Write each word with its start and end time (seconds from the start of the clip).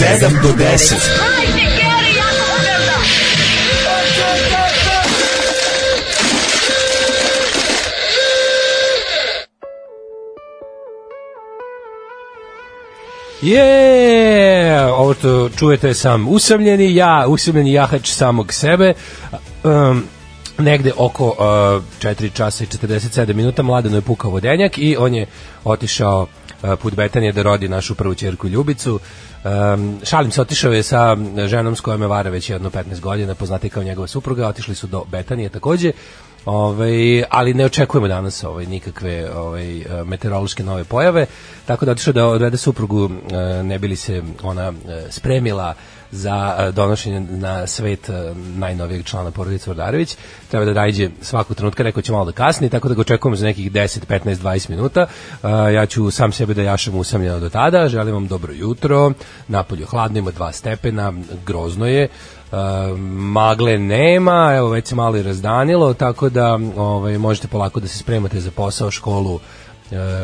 7 0.00 0.42
do 0.42 0.48
10. 0.48 0.94
Je, 13.42 14.92
ovo 14.92 15.14
što 15.14 15.48
čujete 15.48 15.94
sam 15.94 16.28
usamljeni, 16.28 16.94
ja 16.94 17.24
usamljeni 17.28 17.72
jahač 17.72 18.08
samog 18.08 18.52
sebe. 18.52 18.94
Um, 19.64 20.04
negde 20.58 20.92
oko 20.96 21.26
uh, 21.26 21.34
4 21.36 22.32
časa 22.32 22.64
i 22.64 22.66
47 22.66 23.34
minuta 23.34 23.62
mladeno 23.62 23.96
je 23.96 24.02
pukao 24.02 24.30
vodenjak 24.30 24.78
i 24.78 24.96
on 24.98 25.14
je 25.14 25.26
otišao 25.64 26.22
uh, 26.62 26.70
put 26.82 26.94
Betanije 26.94 27.32
da 27.32 27.42
rodi 27.42 27.68
našu 27.68 27.94
prvu 27.94 28.14
ćerku 28.14 28.48
Ljubicu. 28.48 29.00
Um, 29.44 30.00
šalim 30.04 30.30
se, 30.30 30.40
otišao 30.40 30.72
je 30.72 30.82
sa 30.82 31.16
ženom 31.46 31.76
s 31.76 31.80
kojom 31.80 32.02
je 32.02 32.08
vara 32.08 32.30
već 32.30 32.50
jedno 32.50 32.70
15 32.70 33.00
godina, 33.00 33.34
poznati 33.34 33.70
kao 33.70 33.82
njegova 33.82 34.06
supruga, 34.06 34.48
otišli 34.48 34.74
su 34.74 34.86
do 34.86 35.04
Betanije 35.10 35.48
takođe. 35.48 35.92
Ovaj, 36.44 37.24
ali 37.30 37.54
ne 37.54 37.64
očekujemo 37.64 38.08
danas 38.08 38.44
ovaj 38.44 38.66
nikakve 38.66 39.30
ovaj 39.34 39.84
meteorološke 40.04 40.64
nove 40.64 40.84
pojave, 40.84 41.26
tako 41.66 41.84
da 41.84 41.92
otišao 41.92 42.12
da 42.12 42.26
odvede 42.26 42.56
suprugu 42.56 43.04
eh, 43.04 43.62
ne 43.62 43.78
bili 43.78 43.96
se 43.96 44.22
ona 44.42 44.72
eh, 44.88 45.06
spremila 45.10 45.74
za 46.12 46.56
eh, 46.58 46.72
donošenje 46.72 47.20
na 47.20 47.66
svet 47.66 48.10
najnovijeg 48.56 49.04
člana 49.04 49.30
porodice 49.30 49.70
Ordarević. 49.70 50.16
Treba 50.48 50.64
da 50.64 50.72
dajđe 50.72 51.10
svakog 51.22 51.56
trenutka, 51.56 51.82
neko 51.82 52.02
će 52.02 52.12
malo 52.12 52.24
da 52.24 52.32
kasni, 52.32 52.70
tako 52.70 52.88
da 52.88 52.94
ga 52.94 53.00
očekujemo 53.00 53.36
za 53.36 53.46
nekih 53.46 53.72
10, 53.72 53.98
15, 54.08 54.36
20 54.36 54.70
minuta. 54.70 55.06
Ja 55.74 55.86
ću 55.86 56.10
sam 56.10 56.32
sebe 56.32 56.54
da 56.54 56.62
jašem 56.62 56.96
usamljeno 56.96 57.40
do 57.40 57.48
tada. 57.48 57.88
Želim 57.88 58.14
vam 58.14 58.26
dobro 58.26 58.52
jutro. 58.52 59.12
Napolju 59.48 59.86
hladno 59.86 60.18
ima 60.18 60.32
2 60.32 60.52
stepena, 60.52 61.12
grozno 61.46 61.86
je. 61.86 62.08
Uh, 62.52 62.98
magle 63.08 63.78
nema, 63.78 64.54
evo 64.56 64.68
već 64.68 64.88
se 64.88 64.94
malo 64.94 65.16
i 65.16 65.22
razdanilo, 65.22 65.94
tako 65.94 66.28
da 66.28 66.58
ovaj, 66.76 67.18
možete 67.18 67.48
polako 67.48 67.80
da 67.80 67.88
se 67.88 67.98
spremate 67.98 68.40
za 68.40 68.50
posao, 68.50 68.90
školu, 68.90 69.40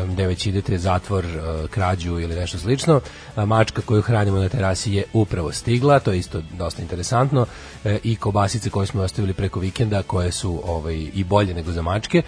gde 0.07 0.27
već 0.27 0.45
idete 0.45 0.77
zatvor, 0.77 1.25
krađu 1.69 2.19
ili 2.19 2.35
nešto 2.35 2.57
slično. 2.57 3.01
Mačka 3.35 3.81
koju 3.81 4.01
hranimo 4.01 4.37
na 4.37 4.49
terasi 4.49 4.93
je 4.93 5.03
upravo 5.13 5.51
stigla, 5.51 5.99
to 5.99 6.11
je 6.11 6.19
isto 6.19 6.41
dosta 6.57 6.81
interesantno 6.81 7.45
e, 7.85 7.99
i 8.03 8.15
kobasice 8.15 8.69
koje 8.69 8.87
smo 8.87 9.01
ostavili 9.01 9.33
preko 9.33 9.59
vikenda 9.59 10.03
koje 10.03 10.31
su 10.31 10.61
ovaj 10.65 11.07
i 11.13 11.23
bolje 11.23 11.53
nego 11.53 11.71
za 11.71 11.81
mačke 11.81 12.21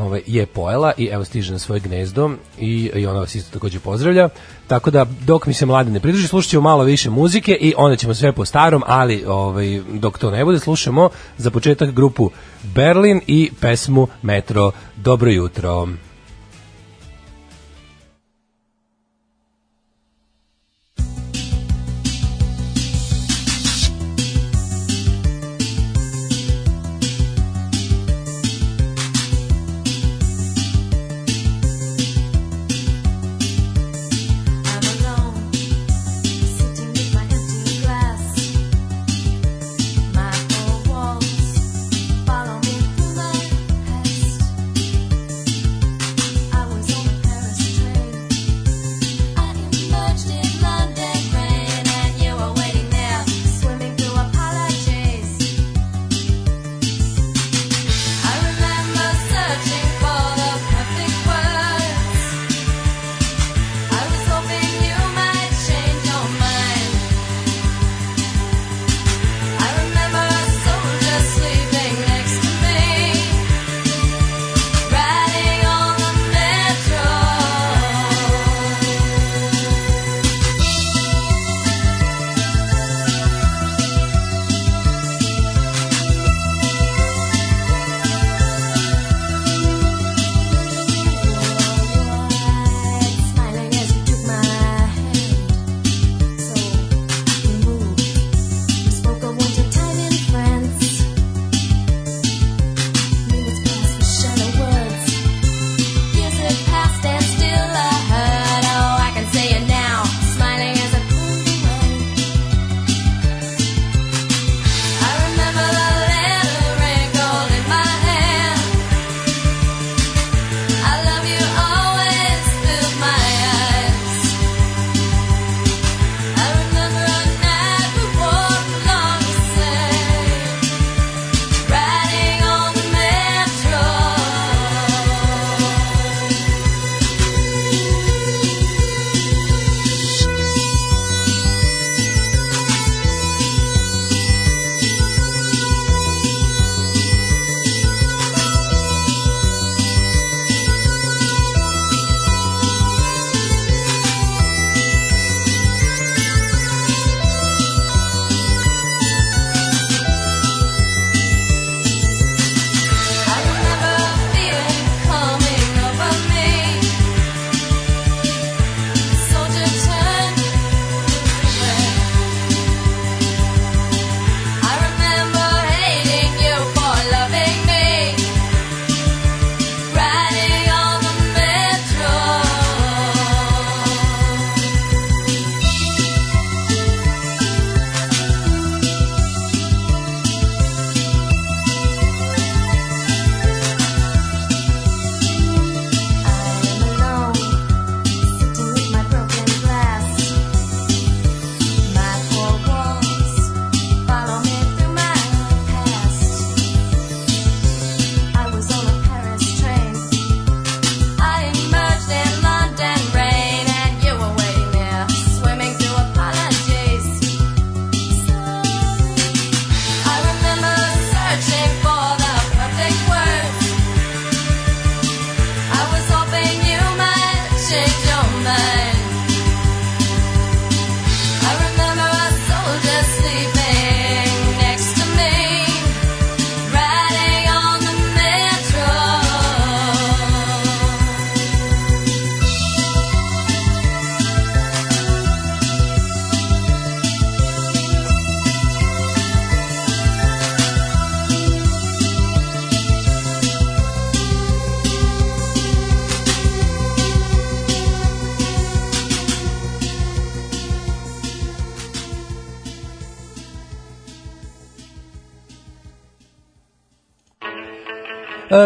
ovaj, 0.00 0.22
je 0.26 0.46
pojela 0.46 0.92
i 0.96 1.06
evo 1.06 1.24
stiže 1.24 1.52
na 1.52 1.58
svoje 1.58 1.80
gnezdo 1.80 2.30
i, 2.58 2.90
i 2.94 3.06
ona 3.06 3.20
vas 3.20 3.34
isto 3.34 3.52
takođe 3.52 3.80
pozdravlja. 3.80 4.28
Tako 4.66 4.90
da 4.90 5.06
dok 5.26 5.46
mi 5.46 5.54
se 5.54 5.66
mlade 5.66 5.90
ne 5.90 6.00
pridruži, 6.00 6.28
slušat 6.28 6.50
ćemo 6.50 6.62
malo 6.62 6.84
više 6.84 7.10
muzike 7.10 7.52
i 7.52 7.74
onda 7.76 7.96
ćemo 7.96 8.14
sve 8.14 8.32
po 8.32 8.44
starom, 8.44 8.82
ali 8.86 9.24
ovaj, 9.26 9.80
dok 9.92 10.18
to 10.18 10.30
ne 10.30 10.44
bude, 10.44 10.58
slušamo 10.58 11.10
za 11.38 11.50
početak 11.50 11.90
grupu 11.90 12.30
Berlin 12.62 13.20
i 13.26 13.50
pesmu 13.60 14.08
Metro 14.22 14.70
Dobro 14.96 15.30
jutro. 15.30 15.70
Follow 15.70 15.86
me 15.86 16.15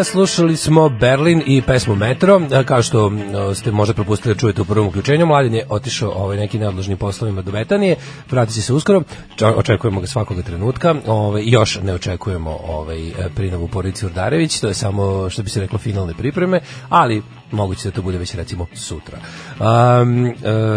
Slušali 0.05 0.57
smo 0.57 0.89
Berlin 0.89 1.43
i 1.47 1.63
pesmu 1.63 1.95
Metro, 1.95 2.41
kao 2.65 2.83
što 2.83 3.13
ste 3.55 3.71
možda 3.71 3.95
propustili 3.95 4.35
da 4.35 4.41
čujete 4.41 4.63
u 4.63 4.65
prvom 4.65 4.89
uključenju, 4.89 5.27
Mladen 5.27 5.55
je 5.55 5.67
otišao 5.69 6.11
ovaj, 6.11 6.37
neki 6.37 6.59
neodložnim 6.59 6.99
poslovima 6.99 7.43
do 7.43 7.53
Betanije, 7.53 7.97
vratit 8.31 8.55
će 8.55 8.63
se 8.63 8.73
uskoro, 8.73 9.03
očekujemo 9.57 10.01
ga 10.01 10.07
svakoga 10.07 10.43
trenutka, 10.43 10.95
ovaj, 11.07 11.43
još 11.47 11.79
ne 11.83 11.95
očekujemo 11.95 12.59
ovaj, 12.69 13.13
prinavu 13.35 13.69
Porici 13.69 14.07
Urdarević, 14.07 14.61
to 14.61 14.69
je 14.69 14.75
samo, 14.75 15.31
što 15.31 15.43
bi 15.43 15.51
se 15.51 15.61
reklo, 15.61 15.79
finalne 15.79 16.15
pripreme, 16.15 16.61
ali 16.89 17.23
moguće 17.51 17.89
da 17.89 17.95
to 17.95 18.03
bude 18.03 18.19
već 18.19 18.35
recimo 18.35 18.67
sutra. 18.75 19.19
Um, 19.61 20.35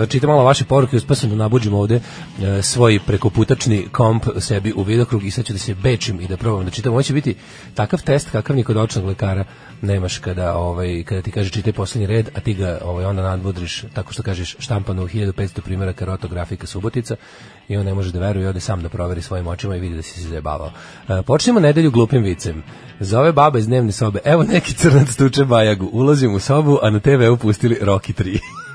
čitam 0.09 0.29
malo 0.29 0.43
vaše 0.43 0.65
poruke, 0.65 0.99
sam 0.99 1.29
da 1.29 1.35
nabuđim 1.35 1.73
ovde 1.73 1.95
e, 2.41 2.61
svoj 2.61 2.99
prekoputačni 3.07 3.87
komp 3.91 4.25
sebi 4.39 4.73
u 4.75 4.83
vidokrug 4.83 5.25
i 5.25 5.31
sad 5.31 5.45
ću 5.45 5.53
da 5.53 5.59
se 5.59 5.75
bečim 5.75 6.21
i 6.21 6.27
da 6.27 6.37
probam 6.37 6.65
da 6.65 6.71
čitam. 6.71 6.91
Ovo 6.91 7.03
će 7.03 7.13
biti 7.13 7.35
takav 7.73 8.01
test 8.01 8.29
kakav 8.29 8.55
ni 8.55 8.63
kod 8.63 8.77
očnog 8.77 9.05
lekara 9.05 9.45
nemaš 9.81 10.17
kada 10.17 10.55
ovaj 10.55 11.03
kada 11.03 11.21
ti 11.21 11.31
kaže 11.31 11.49
čitaj 11.49 11.73
poslednji 11.73 12.07
red, 12.07 12.29
a 12.35 12.39
ti 12.39 12.53
ga 12.53 12.79
ovaj 12.85 13.05
onda 13.05 13.21
nadmudriš 13.21 13.83
tako 13.93 14.13
što 14.13 14.23
kažeš 14.23 14.55
štampano 14.59 15.03
u 15.03 15.07
1500 15.07 15.61
primjeraka 15.61 16.05
rotografika 16.05 16.67
Subotica 16.67 17.15
i 17.67 17.77
on 17.77 17.85
ne 17.85 17.93
može 17.93 18.11
da 18.11 18.19
veruje 18.19 18.49
ode 18.49 18.59
sam 18.59 18.81
da 18.81 18.89
proveri 18.89 19.21
svojim 19.21 19.47
očima 19.47 19.75
i 19.75 19.79
vidi 19.79 19.95
da 19.95 20.01
si 20.01 20.19
se 20.19 20.29
zajebavao. 20.29 20.71
E, 21.09 21.21
počnemo 21.21 21.59
nedelju 21.59 21.91
glupim 21.91 22.23
vicem. 22.23 22.63
Zove 22.99 23.31
baba 23.31 23.59
iz 23.59 23.67
dnevne 23.67 23.91
sobe, 23.91 24.19
evo 24.25 24.43
neki 24.43 24.73
crnac 24.73 25.15
tuče 25.15 25.45
bajagu, 25.45 25.89
ulazim 25.93 26.33
u 26.33 26.39
sobu, 26.39 26.79
a 26.81 26.89
na 26.89 26.99
TV-u 26.99 27.37
pustili 27.37 27.77
Rocky 27.81 28.13
3. 28.23 28.39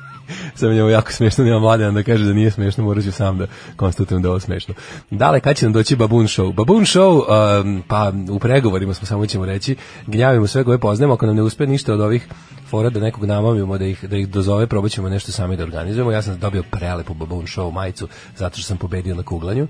Sam 0.54 0.72
njemu 0.72 0.88
jako 0.88 1.12
smešno, 1.12 1.44
nema 1.44 1.58
mladen 1.58 1.94
da 1.94 2.02
kaže 2.02 2.24
da 2.24 2.32
nije 2.32 2.50
smešno, 2.50 2.84
morat 2.84 3.04
ću 3.04 3.12
sam 3.12 3.38
da 3.38 3.46
konstatujem 3.76 4.22
da 4.22 4.28
je 4.28 4.30
ovo 4.30 4.40
smešno. 4.40 4.74
Dale, 5.10 5.40
kad 5.40 5.56
će 5.56 5.66
nam 5.66 5.72
doći 5.72 5.96
Baboon 5.96 6.26
Show? 6.26 6.52
Baboon 6.52 6.84
Show, 6.84 7.22
um, 7.62 7.82
pa 7.88 8.12
u 8.30 8.38
pregovorima 8.38 8.94
smo 8.94 9.06
samo 9.06 9.26
ćemo 9.26 9.46
reći, 9.46 9.76
gnjavimo 10.06 10.46
sve 10.46 10.64
koje 10.64 10.78
poznajemo, 10.78 11.14
ako 11.14 11.26
nam 11.26 11.36
ne 11.36 11.42
uspe 11.42 11.66
ništa 11.66 11.94
od 11.94 12.00
ovih 12.00 12.28
fora 12.70 12.90
da 12.90 13.00
nekog 13.00 13.24
namamimo, 13.24 13.78
da 13.78 13.84
ih, 13.84 14.04
da 14.04 14.16
ih 14.16 14.28
dozove, 14.28 14.66
probat 14.66 14.90
ćemo 14.90 15.08
nešto 15.08 15.32
sami 15.32 15.56
da 15.56 15.62
organizujemo. 15.62 16.12
Ja 16.12 16.22
sam 16.22 16.38
dobio 16.38 16.62
prelepu 16.70 17.14
Baboon 17.14 17.46
Show 17.46 17.72
majicu, 17.72 18.08
zato 18.36 18.58
što 18.58 18.66
sam 18.66 18.76
pobedio 18.76 19.14
na 19.14 19.22
kuglanju. 19.22 19.68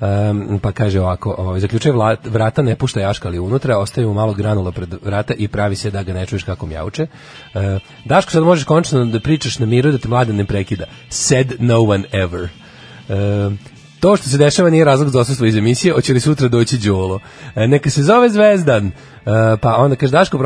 Um, 0.00 0.58
pa 0.62 0.72
kaže 0.72 1.00
ovako, 1.00 1.34
ovaj, 1.38 1.60
zaključuje 1.60 1.94
vrata, 2.24 2.62
ne 2.62 2.76
pušta 2.76 3.00
jaška 3.00 3.28
ali 3.28 3.38
unutra, 3.38 3.78
ostaje 3.78 4.06
mu 4.06 4.14
malo 4.14 4.34
granula 4.34 4.72
pred 4.72 4.94
vrata 5.04 5.34
i 5.34 5.48
pravi 5.48 5.76
se 5.76 5.90
da 5.90 6.02
ga 6.02 6.12
ne 6.12 6.26
čuješ 6.26 6.42
kako 6.42 6.66
mjauče. 6.66 7.06
Uh, 7.54 7.60
Daško, 8.04 8.30
sad 8.30 8.42
možeš 8.42 8.64
končno 8.64 9.04
da 9.04 9.20
pričaš 9.20 9.58
na 9.58 9.66
miru 9.66 9.92
da 9.92 9.98
te 9.98 10.08
mladen 10.08 10.36
ne 10.36 10.44
prekida. 10.44 10.84
Said 11.08 11.54
no 11.58 11.80
one 11.80 12.04
ever. 12.12 12.42
Uh, 12.42 13.52
to 14.00 14.16
što 14.16 14.28
se 14.28 14.38
dešava 14.38 14.70
nije 14.70 14.84
razlog 14.84 15.08
za 15.08 15.20
odsustvo 15.20 15.46
iz 15.46 15.56
emisije, 15.56 15.92
hoće 15.92 16.12
li 16.12 16.20
sutra 16.20 16.48
doći 16.48 16.78
Đolo. 16.78 17.20
E, 17.54 17.68
neka 17.68 17.90
se 17.90 18.02
zove 18.02 18.28
Zvezdan, 18.28 18.92
E, 19.26 19.56
pa 19.56 19.76
onda 19.76 19.96
kaže 19.96 20.12
Daško 20.12 20.38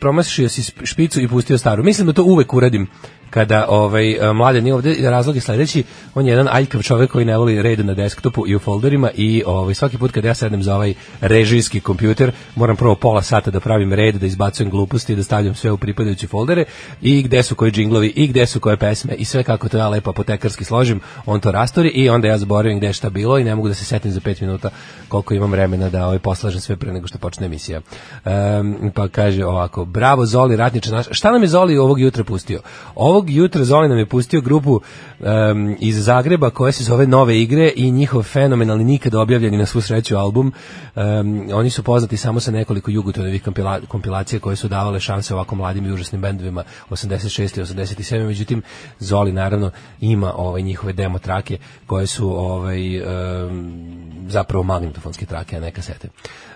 promašio 0.00 0.48
si 0.48 0.62
špicu 0.84 1.20
i 1.20 1.28
pustio 1.28 1.58
staru. 1.58 1.84
Mislim 1.84 2.06
da 2.06 2.12
to 2.12 2.24
uvek 2.24 2.54
uradim 2.54 2.86
kada 3.34 3.66
ovaj 3.68 4.12
e, 4.12 4.32
mladen 4.32 4.66
je 4.66 4.74
ovde 4.74 4.96
razlog 5.10 5.36
je 5.36 5.40
sledeći 5.40 5.84
on 6.14 6.26
je 6.26 6.30
jedan 6.30 6.48
aljkav 6.50 6.82
čovjek 6.82 7.10
koji 7.10 7.24
ne 7.24 7.36
voli 7.36 7.62
red 7.62 7.86
na 7.86 7.94
desktopu 7.94 8.48
i 8.48 8.56
u 8.56 8.58
folderima 8.58 9.10
i 9.14 9.42
ovaj 9.46 9.74
svaki 9.74 9.98
put 9.98 10.12
kad 10.12 10.24
ja 10.24 10.34
sednem 10.34 10.62
za 10.62 10.74
ovaj 10.74 10.94
režijski 11.20 11.80
kompjuter 11.80 12.32
moram 12.56 12.76
prvo 12.76 12.94
pola 12.94 13.22
sata 13.22 13.50
da 13.50 13.60
pravim 13.60 13.92
red 13.92 14.14
da 14.14 14.26
izbacujem 14.26 14.70
gluposti 14.70 15.16
da 15.16 15.22
stavljam 15.22 15.54
sve 15.54 15.70
u 15.70 15.76
pripadajuće 15.76 16.26
foldere 16.26 16.64
i 17.02 17.22
gde 17.22 17.42
su 17.42 17.54
koji 17.54 17.72
džinglovi 17.72 18.12
i 18.16 18.26
gde 18.26 18.46
su 18.46 18.60
koje 18.60 18.76
pesme 18.76 19.14
i 19.14 19.24
sve 19.24 19.42
kako 19.42 19.68
to 19.68 19.78
ja 19.78 19.88
lepo 19.88 20.10
apotekarski 20.10 20.64
složim 20.64 21.00
on 21.26 21.40
to 21.40 21.52
rastori 21.52 21.88
i 21.88 22.08
onda 22.08 22.28
ja 22.28 22.38
zaboravim 22.38 22.78
gde 22.78 22.86
je 22.86 22.92
šta 22.92 23.10
bilo 23.10 23.38
i 23.38 23.44
ne 23.44 23.54
mogu 23.54 23.68
da 23.68 23.74
se 23.74 23.84
setim 23.84 24.10
za 24.10 24.20
5 24.20 24.42
minuta 24.42 24.70
koliko 25.08 25.34
imam 25.34 25.50
vremena 25.50 25.90
da 25.90 26.06
ovaj 26.06 26.18
poslažem 26.18 26.60
sve 26.60 26.76
pre 26.76 26.92
nego 26.92 27.06
što 27.06 27.18
počne 27.18 27.46
emisija. 27.46 27.80
Em, 28.24 28.90
pa 28.94 29.08
kaže 29.08 29.44
ovako 29.44 29.84
bravo 29.84 30.26
Zoli 30.26 30.56
ratniče 30.56 30.90
naš 30.90 31.06
šta 31.10 31.32
nam 31.32 31.42
je 31.42 31.48
Zoli 31.48 31.78
ovog 31.78 32.00
jutra 32.00 32.24
pustio? 32.24 32.60
Ovog 32.94 33.23
jutra 33.28 33.64
Zoli 33.64 33.88
nam 33.88 33.98
je 33.98 34.06
pustio 34.06 34.40
grupu 34.40 34.80
em, 35.20 35.76
iz 35.80 36.04
Zagreba 36.04 36.50
koja 36.50 36.72
se 36.72 36.84
zove 36.84 37.06
Nove 37.06 37.40
igre 37.40 37.72
i 37.76 37.90
njihov 37.90 38.22
fenomenalni 38.22 38.84
nikad 38.84 39.14
objavljeni 39.14 39.56
na 39.56 39.66
svu 39.66 39.80
sreću 39.80 40.16
album. 40.16 40.52
Em, 40.96 41.48
oni 41.52 41.70
su 41.70 41.82
poznati 41.82 42.16
samo 42.16 42.40
sa 42.40 42.50
nekoliko 42.50 42.90
jugotonovih 42.90 43.42
kompila, 43.42 43.80
kompilacija 43.88 44.40
koje 44.40 44.56
su 44.56 44.68
davale 44.68 45.00
šanse 45.00 45.34
ovako 45.34 45.54
mladim 45.54 45.86
i 45.86 45.92
užasnim 45.92 46.20
bendovima 46.20 46.64
86 46.90 47.58
i 47.58 47.62
87 47.62 48.26
međutim 48.26 48.62
Zoli 48.98 49.32
naravno 49.32 49.70
ima 50.00 50.32
ovaj 50.36 50.62
njihove 50.62 50.92
demo 50.92 51.18
trake 51.18 51.58
koje 51.86 52.06
su 52.06 52.38
ovaj 52.38 52.96
em, 52.96 53.84
zapravo 54.28 54.62
magnetofonske 54.62 55.26
trake 55.26 55.56
a 55.56 55.60
ne 55.60 55.70
kasete 55.70 56.08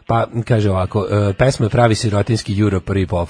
pa 0.09 0.27
kaže 0.45 0.71
ovako, 0.71 1.07
e, 1.11 1.33
pesma 1.33 1.69
pravi 1.69 1.95
sirotinski 1.95 2.61
Europe 2.61 2.93
rip-off, 2.93 3.29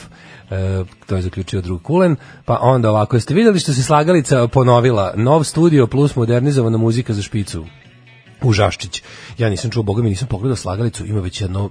e, 0.50 0.84
to 1.06 1.16
je 1.16 1.22
zaključio 1.22 1.60
drug 1.60 1.82
Kulen, 1.82 2.16
pa 2.44 2.58
onda 2.62 2.90
ovako, 2.90 3.16
jeste 3.16 3.34
vidjeli 3.34 3.60
što 3.60 3.72
se 3.72 3.82
slagalica 3.82 4.48
ponovila, 4.48 5.12
nov 5.16 5.44
studio 5.44 5.86
plus 5.86 6.16
modernizovana 6.16 6.78
muzika 6.78 7.12
za 7.12 7.22
špicu, 7.22 7.66
u 8.42 8.52
Žaščić. 8.52 9.02
Ja 9.38 9.50
nisam 9.50 9.70
čuo, 9.70 9.82
boga 9.82 10.02
mi 10.02 10.08
nisam 10.08 10.28
pogledao 10.28 10.56
slagalicu, 10.56 11.06
ima 11.06 11.20
već 11.20 11.40
jedno 11.40 11.70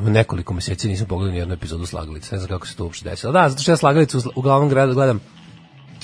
nekoliko 0.00 0.54
meseci 0.54 0.88
nisam 0.88 1.06
pogledao 1.06 1.32
ni 1.32 1.38
jednu 1.38 1.54
epizodu 1.54 1.86
slagalice, 1.86 2.34
ne 2.34 2.38
znam 2.38 2.48
kako 2.48 2.66
se 2.66 2.76
to 2.76 2.84
uopšte 2.84 3.10
desilo. 3.10 3.32
Da, 3.32 3.48
zato 3.48 3.62
što 3.62 3.72
ja 3.72 3.76
slagalicu 3.76 4.32
uglavnom 4.34 4.68
gledam 4.68 5.20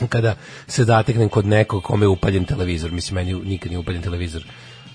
kada 0.08 0.34
se 0.66 0.84
zateknem 0.84 1.28
kod 1.28 1.46
nekog 1.46 1.82
kome 1.82 2.04
je 2.04 2.08
upaljen 2.08 2.44
televizor, 2.44 2.92
mislim 2.92 3.14
meni 3.14 3.34
nikad 3.34 3.70
nije 3.70 3.78
upaljen 3.78 4.02
televizor, 4.02 4.44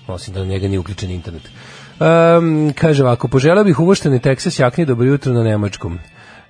osim 0.06 0.34
da 0.34 0.40
na 0.40 0.46
njega 0.46 0.68
nije 0.68 0.78
uključen 0.78 1.10
internet. 1.10 1.42
Um, 2.00 2.72
kaže 2.74 3.02
ovako, 3.02 3.28
poželeo 3.28 3.64
bih 3.64 3.80
uvošteni 3.80 4.18
Texas 4.18 4.60
jakni 4.60 4.86
dobro 4.86 5.06
jutro 5.06 5.32
na 5.32 5.42
nemačkom. 5.42 5.98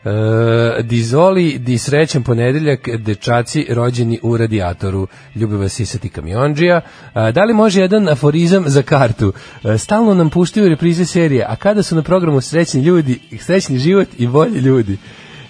E, 0.04 0.82
dizoli, 0.82 1.58
di 1.58 1.78
srećan 1.78 2.22
ponedeljak, 2.22 2.88
dečaci 2.96 3.66
rođeni 3.70 4.18
u 4.22 4.36
radijatoru. 4.36 5.06
Ljubi 5.34 5.56
vas 5.56 5.80
isati 5.80 6.08
kamionđija. 6.08 6.80
E, 7.14 7.32
da 7.32 7.44
li 7.44 7.54
može 7.54 7.80
jedan 7.80 8.08
aforizam 8.08 8.64
za 8.66 8.82
kartu? 8.82 9.32
E, 9.64 9.78
stalno 9.78 10.14
nam 10.14 10.30
puštaju 10.30 10.68
reprize 10.68 11.04
serije, 11.04 11.44
a 11.48 11.56
kada 11.56 11.82
su 11.82 11.96
na 11.96 12.02
programu 12.02 12.40
srećni 12.40 12.82
ljudi, 12.82 13.18
srećni 13.38 13.78
život 13.78 14.08
i 14.18 14.26
bolji 14.26 14.60
ljudi? 14.60 14.98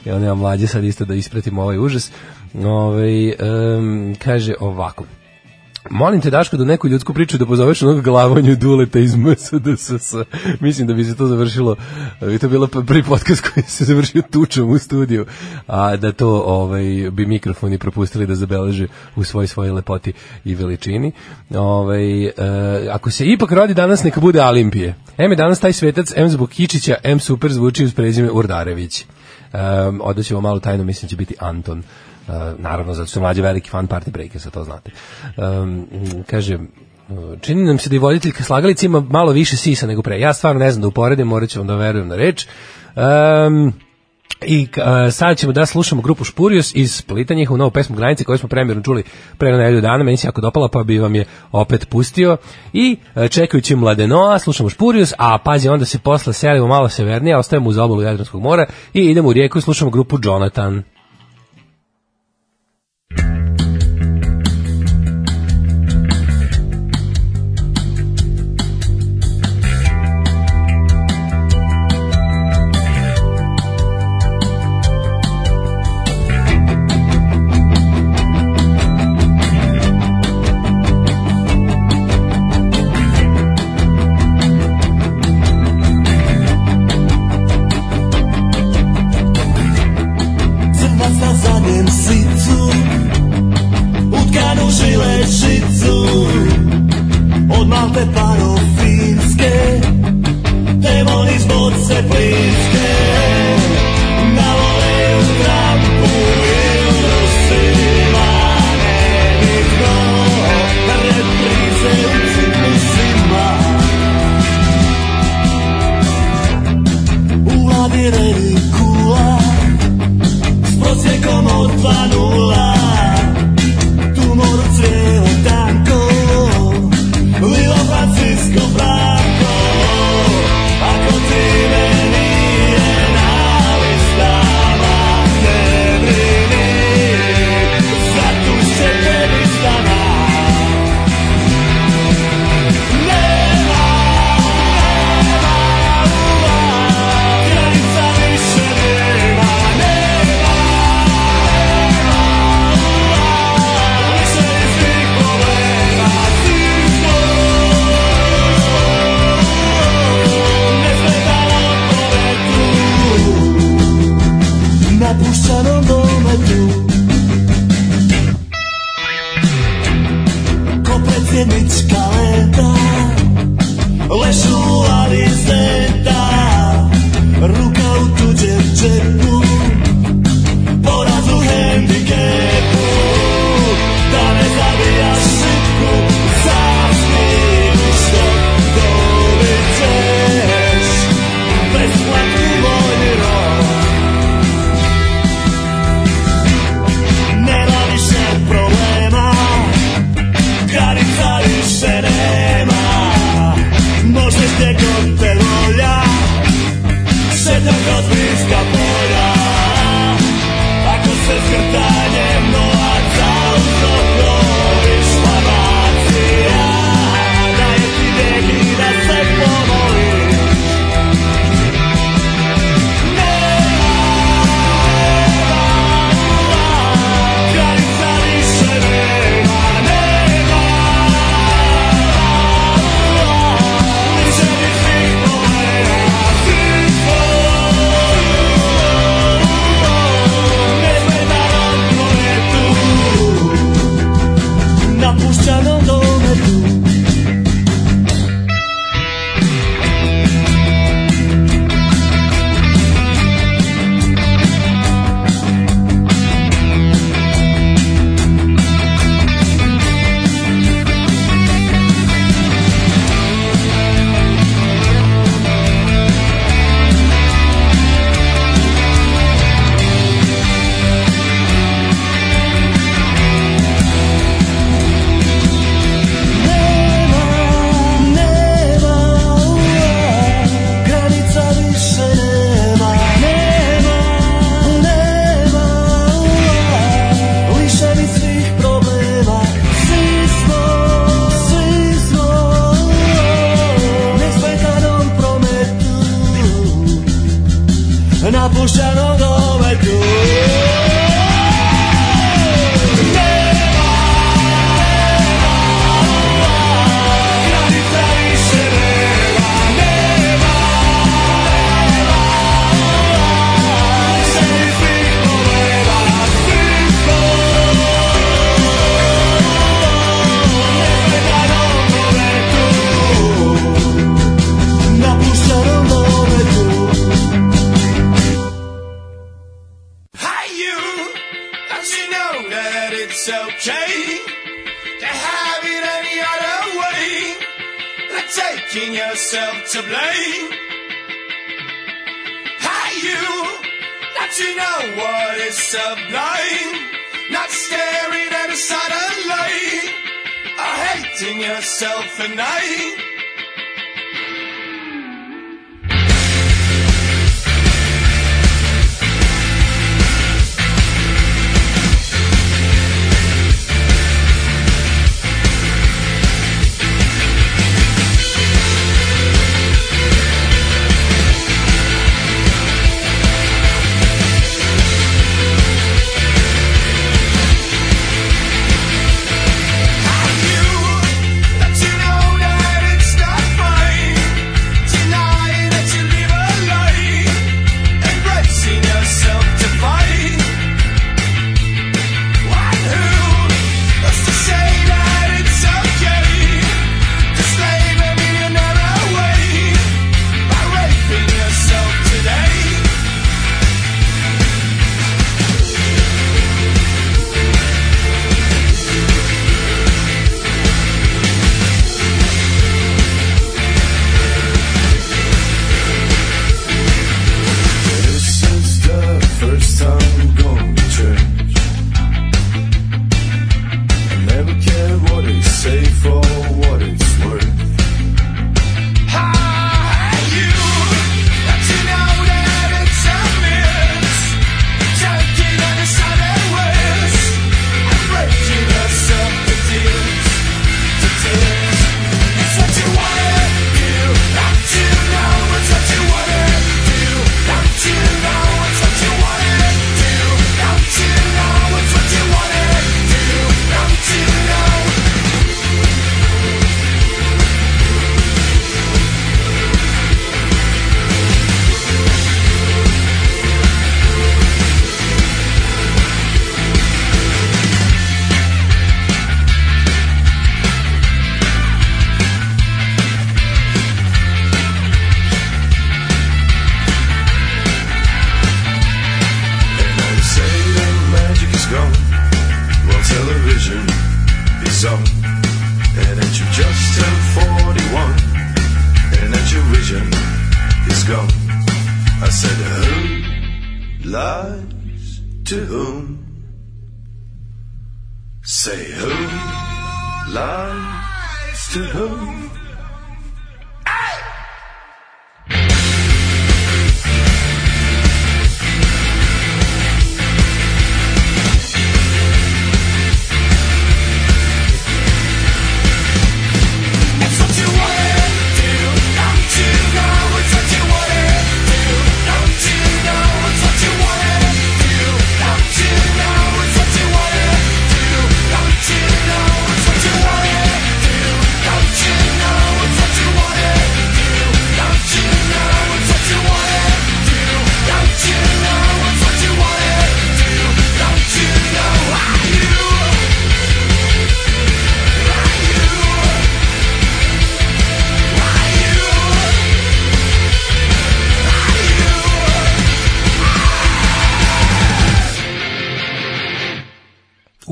Evo 0.06 0.18
nema 0.18 0.34
mlađe 0.34 0.66
sad 0.66 0.84
isto 0.84 1.04
da 1.04 1.14
ispratimo 1.14 1.62
ovaj 1.62 1.78
užas. 1.78 2.12
Ove, 2.64 3.34
em, 3.38 4.14
kaže 4.14 4.54
ovako. 4.60 5.04
Molim 5.90 6.20
te 6.20 6.30
Daško 6.30 6.56
da 6.56 6.64
neku 6.64 6.88
ljudsku 6.88 7.14
priču 7.14 7.38
da 7.38 7.46
pozoveš 7.46 7.82
onog 7.82 8.02
glavonju 8.02 8.56
Duleta 8.56 8.98
iz 8.98 9.16
MSDSS. 9.16 10.14
Mislim 10.60 10.86
da 10.86 10.94
bi 10.94 11.04
se 11.04 11.16
to 11.16 11.26
završilo, 11.26 11.76
da 12.20 12.26
bi 12.26 12.38
to 12.38 12.48
bilo 12.48 12.66
prvi 12.66 13.02
podcast 13.02 13.42
koji 13.48 13.64
se 13.64 13.84
završio 13.84 14.22
tučom 14.30 14.70
u 14.70 14.78
studiju, 14.78 15.26
a 15.66 15.96
da 15.96 16.12
to 16.12 16.42
ovaj, 16.46 17.10
bi 17.10 17.26
mikrofoni 17.26 17.78
propustili 17.78 18.26
da 18.26 18.34
zabeleže 18.34 18.86
u 19.16 19.24
svoj 19.24 19.46
svojoj 19.46 19.72
lepoti 19.72 20.12
i 20.44 20.54
veličini. 20.54 21.12
Ovaj, 21.50 22.24
e, 22.24 22.32
ako 22.90 23.10
se 23.10 23.26
ipak 23.26 23.52
rodi 23.52 23.74
danas, 23.74 24.04
neka 24.04 24.20
bude 24.20 24.42
Olimpije. 24.42 24.94
Em 25.18 25.30
je 25.30 25.36
danas 25.36 25.60
taj 25.60 25.72
svetac, 25.72 26.12
em 26.16 26.28
zbog 26.28 26.50
Kičića, 26.50 26.94
em 27.02 27.20
super 27.20 27.52
zvuči 27.52 27.84
uz 27.84 27.94
prezime 27.94 28.30
Urdarević. 28.30 29.04
Um, 29.52 30.00
odaćemo 30.04 30.40
malo 30.40 30.60
tajno, 30.60 30.84
mislim 30.84 31.06
da 31.06 31.10
će 31.10 31.16
biti 31.16 31.34
Anton. 31.38 31.82
Naravno, 32.58 32.94
zato 32.94 33.06
što 33.06 33.20
je 33.20 33.22
mlađe 33.22 33.42
veliki 33.42 33.70
fan 33.70 33.88
Party 33.88 34.10
Breakersa, 34.10 34.50
to 34.50 34.64
znate. 34.64 34.90
Um, 35.36 35.86
kaže, 36.26 36.58
čini 37.40 37.64
nam 37.64 37.78
se 37.78 37.90
da 37.90 37.96
i 37.96 37.98
voditeljka 37.98 38.44
slagalica 38.44 38.86
ima 38.86 39.00
malo 39.00 39.32
više 39.32 39.56
sisa 39.56 39.86
nego 39.86 40.02
pre. 40.02 40.20
Ja 40.20 40.32
stvarno 40.32 40.58
ne 40.58 40.70
znam 40.70 40.82
da 40.82 40.88
uporedim, 40.88 41.26
morat 41.26 41.50
ću 41.50 41.58
vam 41.58 41.66
da 41.66 41.76
verujem 41.76 42.08
na 42.08 42.16
reč. 42.16 42.46
Um, 42.96 43.72
I 44.46 44.68
uh, 44.76 45.12
sad 45.12 45.38
ćemo 45.38 45.52
da 45.52 45.66
slušamo 45.66 46.02
grupu 46.02 46.24
Špurios 46.24 46.74
iz 46.74 46.94
Splita, 46.94 47.34
njihovu 47.34 47.58
novu 47.58 47.70
pesmu 47.70 47.96
Granice 47.96 48.24
koju 48.24 48.38
smo 48.38 48.48
premjerno 48.48 48.82
čuli 48.82 49.02
pre 49.38 49.52
nedelju 49.52 49.80
dana, 49.80 50.04
meni 50.04 50.16
se 50.16 50.28
jako 50.28 50.40
dopala 50.40 50.68
pa 50.68 50.82
bi 50.82 50.98
vam 50.98 51.14
je 51.14 51.24
opet 51.52 51.88
pustio. 51.88 52.36
I 52.72 52.96
uh, 53.14 53.28
čekajući 53.28 53.76
Mladenoa, 53.76 54.38
slušamo 54.38 54.68
Špurios, 54.68 55.12
a 55.18 55.38
pazi 55.38 55.68
onda 55.68 55.84
se 55.84 55.98
posle 55.98 56.32
selimo 56.32 56.66
malo 56.66 56.88
severnije, 56.88 57.36
ostajemo 57.36 57.68
uz 57.68 57.78
obalu 57.78 58.02
Jadranskog 58.02 58.42
mora 58.42 58.66
i 58.94 59.00
idemo 59.00 59.28
u 59.28 59.32
rijeku 59.32 59.58
i 59.58 59.62
slušamo 59.62 59.90
grupu 59.90 60.18
Jonathan. 60.22 60.82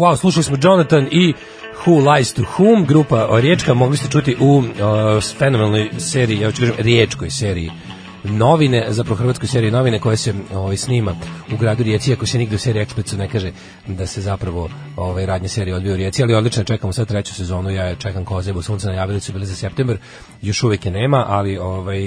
Wow, 0.00 0.16
slušali 0.16 0.44
smo 0.44 0.56
Jonathan 0.62 1.08
i 1.10 1.34
Who 1.84 2.12
Lies 2.12 2.32
to 2.32 2.42
Whom, 2.42 2.86
grupa 2.86 3.28
Riječka, 3.40 3.74
mogli 3.74 3.96
ste 3.96 4.08
čuti 4.10 4.36
u 4.40 4.56
uh, 4.58 4.64
fenomenalnoj 5.38 5.90
seriji, 5.98 6.40
ja 6.40 6.52
ću 6.52 6.60
kažem, 6.60 6.74
riječkoj 6.78 7.30
seriji 7.30 7.70
novine, 8.24 8.86
zapravo 8.88 9.16
hrvatskoj 9.16 9.48
seriji 9.48 9.70
novine 9.70 9.98
koje 9.98 10.16
se 10.16 10.34
ovaj, 10.54 10.76
snima 10.76 11.14
u 11.52 11.56
gradu 11.56 11.82
Rijeci, 11.82 12.12
ako 12.12 12.26
se 12.26 12.38
nigde 12.38 12.56
u 12.56 12.58
seriji 12.58 12.82
eksplicitno 12.82 13.24
ne 13.24 13.30
kaže 13.30 13.52
da 13.86 14.06
se 14.06 14.20
zapravo 14.20 14.68
ovaj, 14.96 15.26
radnje 15.26 15.48
serije 15.48 15.76
odvija 15.76 15.94
u 15.94 15.96
Rijeci, 15.96 16.22
ali 16.22 16.34
odlično 16.34 16.64
čekamo 16.64 16.92
sad 16.92 17.08
treću 17.08 17.34
sezonu, 17.34 17.70
ja 17.70 17.94
čekam 17.94 18.24
kao 18.24 18.42
zebu 18.42 18.62
sunca, 18.62 18.88
najavili 18.88 19.20
su 19.20 19.32
bili 19.32 19.46
za 19.46 19.54
september, 19.54 19.98
još 20.42 20.62
uvek 20.62 20.86
je 20.86 20.92
nema, 20.92 21.24
ali 21.28 21.58
ovaj, 21.58 22.00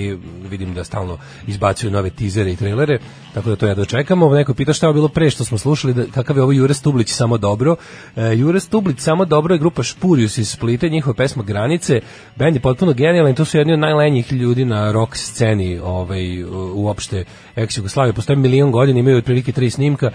vidim 0.50 0.74
da 0.74 0.84
stalno 0.84 1.18
izbacuju 1.48 1.92
nove 1.92 2.10
tizere 2.10 2.52
i 2.52 2.56
trailere, 2.56 3.00
tako 3.34 3.50
da 3.50 3.56
to 3.56 3.67
ja 3.67 3.76
dočekamo. 3.76 4.30
Neko 4.30 4.54
pita 4.54 4.74
šta 4.74 4.88
je 4.88 4.93
bilo 4.93 5.08
pre 5.08 5.30
što 5.30 5.43
smo 5.43 5.58
slušali, 5.58 5.93
da, 5.93 6.06
kakav 6.06 6.38
je 6.38 6.43
ovo 6.43 6.52
Jure 6.52 6.74
Stublić 6.74 7.10
samo 7.10 7.38
dobro. 7.38 7.76
E, 8.15 8.36
Jure 8.36 8.60
Stublić 8.60 9.00
samo 9.00 9.26
dobro 9.26 9.56
je 9.56 9.60
grupa 9.60 9.84
Špurius 9.84 10.38
iz 10.38 10.50
Splita, 10.50 10.88
njihova 10.88 11.13
pesma 11.13 11.43
Granice, 11.43 12.02
bend 12.36 12.56
je 12.56 12.62
potpuno 12.62 12.93
genijalan, 12.93 13.36
to 13.36 13.46
su 13.46 13.58
jedni 13.58 13.74
od 13.74 13.80
najlenjih 13.80 14.34
ljudi 14.34 14.65
na 14.65 14.91
rock 14.91 15.17
sceni 15.17 15.80
ovaj, 15.80 16.43
uopšte 16.74 17.26
ex-Jugoslavije. 17.56 18.13
Postoje 18.13 18.38
milion 18.38 18.72
godina, 18.72 19.00
imaju 19.00 19.17
otprilike 19.17 19.52
tri 19.52 19.69
snimka 19.69 20.12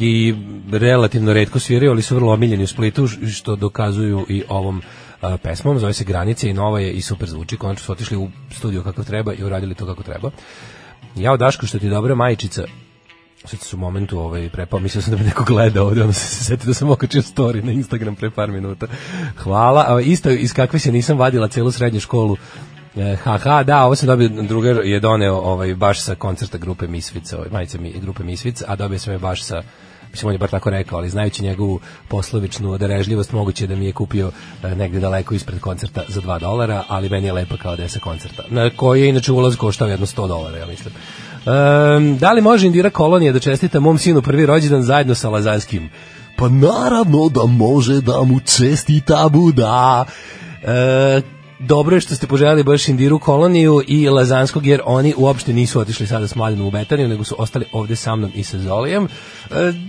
i 0.00 0.34
relativno 0.72 1.32
redko 1.32 1.58
sviraju, 1.58 1.90
ali 1.90 2.02
su 2.02 2.14
vrlo 2.14 2.32
omiljeni 2.32 2.64
u 2.64 2.66
Splitu, 2.66 3.06
što 3.06 3.56
dokazuju 3.56 4.26
i 4.28 4.42
ovom 4.48 4.82
a, 5.20 5.36
pesmom, 5.36 5.78
zove 5.78 5.92
se 5.92 6.04
Granice 6.04 6.50
i 6.50 6.52
nova 6.52 6.80
je 6.80 6.92
i 6.92 7.02
super 7.02 7.28
zvuči, 7.28 7.56
konačno 7.56 7.84
su 7.84 7.92
otišli 7.92 8.16
u 8.16 8.28
studio 8.50 8.82
kako 8.82 9.04
treba 9.04 9.34
i 9.34 9.44
uradili 9.44 9.74
to 9.74 9.86
kako 9.86 10.02
treba. 10.02 10.30
Ja 11.16 11.36
Daško 11.36 11.66
što 11.66 11.78
ti 11.78 11.86
je 11.86 11.90
dobra 11.90 12.14
majčica, 12.14 12.64
sad 13.44 13.60
su 13.60 13.76
u 13.76 13.80
momentu 13.80 14.18
ovaj, 14.18 14.48
prepao, 14.48 14.80
mislio 14.80 15.02
sam 15.02 15.10
da 15.10 15.16
bi 15.16 15.24
neko 15.24 15.44
gleda 15.44 15.82
ovde, 15.82 16.00
onda 16.00 16.12
se 16.12 16.44
setio 16.44 16.66
da 16.66 16.74
sam 16.74 16.90
okačio 16.90 17.22
story 17.22 17.64
na 17.64 17.72
Instagram 17.72 18.14
pre 18.14 18.30
par 18.30 18.50
minuta. 18.50 18.86
Hvala, 19.36 19.86
a, 19.88 20.00
isto 20.00 20.30
iz 20.30 20.52
kakve 20.52 20.78
se 20.78 20.92
nisam 20.92 21.18
vadila 21.18 21.48
celu 21.48 21.70
srednju 21.70 22.00
školu, 22.00 22.36
E, 22.96 23.16
haha, 23.24 23.62
da, 23.62 23.84
ovo 23.84 23.94
sam 23.96 24.06
dobio, 24.06 24.28
drugar 24.28 24.76
je 24.84 25.00
doneo 25.00 25.34
ovaj, 25.34 25.74
baš 25.74 26.00
sa 26.00 26.14
koncerta 26.14 26.58
grupe 26.58 26.86
Misvica, 26.86 27.36
ovaj, 27.36 27.50
majice 27.50 27.78
mi, 27.78 27.92
grupe 28.00 28.24
Misvica, 28.24 28.64
a 28.68 28.76
dobio 28.76 28.98
sam 28.98 29.12
je 29.12 29.18
baš 29.18 29.42
sa 29.42 29.62
mislim 30.12 30.28
on 30.28 30.34
je 30.34 30.38
bar 30.38 30.50
tako 30.50 30.70
rekao, 30.70 30.98
ali 30.98 31.10
znajući 31.10 31.42
njegovu 31.42 31.80
poslovičnu 32.08 32.78
darežljivost, 32.78 33.32
moguće 33.32 33.66
da 33.66 33.76
mi 33.76 33.86
je 33.86 33.92
kupio 33.92 34.30
e, 34.62 34.74
negde 34.74 35.00
daleko 35.00 35.34
ispred 35.34 35.60
koncerta 35.60 36.02
za 36.08 36.20
2 36.20 36.40
dolara, 36.40 36.84
ali 36.88 37.08
meni 37.08 37.26
je 37.26 37.32
lepa 37.32 37.56
kao 37.56 37.76
da 37.76 37.82
je 37.82 37.88
sa 37.88 37.98
koncerta, 37.98 38.42
na 38.48 38.70
koji 38.76 39.02
je 39.02 39.08
inače 39.08 39.32
ulaz 39.32 39.56
koštao 39.56 39.88
jedno 39.88 40.06
100 40.06 40.28
dolara, 40.28 40.58
ja 40.58 40.66
mislim. 40.66 40.94
Um, 41.46 42.18
da 42.18 42.32
li 42.32 42.40
može 42.40 42.66
Indira 42.66 42.90
Kolonija 42.90 43.32
da 43.32 43.38
čestita 43.38 43.80
mom 43.80 43.98
sinu 43.98 44.22
prvi 44.22 44.46
rođendan 44.46 44.82
zajedno 44.82 45.14
sa 45.14 45.28
Lazanskim? 45.28 45.90
Pa 46.36 46.48
naravno 46.48 47.28
da 47.28 47.46
može 47.46 48.00
da 48.00 48.22
mu 48.22 48.40
čestita 48.40 49.28
Buda. 49.28 50.04
E, 50.62 51.20
dobro 51.66 51.96
je 51.96 52.00
što 52.00 52.14
ste 52.14 52.26
poželjeli 52.26 52.62
baš 52.62 52.88
Indiru 52.88 53.18
koloniju 53.18 53.82
i 53.86 54.08
Lazanskog, 54.08 54.66
jer 54.66 54.80
oni 54.84 55.14
uopšte 55.16 55.52
nisu 55.52 55.80
otišli 55.80 56.06
sada 56.06 56.28
s 56.28 56.34
Mladenom 56.34 56.66
u 56.66 56.70
Betaniju, 56.70 57.08
nego 57.08 57.24
su 57.24 57.34
ostali 57.38 57.64
ovde 57.72 57.96
sa 57.96 58.16
mnom 58.16 58.32
i 58.34 58.44
sa 58.44 58.58
Zolijem. 58.58 59.04
E, 59.04 59.08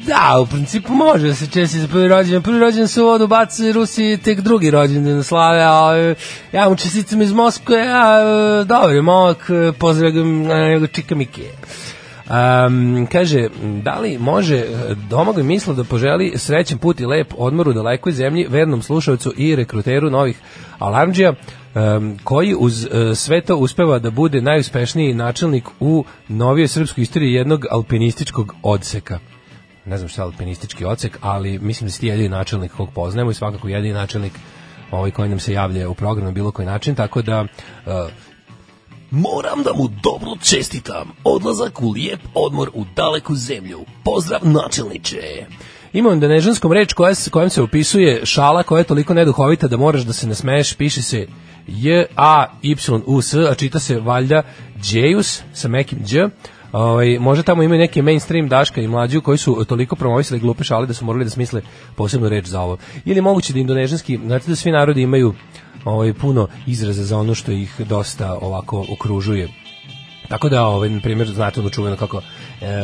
da, 0.08 0.40
u 0.42 0.46
principu 0.46 0.94
može 0.94 1.28
da 1.28 1.36
se 1.36 1.48
česti 1.48 1.80
za 1.80 1.88
prvi 1.88 2.08
rođendan. 2.08 2.42
Prvi 2.42 2.60
rođendan 2.60 2.88
se 2.88 3.02
u 3.02 3.06
vodu 3.06 3.28
baci 3.28 3.72
Rusi, 3.72 4.20
tek 4.24 4.42
drugi 4.42 4.72
rođendan 4.72 5.24
slave, 5.24 5.60
a 5.62 5.98
e, 5.98 6.16
ja 6.52 6.70
mu 6.70 6.76
čestitam 6.76 7.22
iz 7.22 7.32
Moskve, 7.32 7.78
a 7.78 8.20
e, 8.62 8.66
dobro, 8.66 9.36
pozdravljam 9.80 10.44
na 10.44 10.70
njega 10.70 10.88
čika 10.88 11.16
Mike. 11.16 11.50
Um, 12.30 13.08
kaže, 13.12 13.50
da 13.84 14.00
li 14.00 14.18
može 14.18 14.56
eh, 14.56 14.96
Domagoj 15.10 15.44
misla 15.44 15.74
da 15.74 15.84
poželi 15.84 16.34
srećan 16.36 16.78
put 16.78 17.00
i 17.00 17.06
lep 17.06 17.34
odmor 17.38 17.68
u 17.68 17.74
dalekoj 17.74 18.12
zemlji 18.12 18.48
vernom 18.50 18.82
slušalcu 18.82 19.34
i 19.38 19.56
rekruteru 19.56 20.10
novih 20.10 20.40
alarmđija 20.80 21.34
um, 21.34 22.18
koji 22.24 22.56
uz 22.60 22.86
uh, 22.86 22.92
sve 23.18 23.42
to 23.42 23.56
uspeva 23.56 24.00
da 24.00 24.12
bude 24.12 24.42
najuspešniji 24.42 25.14
načelnik 25.14 25.64
u 25.80 26.06
novijoj 26.28 26.68
srpskoj 26.68 27.02
istoriji 27.02 27.34
jednog 27.34 27.66
alpinističkog 27.72 28.56
odseka. 28.64 29.20
Ne 29.86 29.98
znam 29.98 30.10
šta 30.10 30.22
je 30.22 30.26
alpinistički 30.26 30.86
odsek, 30.86 31.18
ali 31.22 31.60
mislim 31.60 31.88
da 31.88 31.92
si 31.92 32.00
ti 32.00 32.08
jedini 32.08 32.30
načelnik 32.30 32.72
kog 32.72 32.90
poznajemo 32.96 33.32
i 33.32 33.34
svakako 33.34 33.68
jedini 33.68 33.94
načelnik 33.94 34.34
ovaj 34.92 35.12
koji 35.12 35.30
nam 35.30 35.40
se 35.40 35.54
javlja 35.54 35.90
u 35.90 35.94
programu 35.94 36.26
na 36.26 36.32
bilo 36.32 36.52
koji 36.52 36.66
način, 36.66 36.96
tako 36.96 37.22
da 37.22 37.42
uh, 37.42 37.94
Moram 39.16 39.64
da 39.64 39.74
mu 39.74 39.88
dobro 40.04 40.32
čestitam. 40.44 41.12
Odlazak 41.24 41.82
u 41.82 41.90
lijep 41.90 42.20
odmor 42.34 42.70
u 42.74 42.86
daleku 42.96 43.36
zemlju. 43.36 43.80
Pozdrav 44.06 44.40
načelniče. 44.44 45.46
Imam 45.94 46.20
da 46.20 46.28
nežanskom 46.28 46.72
reč 46.72 46.94
koja, 46.94 47.14
kojom 47.32 47.50
se 47.50 47.62
opisuje 47.62 48.26
šala 48.26 48.64
koja 48.64 48.80
je 48.80 48.84
toliko 48.84 49.14
neduhovita 49.14 49.68
da 49.68 49.78
moraš 49.78 50.02
da 50.02 50.14
se 50.14 50.28
nasmeješ, 50.28 50.74
piše 50.74 51.02
se 51.02 51.28
J, 51.68 52.06
A, 52.16 52.46
čita 53.58 53.80
se 53.80 54.00
valjda 54.00 54.44
Džejus 54.82 55.42
sa 55.54 55.68
mekim 55.68 56.00
Đ. 56.00 56.30
Ovaj, 56.72 57.20
možda 57.20 57.44
tamo 57.44 57.64
imaju 57.64 57.80
neki 57.80 58.02
mainstream 58.02 58.50
Daška 58.50 58.82
i 58.82 58.88
mlađu 58.88 59.22
koji 59.22 59.38
su 59.38 59.66
toliko 59.68 59.96
promovisali 59.96 60.40
glupe 60.40 60.64
šale 60.64 60.88
da 60.88 60.94
su 60.94 61.06
morali 61.06 61.24
da 61.24 61.30
smisle 61.30 61.62
posebnu 61.96 62.30
reč 62.30 62.46
za 62.46 62.62
ovo. 62.62 62.78
Ili 63.06 63.22
moguće 63.22 63.54
da 63.54 63.60
indonežanski, 63.60 64.20
znate 64.26 64.50
da 64.50 64.56
svi 64.56 64.72
narodi 64.72 65.02
imaju 65.02 65.34
ovaj 65.86 66.14
puno 66.14 66.48
izraza 66.68 67.04
za 67.04 67.18
ono 67.18 67.36
što 67.36 67.52
ih 67.52 67.82
dosta 67.88 68.34
ovako 68.42 68.86
okružuje. 68.90 69.50
Tako 70.28 70.50
da, 70.50 70.66
ovaj, 70.66 71.00
primjer, 71.04 71.28
znate 71.28 71.60
ono 71.60 71.70
čuveno 71.70 71.98
kako 71.98 72.22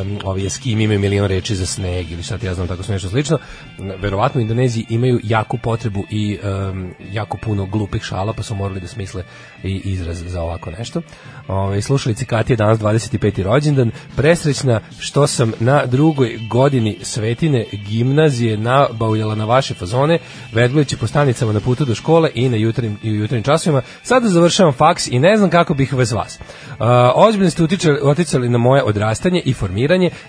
um, 0.01 0.19
ovi 0.23 0.45
eskimi 0.45 0.83
imaju 0.83 0.99
milion 0.99 1.27
reči 1.27 1.55
za 1.55 1.65
sneg 1.65 2.11
ili 2.11 2.23
ti 2.39 2.45
ja 2.45 2.53
znam 2.53 2.67
tako 2.67 2.83
nešto 2.89 3.09
slično. 3.09 3.37
Verovatno 3.77 4.39
u 4.39 4.41
Indoneziji 4.41 4.85
imaju 4.89 5.19
jaku 5.23 5.57
potrebu 5.57 6.03
i 6.09 6.37
um, 6.43 6.93
jako 7.11 7.37
puno 7.37 7.65
glupih 7.65 8.03
šala, 8.03 8.33
pa 8.33 8.43
su 8.43 8.55
morali 8.55 8.79
da 8.79 8.87
smisle 8.87 9.23
i 9.63 9.81
izraz 9.85 10.23
za 10.27 10.41
ovako 10.41 10.71
nešto. 10.71 11.01
Ove, 11.47 11.81
slušali 11.81 12.15
Cikati 12.15 12.53
je 12.53 12.57
danas 12.57 12.79
25. 12.79 13.43
rođendan. 13.43 13.91
Presrećna 14.15 14.81
što 14.99 15.27
sam 15.27 15.53
na 15.59 15.85
drugoj 15.85 16.39
godini 16.49 16.97
Svetine 17.01 17.65
gimnazije 17.71 18.57
nabavljala 18.57 19.35
na 19.35 19.45
vaše 19.45 19.73
fazone, 19.73 20.19
vedgleći 20.53 20.97
po 20.97 21.07
stanicama 21.07 21.53
na 21.53 21.59
putu 21.59 21.85
do 21.85 21.95
škole 21.95 22.29
i 22.35 22.49
na 22.49 22.57
jutarnjim, 22.57 22.97
i 23.03 23.11
u 23.11 23.15
jutarnjim 23.15 23.43
časovima. 23.43 23.81
Sada 24.03 24.29
završavam 24.29 24.73
faks 24.73 25.07
i 25.07 25.19
ne 25.19 25.37
znam 25.37 25.49
kako 25.49 25.73
bih 25.73 25.93
bez 25.93 26.11
vas. 26.11 26.39
Uh, 26.69 26.85
ozbiljno 27.15 27.49
ste 27.49 27.63
utičali, 27.63 27.99
oticali 28.03 28.49
na 28.49 28.57
moje 28.57 28.83
odrastanje 28.83 29.41
i 29.45 29.53
formiranje. 29.53 29.68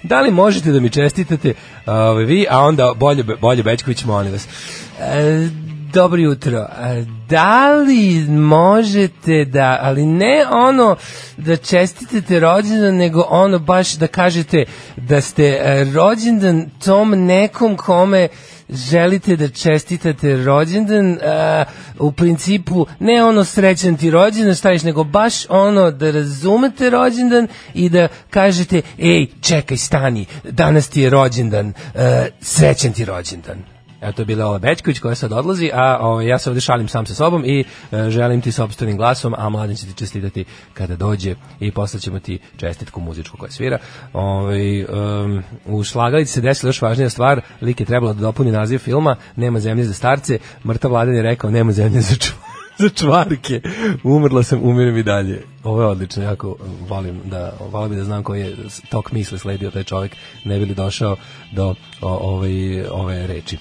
Da 0.02 0.20
li 0.20 0.30
možete 0.30 0.72
da 0.72 0.80
mi 0.80 0.90
čestitate 0.90 1.48
uh, 1.86 1.92
vi, 2.26 2.46
a 2.50 2.58
onda 2.58 2.92
bolje, 2.96 3.22
bolje 3.22 3.62
Bećković, 3.62 4.04
molim 4.04 4.32
vas. 4.32 4.48
E, 5.00 5.48
dobro 5.92 6.20
jutro. 6.20 6.58
E, 6.58 7.04
Da 7.30 7.74
li 7.74 8.26
možete 8.28 9.44
da, 9.44 9.78
ali 9.82 10.06
ne 10.06 10.44
ono 10.50 10.96
da 11.36 11.56
čestitete 11.56 12.40
rođendan, 12.40 12.96
nego 12.96 13.26
ono 13.28 13.58
baš 13.58 13.92
da 13.92 14.06
kažete 14.06 14.64
da 14.96 15.20
ste 15.20 15.58
rođendan 15.94 16.70
tom 16.84 17.10
nekom 17.10 17.76
kome 17.76 18.28
želite 18.72 19.36
da 19.36 19.48
čestitate 19.48 20.36
rođendan, 20.36 21.18
a, 21.22 21.64
u 21.98 22.12
principu 22.12 22.86
ne 22.98 23.24
ono 23.24 23.44
srećan 23.44 23.96
ti 23.96 24.10
rođendan 24.10 24.54
staviš, 24.54 24.82
nego 24.82 25.04
baš 25.04 25.34
ono 25.48 25.90
da 25.90 26.10
razumete 26.10 26.90
rođendan 26.90 27.48
i 27.74 27.88
da 27.88 28.08
kažete, 28.30 28.82
ej, 28.98 29.26
čekaj, 29.40 29.76
stani, 29.76 30.26
danas 30.44 30.88
ti 30.88 31.00
je 31.00 31.10
rođendan, 31.10 31.72
a, 31.94 32.26
srećan 32.40 32.92
ti 32.92 33.04
rođendan. 33.04 33.79
Evo 34.00 34.12
to 34.12 34.22
je 34.22 34.26
bila 34.26 34.46
Ola 34.46 34.58
Bećković 34.58 34.98
koja 34.98 35.14
sad 35.14 35.32
odlazi, 35.32 35.70
a 35.74 35.98
ovaj, 36.00 36.26
ja 36.26 36.38
se 36.38 36.50
ovdje 36.50 36.60
šalim 36.60 36.88
sam 36.88 37.06
sa 37.06 37.14
sobom 37.14 37.44
i 37.44 37.64
e, 37.92 38.10
želim 38.10 38.40
ti 38.40 38.52
sobstvenim 38.52 38.96
glasom, 38.96 39.34
a 39.38 39.48
mladen 39.48 39.76
će 39.76 39.86
ti 39.86 39.94
čestitati 39.94 40.44
kada 40.74 40.96
dođe 40.96 41.34
i 41.60 41.72
poslaćemo 41.72 42.18
ti 42.20 42.38
čestitku 42.56 43.00
muzičku 43.00 43.36
koja 43.36 43.50
svira. 43.50 43.78
Ovaj, 44.12 44.84
um, 44.84 45.42
u 45.66 45.84
Šlagalici 45.84 46.32
se 46.32 46.40
desila 46.40 46.68
još 46.68 46.82
važnija 46.82 47.10
stvar, 47.10 47.40
lik 47.60 47.80
je 47.80 47.86
trebalo 47.86 48.12
da 48.12 48.20
dopuni 48.20 48.52
naziv 48.52 48.78
filma, 48.78 49.16
nema 49.36 49.60
zemlje 49.60 49.84
za 49.84 49.94
starce, 49.94 50.38
mrtav 50.64 50.90
mladen 50.90 51.14
je 51.14 51.22
rekao 51.22 51.50
nema 51.50 51.72
zemlje 51.72 52.00
za 52.00 52.16
ču 52.16 52.32
za 52.82 52.88
čvarke. 52.88 53.60
Umrla 54.04 54.42
sam, 54.42 54.60
umirim 54.62 54.96
i 54.96 55.02
dalje. 55.02 55.42
Ovo 55.64 55.82
je 55.82 55.86
odlično, 55.86 56.22
jako 56.22 56.56
volim 56.88 57.20
da, 57.24 57.52
volim 57.72 57.96
da 57.96 58.04
znam 58.04 58.22
koji 58.22 58.40
je 58.40 58.56
tok 58.90 59.12
misle 59.12 59.38
sledio 59.38 59.70
taj 59.70 59.84
čovjek, 59.84 60.16
ne 60.44 60.58
bi 60.58 60.64
li 60.64 60.74
došao 60.74 61.16
do 61.52 61.74
o, 62.00 62.08
ovaj, 62.08 62.82
ove 62.90 63.26
reči. 63.26 63.58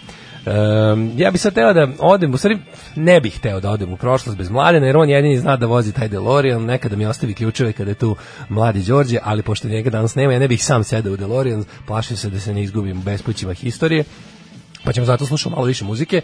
Um, 0.50 1.12
ja 1.18 1.32
bih 1.32 1.42
sad 1.42 1.54
teo 1.54 1.74
da 1.74 1.88
odem, 2.00 2.34
u 2.34 2.38
stvari 2.38 2.58
ne 2.96 3.20
bih 3.22 3.40
teo 3.40 3.60
da 3.60 3.72
odem 3.72 3.94
u 3.94 3.98
prošlost 3.98 4.38
bez 4.38 4.50
mladena, 4.50 4.86
jer 4.86 4.98
on 4.98 5.10
jedini 5.10 5.38
zna 5.38 5.58
da 5.58 5.66
vozi 5.66 5.94
taj 5.94 6.08
DeLorean, 6.08 6.66
nekada 6.66 6.96
mi 6.96 7.06
ostavi 7.06 7.34
ključeve 7.34 7.74
kada 7.74 7.92
je 7.92 7.96
tu 7.96 8.16
mladi 8.50 8.84
Đorđe, 8.84 9.20
ali 9.24 9.44
pošto 9.44 9.68
njega 9.68 9.90
danas 9.90 10.16
nema, 10.16 10.34
ja 10.34 10.40
ne 10.40 10.48
bih 10.48 10.66
sam 10.66 10.84
sedao 10.84 11.14
u 11.14 11.18
DeLorean, 11.18 11.64
plašim 11.88 12.18
se 12.18 12.30
da 12.30 12.40
se 12.40 12.54
ne 12.54 12.64
izgubim 12.64 12.98
u 12.98 13.02
bespućima 13.02 13.54
historije, 13.54 14.04
pa 14.84 14.94
ćemo 14.94 15.06
zato 15.06 15.26
slušati 15.26 15.56
malo 15.56 15.66
više 15.66 15.86
muzike. 15.86 16.22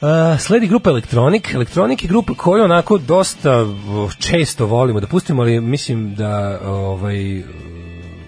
Uh, 0.00 0.40
sledi 0.40 0.66
grupa 0.66 0.90
Electronic. 0.90 1.54
Electronic 1.54 2.02
je 2.02 2.08
grupa 2.08 2.34
koju 2.34 2.64
onako 2.64 2.98
dosta 2.98 3.62
uh, 3.62 4.12
često 4.18 4.66
volimo 4.66 5.00
da 5.00 5.06
pustimo, 5.06 5.42
ali 5.42 5.60
mislim 5.60 6.14
da 6.14 6.60
ovaj, 6.64 7.38
uh, 7.38 7.44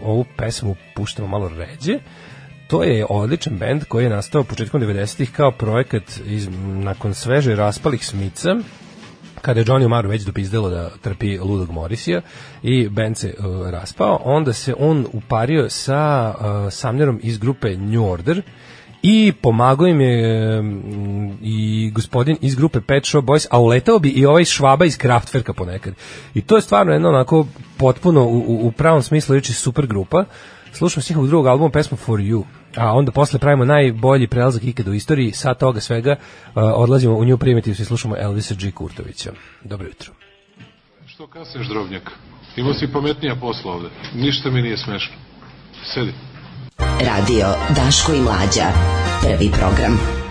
ovu 0.04 0.24
pesmu 0.36 0.76
puštamo 0.94 1.28
malo 1.28 1.48
ređe. 1.48 1.98
To 2.66 2.82
je 2.82 3.06
odličan 3.08 3.58
bend 3.58 3.84
koji 3.84 4.04
je 4.04 4.10
nastao 4.10 4.44
početkom 4.44 4.80
90-ih 4.80 5.32
kao 5.32 5.50
projekat 5.50 6.02
iz, 6.26 6.48
nakon 6.64 7.14
sveže 7.14 7.56
raspalih 7.56 8.06
smica 8.06 8.56
kada 9.42 9.60
je 9.60 9.66
Johnny 9.66 9.86
Umaru 9.86 10.08
već 10.08 10.22
dopizdelo 10.22 10.70
da 10.70 10.90
trpi 11.02 11.38
ludog 11.38 11.70
Morisija 11.70 12.20
i 12.62 12.88
band 12.88 13.16
se 13.16 13.34
uh, 13.38 13.70
raspao, 13.70 14.20
onda 14.24 14.52
se 14.52 14.74
on 14.78 15.06
upario 15.12 15.70
sa 15.70 16.34
uh, 16.38 16.72
Samnerom 16.72 17.20
iz 17.22 17.38
grupe 17.38 17.76
New 17.76 18.04
Order 18.04 18.42
i 19.02 19.32
pomagao 19.42 19.86
im 19.86 20.00
je 20.00 20.58
um, 20.58 21.38
i 21.42 21.90
gospodin 21.94 22.36
iz 22.40 22.54
grupe 22.54 22.80
Pet 22.80 23.04
Shop 23.06 23.22
Boys, 23.24 23.46
a 23.50 23.60
uletao 23.60 23.98
bi 23.98 24.08
i 24.08 24.26
ovaj 24.26 24.44
švaba 24.44 24.84
iz 24.84 24.98
Kraftwerka 24.98 25.52
ponekad. 25.52 25.94
I 26.34 26.42
to 26.42 26.56
je 26.56 26.62
stvarno 26.62 26.92
jedno 26.92 27.08
onako 27.08 27.46
potpuno 27.76 28.24
u, 28.24 28.66
u, 28.66 28.72
pravom 28.72 29.02
smislu 29.02 29.34
reći 29.34 29.52
super 29.52 29.86
grupa. 29.86 30.24
Slušamo 30.76 31.02
s 31.02 31.08
njihovog 31.08 31.28
drugog 31.28 31.46
albuma 31.46 31.70
pesmu 31.70 31.96
For 31.96 32.20
You, 32.20 32.42
a 32.76 32.92
onda 32.92 33.12
posle 33.12 33.38
pravimo 33.38 33.64
najbolji 33.64 34.26
prelazak 34.26 34.64
ikada 34.64 34.90
u 34.90 34.94
istoriji, 34.94 35.32
sa 35.32 35.54
toga 35.54 35.80
svega 35.80 36.10
uh, 36.10 36.52
odlazimo 36.54 37.14
u 37.14 37.24
nju 37.24 37.38
primitiv 37.38 37.72
i 37.72 37.84
slušamo 37.84 38.16
Elvisa 38.18 38.54
G. 38.54 38.70
Kurtovića. 38.70 39.32
Dobro 39.64 39.86
jutro. 39.86 40.12
Što 41.06 41.26
kasneš, 41.26 41.68
drobnjak? 41.68 42.10
Imao 42.56 42.74
si 42.74 42.92
pametnija 42.92 43.36
posla 43.40 43.72
ovde. 43.72 43.88
Ništa 44.14 44.50
mi 44.50 44.62
nije 44.62 44.76
smešno. 44.76 45.14
Sedi. 45.94 46.12
Radio 47.00 47.46
Daško 47.76 48.12
i 48.12 48.20
Mlađa. 48.20 48.66
Prvi 49.22 49.50
program. 49.50 50.25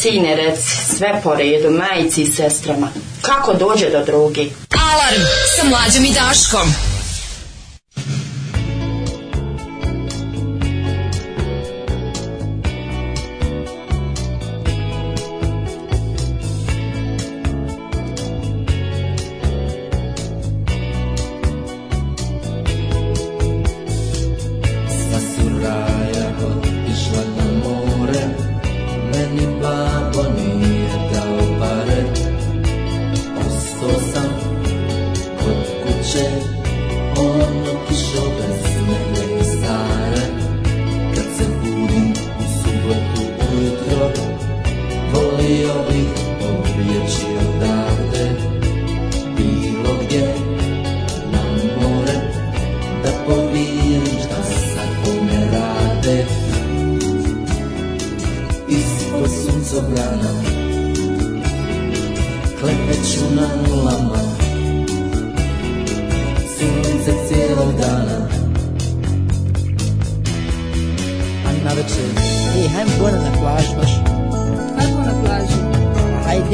Sine, 0.00 0.36
reci, 0.36 0.76
sve 0.96 1.20
po 1.24 1.34
redu, 1.34 1.70
majici 1.70 2.22
i 2.22 2.32
sestrama. 2.32 2.88
Kako 3.20 3.54
dođe 3.54 3.90
do 3.90 4.04
drugi? 4.04 4.52
Alarm 4.70 5.22
sa 5.56 5.64
mlađom 5.64 6.04
i 6.04 6.12
Daškom. 6.12 6.87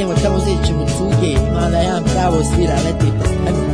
Krenimo 0.05 0.23
tamo 0.23 0.37
uzet 0.37 0.67
ćemo 0.67 0.87
cuge, 0.87 1.31
ima 1.31 1.69
da 1.71 1.79
jedan 1.79 2.05
pravo 2.05 2.45
svira, 2.45 2.75
leti 2.75 3.13
pa 3.19 3.25
po 3.25 3.31
stanu. 3.31 3.74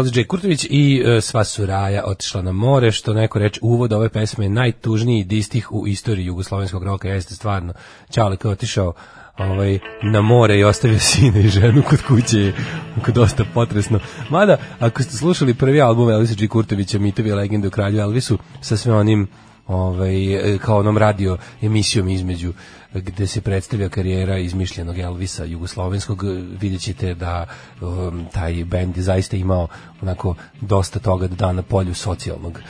LJ 0.00 0.24
Kurtović 0.26 0.66
i 0.70 1.02
e, 1.06 1.20
sva 1.20 1.44
su 1.44 1.66
raja 1.66 2.02
otišla 2.06 2.42
na 2.42 2.52
more, 2.52 2.92
što 2.92 3.14
neko 3.14 3.38
reče, 3.38 3.60
uvod 3.62 3.92
ove 3.92 4.08
pesme 4.08 4.44
je 4.44 4.48
najtužniji 4.48 5.24
distih 5.24 5.72
u 5.72 5.86
istoriji 5.86 6.26
jugoslovenskog 6.26 6.84
roka, 6.84 7.08
jeste 7.08 7.34
stvarno. 7.34 7.72
Čale 8.10 8.36
kao 8.36 8.50
otišao 8.50 8.92
ovaj, 9.38 9.78
na 10.02 10.20
more 10.20 10.58
i 10.58 10.64
ostavio 10.64 10.98
sina 11.10 11.38
i 11.38 11.48
ženu 11.48 11.82
kod 11.82 12.02
kuće 12.02 12.38
je 12.38 12.54
onako 12.96 13.12
dosta 13.12 13.44
potresno. 13.54 14.00
Mada, 14.30 14.56
ako 14.80 15.02
ste 15.02 15.16
slušali 15.16 15.54
prvi 15.54 15.80
album 15.80 16.10
Elvisa 16.10 16.34
G. 16.34 16.48
Kurtovića, 16.48 16.98
Mitovi 16.98 17.32
legende 17.32 17.68
o 17.68 17.70
kralju 17.70 18.00
Elvisu, 18.00 18.38
sa 18.60 18.76
sve 18.76 18.94
onim 18.94 19.28
ovaj, 19.66 20.14
kao 20.62 20.78
onom 20.78 20.98
radio 20.98 21.38
emisijom 21.62 22.08
između 22.08 22.52
gde 22.94 23.26
se 23.26 23.40
predstavlja 23.40 23.88
karijera 23.88 24.38
izmišljenog 24.38 24.98
Elvisa 24.98 25.44
jugoslovenskog, 25.44 26.22
vidjet 26.60 26.80
ćete 26.80 27.14
da 27.14 27.46
um, 27.80 28.26
taj 28.32 28.64
bend 28.64 28.96
je 28.96 29.02
zaista 29.02 29.36
imao 29.36 29.68
onako 30.02 30.34
dosta 30.60 30.98
toga 30.98 31.26
da 31.26 31.34
da 31.36 31.52
na 31.52 31.62
polju 31.62 31.94
socijalnog 31.94 32.60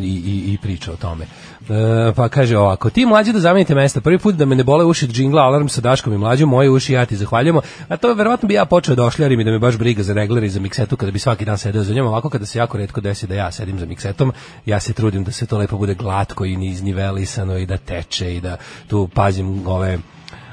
i, 0.00 0.06
i, 0.06 0.52
i 0.52 0.58
priča 0.62 0.92
o 0.92 0.96
tome. 0.96 1.24
E, 1.24 2.12
pa 2.16 2.28
kaže 2.28 2.58
ovako, 2.58 2.90
ti 2.90 3.06
mlađi 3.06 3.32
da 3.32 3.40
zamenite 3.40 3.74
mesta, 3.74 4.00
prvi 4.00 4.18
put 4.18 4.34
da 4.34 4.44
me 4.44 4.56
ne 4.56 4.64
bole 4.64 4.84
uši 4.84 5.06
džingla, 5.06 5.42
alarm 5.42 5.68
sa 5.68 5.80
Daškom 5.80 6.12
i 6.12 6.18
mlađom, 6.18 6.48
moje 6.48 6.70
uši 6.70 6.92
ja 6.92 7.06
ti 7.06 7.16
zahvaljujemo, 7.16 7.60
a 7.88 7.96
to 7.96 8.14
verovatno 8.14 8.48
bi 8.48 8.54
ja 8.54 8.64
počeo 8.64 8.94
da 8.94 9.04
ošljarim 9.04 9.40
i 9.40 9.44
da 9.44 9.50
me 9.50 9.58
baš 9.58 9.78
briga 9.78 10.02
za 10.02 10.14
regler 10.14 10.44
i 10.44 10.48
za 10.48 10.60
miksetu 10.60 10.96
kada 10.96 11.12
bi 11.12 11.18
svaki 11.18 11.44
dan 11.44 11.58
sedeo 11.58 11.82
za 11.82 11.94
njom, 11.94 12.06
ovako 12.06 12.30
kada 12.30 12.46
se 12.46 12.58
jako 12.58 12.78
redko 12.78 13.00
desi 13.00 13.26
da 13.26 13.34
ja 13.34 13.52
sedim 13.52 13.78
za 13.78 13.86
miksetom, 13.86 14.32
ja 14.66 14.80
se 14.80 14.92
trudim 14.92 15.24
da 15.24 15.32
sve 15.32 15.46
to 15.46 15.58
lepo 15.58 15.78
bude 15.78 15.94
glatko 15.94 16.44
i 16.44 16.56
niznivelisano 16.56 17.58
i 17.58 17.66
da 17.66 17.76
teče 17.76 18.36
i 18.36 18.40
da 18.40 18.56
tu 18.88 19.08
pazim 19.14 19.66
ove 19.66 19.98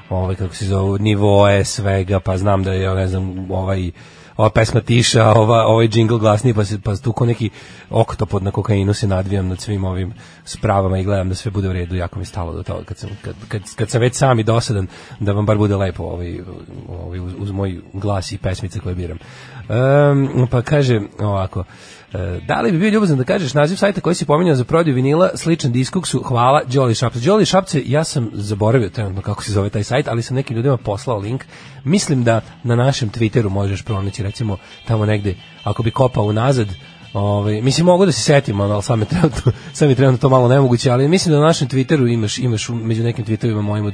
ovaj 0.09 0.35
kako 0.35 0.55
se 0.55 0.65
zove 0.65 0.99
nivoe 0.99 1.65
svega 1.65 2.19
pa 2.19 2.37
znam 2.37 2.63
da 2.63 2.73
je 2.73 2.95
ne 2.95 3.07
znam 3.07 3.51
ovaj 3.51 3.91
ova 4.37 4.49
pesma 4.49 4.81
tiša, 4.81 5.31
ova, 5.31 5.65
ovaj 5.65 5.87
džingl 5.87 6.17
glasniji, 6.17 6.53
pa, 6.53 6.65
se, 6.65 6.79
pa 6.81 6.95
tu 6.95 7.13
ko 7.13 7.25
neki 7.25 7.49
oktopod 7.89 8.43
na 8.43 8.51
kokainu 8.51 8.93
se 8.93 9.07
nadvijam 9.07 9.47
nad 9.47 9.59
svim 9.59 9.83
ovim 9.83 10.13
spravama 10.45 10.99
i 10.99 11.03
gledam 11.03 11.29
da 11.29 11.35
sve 11.35 11.51
bude 11.51 11.69
u 11.69 11.73
redu, 11.73 11.95
jako 11.95 12.19
mi 12.19 12.25
stalo 12.25 12.53
do 12.53 12.63
toga. 12.63 12.83
Kad 12.83 12.97
sam, 12.97 13.09
kad, 13.21 13.35
kad, 13.47 13.61
kad 13.75 13.89
sam 13.89 14.01
već 14.01 14.15
sam 14.15 14.39
i 14.39 14.43
dosadan, 14.43 14.87
da 15.19 15.31
vam 15.31 15.45
bar 15.45 15.57
bude 15.57 15.75
lepo 15.75 16.03
ovaj, 16.03 16.39
ovaj, 16.89 17.19
uz, 17.19 17.33
uz 17.37 17.51
moj 17.51 17.81
glas 17.93 18.31
i 18.31 18.37
pesmice 18.37 18.79
koje 18.79 18.95
biram. 18.95 19.17
Um, 19.69 20.47
pa 20.51 20.61
kaže 20.61 21.01
ovako, 21.19 21.63
da 22.47 22.61
li 22.61 22.71
bi 22.71 22.77
bio 22.77 22.89
ljubazan 22.89 23.17
da 23.17 23.23
kažeš 23.23 23.53
naziv 23.53 23.75
sajta 23.75 24.01
koji 24.01 24.15
si 24.15 24.25
pominjao 24.25 24.55
za 24.55 24.63
prodaju 24.63 24.95
vinila, 24.95 25.29
sličan 25.35 25.71
diskoksu, 25.71 26.23
hvala, 26.23 26.61
Jolly 26.69 26.93
Shopce. 26.93 27.19
Jolly 27.19 27.45
Shopce, 27.45 27.83
ja 27.85 28.03
sam 28.03 28.29
zaboravio 28.33 28.89
trenutno 28.89 29.21
kako 29.21 29.43
se 29.43 29.51
zove 29.51 29.69
taj 29.69 29.83
sajt, 29.83 30.07
ali 30.07 30.23
sam 30.23 30.35
nekim 30.35 30.55
ljudima 30.55 30.77
poslao 30.77 31.17
link. 31.17 31.45
Mislim 31.83 32.23
da 32.23 32.41
na 32.63 32.75
našem 32.75 33.09
Twitteru 33.09 33.49
možeš 33.49 33.83
pronaći, 33.83 34.23
recimo, 34.23 34.57
tamo 34.87 35.05
negde, 35.05 35.35
ako 35.63 35.83
bi 35.83 35.91
kopao 35.91 36.23
unazad, 36.23 36.67
Ovaj 37.13 37.61
mislim 37.61 37.85
mogu 37.85 38.05
da 38.05 38.11
se 38.11 38.21
setim, 38.21 38.61
ali 38.61 38.83
sad 38.83 38.99
mi 38.99 39.05
trenutno 39.05 39.51
sad 39.73 39.89
mi 39.89 39.95
trenutno 39.95 40.17
to 40.17 40.29
malo 40.29 40.47
nemoguće, 40.47 40.91
ali 40.91 41.07
mislim 41.07 41.33
da 41.33 41.39
na 41.39 41.45
našem 41.45 41.67
Twitteru 41.67 42.13
imaš 42.13 42.37
imaš 42.37 42.69
među 42.69 43.03
nekim 43.03 43.25
tweetovima 43.25 43.61
mojim 43.61 43.85
od 43.85 43.93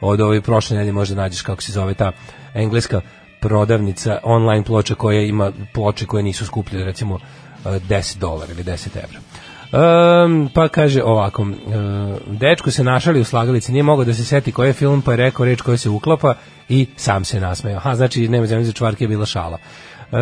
od 0.00 0.20
ove 0.20 0.40
prošle 0.40 0.76
nedelje 0.76 0.92
možda 0.92 1.16
nađeš 1.16 1.42
kako 1.42 1.62
se 1.62 1.72
zove 1.72 1.94
ta 1.94 2.12
engleska 2.54 3.00
prodavnica 3.40 4.18
online 4.22 4.64
ploča 4.64 4.94
koja 4.94 5.22
ima 5.22 5.52
ploče 5.74 6.06
koje 6.06 6.22
nisu 6.22 6.46
skuplje 6.46 6.84
recimo 6.84 7.18
10 7.70 8.18
dolara 8.18 8.52
ili 8.52 8.64
10 8.64 8.88
evra. 9.04 9.20
Um, 9.72 10.50
pa 10.54 10.68
kaže 10.68 11.02
ovako, 11.02 11.42
uh, 11.42 11.48
dečko 12.26 12.70
se 12.70 12.84
našali 12.84 13.20
u 13.20 13.24
slagalici, 13.24 13.72
nije 13.72 13.82
mogao 13.82 14.04
da 14.04 14.14
se 14.14 14.24
seti 14.24 14.52
koji 14.52 14.68
je 14.68 14.72
film, 14.72 15.02
pa 15.02 15.10
je 15.10 15.16
rekao 15.16 15.46
reč 15.46 15.60
koja 15.60 15.76
se 15.76 15.88
uklapa 15.88 16.34
i 16.68 16.86
sam 16.96 17.24
se 17.24 17.40
nasmejao. 17.40 17.78
Aha, 17.78 17.94
znači 17.94 18.28
nema 18.28 18.46
zemlje 18.46 18.64
za 18.64 18.72
čvarke 18.72 19.04
je 19.04 19.08
bila 19.08 19.26
šala. 19.26 19.58
Uh, 20.12 20.18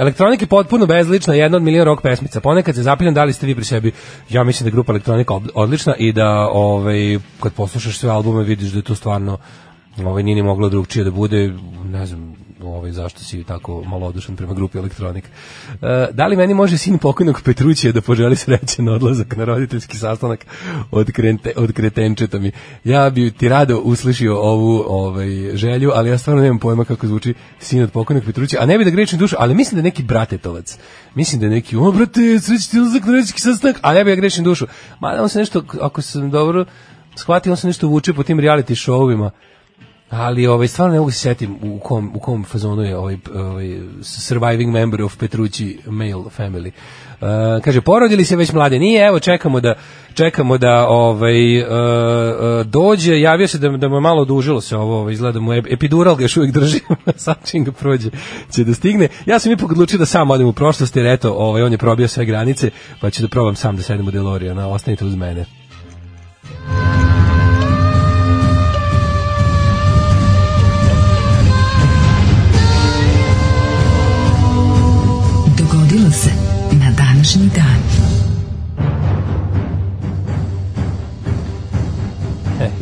elektronika 0.00 0.42
je 0.42 0.48
potpuno 0.48 0.86
bezlična, 0.86 1.34
jedna 1.34 1.56
od 1.56 1.62
milion 1.62 1.84
rock 1.84 2.02
pesmica. 2.02 2.40
Ponekad 2.40 2.74
se 2.74 2.82
zapitam 2.82 3.14
da 3.14 3.24
li 3.24 3.32
ste 3.32 3.46
vi 3.46 3.54
pri 3.54 3.64
sebi. 3.64 3.92
Ja 4.28 4.44
mislim 4.44 4.64
da 4.64 4.68
je 4.68 4.72
grupa 4.72 4.92
elektronika 4.92 5.34
odlična 5.54 5.94
i 5.98 6.12
da 6.12 6.48
ovaj 6.52 7.18
kad 7.40 7.52
poslušaš 7.52 7.98
sve 7.98 8.10
albume 8.10 8.44
vidiš 8.44 8.70
da 8.70 8.78
je 8.78 8.82
to 8.82 8.94
stvarno 8.94 9.38
ovaj 10.04 10.22
nije 10.22 10.34
ni 10.34 10.42
moglo 10.42 10.68
drugčije 10.68 11.04
da 11.04 11.10
bude, 11.10 11.52
ne 11.84 12.06
znam, 12.06 12.34
ovaj 12.62 12.92
zašto 12.92 13.20
si 13.20 13.44
tako 13.44 13.84
malodušan 13.84 14.36
prema 14.36 14.54
grupi 14.54 14.78
Elektronik. 14.78 15.24
E, 15.24 16.06
da 16.12 16.26
li 16.26 16.36
meni 16.36 16.54
može 16.54 16.78
sin 16.78 16.98
pokojnog 16.98 17.40
Petrućija 17.44 17.92
da 17.92 18.00
poželi 18.00 18.36
srećan 18.36 18.88
odlazak 18.88 19.36
na 19.36 19.44
roditeljski 19.44 19.96
sastanak 19.96 20.46
od, 20.90 21.12
krente, 21.12 21.52
od 21.56 21.72
kretenčeta 21.72 22.38
mi? 22.38 22.52
Ja 22.84 23.10
bi 23.10 23.30
ti 23.30 23.48
rado 23.48 23.78
uslišio 23.78 24.40
ovu 24.40 24.84
ovaj, 24.86 25.28
želju, 25.54 25.90
ali 25.94 26.10
ja 26.10 26.18
stvarno 26.18 26.42
nemam 26.42 26.58
pojma 26.58 26.84
kako 26.84 27.06
zvuči 27.06 27.34
sin 27.58 27.82
od 27.82 27.92
pokojnog 27.92 28.24
Petrućija, 28.24 28.62
a 28.62 28.66
ne 28.66 28.78
bi 28.78 28.84
da 28.84 28.90
grečim 28.90 29.18
dušu, 29.18 29.36
ali 29.38 29.54
mislim 29.54 29.76
da 29.76 29.80
je 29.80 29.90
neki 29.90 30.02
bratetovac. 30.02 30.78
Mislim 31.14 31.40
da 31.40 31.46
je 31.46 31.50
neki, 31.50 31.76
o 31.76 31.92
brate, 31.92 32.40
srećan 32.40 32.80
odlazak 32.80 33.04
na 33.04 33.12
roditeljski 33.12 33.40
sastanak, 33.40 33.78
a 33.82 33.94
ne 33.94 34.04
bi 34.04 34.10
da 34.10 34.16
grečim 34.16 34.44
dušu. 34.44 34.66
Mada 35.00 35.22
on 35.22 35.28
se 35.28 35.38
nešto, 35.38 35.64
ako 35.80 36.02
sam 36.02 36.30
dobro 36.30 36.64
shvatio, 37.16 37.52
on 37.52 37.56
se 37.56 37.66
nešto 37.66 37.88
vuče 37.88 38.12
po 38.12 38.22
tim 38.22 38.38
reality 38.38 38.74
showovima 38.74 39.30
ali 40.10 40.46
ovaj 40.46 40.68
stvarno 40.68 40.92
ne 40.92 40.98
mogu 40.98 41.10
se 41.10 41.18
setim 41.18 41.56
u 41.62 41.78
kom 41.78 42.10
u 42.14 42.18
kom 42.18 42.44
fazonu 42.44 42.82
je 42.82 42.96
ovaj 42.96 43.16
ovaj 43.34 43.78
surviving 44.02 44.72
member 44.72 45.02
of 45.02 45.16
Petrucci 45.16 45.78
male 45.86 46.24
family. 46.38 46.70
Uh, 47.20 47.62
kaže 47.64 47.80
porodili 47.80 48.24
se 48.24 48.36
već 48.36 48.52
mlade. 48.52 48.78
Nije, 48.78 49.06
evo 49.06 49.20
čekamo 49.20 49.60
da 49.60 49.74
čekamo 50.14 50.58
da 50.58 50.88
ovaj 50.88 51.62
uh, 51.62 51.66
uh, 51.66 52.66
dođe, 52.66 53.20
javio 53.20 53.48
se 53.48 53.58
da 53.58 53.68
da 53.68 53.88
mu 53.88 53.96
je 53.96 54.00
malo 54.00 54.24
dužilo 54.24 54.60
se 54.60 54.76
ovo, 54.76 55.00
ovaj, 55.00 55.12
izgleda 55.12 55.40
mu 55.40 55.54
epidural 55.54 56.16
ga 56.16 56.24
još 56.24 56.36
uvijek 56.36 56.54
drži, 56.54 56.80
sad 57.16 57.36
čim 57.50 57.64
ga 57.64 57.72
prođe 57.72 58.10
će 58.50 58.64
da 58.64 58.74
stigne. 58.74 59.08
Ja 59.26 59.38
sam 59.38 59.52
ipak 59.52 59.70
odlučio 59.70 59.98
da 59.98 60.06
sam 60.06 60.30
odem 60.30 60.46
u 60.46 60.52
prošlost 60.52 60.96
jer 60.96 61.06
eto, 61.06 61.32
ovaj 61.32 61.62
on 61.62 61.72
je 61.72 61.78
probio 61.78 62.08
sve 62.08 62.24
granice, 62.24 62.70
pa 63.00 63.10
ću 63.10 63.22
da 63.22 63.28
probam 63.28 63.56
sam 63.56 63.76
da 63.76 63.82
sedem 63.82 64.08
u 64.08 64.10
DeLoreana, 64.10 64.68
ostanite 64.68 65.04
uz 65.04 65.14
mene. 65.14 65.44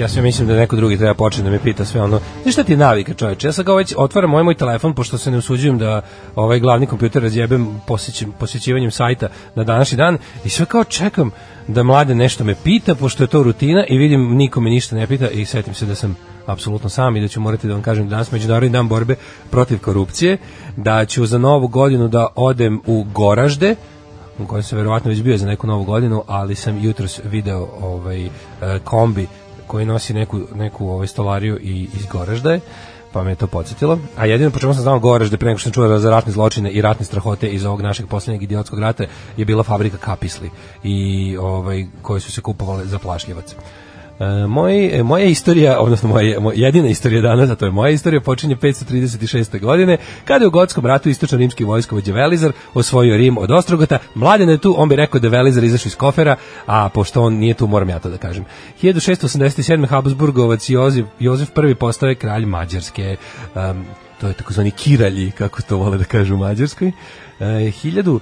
Ja 0.03 0.09
sve 0.09 0.22
mislim 0.22 0.48
da 0.48 0.55
neko 0.55 0.76
drugi 0.76 0.96
treba 0.96 1.14
početi 1.14 1.42
da 1.42 1.50
me 1.50 1.59
pita 1.59 1.84
sve 1.84 2.03
ono. 2.03 2.20
Znaš 2.42 2.55
šta 2.55 2.64
ti 2.64 2.72
je 2.72 2.76
navika, 2.76 3.14
čoveče? 3.14 3.48
Ja 3.48 3.53
sad 3.53 3.66
ga 3.66 3.74
već 3.74 3.94
otvaram 3.96 4.30
moj 4.30 4.42
moj 4.42 4.55
telefon 4.55 4.94
pošto 4.94 5.18
se 5.18 5.30
ne 5.30 5.38
usuđujem 5.38 5.78
da 5.78 6.03
ovaj 6.34 6.61
glavni 6.61 6.86
kompjuter 6.86 7.22
razjebem 7.22 7.80
posjećim, 7.86 8.32
posjećivanjem 8.32 8.90
sajta 8.90 9.28
na 9.55 9.64
današnji 9.64 9.96
dan 9.96 10.18
i 10.44 10.48
sve 10.48 10.66
kao 10.66 10.84
čekam 10.84 11.30
da 11.68 11.82
mlade 11.82 12.14
nešto 12.14 12.44
me 12.44 12.55
pita 12.64 12.94
pošto 12.94 13.22
je 13.22 13.26
to 13.26 13.42
rutina 13.42 13.84
i 13.88 13.98
vidim 13.98 14.36
niko 14.36 14.61
me 14.61 14.70
ništa 14.70 14.96
ne 14.96 15.07
pita 15.07 15.28
i 15.28 15.44
setim 15.44 15.74
se 15.74 15.86
da 15.86 15.94
sam 15.94 16.16
apsolutno 16.46 16.88
sam 16.88 17.16
i 17.16 17.20
da 17.20 17.28
ću 17.28 17.40
morati 17.40 17.66
da 17.66 17.72
vam 17.72 17.82
kažem 17.82 18.05
da 18.05 18.11
danas 18.11 18.32
međunarodni 18.32 18.72
dan 18.72 18.88
borbe 18.88 19.14
protiv 19.50 19.78
korupcije, 19.78 20.38
da 20.76 21.05
ću 21.05 21.26
za 21.26 21.38
novu 21.38 21.68
godinu 21.68 22.09
da 22.09 22.26
odem 22.34 22.80
u 22.86 23.05
Goražde, 23.14 23.74
u 24.38 24.46
kojem 24.46 24.62
sam 24.62 24.78
verovatno 24.78 25.11
već 25.11 25.22
bio 25.22 25.36
za 25.36 25.46
neku 25.46 25.66
novu 25.66 25.84
godinu, 25.84 26.22
ali 26.26 26.55
sam 26.55 26.84
jutros 26.84 27.20
video 27.24 27.68
ovaj 27.80 28.26
e, 28.26 28.30
kombi 28.84 29.26
koji 29.73 29.87
nosi 29.87 30.14
neku, 30.14 30.41
neku 30.55 30.89
ovaj 30.89 31.07
stolariju 31.07 31.59
i 31.62 31.89
iz 31.95 32.07
Goražda 32.07 32.53
je, 32.53 32.61
pa 33.12 33.23
me 33.23 33.31
je 33.31 33.35
to 33.35 33.47
podsjetilo. 33.47 33.99
A 34.16 34.27
jedino 34.27 34.51
po 34.51 34.59
čemu 34.59 34.75
sam 34.75 34.83
znao 34.83 34.99
Goražde 34.99 35.37
pre 35.37 35.49
nego 35.49 35.59
što 35.59 35.64
sam 35.66 35.73
čuo 35.73 35.99
za 35.99 36.11
ratne 36.11 36.33
zločine 36.33 36.70
i 36.70 36.83
ratne 36.83 37.07
strahote 37.07 37.49
iz 37.49 37.64
ovog 37.64 37.83
našeg 37.83 38.07
poslednjeg 38.07 38.43
idiotskog 38.43 38.79
rata 38.79 39.05
je 39.37 39.45
bila 39.45 39.62
fabrika 39.62 39.97
kapisli 39.97 40.51
i 40.83 41.37
ovaj 41.41 41.87
koje 42.03 42.20
su 42.20 42.33
se 42.33 42.41
kupovale 42.41 42.85
za 42.85 42.99
plašljivac. 42.99 43.55
E, 44.20 44.46
moj, 44.46 44.98
e, 44.98 45.02
moja 45.02 45.24
istorija, 45.24 45.80
odnosno 45.80 46.08
moja, 46.08 46.38
jedina 46.54 46.88
istorija 46.88 47.22
danas, 47.22 47.50
a 47.50 47.54
to 47.54 47.64
je 47.64 47.70
moja 47.70 47.90
istorija, 47.90 48.20
počinje 48.20 48.56
536. 48.56 49.60
godine, 49.60 49.96
kada 50.24 50.44
je 50.44 50.48
u 50.48 50.50
gotskom 50.50 50.86
ratu 50.86 51.08
istočno 51.08 51.38
rimski 51.38 51.64
vojskovođa 51.64 52.12
Velizar 52.12 52.52
osvojio 52.74 53.16
Rim 53.16 53.38
od 53.38 53.50
Ostrogota. 53.50 53.98
Mladen 54.14 54.48
je 54.48 54.58
tu, 54.58 54.74
on 54.78 54.88
bi 54.88 54.96
rekao 54.96 55.20
da 55.20 55.26
je 55.26 55.30
Velizar 55.30 55.64
izašao 55.64 55.88
iz 55.88 55.96
kofera, 55.96 56.36
a 56.66 56.88
pošto 56.88 57.22
on 57.22 57.34
nije 57.34 57.54
tu, 57.54 57.66
moram 57.66 57.88
ja 57.88 57.98
to 57.98 58.10
da 58.10 58.18
kažem. 58.18 58.44
1687. 58.82 59.88
Habsburgovac 59.88 60.70
Jozef, 60.70 61.06
Jozef 61.18 61.48
I 61.70 61.74
postao 61.74 62.14
kralj 62.20 62.44
Mađarske. 62.44 63.16
Um, 63.54 63.84
to 64.20 64.28
je 64.28 64.34
takozvani 64.34 64.70
kiralji, 64.70 65.30
kako 65.30 65.62
to 65.62 65.76
vole 65.76 65.98
da 65.98 66.04
kažu 66.04 66.34
u 66.34 66.38
Mađarskoj. 66.38 66.88
Uh, 66.88 67.46
1000 67.46 68.18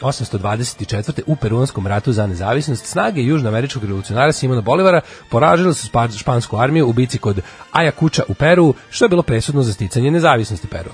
824. 0.00 1.22
u 1.26 1.36
Peruanskom 1.36 1.86
ratu 1.86 2.12
za 2.12 2.26
nezavisnost 2.26 2.86
snage 2.86 3.22
južnoameričkog 3.22 3.82
revolucionara 3.82 4.32
Simona 4.32 4.60
Bolivara 4.60 5.00
poražile 5.30 5.74
su 5.74 5.88
špansku 6.18 6.56
armiju 6.56 6.88
u 6.88 6.92
bici 6.92 7.18
kod 7.18 7.40
Ayacuča 7.72 8.22
u 8.28 8.34
Peru, 8.34 8.74
što 8.90 9.04
je 9.04 9.08
bilo 9.08 9.22
presudno 9.22 9.62
za 9.62 9.72
sticanje 9.72 10.10
nezavisnosti 10.10 10.66
Peru. 10.66 10.90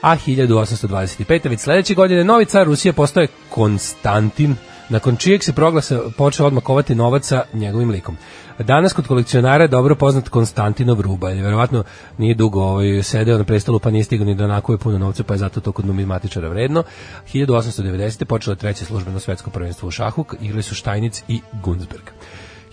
A 0.00 0.16
1825. 0.16 1.48
već 1.48 1.60
sledeće 1.60 1.94
godine 1.94 2.24
novi 2.24 2.44
car 2.44 2.66
Rusije 2.66 2.92
postoje 2.92 3.28
Konstantin, 3.50 4.56
nakon 4.88 5.16
čijeg 5.16 5.44
se 5.44 5.52
proglasa 5.52 6.00
počeo 6.16 6.46
odmah 6.46 6.62
kovati 6.62 6.94
novac 6.94 7.26
sa 7.26 7.42
njegovim 7.52 7.90
likom. 7.90 8.16
Danas 8.58 8.92
kod 8.92 9.06
kolekcionara 9.06 9.64
je 9.64 9.68
dobro 9.68 9.94
poznat 9.94 10.28
Konstantinov 10.28 11.00
ruba, 11.00 11.30
jer 11.30 11.44
verovatno 11.44 11.84
nije 12.18 12.34
dugo 12.34 12.62
ovaj, 12.62 13.02
sedeo 13.02 13.38
na 13.38 13.44
prestolu 13.44 13.78
pa 13.78 13.90
nije 13.90 14.04
stigao 14.04 14.26
ni 14.26 14.34
da 14.34 14.46
nakuje 14.46 14.78
puno 14.78 14.98
novca, 14.98 15.22
pa 15.24 15.34
je 15.34 15.38
zato 15.38 15.60
to 15.60 15.72
kod 15.72 15.86
numizmatičara 15.86 16.48
vredno. 16.48 16.82
1890. 17.32 18.24
počelo 18.24 18.52
je 18.52 18.58
treće 18.58 18.84
službeno 18.84 19.20
svetsko 19.20 19.50
prvenstvo 19.50 19.88
u 19.88 19.90
šahu, 19.90 20.24
igrali 20.40 20.62
su 20.62 20.74
Štajnic 20.74 21.22
i 21.28 21.40
Gunzberg. 21.62 22.10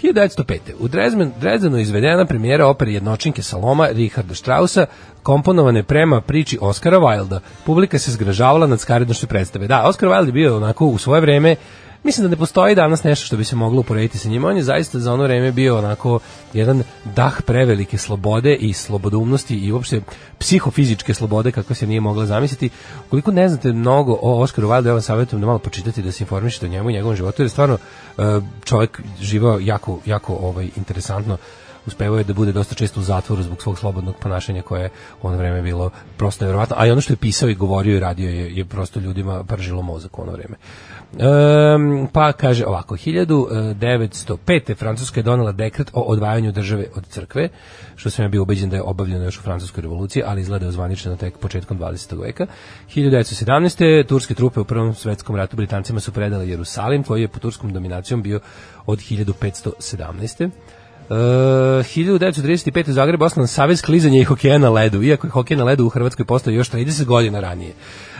1905. 0.04 0.60
U 0.80 0.88
Dresden, 0.88 1.32
Dresdenu 1.40 1.78
izvedena 1.78 2.26
premijera 2.26 2.68
opere 2.68 2.92
jednočinke 2.92 3.42
Saloma 3.42 3.88
Richarda 3.88 4.36
Strausa, 4.36 4.86
komponovane 5.24 5.84
prema 5.84 6.22
priči 6.22 6.58
Oscara 6.62 6.98
Wilda. 6.98 7.40
Publika 7.66 8.00
se 8.00 8.12
zgražavala 8.12 8.68
nad 8.68 8.80
skarednošću 8.80 9.28
predstave. 9.28 9.68
Da, 9.68 9.84
Oscar 9.84 10.10
Wilde 10.10 10.26
je 10.26 10.32
bio 10.32 10.58
onako 10.58 10.86
u 10.86 10.98
svoje 10.98 11.22
vreme 11.22 11.56
mislim 12.04 12.24
da 12.24 12.30
ne 12.30 12.36
postoji 12.36 12.76
danas 12.76 13.04
nešto 13.04 13.26
što 13.26 13.38
bi 13.38 13.44
se 13.44 13.56
moglo 13.56 13.80
uporediti 13.80 14.18
sa 14.18 14.30
njima. 14.30 14.48
On 14.48 14.58
je 14.58 14.64
zaista 14.64 15.00
za 15.00 15.14
ono 15.14 15.24
vreme 15.24 15.52
bio 15.52 15.78
onako 15.78 16.20
jedan 16.54 16.84
dah 17.16 17.42
prevelike 17.42 17.98
slobode 17.98 18.56
i 18.56 18.74
slobodoumnosti 18.74 19.56
i 19.56 19.72
uopšte 19.72 20.02
psihofizičke 20.38 21.14
slobode 21.14 21.52
kako 21.52 21.74
se 21.74 21.88
nije 21.88 22.02
mogla 22.02 22.26
zamisliti. 22.26 22.70
Ukoliko 23.08 23.32
ne 23.32 23.50
znate 23.50 23.74
mnogo 23.74 24.20
o 24.22 24.42
Oskaru 24.42 24.68
Wilde, 24.68 24.88
ja 24.88 24.94
vam 24.94 25.02
savjetujem 25.02 25.42
da 25.42 25.48
malo 25.48 25.60
počitati 25.60 26.02
da 26.02 26.12
se 26.12 26.24
informišete 26.24 26.66
o 26.66 26.70
njemu 26.70 26.90
i 26.90 26.94
njegovom 26.94 27.16
životu, 27.16 27.42
jer 27.42 27.46
je 27.46 27.50
stvarno 27.50 27.78
e, 28.18 28.22
čovjek 28.64 29.02
živao 29.22 29.60
jako, 29.60 30.00
jako 30.06 30.34
ovaj, 30.34 30.70
interesantno 30.76 31.38
uspevao 31.86 32.18
je 32.18 32.24
da 32.24 32.34
bude 32.34 32.52
dosta 32.52 32.76
često 32.76 33.00
u 33.00 33.04
zatvoru 33.04 33.44
zbog 33.44 33.62
svog 33.62 33.80
slobodnog 33.80 34.16
ponašanja 34.16 34.62
koje 34.62 34.82
je 34.82 34.90
u 35.22 35.28
ono 35.28 35.38
vreme 35.38 35.62
bilo 35.62 35.90
prosto 36.18 36.46
nevjerovatno, 36.46 36.76
a 36.80 36.88
i 36.88 36.92
ono 36.92 37.02
što 37.02 37.14
je 37.14 37.18
pisao 37.18 37.50
i 37.50 37.56
govorio 37.56 37.98
i 37.98 38.00
radio 38.00 38.30
je, 38.30 38.56
je 38.56 38.66
prosto 38.66 39.00
ljudima 39.00 39.44
pržilo 39.44 39.82
mozak 39.82 40.20
u 40.20 40.22
ono 40.22 40.32
vreme. 40.32 40.56
Um, 41.12 42.08
pa 42.14 42.32
kaže 42.32 42.66
ovako, 42.66 42.96
1905. 42.96 44.76
Francuska 44.76 45.20
je 45.20 45.24
donela 45.24 45.52
dekret 45.52 45.92
o 45.94 46.02
odvajanju 46.02 46.52
države 46.52 46.86
od 46.96 47.08
crkve, 47.08 47.50
što 47.96 48.10
sam 48.10 48.26
ja 48.26 48.30
bio 48.30 48.42
ubeđen 48.42 48.70
da 48.70 48.76
je 48.76 48.82
obavljeno 48.82 49.26
još 49.26 49.40
u 49.40 49.42
Francuskoj 49.42 49.82
revoluciji, 49.82 50.24
ali 50.26 50.42
izgleda 50.42 50.66
je 50.66 50.70
ozvaničeno 50.70 51.16
tek 51.16 51.38
početkom 51.38 51.80
20. 51.80 52.22
veka. 52.22 52.46
1917. 52.96 54.08
turske 54.08 54.34
trupe 54.34 54.60
u 54.60 54.66
Prvom 54.66 54.96
svetskom 54.96 55.36
ratu 55.36 55.58
Britancima 55.58 56.00
su 56.00 56.12
predale 56.12 56.50
Jerusalim, 56.50 57.04
koji 57.04 57.22
je 57.22 57.28
po 57.28 57.40
turskom 57.40 57.74
dominacijom 57.74 58.22
bio 58.22 58.40
od 58.86 59.00
1517. 59.00 60.46
Uh, 60.46 61.16
1935. 61.16 62.90
u 62.90 62.94
Zagrebu 62.94 63.26
osnovan 63.26 63.48
Savez 63.48 63.82
klizanja 63.82 64.20
i 64.20 64.24
hokeja 64.24 64.58
na 64.58 64.70
ledu, 64.70 65.04
iako 65.04 65.28
je 65.28 65.32
hokej 65.32 65.58
na 65.58 65.64
ledu 65.64 65.86
u 65.86 65.90
Hrvatskoj 65.90 66.26
postao 66.26 66.52
još 66.52 66.72
30 66.72 67.06
godina 67.06 67.40
ranije. 67.40 67.74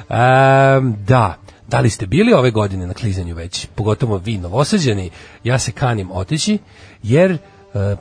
Um, 0.10 0.96
da, 1.08 1.38
da 1.72 1.80
li 1.80 1.90
ste 1.90 2.06
bili 2.06 2.34
ove 2.34 2.52
godine 2.52 2.88
na 2.88 2.94
klizanju 2.94 3.36
već, 3.36 3.68
pogotovo 3.76 4.18
vi 4.18 4.38
novosađani, 4.38 5.10
ja 5.44 5.60
se 5.60 5.72
kanim 5.72 6.12
otići, 6.12 6.58
jer 7.04 7.32
uh, 7.32 7.40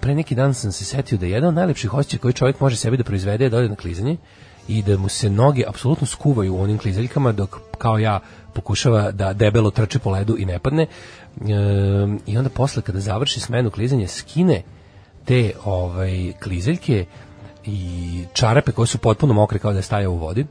pre 0.00 0.14
neki 0.14 0.34
dan 0.34 0.54
sam 0.54 0.72
se 0.72 0.84
setio 0.84 1.18
da 1.18 1.26
je 1.26 1.32
jedan 1.32 1.48
od 1.48 1.54
najlepših 1.54 1.94
osjećaja 1.94 2.20
koji 2.20 2.34
čovjek 2.34 2.60
može 2.60 2.76
sebi 2.76 2.96
da 2.96 3.04
proizvede 3.04 3.44
je 3.44 3.50
da 3.50 3.58
ode 3.58 3.68
na 3.68 3.76
klizanje 3.76 4.16
i 4.68 4.82
da 4.82 4.98
mu 4.98 5.08
se 5.08 5.30
noge 5.30 5.64
apsolutno 5.68 6.06
skuvaju 6.06 6.54
u 6.54 6.60
onim 6.60 6.78
klizaljkama 6.78 7.32
dok 7.32 7.56
kao 7.78 7.98
ja 7.98 8.20
pokušava 8.54 9.10
da 9.10 9.32
debelo 9.32 9.70
trče 9.70 9.98
po 9.98 10.10
ledu 10.10 10.36
i 10.38 10.44
ne 10.44 10.58
padne. 10.58 10.86
Um, 11.40 12.20
I 12.26 12.38
onda 12.38 12.50
posle 12.50 12.82
kada 12.82 13.00
završi 13.00 13.40
smenu 13.40 13.70
klizanja 13.70 14.08
skine 14.08 14.62
te 15.24 15.52
ovaj 15.64 16.32
klizeljke 16.42 17.04
i 17.64 18.24
čarape 18.34 18.72
koje 18.72 18.86
su 18.86 18.98
potpuno 18.98 19.34
mokre 19.34 19.58
kao 19.58 19.72
da 19.72 19.98
je 19.98 20.08
u 20.08 20.16
vodi. 20.16 20.46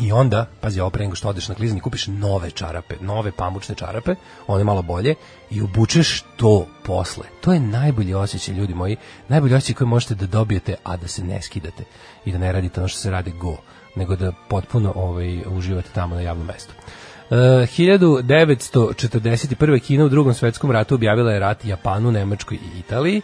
I 0.00 0.12
onda, 0.12 0.46
pazi, 0.60 0.80
ovo 0.80 0.90
pre 0.90 1.04
nego 1.04 1.14
što 1.14 1.28
odeš 1.28 1.48
na 1.48 1.54
klizanje, 1.54 1.80
kupiš 1.80 2.06
nove 2.06 2.50
čarape, 2.50 2.94
nove 3.00 3.32
pamučne 3.32 3.74
čarape, 3.74 4.14
one 4.46 4.64
malo 4.64 4.82
bolje, 4.82 5.14
i 5.50 5.62
obučeš 5.62 6.24
to 6.36 6.66
posle. 6.84 7.24
To 7.40 7.52
je 7.52 7.60
najbolji 7.60 8.14
osjećaj, 8.14 8.54
ljudi 8.54 8.74
moji, 8.74 8.96
najbolji 9.28 9.54
osjećaj 9.54 9.74
koji 9.74 9.88
možete 9.88 10.14
da 10.14 10.26
dobijete, 10.26 10.74
a 10.84 10.96
da 10.96 11.08
se 11.08 11.24
ne 11.24 11.42
skidate 11.42 11.84
i 12.24 12.32
da 12.32 12.38
ne 12.38 12.52
radite 12.52 12.80
ono 12.80 12.88
što 12.88 12.98
se 12.98 13.10
radi 13.10 13.30
go, 13.30 13.56
nego 13.96 14.16
da 14.16 14.32
potpuno 14.48 14.92
ovaj, 14.96 15.42
uživate 15.46 15.90
tamo 15.94 16.14
na 16.14 16.20
javnom 16.20 16.46
mestu. 16.46 16.72
Uh, 17.30 17.36
1941. 17.36 19.80
Kina 19.80 20.04
u 20.04 20.08
drugom 20.08 20.34
svetskom 20.34 20.70
ratu 20.70 20.94
objavila 20.94 21.32
je 21.32 21.38
rat 21.38 21.64
Japanu, 21.64 22.12
Nemačkoj 22.12 22.56
i 22.56 22.78
Italiji. 22.78 23.22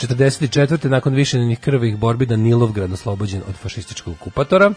44. 0.00 0.88
nakon 0.88 1.14
višenih 1.14 1.58
krvih 1.60 1.96
borbi 1.96 2.26
Danilovgrad 2.26 2.92
oslobođen 2.92 3.42
od 3.48 3.54
fašističkog 3.54 4.14
okupatora. 4.20 4.72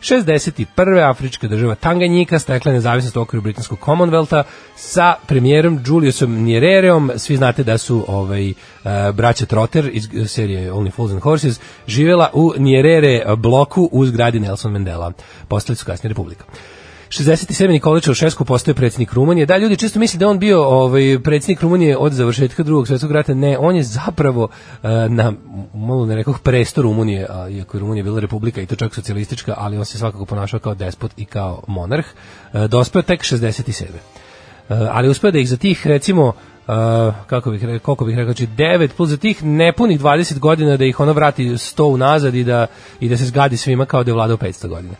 61. 0.00 1.10
afrička 1.10 1.48
država 1.48 1.74
Tanganjika 1.74 2.38
stekla 2.38 2.72
nezavisnost 2.72 3.16
u 3.16 3.20
okviru 3.20 3.42
britanskog 3.42 3.78
Commonwealtha 3.78 4.42
sa 4.76 5.14
premijerom 5.26 5.80
Juliusom 5.86 6.30
Nyerereom. 6.30 7.18
Svi 7.18 7.36
znate 7.36 7.64
da 7.64 7.78
su 7.78 8.04
ovaj, 8.08 8.50
uh, 8.50 8.54
braća 9.14 9.46
Trotter 9.46 9.90
iz 9.92 10.08
serije 10.26 10.72
Only 10.72 10.92
Fools 10.92 11.12
and 11.12 11.22
Horses 11.22 11.60
živjela 11.86 12.30
u 12.32 12.52
Nyerere 12.56 13.36
bloku 13.36 13.88
u 13.92 14.06
zgradi 14.06 14.40
Nelson 14.40 14.72
Mandela. 14.72 15.12
Postali 15.48 15.76
su 15.76 15.86
kasnije 15.86 16.08
republika. 16.08 16.44
67. 17.08 17.68
Nikola 17.68 18.00
Čaušesku 18.00 18.44
postaje 18.44 18.74
predsjednik 18.74 19.12
Rumunije. 19.12 19.46
Da, 19.46 19.56
ljudi 19.56 19.76
često 19.76 19.98
misle 19.98 20.18
da 20.18 20.28
on 20.28 20.38
bio 20.38 20.64
ovaj, 20.64 21.18
predsjednik 21.24 21.62
Rumunije 21.62 21.96
od 21.96 22.12
završetka 22.12 22.62
drugog 22.62 22.86
svjetskog 22.86 23.12
rata. 23.12 23.34
Ne, 23.34 23.58
on 23.58 23.76
je 23.76 23.82
zapravo 23.82 24.42
uh, 24.44 24.50
na, 25.08 25.32
malo 25.74 26.06
ne 26.06 26.16
rekao, 26.16 26.34
presto 26.42 26.82
Rumunije, 26.82 27.26
a, 27.30 27.48
iako 27.48 27.76
je 27.76 27.80
Rumunija 27.80 28.04
bila 28.04 28.20
republika 28.20 28.60
i 28.60 28.66
to 28.66 28.76
čak 28.76 28.94
socijalistička, 28.94 29.54
ali 29.56 29.78
on 29.78 29.84
se 29.84 29.98
svakako 29.98 30.24
ponašao 30.24 30.60
kao 30.60 30.74
despot 30.74 31.12
i 31.16 31.24
kao 31.24 31.62
monarh. 31.66 32.06
Uh, 32.52 32.64
dospeo 32.64 33.02
tek 33.02 33.20
67. 33.20 33.82
Uh, 33.82 34.76
ali 34.90 35.08
uspeo 35.08 35.30
da 35.30 35.38
ih 35.38 35.48
za 35.48 35.56
tih, 35.56 35.86
recimo, 35.86 36.32
Uh, 36.68 36.74
kako 37.26 37.50
bih 37.50 37.64
rekao, 37.64 37.78
koliko 37.78 38.04
bih 38.04 38.16
rekao, 38.16 38.32
znači 38.32 38.46
9 38.46 38.88
plus 38.96 39.08
za 39.08 39.16
tih 39.16 39.44
nepunih 39.44 40.00
20 40.00 40.38
godina 40.38 40.76
da 40.76 40.84
ih 40.84 41.00
ono 41.00 41.12
vrati 41.12 41.44
100 41.44 41.82
unazad 41.82 42.34
i 42.34 42.44
da, 42.44 42.66
i 43.00 43.08
da 43.08 43.16
se 43.16 43.24
zgadi 43.24 43.56
svima 43.56 43.86
kao 43.86 44.04
da 44.04 44.10
je 44.10 44.14
vladao 44.14 44.36
500 44.36 44.68
godina. 44.68 44.94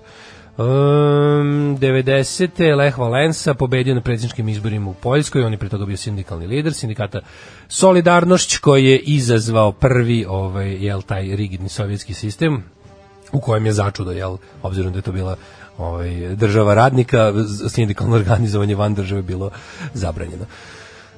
Um, 0.60 1.78
90. 1.80 2.76
Lech 2.76 2.98
Valensa 2.98 3.54
pobedio 3.54 3.96
na 3.96 4.02
predsjedničkim 4.02 4.50
izborima 4.50 4.90
u 4.90 4.94
Poljskoj, 4.94 5.44
on 5.44 5.52
je 5.52 5.58
pre 5.58 5.70
toga 5.70 5.86
bio 5.86 5.98
sindikalni 5.98 6.48
lider 6.48 6.74
sindikata 6.74 7.20
Solidarnošć 7.68 8.58
koji 8.58 8.86
je 8.86 9.00
izazvao 9.00 9.72
prvi 9.72 10.26
ovaj, 10.28 10.72
jel, 10.86 11.02
taj 11.02 11.36
rigidni 11.36 11.70
sovjetski 11.70 12.14
sistem 12.14 12.64
u 13.32 13.40
kojem 13.40 13.66
je 13.66 13.74
začudo, 13.74 14.12
jel, 14.12 14.38
obzirom 14.64 14.92
da 14.92 14.98
je 14.98 15.02
to 15.02 15.12
bila 15.12 15.36
ovaj, 15.78 16.36
država 16.36 16.74
radnika, 16.74 17.34
sindikalno 17.70 18.16
organizovanje 18.16 18.76
van 18.76 18.96
države 18.96 19.22
bilo 19.22 19.50
zabranjeno. 19.94 20.44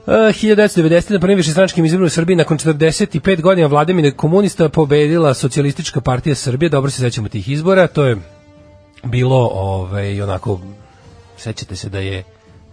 Uh, 0.06 0.14
1990. 0.14 1.12
na 1.12 1.20
prvim 1.20 1.38
višestranačkim 1.38 1.86
izborima 1.86 2.06
u 2.06 2.10
Srbiji 2.10 2.36
nakon 2.36 2.58
45 2.58 3.42
godina 3.42 3.68
vladavine 3.68 4.12
komunista 4.12 4.70
pobedila 4.70 5.34
socijalistička 5.34 6.02
partija 6.02 6.36
Srbije, 6.36 6.70
dobro 6.70 6.92
se 6.92 7.00
sećamo 7.00 7.30
tih 7.30 7.50
izbora, 7.50 7.88
to 7.88 8.06
je 8.06 8.18
bilo 9.04 9.50
ovaj 9.54 10.22
onako 10.22 10.60
sećate 11.38 11.76
se 11.76 11.90
da 11.90 12.00
je 12.00 12.24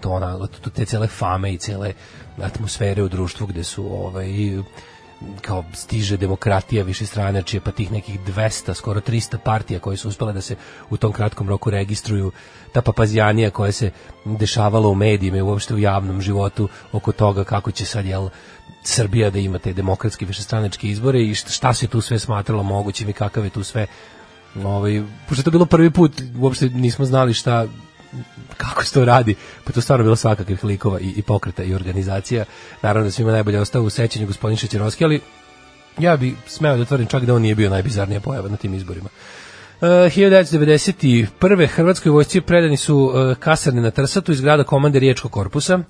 to 0.01 0.11
ona 0.11 0.39
te 0.75 0.85
cele 0.85 1.07
fame 1.07 1.53
i 1.53 1.59
cele 1.59 1.93
atmosfere 2.43 3.03
u 3.03 3.09
društvu 3.09 3.47
gde 3.47 3.65
su 3.65 4.05
ovaj 4.05 4.29
kao 5.41 5.65
stiže 5.73 6.17
demokratija 6.17 6.85
više 6.85 7.07
strane, 7.07 7.43
čije 7.43 7.61
pa 7.61 7.71
tih 7.71 7.93
nekih 7.93 8.21
200, 8.21 8.75
skoro 8.75 9.01
300 9.01 9.39
partija 9.45 9.81
koje 9.81 9.97
su 9.97 10.09
uspele 10.09 10.33
da 10.33 10.41
se 10.41 10.57
u 10.91 10.97
tom 10.97 11.13
kratkom 11.13 11.49
roku 11.49 11.71
registruju, 11.71 12.33
ta 12.73 12.83
papazijanija 12.83 13.51
koja 13.51 13.73
se 13.73 13.91
dešavala 14.25 14.89
u 14.89 14.95
medijima 14.95 15.37
i 15.37 15.43
uopšte 15.43 15.75
u 15.75 15.79
javnom 15.79 16.21
životu 16.21 16.69
oko 16.93 17.13
toga 17.13 17.45
kako 17.45 17.71
će 17.71 17.85
sad, 17.85 18.07
jel, 18.07 18.29
Srbija 18.83 19.31
da 19.31 19.39
ima 19.39 19.59
te 19.59 19.73
demokratske 19.73 20.27
višestranačke 20.27 20.89
izbore 20.89 21.23
i 21.23 21.35
šta 21.35 21.75
se 21.75 21.87
tu 21.87 22.01
sve 22.01 22.19
smatralo 22.19 22.63
mogućim 22.63 23.09
i 23.09 23.13
kakav 23.13 23.45
je 23.45 23.51
tu 23.51 23.65
sve 23.65 23.87
ovaj, 24.67 25.03
pošto 25.29 25.41
je 25.41 25.45
to 25.45 25.51
bilo 25.51 25.67
prvi 25.67 25.91
put, 25.91 26.13
uopšte 26.39 26.69
nismo 26.69 27.05
znali 27.05 27.35
šta 27.35 27.67
kako 28.57 28.85
se 28.85 28.95
to 28.95 29.05
radi, 29.05 29.35
pa 29.65 29.73
to 29.73 29.81
stvarno 29.81 30.05
bilo 30.05 30.17
svakakvih 30.17 30.65
likova 30.65 31.01
i, 31.01 31.13
i 31.17 31.23
pokreta 31.23 31.63
i 31.63 31.75
organizacija. 31.75 32.45
Naravno 32.83 33.07
da 33.07 33.11
svima 33.11 33.33
najbolje 33.33 33.61
ostao 33.61 33.83
u 33.83 33.91
sećanju 33.91 34.27
gospodin 34.27 34.57
Šećerovski, 34.57 35.05
ali 35.05 35.21
ja 35.99 36.17
bi 36.17 36.35
smeo 36.47 36.77
da 36.77 36.85
tvrdim 36.85 37.07
čak 37.07 37.25
da 37.25 37.35
on 37.35 37.43
nije 37.43 37.55
bio 37.55 37.71
najbizarnija 37.71 38.21
pojava 38.21 38.49
na 38.49 38.57
tim 38.57 38.75
izborima. 38.75 39.09
Uh, 39.81 39.89
1991. 39.89 41.67
Hrvatskoj 41.67 42.11
vojsci 42.11 42.41
predani 42.41 42.77
su 42.77 42.97
uh, 42.97 43.37
kasarne 43.37 43.83
na 43.83 43.91
Trsatu 43.91 44.33
iz 44.33 44.41
grada 44.41 44.65
komande 44.65 44.99
Riječkog 44.99 45.31
korpusa. 45.31 45.75
Uh, 45.77 45.83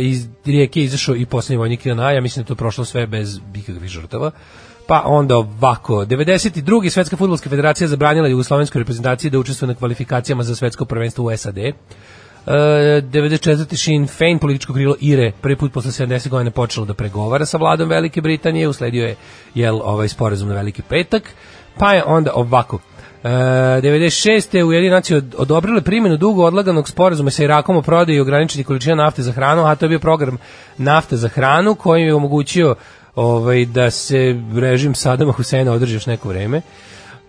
iz 0.00 0.26
Rijeke 0.44 0.80
je 0.80 0.84
izašao 0.84 1.16
i 1.16 1.26
poslednji 1.26 1.58
vojnik 1.58 1.86
Ilana, 1.86 2.10
ja 2.10 2.20
mislim 2.20 2.42
da 2.42 2.48
to 2.48 2.54
prošlo 2.54 2.84
sve 2.84 3.06
bez 3.06 3.40
ikakvih 3.54 3.90
žrtava. 3.90 4.30
Pa 4.86 5.02
onda 5.06 5.36
ovako, 5.36 5.94
92. 6.04 6.90
Svetska 6.90 7.16
futbolska 7.16 7.50
federacija 7.50 7.88
zabranila 7.88 8.28
Jugoslovenskoj 8.28 8.78
reprezentaciji 8.78 9.30
da 9.30 9.38
učestvuje 9.38 9.68
na 9.68 9.74
kvalifikacijama 9.74 10.42
za 10.42 10.54
svetsko 10.54 10.84
prvenstvo 10.84 11.24
u 11.24 11.36
SAD. 11.36 11.58
Uh, 11.58 11.64
94. 12.46 13.76
Sinn 13.76 14.06
Féin, 14.06 14.38
političko 14.38 14.72
krilo 14.72 14.96
IRE, 15.00 15.32
prvi 15.40 15.56
put 15.56 15.72
posle 15.72 15.90
70 15.90 16.28
godina 16.28 16.50
počelo 16.50 16.86
da 16.86 16.94
pregovara 16.94 17.46
sa 17.46 17.56
vladom 17.58 17.88
Velike 17.88 18.20
Britanije, 18.20 18.68
usledio 18.68 19.06
je 19.06 19.16
jel, 19.54 19.80
ovaj 19.84 20.08
sporazum 20.08 20.48
na 20.48 20.54
Veliki 20.54 20.82
petak, 20.82 21.22
pa 21.78 21.92
je 21.92 22.04
onda 22.06 22.32
ovako, 22.34 22.78
Uh, 23.24 23.30
96. 23.30 24.64
Ujedinjene 24.64 24.96
nacije 24.96 25.16
od- 25.16 25.34
odobrile 25.38 25.80
primjenu 25.80 26.16
dugo 26.16 26.44
odlaganog 26.44 26.88
sporazuma 26.88 27.30
sa 27.30 27.44
Irakom 27.44 27.76
o 27.76 27.82
prodaji 27.82 28.20
ograničenih 28.20 28.66
količina 28.66 28.94
nafte 28.94 29.22
za 29.22 29.32
hranu, 29.32 29.64
a 29.66 29.74
to 29.74 29.84
je 29.84 29.88
bio 29.88 29.98
program 29.98 30.38
nafte 30.78 31.16
za 31.16 31.28
hranu 31.28 31.74
koji 31.74 32.02
je 32.02 32.14
omogućio 32.14 32.74
ovaj, 33.14 33.64
da 33.64 33.90
se 33.90 34.40
režim 34.54 34.94
Sadama 34.94 35.32
Huseina 35.32 35.72
održi 35.72 35.94
još 35.94 36.06
neko 36.06 36.28
vreme. 36.28 36.62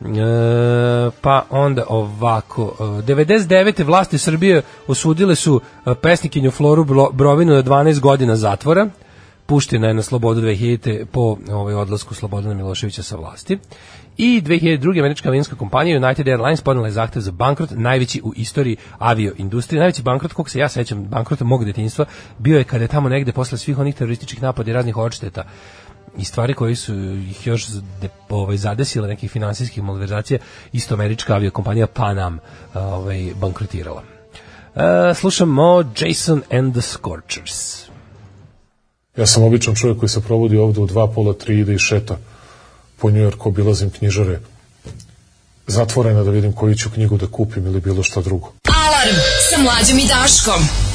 E, 0.02 1.12
pa 1.22 1.46
onda 1.50 1.86
ovako, 1.90 2.76
e, 2.80 2.84
99. 2.84 3.86
vlasti 3.86 4.18
Srbije 4.18 4.62
osudile 4.88 5.36
su 5.36 5.62
e, 5.86 5.96
pesnikinju 5.96 6.52
Floru 6.52 6.86
Brovinu 7.14 7.54
na 7.54 7.64
12 7.64 8.00
godina 8.00 8.36
zatvora, 8.36 8.90
puštena 9.46 9.88
je 9.88 9.94
na 9.94 10.02
slobodu 10.02 10.42
2000. 10.42 11.06
po 11.06 11.38
ovaj, 11.52 11.74
odlasku 11.74 12.14
Slobodana 12.14 12.54
Miloševića 12.54 13.04
sa 13.04 13.16
vlasti. 13.16 13.60
I 14.18 14.42
2002. 14.42 15.00
američka 15.00 15.30
avijanska 15.30 15.56
kompanija 15.56 15.98
United 15.98 16.28
Airlines 16.28 16.62
podnela 16.62 16.88
je 16.88 16.92
zahtev 16.92 17.22
za 17.22 17.32
bankrot, 17.32 17.70
najveći 17.72 18.22
u 18.24 18.34
istoriji 18.36 18.78
avioindustrije. 18.98 19.80
Najveći 19.80 20.02
bankrot, 20.02 20.34
koliko 20.34 20.50
se 20.50 20.60
ja 20.60 20.70
sećam, 20.70 21.04
bankrota 21.04 21.46
mog 21.46 21.66
detinjstva, 21.66 22.06
bio 22.38 22.58
je 22.58 22.64
kada 22.64 22.84
je 22.84 22.88
tamo 22.88 23.10
negde 23.10 23.32
posle 23.32 23.58
svih 23.58 23.80
onih 23.80 23.96
terorističkih 23.96 24.44
napada 24.44 24.72
i 24.72 24.74
raznih 24.74 24.98
odšteta 24.98 25.44
i 26.18 26.24
stvari 26.24 26.54
koji 26.54 26.76
su 26.76 26.96
ih 27.30 27.48
još 27.48 27.68
ovaj, 28.30 28.58
zadesile 28.58 29.08
nekih 29.08 29.32
finansijskih 29.32 29.84
malverzacija, 29.84 30.40
isto 30.74 30.94
američka 30.94 31.36
aviokompanija 31.36 31.88
Pan 31.88 32.20
Am 32.20 32.40
ovaj, 32.74 33.32
bankrotirala. 33.42 34.04
E, 34.76 35.14
slušamo 35.14 35.84
Jason 36.00 36.42
and 36.52 36.74
the 36.74 36.82
Scorchers. 36.82 37.86
Ja 39.18 39.26
sam 39.26 39.44
običan 39.44 39.76
čovjek 39.76 40.00
koji 40.00 40.10
se 40.10 40.22
provodi 40.22 40.58
ovde 40.58 40.80
u 40.80 40.86
dva 40.86 41.08
pola, 41.08 41.34
tri 41.34 41.60
ide 41.60 41.74
i 41.74 41.78
šeta 41.78 42.18
po 43.06 43.12
Njujorku, 43.12 43.50
obilazim 43.50 43.90
knjižare 43.90 44.40
zatvorena 45.68 46.24
da 46.24 46.32
vidim 46.32 46.54
koju 46.54 46.76
ću 46.76 46.90
knjigu 46.90 47.18
da 47.18 47.28
kupim 47.28 47.66
ili 47.66 47.82
bilo 47.82 48.04
šta 48.04 48.22
drugo. 48.22 48.54
Alarm 48.64 49.18
sa 49.50 49.62
mlađom 49.62 50.00
i 50.00 50.08
Daškom. 50.08 50.95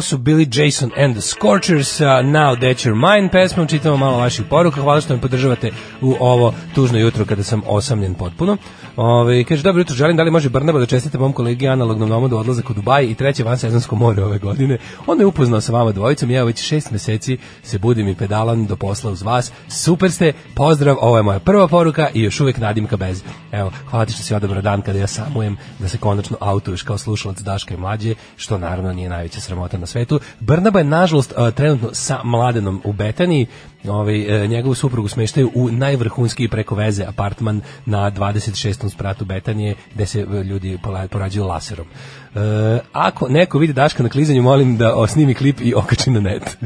Su 0.00 0.18
bili 0.18 0.48
Jason 0.52 0.90
and 0.96 1.14
the 1.14 1.22
Scorchers, 1.22 2.00
uh, 2.00 2.06
Now 2.06 2.54
That 2.54 2.76
You're 2.76 2.94
Mine 2.94 3.30
pesmom, 3.32 3.66
čitamo 3.66 3.96
malo 3.96 4.18
vaših 4.18 4.44
poruka, 4.50 4.80
hvala 4.80 5.00
što 5.00 5.14
me 5.14 5.20
podržavate 5.20 5.70
u 6.00 6.16
ovo 6.20 6.54
tužno 6.74 6.98
jutro 6.98 7.24
kada 7.24 7.42
sam 7.42 7.62
osamljen 7.66 8.14
potpuno. 8.14 8.56
Ove, 9.02 9.44
kaže, 9.44 9.62
dobro 9.62 9.80
jutro, 9.80 9.94
želim 9.96 10.16
da 10.16 10.22
li 10.22 10.30
može 10.30 10.48
Brnaba 10.48 10.78
da 10.78 10.86
čestite 10.86 11.18
mom 11.18 11.32
kolegi 11.32 11.68
analognom 11.68 12.08
nomodu 12.08 12.36
odlazak 12.36 12.70
u 12.70 12.74
Dubaj 12.74 13.04
i 13.04 13.14
treće 13.14 13.44
van 13.44 13.58
sezonsko 13.58 13.96
more 13.96 14.24
ove 14.24 14.38
godine. 14.38 14.78
On 15.06 15.20
je 15.20 15.26
upoznao 15.26 15.60
sa 15.60 15.72
vama 15.72 15.92
dvojicom 15.92 16.30
ja 16.30 16.44
već 16.44 16.62
šest 16.62 16.90
meseci 16.90 17.38
se 17.62 17.78
budim 17.78 18.08
i 18.08 18.14
pedalam 18.14 18.66
do 18.66 18.76
posla 18.76 19.10
uz 19.10 19.22
vas. 19.22 19.52
Super 19.68 20.12
ste, 20.12 20.32
pozdrav, 20.54 20.96
ovo 21.00 21.16
je 21.16 21.22
moja 21.22 21.38
prva 21.38 21.68
poruka 21.68 22.08
i 22.14 22.22
još 22.22 22.40
uvek 22.40 22.58
nadimka 22.58 22.96
bez. 22.96 23.22
Evo, 23.52 23.70
hvala 23.90 24.04
ti 24.04 24.12
što 24.12 24.22
si 24.22 24.34
odabrao 24.34 24.62
dan 24.62 24.82
kada 24.82 24.98
ja 24.98 25.06
samujem 25.06 25.56
da 25.78 25.88
se 25.88 25.98
konačno 25.98 26.36
autuješ 26.40 26.82
kao 26.82 26.98
slušalac 26.98 27.40
Daška 27.40 27.74
i 27.74 27.78
mlađe, 27.78 28.14
što 28.36 28.58
naravno 28.58 28.92
nije 28.92 29.08
najveća 29.08 29.40
sramota 29.40 29.78
na 29.78 29.86
svetu. 29.86 30.20
Brnaba 30.40 30.78
je 30.78 30.84
nažalost 30.84 31.34
uh, 31.36 31.54
trenutno 31.54 31.88
sa 31.92 32.20
mladenom 32.24 32.80
u 32.84 32.92
Betaniji, 32.92 33.46
ovaj, 33.88 34.44
e, 34.44 34.48
njegovu 34.48 34.74
suprugu 34.74 35.08
smeštaju 35.08 35.50
u 35.54 35.70
najvrhunski 35.70 36.48
preko 36.48 36.74
veze 36.74 37.04
apartman 37.04 37.60
na 37.86 38.10
26. 38.10 38.90
spratu 38.90 39.24
Betanije 39.24 39.74
gde 39.94 40.06
se 40.06 40.20
e, 40.20 40.42
ljudi 40.42 40.78
porađuju 41.10 41.46
laserom. 41.46 41.86
E, 42.34 42.78
ako 42.92 43.28
neko 43.28 43.58
vidi 43.58 43.72
Daška 43.72 44.02
na 44.02 44.08
klizanju, 44.08 44.42
molim 44.42 44.76
da 44.76 44.94
o, 44.96 45.06
snimi 45.06 45.34
klip 45.34 45.60
i 45.60 45.74
okači 45.74 46.10
na 46.10 46.20
net. 46.20 46.56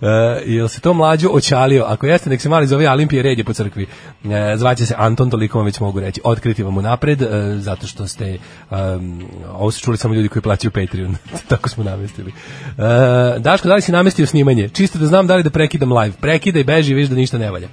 E, 0.00 0.06
jel 0.46 0.68
se 0.68 0.80
to 0.80 0.94
mlađo 0.94 1.28
očalio? 1.28 1.84
Ako 1.84 2.06
jeste, 2.06 2.30
nek 2.30 2.40
se 2.40 2.48
mali 2.48 2.66
zove 2.66 2.90
Olimpije 2.90 3.22
redje 3.22 3.44
po 3.44 3.52
crkvi. 3.52 3.86
E, 4.24 4.56
zvaće 4.56 4.86
se 4.86 4.94
Anton, 4.98 5.30
toliko 5.30 5.58
vam 5.58 5.64
već 5.64 5.80
mogu 5.80 6.00
reći. 6.00 6.20
Otkriti 6.24 6.62
vam 6.62 6.78
unapred, 6.78 7.22
e, 7.22 7.28
zato 7.58 7.86
što 7.86 8.06
ste, 8.06 8.38
um, 8.70 9.24
ovo 9.52 9.70
su 9.70 9.80
čuli 9.80 9.96
samo 9.96 10.14
ljudi 10.14 10.28
koji 10.28 10.42
plaćaju 10.42 10.70
Patreon. 10.70 11.16
Tako 11.48 11.68
smo 11.68 11.84
namestili. 11.84 12.32
E, 12.78 13.38
Daško, 13.38 13.68
da 13.68 13.74
li 13.74 13.82
si 13.82 13.92
namestio 13.92 14.26
snimanje? 14.26 14.68
Čisto 14.68 14.98
da 14.98 15.06
znam 15.06 15.26
da 15.26 15.36
li 15.36 15.42
da 15.42 15.50
prekidam 15.50 15.92
live. 15.92 16.14
Prekida 16.20 16.58
i 16.58 16.64
beži 16.64 16.94
viš 16.94 17.08
da 17.08 17.14
ništa 17.14 17.38
ne 17.38 17.50
valja. 17.50 17.68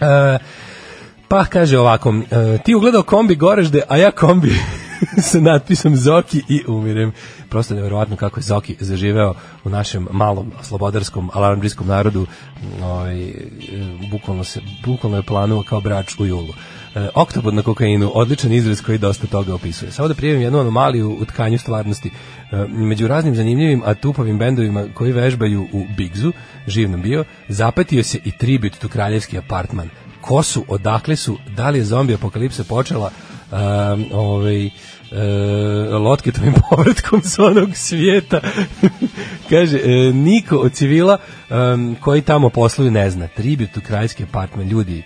E, 0.00 0.38
pa 1.28 1.44
kaže 1.44 1.78
ovako, 1.78 2.14
e, 2.30 2.58
ti 2.64 2.74
ugledao 2.74 3.02
kombi 3.02 3.34
Goražde, 3.34 3.82
a 3.88 3.96
ja 3.96 4.10
kombi 4.10 4.52
sa 5.30 5.40
natpisom 5.40 5.96
Zoki 5.96 6.42
i 6.48 6.62
umirem. 6.68 7.12
Prosto 7.48 7.74
neverovatno 7.74 8.16
kako 8.16 8.40
je 8.40 8.44
Zoki 8.44 8.76
zaživeo 8.80 9.34
u 9.64 9.68
našem 9.68 10.08
malom 10.10 10.52
slobodarskom 10.62 11.30
alarmdrijskom 11.34 11.86
narodu. 11.86 12.26
Ovaj, 12.82 13.32
bukvalno, 14.10 14.44
se, 14.44 14.60
bukvalno 14.84 15.16
je 15.16 15.22
planuo 15.22 15.62
kao 15.62 15.80
brač 15.80 16.18
u 16.18 16.26
julu. 16.26 16.54
E, 16.94 17.08
oktobod 17.14 17.54
na 17.54 17.62
kokainu, 17.62 18.10
odličan 18.14 18.52
izraz 18.52 18.80
koji 18.82 18.98
dosta 18.98 19.26
toga 19.26 19.54
opisuje. 19.54 19.92
Samo 19.92 20.08
da 20.08 20.14
prijavim 20.14 20.42
jednu 20.42 20.60
anomaliju 20.60 21.16
u 21.20 21.24
tkanju 21.24 21.58
stvarnosti. 21.58 22.08
E, 22.08 22.66
među 22.68 23.08
raznim 23.08 23.34
zanimljivim, 23.34 23.82
a 23.84 23.94
tupavim 23.94 24.38
bendovima 24.38 24.86
koji 24.94 25.12
vežbaju 25.12 25.68
u 25.72 25.86
Bigzu, 25.96 26.32
živnom 26.66 27.02
bio, 27.02 27.24
zapetio 27.48 28.02
se 28.02 28.18
i 28.24 28.30
tribut 28.30 28.78
tu 28.78 28.88
kraljevski 28.88 29.38
apartman. 29.38 29.90
Ko 30.20 30.42
su, 30.42 30.64
odakle 30.68 31.16
su, 31.16 31.38
da 31.56 31.70
li 31.70 31.78
je 31.78 31.84
zombi 31.84 32.14
apokalipsa 32.14 32.64
počela 32.64 33.10
um, 33.52 34.04
ovaj, 34.12 34.66
uh, 34.66 34.72
Lotketovim 36.02 36.54
povratkom 36.70 37.22
s 37.22 37.38
onog 37.38 37.76
svijeta. 37.76 38.40
Kaže, 39.50 39.78
e, 39.78 40.12
niko 40.12 40.56
od 40.56 40.72
civila 40.72 41.18
um, 41.50 41.96
koji 42.00 42.22
tamo 42.22 42.50
posluju 42.50 42.90
ne 42.90 43.10
zna. 43.10 43.28
Tribut 43.36 43.76
u 43.76 43.80
kraljski 43.80 44.22
apartman, 44.22 44.68
ljudi, 44.68 45.02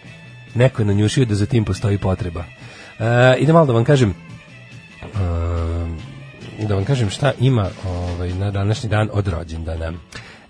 neko 0.55 0.82
je 0.82 0.86
nanjušio 0.86 1.24
da 1.24 1.34
za 1.34 1.47
tim 1.47 1.64
postoji 1.64 1.99
potreba. 1.99 2.40
Uh, 2.40 3.07
idem 3.38 3.55
malo 3.55 3.66
da 3.66 3.72
vam 3.72 3.84
kažem 3.84 4.14
uh, 5.03 6.12
da 6.68 6.74
vam 6.74 6.84
kažem 6.84 7.11
šta 7.11 7.32
ima 7.40 7.68
ovaj, 7.86 8.32
na 8.32 8.51
današnji 8.51 8.88
dan 8.88 9.09
od 9.12 9.28
rođendana. 9.28 9.93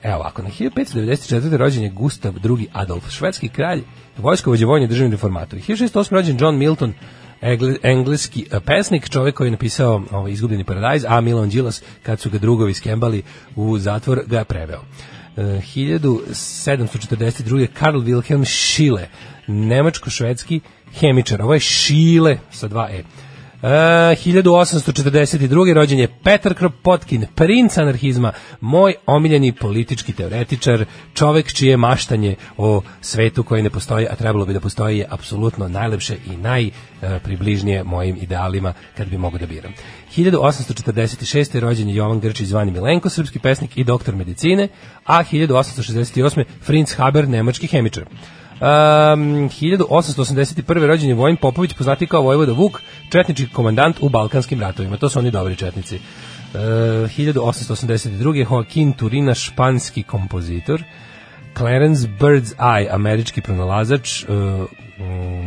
Evo 0.03 0.17
ovako, 0.17 0.43
na 0.43 0.49
1594. 0.49 1.57
rođen 1.57 1.83
je 1.83 1.89
Gustav 1.89 2.35
II. 2.45 2.67
Adolf, 2.73 3.11
švedski 3.11 3.49
kralj, 3.49 3.83
vojskovođe 4.19 4.67
vojni 4.67 4.89
državni 4.89 5.13
reformator. 5.13 5.59
1608. 5.59 6.13
rođen 6.13 6.37
John 6.41 6.57
Milton, 6.57 6.95
engle- 7.43 7.79
engleski 7.83 8.47
eh, 8.51 8.61
pesnik, 8.61 9.09
čovjek 9.09 9.35
koji 9.35 9.47
je 9.47 9.51
napisao 9.53 10.03
ovaj, 10.11 10.33
Izgubljeni 10.33 10.65
paradajz, 10.65 11.05
a 11.09 11.21
Milan 11.21 11.49
Đilas, 11.49 11.83
kad 12.03 12.21
su 12.21 12.31
ga 12.31 12.39
drugovi 12.39 12.75
skembali 12.75 13.23
u 13.57 13.79
zatvor, 13.79 14.23
ga 14.27 14.39
je 14.39 14.45
preveo. 14.45 14.81
Eh, 15.37 15.41
1742. 15.41 17.67
Karl 17.67 17.99
Wilhelm 17.99 18.45
Schiele, 18.45 19.09
nemačko-švedski 19.47 20.61
hemičar. 21.01 21.43
Ovo 21.43 21.55
je 21.55 21.61
Schiele 21.61 22.39
sa 22.51 22.69
dva 22.69 22.89
E. 22.91 23.03
Uh, 23.63 23.69
1842. 23.69 25.73
rođen 25.73 25.99
je 25.99 26.09
Petar 26.25 26.55
Kropotkin, 26.55 27.27
princ 27.35 27.79
anarhizma, 27.79 28.33
moj 28.61 28.95
omiljeni 29.07 29.53
politički 29.53 30.13
teoretičar, 30.13 30.85
čovek 31.15 31.53
čije 31.53 31.77
maštanje 31.77 32.35
o 32.57 32.83
svetu 33.01 33.43
koji 33.43 33.63
ne 33.63 33.71
postoji, 33.71 34.07
a 34.07 34.15
trebalo 34.15 34.47
bi 34.47 34.53
da 34.53 34.61
postoji, 34.61 34.99
je 34.99 35.07
apsolutno 35.11 35.69
najlepše 35.69 36.17
i 36.33 36.37
najpribližnije 36.37 37.85
mojim 37.85 38.17
idealima 38.21 38.73
kad 38.97 39.09
bi 39.09 39.19
mogu 39.19 39.39
da 39.39 39.47
biram. 39.47 39.73
1846. 40.17 41.61
rođen 41.61 41.89
je 41.89 41.95
Jovan 41.95 42.21
Grčić 42.21 42.47
zvani 42.47 42.71
Milenko, 42.71 43.09
srpski 43.09 43.39
pesnik 43.39 43.77
i 43.77 43.85
doktor 43.85 44.15
medicine, 44.15 44.69
a 45.05 45.25
1868. 45.25 46.45
Fritz 46.63 46.97
Haber, 46.97 47.29
nemački 47.29 47.67
hemičar. 47.67 48.05
Um, 48.63 49.49
1881. 49.49 50.87
rođen 50.87 51.09
je 51.09 51.15
Vojin 51.15 51.37
Popović, 51.37 51.73
poznati 51.73 52.07
kao 52.07 52.23
Vojvoda 52.23 52.53
Vuk, 52.53 52.81
četnički 53.11 53.47
komandant 53.53 53.97
u 54.01 54.09
Balkanskim 54.09 54.61
ratovima. 54.61 54.97
To 54.97 55.09
su 55.09 55.19
oni 55.19 55.31
dobri 55.31 55.57
četnici. 55.57 55.97
Uh, 55.97 56.61
1882. 56.61 58.47
Joaquin 58.47 58.97
Turina, 58.97 59.35
španski 59.35 60.03
kompozitor. 60.03 60.83
Clarence 61.57 62.09
Bird's 62.21 62.55
Eye, 62.59 62.89
američki 62.91 63.41
pronalazač, 63.41 64.25
uh, 64.25 64.29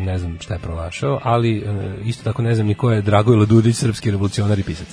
ne 0.06 0.18
znam 0.18 0.38
šta 0.40 0.54
je 0.54 0.60
pronašao, 0.60 1.20
ali 1.24 1.60
uh, 1.60 2.08
isto 2.08 2.24
tako 2.24 2.42
ne 2.42 2.56
znam 2.56 2.68
ni 2.68 2.76
ko 2.76 2.92
je 2.92 3.02
Dragojlo 3.02 3.46
Dudić, 3.46 3.76
srpski 3.76 4.12
revolucionar 4.12 4.60
i 4.60 4.64
pisac. 4.64 4.88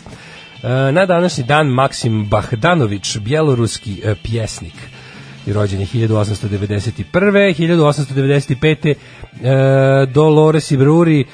Na 0.93 1.07
današnji 1.07 1.45
dan 1.45 1.67
Maksim 1.67 2.27
Bahdanović, 2.29 3.19
bjeloruski 3.19 4.03
pjesnik 4.23 4.75
i 5.47 5.53
rođen 5.53 5.81
je 5.81 5.87
1891. 5.87 7.05
1895. 7.13 8.95
E, 8.95 10.07
Dolores 10.07 10.71
Ibruri, 10.71 11.21
e, 11.21 11.25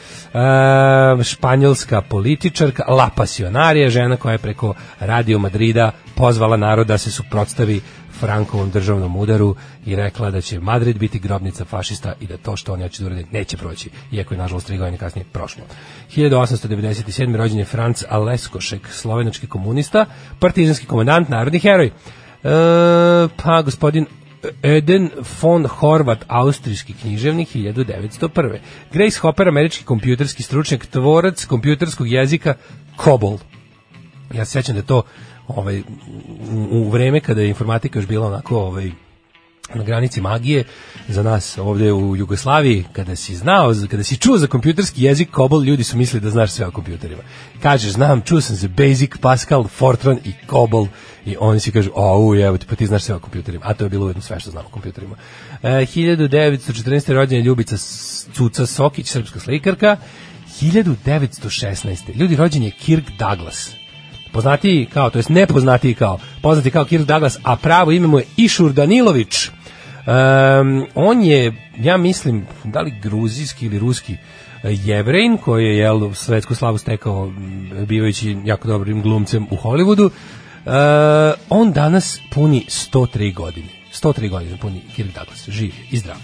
španjolska 1.22 2.00
političarka, 2.00 2.84
La 2.88 3.10
Pasionarija, 3.16 3.90
žena 3.90 4.16
koja 4.16 4.32
je 4.32 4.38
preko 4.38 4.74
Radio 5.00 5.38
Madrida 5.38 5.90
pozvala 6.14 6.56
narod 6.56 6.86
da 6.86 6.98
se 6.98 7.10
suprotstavi 7.10 7.80
Frankovom 8.18 8.70
državnom 8.70 9.16
udaru 9.16 9.54
i 9.86 9.96
rekla 9.96 10.30
da 10.30 10.40
će 10.40 10.60
Madrid 10.60 10.98
biti 10.98 11.18
grobnica 11.18 11.64
fašista 11.64 12.12
i 12.20 12.26
da 12.26 12.36
to 12.36 12.56
što 12.56 12.72
oni 12.72 12.82
hoće 12.82 13.02
da 13.02 13.06
urade 13.06 13.24
neće 13.32 13.56
proći, 13.56 13.90
iako 14.12 14.34
je 14.34 14.38
nažalost 14.38 14.66
tri 14.66 14.78
godine 14.78 14.98
kasnije 14.98 15.24
prošlo. 15.32 15.64
1897. 16.16 17.36
rođen 17.36 17.58
je 17.58 17.64
Franc 17.64 18.04
Aleskošek, 18.08 18.88
slovenački 18.92 19.46
komunista, 19.46 20.06
partizanski 20.38 20.86
komandant, 20.86 21.28
narodni 21.28 21.58
heroj. 21.58 21.92
E, 22.44 23.28
pa 23.36 23.62
gospodin 23.62 24.06
Eden 24.62 25.10
von 25.42 25.66
Horvat, 25.66 26.24
austrijski 26.28 26.92
književnik 26.92 27.48
1901. 27.48 28.58
Grace 28.92 29.18
Hopper, 29.20 29.48
američki 29.48 29.84
kompjuterski 29.84 30.42
stručnjak, 30.42 30.86
tvorac 30.86 31.44
kompjuterskog 31.44 32.08
jezika 32.08 32.54
COBOL. 33.04 33.38
Ja 34.34 34.44
se 34.44 34.52
sećam 34.52 34.74
da 34.74 34.82
to 34.82 35.02
ovaj, 35.48 35.80
u, 35.80 35.84
u 36.70 36.90
vreme 36.90 37.20
kada 37.20 37.40
je 37.40 37.48
informatika 37.48 37.98
još 37.98 38.06
bila 38.06 38.26
onako 38.26 38.58
ovaj, 38.58 38.90
na 39.74 39.84
granici 39.84 40.20
magije 40.20 40.64
za 41.08 41.22
nas 41.22 41.58
ovdje 41.58 41.92
u 41.92 42.16
Jugoslaviji 42.16 42.84
kada 42.92 43.16
si 43.16 43.36
znao, 43.36 43.74
kada 43.90 44.04
si 44.04 44.16
čuo 44.16 44.38
za 44.38 44.46
kompjuterski 44.46 45.02
jezik 45.02 45.28
COBOL, 45.34 45.64
ljudi 45.64 45.84
su 45.84 45.96
mislili 45.96 46.24
da 46.24 46.30
znaš 46.30 46.50
sve 46.50 46.66
o 46.66 46.70
kompjuterima. 46.70 47.22
Kažeš, 47.62 47.92
znam, 47.92 48.22
čuo 48.22 48.40
sam 48.40 48.56
za 48.56 48.68
Basic, 48.68 49.10
Pascal, 49.20 49.64
Fortran 49.64 50.18
i 50.24 50.32
COBOL 50.50 50.86
i 51.26 51.36
oni 51.40 51.60
si 51.60 51.72
kažu, 51.72 51.90
uj, 52.18 52.46
evo 52.46 52.58
pa 52.68 52.76
ti 52.76 52.86
znaš 52.86 53.02
sve 53.02 53.14
o 53.14 53.20
kompjuterima. 53.20 53.64
A 53.66 53.74
to 53.74 53.84
je 53.84 53.90
bilo 53.90 54.04
ujedno 54.04 54.22
sve 54.22 54.40
što 54.40 54.50
znam 54.50 54.66
o 54.66 54.68
kompjuterima. 54.68 55.16
E, 55.62 55.68
1914. 55.68 57.12
rođena 57.12 57.44
Ljubica 57.44 57.76
Cuca 58.34 58.66
Sokić, 58.66 59.08
srpska 59.08 59.40
slikarka. 59.40 59.96
1916. 60.60 62.16
Ljudi 62.16 62.36
rođen 62.36 62.62
je 62.62 62.70
Kirk 62.70 63.04
Douglas 63.18 63.70
poznatiji 64.32 64.86
kao, 64.94 65.10
to 65.10 65.18
jest 65.18 65.28
nepoznatiji 65.28 65.94
kao, 65.94 66.18
poznati 66.42 66.70
kao 66.70 66.84
Kirk 66.84 67.04
Douglas, 67.04 67.38
a 67.42 67.56
pravo 67.56 67.92
ime 67.92 68.06
mu 68.06 68.18
je 68.18 68.24
Išur 68.36 68.72
Danilović. 68.72 69.50
Um, 70.08 70.86
on 70.94 71.22
je, 71.22 71.52
ja 71.78 71.96
mislim, 71.96 72.46
da 72.64 72.80
li 72.80 72.94
gruzijski 73.02 73.66
ili 73.66 73.78
ruski 73.78 74.16
jevrejn, 74.62 75.36
koji 75.36 75.64
je 75.64 75.76
jel, 75.76 76.14
svetsku 76.14 76.54
slavu 76.54 76.78
stekao 76.78 77.32
bivajući 77.86 78.36
jako 78.44 78.68
dobrim 78.68 79.02
glumcem 79.02 79.46
u 79.50 79.56
Hollywoodu. 79.56 80.04
Uh, 80.04 80.12
on 81.48 81.72
danas 81.72 82.20
puni 82.30 82.64
103 82.68 83.34
godine. 83.34 83.68
103 83.92 84.30
godine 84.30 84.56
puni 84.56 84.80
Kirk 84.96 85.14
Douglas, 85.14 85.48
živ 85.48 85.72
i 85.90 85.98
zdrav. 85.98 86.16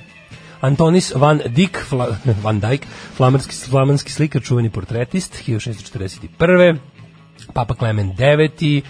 Antonis 0.60 1.12
van 1.14 1.40
Dijk, 1.46 1.78
Fla, 1.88 2.16
van 2.44 2.60
Dijk, 2.60 2.86
flamanski, 3.16 3.54
flamanski 3.70 4.12
slikar, 4.12 4.42
čuveni 4.42 4.70
portretist, 4.70 5.42
1641. 5.46 6.76
Papa 7.52 7.74
Klemen 7.74 8.10
IX, 8.10 8.86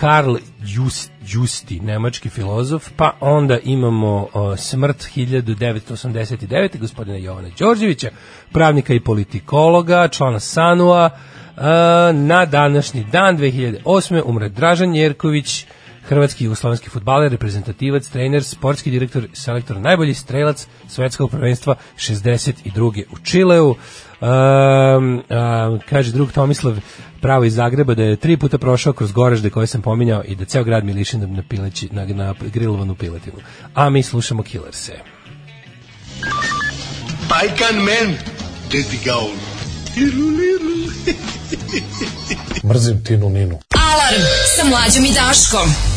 Karl 0.00 0.36
Just, 0.64 1.10
Justi, 1.26 1.80
nemački 1.80 2.28
filozof, 2.28 2.90
pa 2.96 3.12
onda 3.20 3.58
imamo 3.58 4.28
o, 4.32 4.56
smrt 4.56 5.08
1989. 5.16 6.78
gospodina 6.78 7.18
Jovana 7.18 7.48
Đorđevića, 7.58 8.10
pravnika 8.52 8.94
i 8.94 9.00
politikologa, 9.00 10.08
člana 10.08 10.40
Sanua, 10.40 11.10
a, 11.56 12.12
na 12.14 12.46
današnji 12.46 13.04
dan 13.12 13.38
2008. 13.38 14.22
umre 14.24 14.48
Dražan 14.48 14.94
Jerković, 14.94 15.66
hrvatski 16.04 16.44
i 16.44 16.46
jugoslovenski 16.46 16.90
futbaler, 16.90 17.32
reprezentativac, 17.32 18.08
trener, 18.08 18.44
sportski 18.44 18.90
direktor, 18.90 19.28
selektor, 19.32 19.80
najbolji 19.80 20.14
strelac 20.14 20.66
svetskog 20.88 21.30
prvenstva 21.30 21.74
62. 21.96 23.04
u 23.12 23.18
Čileu. 23.24 23.74
Um, 24.24 25.14
um, 25.14 25.80
kaže 25.88 26.12
drug 26.12 26.32
Tomislav 26.32 26.76
pravo 27.20 27.44
iz 27.44 27.54
Zagreba 27.54 27.94
da 27.94 28.02
je 28.02 28.16
tri 28.16 28.36
puta 28.36 28.58
prošao 28.58 28.92
kroz 28.92 29.12
gorežde 29.12 29.50
koje 29.50 29.66
sam 29.66 29.82
pominjao 29.82 30.22
i 30.24 30.34
da 30.34 30.44
ceo 30.44 30.64
grad 30.64 30.84
mi 30.84 30.92
liši 30.92 31.18
na, 31.18 31.42
pileći, 31.48 31.88
na, 31.92 32.06
na 32.06 32.34
grilovanu 32.40 32.94
piletinu. 32.94 33.36
A 33.74 33.90
mi 33.90 34.02
slušamo 34.02 34.42
Killerse. 34.42 34.92
Pajkan 37.28 37.76
men, 37.76 38.16
dedi 38.72 38.98
lilu. 40.16 40.90
Mrzim 42.64 43.04
Tinu 43.04 43.28
Ninu. 43.28 43.58
Alarm 43.74 44.22
sa 44.56 44.64
mlađom 44.64 45.04
i 45.04 45.12
Daškom. 45.12 45.93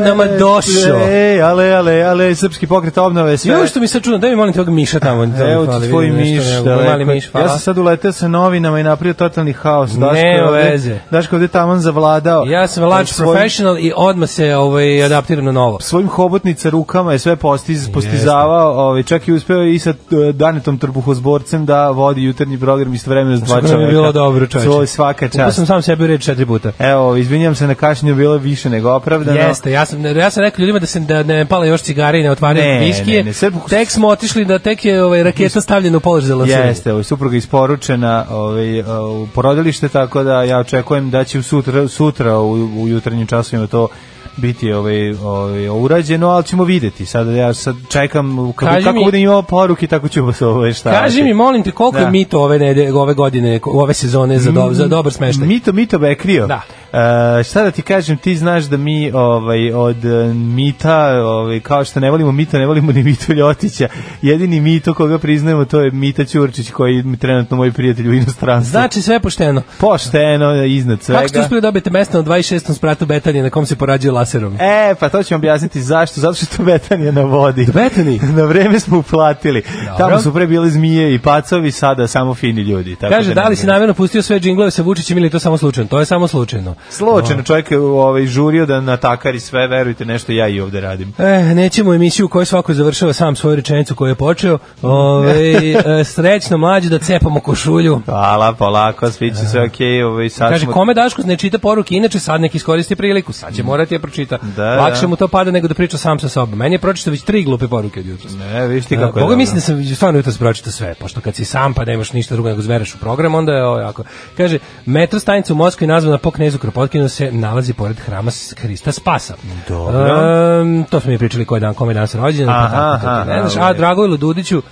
Nama 0.00 0.24
došao? 0.28 1.00
Ej, 1.02 1.42
ale, 1.42 1.64
ale, 1.66 2.02
ale, 2.02 2.34
srpski 2.34 2.66
pokret 2.66 2.98
obnove 2.98 3.36
sve. 3.36 3.52
Jo 3.52 3.66
što 3.66 3.80
mi 3.80 3.88
sad 3.88 4.02
čudno, 4.02 4.18
daj 4.18 4.30
mi 4.30 4.36
molim 4.36 4.54
tog 4.54 4.68
miša 4.68 5.00
tamo. 5.00 5.22
Evo 5.24 5.66
ti 5.68 5.88
tvoj 5.88 6.08
miš, 6.08 6.44
da 6.64 6.76
mali 6.78 7.04
miš, 7.04 7.30
hvala. 7.30 7.46
Ja 7.46 7.50
sam 7.50 7.58
sad 7.60 7.78
uleteo 7.78 8.12
sa 8.12 8.28
novinama 8.28 8.80
i 8.80 8.82
napravio 8.82 9.14
totalni 9.14 9.52
haos. 9.52 9.90
Daško 9.90 10.16
ovde, 10.46 10.62
veze. 10.62 10.98
Daško 11.10 11.36
ovde 11.36 11.48
taman 11.48 11.80
zavladao. 11.80 12.44
Ja 12.44 12.66
sam 12.66 12.84
Svojim- 12.84 13.06
professional 13.32 13.78
i 13.78 13.92
odmah 13.96 14.28
se 14.28 14.56
ovaj, 14.56 15.04
adaptiram 15.04 15.44
na 15.44 15.52
novo. 15.52 15.80
svojim 15.80 16.08
hobotnica 16.08 16.70
rukama 16.70 17.12
je 17.12 17.18
sve 17.18 17.36
postiz, 17.36 17.88
postizavao, 17.90 18.72
ovaj, 18.78 19.02
čak 19.02 19.28
i 19.28 19.32
uspeo 19.32 19.62
i 19.62 19.78
sa 19.78 19.90
eh, 19.90 19.94
Danetom 20.32 20.78
Trbuhozborcem 20.78 21.66
da 21.66 21.90
vodi 21.90 22.22
jutarnji 22.22 22.58
program 22.58 22.94
istovremeno 22.94 23.36
s 23.36 23.40
dva 23.40 23.46
Što 23.48 23.62
mi 23.62 23.68
čoveka. 23.68 23.82
je 23.82 23.88
bilo 23.88 24.12
dobro, 24.12 24.46
čoveče. 24.46 24.70
To 24.70 24.86
svaka 24.86 25.26
Upao 25.26 25.38
čast. 25.38 25.56
sam 25.56 25.66
sam 25.66 25.82
sebi 25.82 26.06
reč 26.06 26.24
četiri 26.24 26.46
puta. 26.46 26.72
Evo, 26.78 27.16
izvinjam 27.16 27.54
se 27.54 27.66
na 27.66 27.74
kašnju, 27.74 28.14
bilo 28.14 28.32
je 28.34 28.38
više 28.40 28.70
nego 28.70 28.90
opravdano. 28.90 29.38
Jeste, 29.40 29.70
ja 29.70 29.86
sam 29.90 30.06
ja 30.06 30.30
sam 30.30 30.42
rekao 30.42 30.60
ljudima 30.60 30.78
da 30.78 30.86
se 30.86 31.00
da 31.00 31.22
ne 31.22 31.46
pale 31.46 31.68
još 31.68 31.82
cigare 31.82 32.20
i 32.20 32.22
ne 32.22 32.30
otvaraju 32.30 32.80
viskije. 32.80 33.24
ne, 33.24 33.32
ne, 33.42 33.50
Tek 33.68 33.90
smo 33.90 34.08
otišli 34.08 34.44
da 34.44 34.58
tek 34.58 34.84
je 34.84 35.04
ovaj 35.04 35.22
raketa 35.22 35.60
stavljena 35.60 35.96
u 35.96 36.00
položaj 36.00 36.28
za 36.28 36.36
lansiranje. 36.36 36.68
Jeste, 36.68 36.92
ovaj 36.92 37.04
supruga 37.04 37.36
isporučena 37.36 38.24
ovaj, 38.30 38.80
u 38.80 39.28
porodilište, 39.34 39.88
tako 39.88 40.22
da 40.22 40.42
ja 40.42 40.58
očekujem 40.58 41.10
da 41.10 41.24
će 41.24 41.42
sutra, 41.42 41.88
sutra 41.88 42.38
u, 42.38 42.52
u 42.52 42.88
jutarnjim 42.88 43.26
časovima 43.26 43.66
to 43.66 43.88
biti 44.36 44.72
ovaj, 44.72 45.10
ovaj, 45.12 45.68
urađeno, 45.68 46.28
ali 46.28 46.44
ćemo 46.44 46.64
videti. 46.64 47.06
Sad 47.06 47.28
ja 47.28 47.54
sad 47.54 47.76
čekam 47.90 48.52
kako, 48.52 48.72
Kaži 48.72 48.84
kako 48.84 48.98
mi- 48.98 49.04
budem 49.04 49.20
imao 49.20 49.42
poruke, 49.42 49.86
tako 49.86 50.08
ću 50.08 50.32
se 50.32 50.46
ovaj 50.46 50.72
šta. 50.72 50.90
Kaži 50.92 51.22
mi, 51.22 51.34
molim 51.34 51.62
te, 51.62 51.70
koliko 51.70 51.98
Da. 51.98 52.04
je 52.04 52.10
mito 52.10 52.40
ove, 52.42 52.58
ove 52.94 53.14
godine, 53.14 53.60
ove 53.64 53.94
sezone 53.94 54.38
za, 54.38 54.50
do, 54.50 54.68
za 54.72 54.86
dobar 54.86 55.12
smeštaj? 55.12 55.46
Mito, 55.46 55.72
mito 55.72 55.98
bekrio. 55.98 56.46
Da. 56.46 56.60
E, 56.92 57.42
šta 57.44 57.62
da 57.62 57.70
ti 57.70 57.82
kažem, 57.82 58.16
ti 58.16 58.36
znaš 58.36 58.64
da 58.64 58.76
mi 58.76 59.12
ovaj, 59.12 59.72
od 59.72 60.04
e, 60.04 60.34
mita, 60.34 61.06
ovaj, 61.24 61.60
kao 61.60 61.84
što 61.84 62.00
ne 62.00 62.10
volimo 62.10 62.32
mita, 62.32 62.58
ne 62.58 62.66
volimo 62.66 62.92
ni 62.92 63.02
Mito 63.02 63.32
Ljotića. 63.32 63.88
Jedini 64.22 64.60
mito 64.60 64.94
koga 64.94 65.18
priznajemo 65.18 65.64
to 65.64 65.80
je 65.80 65.90
Mita 65.90 66.24
Ćurčić, 66.24 66.70
koji 66.70 66.96
je 66.96 67.16
trenutno 67.16 67.56
moj 67.56 67.72
prijatelj 67.72 68.08
u 68.08 68.14
inostranstvu. 68.14 68.70
Znači 68.70 69.02
sve 69.02 69.20
pošteno. 69.20 69.62
Pošteno, 69.78 70.64
iznad 70.64 71.02
svega. 71.02 71.18
Kako 71.18 71.28
ste 71.28 71.40
uspeli 71.40 71.60
dobiti 71.60 71.90
mesto 71.90 72.18
na 72.18 72.24
26. 72.24 72.74
spratu 72.74 73.06
Betanije 73.06 73.42
na 73.42 73.50
kom 73.50 73.66
se 73.66 73.76
porađuje 73.76 74.12
laserom? 74.12 74.56
E, 74.60 74.94
pa 75.00 75.08
to 75.08 75.22
ću 75.22 75.34
vam 75.34 75.40
objasniti 75.40 75.82
zašto. 75.82 76.20
Zato 76.20 76.34
što 76.34 76.44
je 76.44 76.56
to 76.56 76.64
Betanija 76.64 77.12
na 77.12 77.22
vodi. 77.22 77.66
Betani? 77.74 78.20
na 78.38 78.44
vreme 78.44 78.80
smo 78.80 78.98
uplatili. 78.98 79.62
Dobro. 79.62 79.94
Tamo 79.98 80.20
su 80.20 80.34
pre 80.34 80.46
bile 80.46 80.70
zmije 80.70 81.14
i 81.14 81.18
pacovi, 81.18 81.70
sada 81.70 82.06
samo 82.06 82.34
fini 82.34 82.62
ljudi. 82.62 82.96
Tako 82.96 83.14
Kaže, 83.14 83.34
da 83.34 83.44
li 83.44 83.50
ne 83.50 83.56
si 83.56 83.66
namjerno 83.66 83.94
pustio 83.94 84.22
sve 84.22 84.40
džinglove 84.40 84.70
sa 84.70 84.82
Vučićem 84.82 85.18
ili 85.18 85.30
to 85.30 85.38
samo 85.38 85.58
slučajno? 85.58 85.88
To 85.88 85.98
je 85.98 86.04
samo 86.04 86.28
slučajno. 86.28 86.74
Slučajno 86.90 87.42
čovjek 87.42 87.70
je 87.70 87.78
ovaj, 87.78 88.26
žurio 88.26 88.66
da 88.66 88.80
natakari 88.80 89.40
sve, 89.40 89.66
verujte, 89.66 90.04
nešto 90.04 90.32
ja 90.32 90.48
i 90.48 90.60
ovde 90.60 90.80
radim. 90.80 91.14
E, 91.18 91.54
nećemo 91.54 91.94
emisiju 91.94 92.26
u 92.26 92.28
kojoj 92.28 92.46
svako 92.46 92.74
završava 92.74 93.12
sam 93.12 93.36
svoju 93.36 93.56
rečenicu 93.56 93.94
koju 93.94 94.08
je 94.08 94.14
počeo. 94.14 94.58
Ove, 94.82 95.52
e, 96.00 96.04
srećno 96.04 96.56
mlađe 96.58 96.88
da 96.88 96.98
cepamo 96.98 97.40
košulju. 97.40 98.00
Hvala, 98.04 98.52
polako, 98.52 99.10
svi 99.10 99.30
će 99.30 99.36
sve 99.36 99.64
okej. 99.64 100.02
ovaj, 100.02 100.28
sad 100.28 100.50
Kaže, 100.50 100.64
smo- 100.64 100.72
kome 100.72 100.94
Daško 100.94 101.22
ne 101.22 101.36
čita 101.36 101.58
poruke, 101.58 101.94
inače 101.94 102.20
sad 102.20 102.40
nek 102.40 102.54
iskoristi 102.54 102.96
priliku, 102.96 103.32
sad 103.32 103.56
će 103.56 103.62
morati 103.62 103.94
je 103.94 103.98
pročita. 103.98 104.38
Da, 104.56 104.74
Lakše 104.76 105.00
da. 105.00 105.06
mu 105.08 105.16
to 105.16 105.28
pada 105.28 105.50
nego 105.50 105.68
da 105.68 105.74
priča 105.74 105.98
sam 105.98 106.18
sa 106.18 106.28
sobom. 106.28 106.58
Meni 106.58 106.74
je 106.74 106.78
pročitao 106.78 107.10
već 107.10 107.22
tri 107.22 107.42
glupe 107.44 107.68
poruke 107.68 108.00
od 108.00 108.06
jutros. 108.06 108.32
Ne, 108.38 108.66
vidiš 108.66 108.86
ti 108.86 108.94
E, 108.94 108.98
kako 108.98 109.18
je 109.18 109.24
Boga 109.24 109.36
mislim 109.36 109.54
da 109.54 109.60
sam 109.60 109.84
stvarno 109.94 110.18
jutros 110.18 110.38
pročitao 110.38 110.72
sve, 110.72 110.94
pošto 110.94 111.20
kad 111.20 111.34
si 111.34 111.44
sam 111.44 111.74
pa 111.74 111.84
nemaš 111.84 112.12
ništa 112.12 112.34
drugo 112.34 112.48
nego 112.48 112.62
zvereš 112.62 112.94
u 112.94 112.98
program, 112.98 113.34
onda 113.34 113.52
je 113.52 113.64
ovo 113.64 113.78
jako. 113.78 114.04
Kaže, 114.36 114.58
metro 114.86 115.20
stanica 115.20 115.52
u 115.52 115.56
Moskvi 115.56 115.86
nazvana 115.86 116.18
po 116.18 116.30
knezu 116.30 116.58
Kropotkinu 116.70 117.08
se 117.08 117.32
nalazi 117.32 117.72
pored 117.72 117.98
hrama 117.98 118.30
Hrista 118.56 118.92
Spasa. 118.92 119.34
Dobro. 119.68 120.00
Ehm, 120.00 120.82
to 120.90 121.00
smo 121.00 121.10
mi 121.10 121.18
pričali 121.18 121.44
koji 121.44 121.60
dan, 121.60 121.74
kome 121.74 121.90
je 121.90 121.94
danas 121.94 122.14
rođen. 122.14 122.46
pa 122.46 122.52
Aha, 122.52 122.98
ti 123.00 123.06
aha, 123.06 123.24
ne 123.24 123.40
znaš. 123.40 123.56
A. 123.56 123.72
Dragojlu 123.72 124.16
Dudiću, 124.16 124.62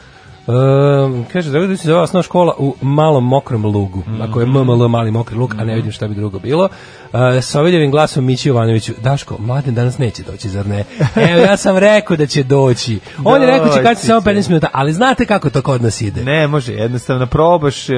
Um, 0.48 1.26
kaže, 1.32 1.50
Dudić 1.50 1.80
se 1.80 1.88
zove 1.88 2.00
osnovna 2.00 2.22
škola 2.22 2.54
u 2.58 2.74
malom 2.82 3.24
mokrom 3.24 3.64
lugu. 3.64 4.02
Ako 4.22 4.40
je. 4.40 4.46
MML 4.46 4.88
mali 4.88 5.10
mokri 5.10 5.36
lug, 5.36 5.54
a 5.58 5.64
ne 5.64 5.74
vidim 5.74 5.92
šta 5.92 6.08
bi 6.08 6.14
drugo 6.14 6.38
bilo. 6.38 6.64
Uh, 6.64 7.20
sa 7.42 7.60
Oviljevim 7.60 7.90
glasom 7.90 8.24
Mići 8.24 8.48
Jovanoviću, 8.48 8.92
Daško, 9.02 9.36
mladen 9.38 9.74
danas 9.74 9.98
neće 9.98 10.22
doći, 10.22 10.48
zar 10.48 10.66
ne? 10.66 10.84
Evo, 11.30 11.40
ja 11.40 11.56
sam 11.56 11.78
rekao 11.78 12.16
da 12.16 12.26
će 12.26 12.42
doći. 12.42 13.00
On 13.24 13.40
je 13.40 13.46
rekao 13.46 13.68
će 13.68 13.82
kad 13.82 14.00
će 14.00 14.06
samo 14.06 14.20
15 14.20 14.48
minuta, 14.48 14.68
ali 14.72 14.92
znate 14.92 15.26
kako 15.26 15.50
to 15.50 15.62
kod 15.62 15.82
nas 15.82 16.00
ide? 16.00 16.24
Ne, 16.24 16.46
može, 16.46 16.72
jednostavno 16.72 17.26
probaš, 17.26 17.88
e, 17.88 17.92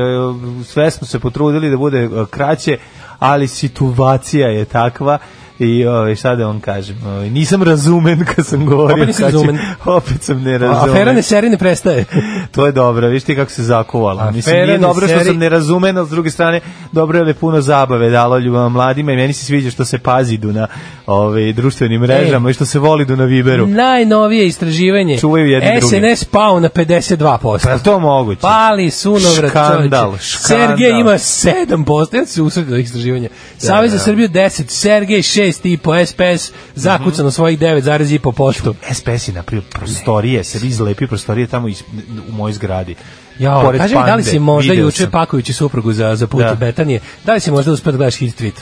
sve 0.64 0.90
smo 0.90 1.06
se 1.06 1.18
potrudili 1.18 1.70
da 1.70 1.76
bude 1.76 1.98
e, 1.98 2.08
kraće, 2.30 2.78
ali 3.20 3.48
situacija 3.48 4.48
je 4.48 4.64
takva 4.64 5.18
i 5.60 5.86
ovaj 5.86 6.16
šta 6.16 6.34
da 6.34 6.46
vam 6.46 6.60
kažem, 6.60 6.96
ovaj 7.06 7.30
nisam 7.30 7.62
razumen 7.62 8.24
kad 8.24 8.46
sam 8.46 8.66
govorio. 8.66 9.04
Opet 9.04 9.20
razumen. 9.20 9.58
Opet 9.84 10.22
sam 10.22 10.42
ne 10.42 10.58
razumen. 10.58 10.90
Afera 10.90 11.12
ne 11.12 11.22
seri 11.22 11.48
ne 11.48 11.58
prestaje. 11.58 12.04
To 12.50 12.66
je 12.66 12.72
dobro, 12.72 13.08
vidiš 13.08 13.22
ti 13.24 13.36
kako 13.36 13.50
se 13.50 13.62
zakuvala. 13.62 14.30
Mislim, 14.30 14.56
nije 14.56 14.78
dobro 14.78 15.08
što 15.08 15.24
sam 15.24 15.38
nerazumen, 15.38 15.98
ali 15.98 16.06
s 16.06 16.10
druge 16.10 16.30
strane, 16.30 16.60
dobro 16.92 17.18
je 17.18 17.24
da 17.24 17.34
puno 17.34 17.60
zabave 17.60 18.10
dalo 18.10 18.38
ljubama 18.38 18.68
mladima 18.68 19.12
i 19.12 19.16
meni 19.16 19.32
se 19.32 19.44
sviđa 19.44 19.70
što 19.70 19.84
se 19.84 19.98
pazidu 19.98 20.52
na 20.52 20.66
ove, 21.06 21.52
društvenim 21.52 22.00
mrežama 22.00 22.50
i 22.50 22.52
što 22.52 22.64
se 22.66 22.78
volidu 22.78 23.16
na 23.16 23.24
Viberu. 23.24 23.66
Najnovije 23.66 24.46
istraživanje. 24.46 25.18
Čuvaju 25.18 25.46
jedni. 25.46 25.80
SNS 25.80 26.24
pao 26.24 26.60
na 26.60 26.68
52%. 26.68 27.58
Pa 27.62 27.78
to 27.78 27.98
moguće? 27.98 28.40
Pali 28.40 28.90
sunovrat 28.90 29.50
Škandal, 29.50 30.06
čoveče. 30.06 30.24
škandal. 30.24 30.68
Sergej 30.68 31.00
ima 31.00 31.12
7%. 31.12 32.16
Ja 32.16 32.26
se 32.26 32.42
usredio 32.42 32.76
istraživanja. 32.76 33.28
Savez 33.58 33.90
za 33.90 33.96
da. 33.96 34.02
Srbiju 34.02 34.28
10, 34.28 34.68
Sergej 34.68 35.22
6,5, 35.52 36.06
SPS 36.06 36.52
zakucano 36.74 37.30
svojih 37.30 37.58
9,5%. 37.58 38.74
SPS 38.92 39.28
je 39.28 39.34
napravio 39.34 39.62
prostorije, 39.70 40.44
se 40.44 40.66
izlepio 40.66 41.08
prostorije 41.08 41.46
tamo 41.46 41.68
iz, 41.68 41.82
u 42.28 42.32
mojoj 42.32 42.52
zgradi. 42.52 42.94
Ja, 43.38 43.60
Pored 43.64 43.80
kaži 43.80 43.96
mi, 43.96 44.02
da 44.06 44.14
li 44.14 44.22
si 44.22 44.38
možda 44.38 44.72
juče 44.72 45.02
sam. 45.02 45.10
pakujući 45.10 45.52
suprugu 45.52 45.92
za, 45.92 46.16
za 46.16 46.26
put 46.26 46.42
Da. 46.42 46.54
Betanije, 46.54 47.00
da 47.24 47.34
li 47.34 47.40
si 47.40 47.50
možda 47.50 47.72
uspio 47.72 47.92
da 47.92 47.98
gledaš 47.98 48.14
hit 48.16 48.40
tweet 48.40 48.52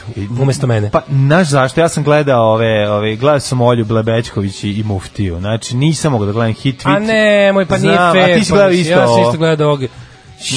umesto 0.42 0.66
mene? 0.66 0.90
Pa, 0.90 1.02
znaš 1.10 1.48
zašto? 1.48 1.80
Ja 1.80 1.88
sam 1.88 2.04
gledao 2.04 2.52
ove, 2.52 2.90
ove 2.90 3.16
gledao 3.16 3.40
sam 3.40 3.60
Olju 3.60 3.84
Blebećković 3.84 4.64
i, 4.64 4.72
i 4.72 4.82
Muftiju. 4.82 5.38
Znači, 5.38 5.76
nisam 5.76 6.12
mogao 6.12 6.26
da 6.26 6.32
gledam 6.32 6.54
hit 6.54 6.84
tweet. 6.84 6.96
A 6.96 6.98
ne, 6.98 7.52
moj 7.52 7.66
pa 7.66 7.78
nije 7.78 7.94
Znam, 7.94 8.12
fair. 8.12 8.30
A 8.30 8.38
ti 8.38 8.44
si 8.44 8.50
pa 8.50 8.56
gledao 8.56 8.70
mislim, 8.70 8.82
isto 8.82 9.00
Ja 9.00 9.06
sam 9.06 9.14
ovo. 9.14 9.28
isto 9.28 9.38
gledao 9.38 9.68
ovog. 9.68 9.80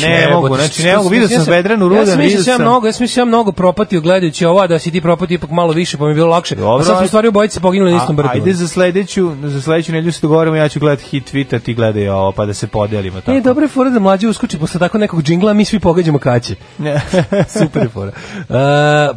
Ne 0.01 0.29
mogu, 0.33 0.55
znači, 0.55 0.83
ne 0.83 0.97
mogu, 0.97 1.09
vidio 1.09 1.27
sam 1.27 1.45
Vedranu 1.47 1.89
Rudan, 1.89 2.19
vidio 2.19 2.43
sam 2.43 2.51
ja 2.53 2.57
mnogo, 2.59 2.87
ja 2.87 2.93
sam 2.93 3.03
mislio 3.03 3.21
ja 3.21 3.25
mnogo 3.25 3.51
propatio 3.51 4.01
gledajući 4.01 4.45
ovo, 4.45 4.67
da 4.67 4.79
si 4.79 4.91
ti 4.91 5.01
propatio 5.01 5.35
ipak 5.35 5.49
malo 5.49 5.73
više, 5.73 5.97
pa 5.97 6.03
mi 6.05 6.11
je 6.11 6.15
bilo 6.15 6.27
lakše. 6.27 6.55
Dobro, 6.55 6.83
sad 6.85 6.93
smo 6.93 7.01
aj- 7.01 7.05
u 7.05 7.07
stvari 7.07 7.27
obojice 7.27 7.59
poginuli 7.59 7.91
na 7.91 7.97
istom 7.97 8.15
brdu. 8.15 8.29
Ajde 8.33 8.53
za 8.53 8.67
sledeću, 8.67 9.31
za 9.43 9.61
sledeću 9.61 9.91
nedelju 9.91 10.11
se 10.11 10.19
dogovorimo, 10.21 10.55
ja 10.55 10.69
ću 10.69 10.79
gledati 10.79 11.03
hit 11.03 11.33
tweet, 11.33 11.55
a 11.55 11.59
ti 11.59 11.73
gledaj 11.73 12.09
ovo, 12.09 12.31
pa 12.31 12.45
da 12.45 12.53
se 12.53 12.67
podelimo 12.67 13.21
tako. 13.21 13.31
E, 13.31 13.41
dobro 13.41 13.63
je 13.63 13.69
fora 13.69 13.89
da 13.89 13.99
mlađi 13.99 14.27
uskoči 14.27 14.57
posle 14.59 14.79
tako 14.79 14.97
nekog 14.97 15.23
džingla, 15.23 15.53
mi 15.53 15.65
svi 15.65 15.79
pogađamo 15.79 16.19
kaće. 16.19 16.55
Ne. 16.77 17.01
Super 17.59 17.83
je 17.83 17.89
fora. 17.89 18.11
Uh, 18.39 18.55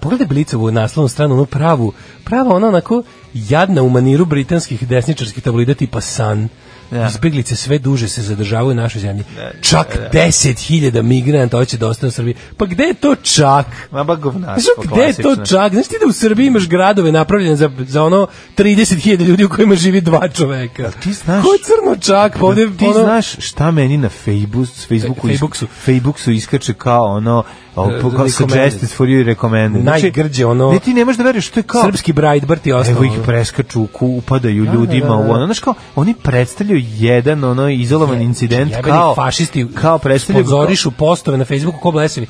pogledaj 0.01 0.27
Blicovu 0.27 0.71
naslovnu 0.71 1.09
stranu, 1.09 1.35
onu 1.35 1.47
pravu, 1.47 1.93
prava 2.25 2.55
ona 2.55 2.69
onako 2.69 3.03
jadna 3.35 3.83
u 3.83 3.89
maniru 3.89 4.25
britanskih 4.25 4.89
desničarskih 4.89 5.43
tabloida 5.43 5.75
tipa 5.75 6.01
Sun. 6.01 6.49
Ja. 6.95 7.09
Izbeglice 7.09 7.57
sve 7.57 7.79
duže 7.79 8.09
se 8.09 8.23
zadržavaju 8.23 8.71
u 8.71 8.75
našoj 8.75 9.01
zemlji. 9.01 9.25
Čak 9.61 9.99
10.000 10.13 11.03
migranata 11.03 11.57
hoće 11.57 11.77
da 11.77 11.89
ostane 11.89 12.09
u 12.09 12.13
Srbiji. 12.13 12.35
Pa 12.57 12.67
gde 12.67 12.85
je 12.85 12.95
to 12.95 13.15
čak? 13.15 13.67
Ma 13.91 14.05
ba 14.05 14.15
Znaš 14.15 14.23
govnarstvo, 14.23 14.85
gde 14.85 15.03
je 15.03 15.15
to 15.15 15.37
čak? 15.37 15.73
Znaš 15.73 15.87
ti 15.87 15.97
da 16.01 16.09
u 16.09 16.13
Srbiji 16.13 16.47
imaš 16.47 16.69
gradove 16.69 17.13
napravljene 17.13 17.57
za, 17.57 17.71
za 17.79 18.03
ono 18.03 18.27
30.000 18.57 19.25
ljudi 19.25 19.45
u 19.45 19.49
kojima 19.49 19.75
živi 19.75 20.01
dva 20.01 20.29
čoveka? 20.29 20.91
Ti 20.91 21.13
znaš... 21.13 21.45
Ko 21.45 21.53
je 21.53 21.59
crno 21.59 21.97
čak? 21.97 22.39
Pa 22.41 22.47
ovde, 22.47 22.71
ti 22.79 22.85
ono- 22.85 23.05
znaš 23.05 23.37
šta 23.39 23.71
meni 23.71 23.97
na 23.97 24.09
Facebooku, 24.09 24.67
Facebooku, 24.89 25.29
Facebooksu. 25.29 25.67
Facebooksu 25.85 26.31
iskače 26.31 26.75
kao 26.75 27.05
ono, 27.05 27.45
E, 27.77 28.01
kao 28.17 28.29
suggested 28.29 28.89
for 28.91 29.09
you 29.09 29.25
recommended. 29.25 29.83
Znači, 29.83 30.03
Najgrđe 30.03 30.47
ono- 30.47 30.73
Ne, 30.73 30.79
ti 30.79 30.95
ne 30.95 31.05
možeš 31.05 31.19
da 31.19 31.25
veriš 31.25 31.47
što 31.47 31.61
je 31.61 31.65
kao... 31.65 31.83
Srpski 31.83 32.13
Breitbart 32.13 32.67
i 32.67 32.73
ostalo. 32.73 32.97
Evo 32.97 33.05
ih 33.05 33.21
preskaču, 33.27 33.89
upadaju 34.01 34.65
ljudima 34.65 35.07
da, 35.07 35.17
da, 35.17 35.23
da. 35.23 35.29
u 35.29 35.33
ono, 35.33 35.47
znaš 35.47 35.59
kao, 35.59 35.75
oni 35.97 36.15
predstavljaju 36.15 36.79
jedan 36.99 37.45
ono 37.45 37.69
izolovan 37.69 38.23
incident 38.23 38.71
Jebeni 38.71 38.89
kao 38.89 39.15
fašisti 39.15 39.67
kao 39.75 39.99
predstavljaju 39.99 40.47
sponzorišu 40.47 40.91
postove 40.91 41.39
na 41.39 41.45
Facebooku 41.45 41.79
ko 41.79 41.91
blesevi. 41.91 42.27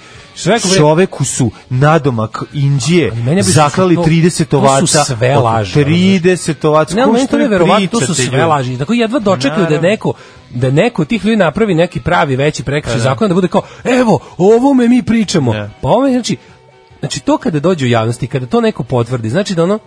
Čoveku 0.77 1.25
su 1.25 1.51
nadomak 1.71 2.43
Indije 2.53 3.13
zaklali 3.41 3.95
to- 3.95 4.03
30 4.03 4.45
to 4.45 4.61
su 4.61 4.67
ovaca. 4.67 5.05
sve 5.05 5.37
laži, 5.37 5.79
ono, 5.79 5.87
30 5.87 6.65
ovaca. 6.69 6.95
Ne, 6.97 7.07
meni 7.07 7.27
to 7.27 7.37
vi 7.37 7.49
verovatno, 7.49 7.87
to 7.87 8.01
su 8.01 8.15
sve 8.15 8.45
laži. 8.45 8.79
Tako 8.79 8.93
jedva 8.93 9.19
dočekaju 9.19 9.67
da 9.71 9.81
neko 9.81 10.13
da 10.51 10.71
neko 10.71 11.03
od 11.03 11.09
tih 11.09 11.25
ljudi 11.25 11.37
napravi 11.37 11.75
neki 11.75 12.01
pravi 12.01 12.37
veći 12.37 12.63
prekršaj 12.63 13.01
zakona 13.01 13.29
da 13.29 13.35
bude 13.35 13.49
kao 13.49 13.63
evo 13.85 14.21
o 14.39 14.55
ovome 14.57 14.89
mi 14.89 15.03
pričamo. 15.03 15.53
Ne. 15.53 15.71
Pa 15.81 15.89
ovo 15.89 16.07
je, 16.07 16.13
znači 16.13 16.37
znači 17.01 17.21
to 17.21 17.39
kada 17.39 17.61
dođe 17.61 17.85
u 17.85 17.89
javnosti, 17.89 18.27
kada 18.27 18.47
to 18.47 18.61
neko 18.61 18.83
potvrdi, 18.83 19.31
znači 19.31 19.55
da 19.55 19.63
ono 19.63 19.79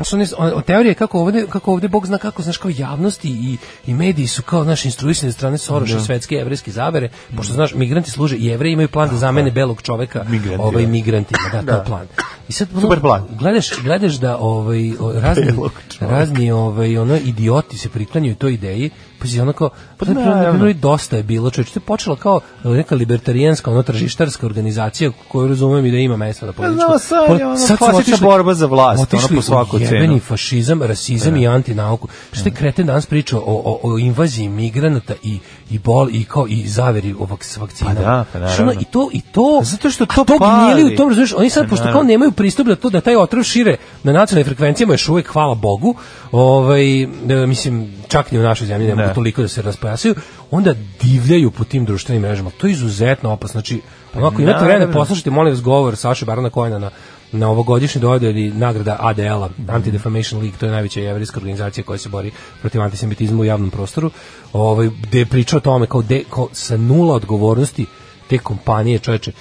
Znaš, 0.00 0.12
one, 0.12 0.52
on, 0.54 0.62
teorija 0.62 0.90
je 0.90 0.94
kako 0.94 1.20
ovde, 1.20 1.46
kako 1.50 1.72
ovde 1.72 1.88
Bog 1.88 2.06
zna 2.06 2.18
kako, 2.18 2.42
znaš, 2.42 2.56
kao 2.56 2.70
javnosti 2.76 3.28
i, 3.28 3.56
i 3.86 3.94
mediji 3.94 4.26
su 4.26 4.42
kao 4.42 4.64
naši 4.64 4.88
instruisani 4.88 5.32
strane 5.32 5.58
Soroša, 5.58 5.94
Da. 5.94 6.00
svetske 6.00 6.34
jevrijske 6.34 6.70
zavere, 6.70 7.08
pošto, 7.36 7.52
znaš, 7.54 7.74
migranti 7.74 8.10
služe 8.10 8.36
jevreji 8.38 8.72
imaju 8.72 8.88
plan 8.88 9.08
da 9.08 9.16
zamene 9.16 9.50
belog 9.50 9.82
čoveka 9.82 10.24
Migranti, 10.28 10.62
ovaj, 10.62 10.82
da. 10.82 10.88
migrantima, 10.88 11.48
da, 11.52 11.60
to 11.60 11.66
Da. 11.66 11.72
je 11.72 11.84
plan. 11.84 12.06
I 12.48 12.52
sad, 12.52 12.68
ono, 12.72 12.80
Super 12.80 13.00
plan. 13.00 13.26
Gledaš, 13.38 13.70
gledaš 13.82 14.14
da 14.14 14.36
ovaj, 14.38 14.92
razni, 15.14 15.52
razni 16.00 16.50
ovaj, 16.52 16.98
ono, 16.98 17.16
idioti 17.16 17.78
se 17.78 17.88
priklanjaju 17.88 18.34
toj 18.34 18.52
ideji, 18.52 18.90
pa 19.20 19.26
si 19.26 19.40
onako, 19.40 19.68
pa 19.96 20.06
Pa 20.06 20.12
na 20.12 20.20
naravno. 20.20 20.52
primjer, 20.52 20.76
dosta 20.76 21.16
je 21.16 21.22
bilo, 21.22 21.50
čovječ, 21.50 21.70
to 21.70 21.78
je 21.78 21.82
počelo 21.82 22.16
kao 22.16 22.40
neka 22.64 22.94
libertarijanska, 22.94 23.70
ono, 23.70 23.82
tržištarska 23.82 24.46
organizacija 24.46 25.10
koju 25.28 25.48
razumem 25.48 25.86
i 25.86 25.90
da 25.90 25.96
ima 25.96 26.16
mesta 26.16 26.46
na 26.46 26.52
političku. 26.52 26.86
znam, 26.86 26.98
sad 26.98 27.38
je 27.40 27.46
ono 27.46 27.56
su 27.58 27.76
klasična 27.76 27.98
otišli- 28.14 28.22
borba 28.22 28.54
za 28.54 28.66
vlast, 28.66 29.14
ono, 29.14 29.28
po 29.28 29.42
svaku 29.42 29.76
u 29.76 29.80
jebeni 29.80 30.06
cenu. 30.06 30.18
fašizam, 30.20 30.82
rasizam 30.82 31.36
i 31.36 31.48
antinauku. 31.48 32.08
Što 32.32 32.48
je 32.48 32.52
kreten 32.52 32.86
danas 32.86 33.06
pričao 33.06 33.40
o, 33.40 33.78
o, 33.82 33.94
o 33.94 33.98
invaziji 33.98 34.48
migranata 34.48 35.14
i, 35.22 35.38
i 35.70 35.78
bol 35.78 36.08
i 36.12 36.24
kao 36.24 36.46
i 36.48 36.68
zaveri 36.68 37.14
o 37.18 37.24
vak, 37.24 37.44
s 37.44 37.56
vakcinom. 37.56 37.94
Pa 37.94 38.02
da, 38.02 38.24
pa 38.32 38.38
naravno. 38.38 38.72
I 38.72 38.84
to, 38.84 39.10
i 39.12 39.20
to, 39.20 39.60
Zato 39.64 39.90
što 39.90 40.06
to 40.06 40.24
to 40.24 40.38
pali. 40.38 40.74
gnjeli 40.74 40.94
u 40.94 40.96
tom, 40.96 41.08
razumiješ, 41.08 41.32
oni 41.32 41.50
sad, 41.50 41.64
Pa 41.64 41.70
pošto 41.70 41.92
kao 41.92 42.02
nemaju 42.02 42.32
pristup 42.32 42.66
da 42.66 42.76
to, 42.76 42.90
da 42.90 43.00
taj 43.00 43.16
otrov 43.16 43.42
šire 43.42 43.76
na 44.02 44.12
nacionalnim 44.12 44.44
frekvencijama 44.44 44.94
još 44.94 45.08
uvek, 45.08 45.26
hvala 45.28 45.54
Bogu, 45.54 45.94
ovaj, 46.32 47.02
e, 47.02 47.06
mislim, 47.46 47.92
čak 48.08 48.32
ni 48.32 48.38
u 48.38 48.42
našoj 48.42 48.66
zemlji 48.66 48.88
ne 48.88 48.94
mogu 48.94 49.08
Ne. 49.08 49.14
toliko 49.14 49.42
da 49.42 49.48
se 49.48 49.62
raspojasaju, 49.62 50.14
onda 50.50 50.74
divljaju 51.02 51.50
po 51.50 51.64
tim 51.64 51.84
društvenim 51.84 52.22
mrežama. 52.22 52.50
To 52.50 52.66
je 52.66 52.72
izuzetno 52.72 53.30
opasno. 53.32 53.52
Znači, 53.52 53.80
onako, 54.14 54.42
imate 54.42 54.58
vremena, 54.58 54.78
naravno. 54.78 54.94
poslušajte, 54.94 55.30
molim 55.30 55.52
vas, 55.52 55.62
govor 55.62 55.96
Saše 55.96 56.24
Barana 56.24 56.50
Kojena 56.50 56.78
na 56.78 56.90
na 57.32 57.48
ovogodišnji 57.48 58.00
dodeli 58.00 58.52
nagrada 58.52 58.96
ADL-a, 59.00 59.48
Anti-Defamation 59.68 60.40
League, 60.40 60.58
to 60.58 60.66
je 60.66 60.72
najveća 60.72 61.00
jevrijska 61.00 61.40
organizacija 61.40 61.84
koja 61.84 61.98
se 61.98 62.08
bori 62.08 62.30
protiv 62.60 62.82
antisemitizma 62.82 63.40
u 63.40 63.44
javnom 63.44 63.70
prostoru, 63.70 64.10
ovaj, 64.52 64.90
gde 65.02 65.18
je 65.18 65.26
pričao 65.26 65.56
o 65.56 65.60
tome 65.60 65.86
kao, 65.86 66.02
de, 66.02 66.24
kao 66.30 66.48
sa 66.52 66.76
nula 66.76 67.14
odgovornosti 67.14 67.86
te 68.28 68.38
kompanije 68.38 68.98
čoveče 68.98 69.32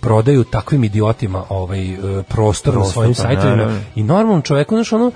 prodaju 0.00 0.44
takvim 0.44 0.84
idiotima 0.84 1.44
ovaj 1.48 1.92
e, 1.92 2.22
prostor 2.28 2.74
na 2.74 2.84
svojim 2.84 3.14
pa 3.14 3.22
sajtovima. 3.22 3.80
i 3.94 4.02
normalnom 4.02 4.42
čoveku 4.42 4.74
znaš 4.74 4.92
ono 4.92 5.12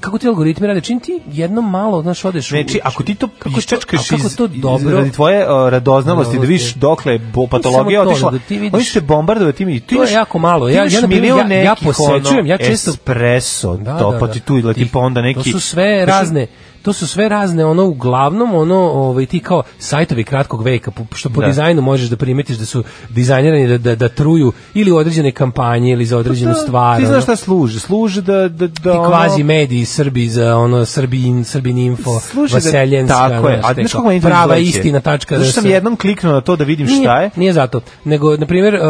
kako 0.00 0.18
ti 0.18 0.28
algoritmi 0.28 0.66
rade, 0.66 0.80
čim 0.80 1.00
ti 1.00 1.20
jedno 1.26 1.62
malo, 1.62 2.02
znaš, 2.02 2.24
odeš 2.24 2.46
u- 2.46 2.48
Znači, 2.50 2.80
ako 2.84 3.02
ti 3.02 3.14
to 3.14 3.28
kako 3.38 3.58
iščačkaš 3.58 4.00
a 4.02 4.08
kako 4.08 4.16
iz, 4.18 4.36
to 4.36 4.44
iz- 4.46 4.60
dobro, 4.62 4.96
radi 4.96 5.12
tvoje 5.12 5.38
uh, 5.44 5.68
radoznalosti, 5.68 6.36
da 6.36 6.42
vidiš 6.42 6.74
dokle 6.74 7.18
bo- 7.18 7.46
patologija 7.46 8.04
to, 8.04 8.10
otišla, 8.10 8.30
da 8.30 8.38
ti 8.38 8.54
vidiš- 8.56 8.74
oni 8.74 8.84
tim 9.52 9.68
i 9.68 9.80
ti 9.80 9.94
To 9.96 10.02
je 10.02 10.12
jako 10.12 10.38
malo. 10.38 10.68
Ja- 10.68 10.84
ja, 10.84 11.06
milion 11.08 11.52
ja- 11.52 11.56
ja 11.56 11.70
nekih, 11.70 11.86
posećujem, 11.86 12.46
ja 12.46 12.58
često- 12.58 12.90
espresso, 12.90 13.76
Da, 13.76 13.98
to, 13.98 14.12
da, 14.12 14.18
pa 14.18 14.26
da. 14.26 14.32
ti 14.32 14.40
tu 14.40 14.54
leti 14.56 14.88
pa 14.88 14.98
onda 14.98 15.22
neki... 15.22 15.42
To 15.42 15.50
su 15.50 15.60
sve 15.60 16.06
razne 16.06 16.46
to 16.86 16.92
su 16.92 17.06
sve 17.06 17.28
razne 17.28 17.64
ono 17.64 17.84
uglavnom 17.84 18.54
ono 18.54 18.76
ovaj 18.76 19.26
ti 19.26 19.40
kao 19.40 19.62
sajtovi 19.78 20.24
kratkog 20.24 20.62
veka 20.62 20.90
što 21.14 21.30
po 21.30 21.40
Da. 21.40 21.46
dizajnu 21.46 21.82
možeš 21.82 22.08
da 22.08 22.16
primetiš 22.16 22.56
da 22.56 22.64
su 22.64 22.84
dizajnirani 23.10 23.68
da, 23.68 23.78
da, 23.78 23.94
da 23.96 24.08
truju 24.08 24.52
ili 24.74 24.90
određene 24.92 25.32
kampanje 25.32 25.92
ili 25.92 26.04
za 26.04 26.18
određenu 26.18 26.52
Da, 26.52 26.58
stvar. 26.58 27.00
Ti 27.00 27.06
znaš 27.06 27.22
šta 27.22 27.36
služi? 27.36 27.80
Služi 27.80 28.22
da... 28.22 28.48
da, 28.48 28.66
da 28.66 28.68
ti 28.82 28.88
ono- 28.88 29.08
kvazi 29.08 29.42
mediji 29.42 29.84
Srbi 29.84 30.28
za 30.28 30.56
ono 30.56 30.84
Srbin, 30.84 31.44
Srbin 31.44 31.78
info, 31.78 32.20
Služi 32.20 32.52
da- 32.52 32.56
Vaseljenska, 32.56 33.28
tako 33.28 33.48
je. 33.48 33.60
A 33.64 33.74
znaš 33.74 33.92
kako 33.92 34.06
meni 34.06 34.20
to 34.20 34.28
prava 34.28 34.56
istina 34.56 35.00
tačka. 35.00 35.34
Što 35.36 35.52
sam 35.52 35.66
jednom 35.66 35.96
kliknuo 35.96 36.32
na 36.32 36.40
to 36.40 36.56
da 36.56 36.64
vidim 36.64 36.86
Nije- 36.86 37.00
šta 37.00 37.20
je. 37.20 37.30
Nije 37.36 37.52
zato, 37.52 37.80
nego 38.04 38.36
na 38.36 38.46
primjer 38.46 38.74
uh, 38.74 38.80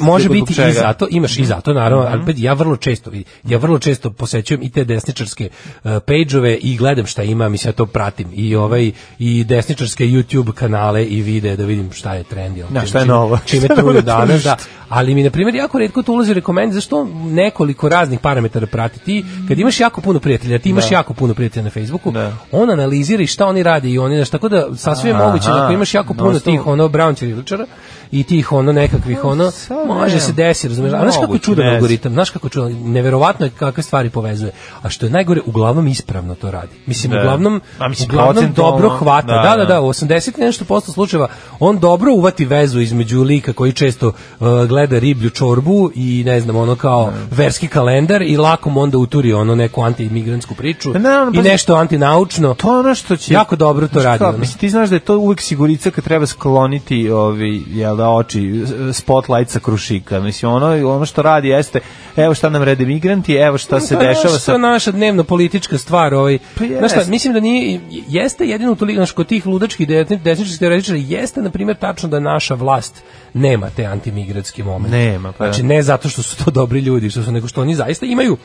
može 0.00 0.28
biti 0.28 0.52
i 0.52 0.56
čega? 0.56 0.72
Zato, 0.72 1.06
imaš 1.10 1.38
i 1.38 1.44
zato 1.44 1.72
naravno, 1.72 2.06
ali 2.06 2.22
opet 2.22 2.36
ja 2.38 2.52
vrlo 2.52 2.76
često 2.76 3.10
ja 3.44 3.58
vrlo 3.58 3.78
često 3.78 4.10
posećujem 4.12 4.62
i 4.62 4.70
te 4.70 4.84
desničarske 4.84 5.48
uh, 5.84 5.90
pejđove 6.06 6.54
i 6.54 6.76
gledam 6.76 7.06
šta 7.06 7.22
ima, 7.22 7.31
mislim 7.34 7.68
ja 7.68 7.74
to 7.74 7.86
pratim 7.86 8.28
i 8.34 8.56
ovaj 8.56 8.90
i 9.18 9.44
desničarske 9.44 10.04
YouTube 10.04 10.52
kanale 10.52 11.04
i 11.04 11.22
videe 11.22 11.56
da 11.56 11.64
vidim 11.64 11.92
šta 11.92 12.14
je 12.14 12.24
trend 12.24 12.56
jel, 12.56 12.66
Da, 12.70 12.80
čim- 12.80 12.88
šta 12.88 12.98
je 12.98 13.06
novo. 13.06 13.38
Čime 13.46 13.68
truju 13.68 13.92
na 13.94 14.00
danas, 14.00 14.42
da. 14.42 14.56
Ali 14.88 15.14
mi 15.14 15.22
na 15.22 15.30
primjer 15.30 15.54
jako 15.54 15.78
retko 15.78 16.02
to 16.02 16.12
ulazi 16.12 16.34
rekomend 16.34 16.72
zašto 16.72 17.04
nekoliko 17.24 17.88
raznih 17.88 18.20
parametara 18.20 18.66
prati 18.66 18.98
ti 18.98 19.24
kad 19.48 19.58
imaš 19.58 19.80
jako 19.80 20.00
puno 20.00 20.20
prijatelja, 20.20 20.58
ti 20.58 20.68
imaš 20.70 20.88
Da. 20.88 20.94
jako 20.94 21.14
puno 21.14 21.34
prijatelja 21.34 21.64
na 21.64 21.70
Facebooku, 21.70 22.10
Da. 22.10 22.32
on 22.52 22.70
analizira 22.70 23.22
i 23.22 23.26
šta 23.26 23.46
oni 23.46 23.62
rade 23.62 23.88
i 23.90 23.98
oni 23.98 24.16
znaš, 24.16 24.30
tako 24.30 24.48
da 24.48 24.66
sasvim 24.76 25.08
je 25.08 25.18
moguće 25.18 25.48
da 25.48 25.64
ako 25.64 25.72
imaš 25.72 25.94
jako 25.94 26.14
puno 26.14 26.30
stop. 26.32 26.44
tih 26.44 26.66
ono 26.66 26.88
brown 26.88 27.14
ćiriličara 27.14 27.66
i 28.12 28.24
tih 28.24 28.52
ono 28.52 28.72
nekakvih 28.72 29.24
ono 29.24 29.50
sad 29.50 29.86
može 29.88 30.14
ne. 30.14 30.20
se 30.20 30.32
desiti, 30.32 30.68
razumeš? 30.68 30.92
A 30.92 30.98
znaš 31.00 31.14
kako 31.16 31.34
je 31.34 31.38
čudan 31.40 31.66
algoritam, 31.68 32.12
znaš 32.12 32.30
kako 32.30 32.48
čudan, 32.48 32.72
neverovatno 32.82 33.46
je 33.46 33.50
kakve 33.50 33.82
stvari 33.82 34.10
povezuje. 34.10 34.52
A 34.82 34.88
što 34.88 35.06
je 35.06 35.10
najgore, 35.10 35.40
uglavnom 35.46 35.86
ispravno 35.88 36.34
to 36.34 36.50
radi. 36.50 36.72
Mislim, 36.86 37.12
Da. 37.12 37.21
Uglavnom, 37.22 37.60
A 37.78 37.88
mislim, 37.88 38.08
uglavnom 38.10 38.52
dobro 38.52 38.88
hvata. 38.88 39.26
da, 39.26 39.42
Da, 39.42 39.50
da, 39.50 39.56
da. 39.56 39.64
da, 39.64 39.80
u 39.80 39.88
80 39.88 40.38
i 40.38 40.40
nešto 40.40 40.64
posto 40.64 40.92
slučajeva 40.92 41.28
on 41.60 41.78
dobro 41.78 42.12
uvati 42.12 42.44
vezu 42.44 42.80
između 42.80 43.22
lika 43.22 43.52
koji 43.52 43.72
često 43.72 44.08
uh, 44.08 44.46
gleda 44.68 44.98
riblju 44.98 45.30
čorbu 45.30 45.90
i 45.94 46.22
ne 46.26 46.40
znam, 46.40 46.56
ono 46.56 46.76
kao 46.76 47.12
verski 47.30 47.68
kalendar 47.68 48.22
i 48.22 48.36
lako 48.36 48.70
mu 48.70 48.80
onda 48.80 48.98
uturi 48.98 49.32
ono 49.32 49.54
neku 49.54 49.80
anti-imigrantsku 49.82 50.54
priču 50.54 50.92
Pa 50.92 50.98
naravno, 50.98 51.32
i 51.40 51.42
pa- 51.44 51.48
nešto 51.48 51.74
antinaučno. 51.74 52.54
To 52.54 52.78
ono 52.78 52.94
što 52.94 53.16
će... 53.16 53.34
Jako 53.34 53.56
dobro 53.56 53.88
to 53.88 54.02
radi, 54.02 54.18
kao, 54.18 54.28
ono. 54.28 54.38
Mislim, 54.38 54.58
ti 54.58 54.70
znaš 54.70 54.88
da 54.88 54.96
je 54.96 55.00
to 55.00 55.18
uvek 55.18 55.40
sigurica 55.40 55.90
kad 55.90 56.04
treba 56.04 56.26
skloniti 56.26 57.10
ovi, 57.10 57.64
jel 57.68 57.96
da, 57.96 58.08
oči, 58.10 58.64
spotlight 58.92 59.50
sa 59.50 59.58
krušika. 59.58 60.20
Mislim, 60.20 60.52
ono, 60.52 60.94
ono 60.94 61.06
što 61.06 61.22
radi 61.22 61.48
jeste, 61.48 61.80
evo 62.16 62.34
šta 62.34 62.48
nam 62.48 62.62
rede 62.62 62.84
migranti, 62.84 63.34
evo 63.34 63.58
šta 63.58 63.80
se 63.80 63.94
Pa, 63.94 64.00
dešava 64.00 64.28
znaš, 64.28 64.42
sa... 64.42 64.46
To 64.46 64.52
je 64.52 64.58
naša 64.58 64.90
dnevno 64.90 65.24
politička 65.24 65.78
stvar, 65.78 66.14
ovaj. 66.14 66.38
Pa 66.58 66.64
Znaš 66.78 66.90
šta, 66.92 67.01
jest. 67.02 67.10
mislim 67.10 67.34
da 67.34 67.40
nije 67.40 67.80
jeste 68.08 68.44
jedino 68.44 68.74
toliko 68.74 68.98
znaš, 68.98 69.12
kod 69.12 69.26
tih 69.26 69.46
ludačkih 69.46 69.88
desni- 69.88 70.22
desničarskih 70.22 70.58
teoretičara 70.58 70.98
jeste 70.98 71.42
na 71.42 71.50
primjer 71.50 71.76
tačno 71.76 72.08
da 72.08 72.20
naša 72.20 72.54
vlast 72.54 73.02
nema 73.34 73.70
te 73.70 73.84
antimigratski 73.84 74.62
moment. 74.62 74.92
Nema, 74.92 75.32
pa 75.32 75.44
da. 75.46 75.52
Znači 75.52 75.66
ne 75.66 75.82
zato 75.82 76.08
što 76.08 76.22
su 76.22 76.44
to 76.44 76.50
dobri 76.50 76.80
ljudi, 76.80 77.10
što 77.10 77.22
su 77.22 77.32
nego 77.32 77.48
što 77.48 77.60
oni 77.60 77.74
zaista 77.74 78.06
imaju 78.06 78.36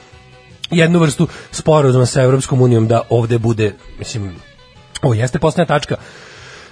jednu 0.71 0.99
vrstu 0.99 1.27
sporazuma 1.51 2.05
sa 2.05 2.21
Evropskom 2.21 2.61
unijom 2.61 2.88
da 2.88 3.01
ovde 3.09 3.38
bude, 3.38 3.73
mislim, 3.99 4.35
ovo 5.01 5.13
jeste 5.13 5.39
posljednja 5.39 5.65
tačka 5.65 5.95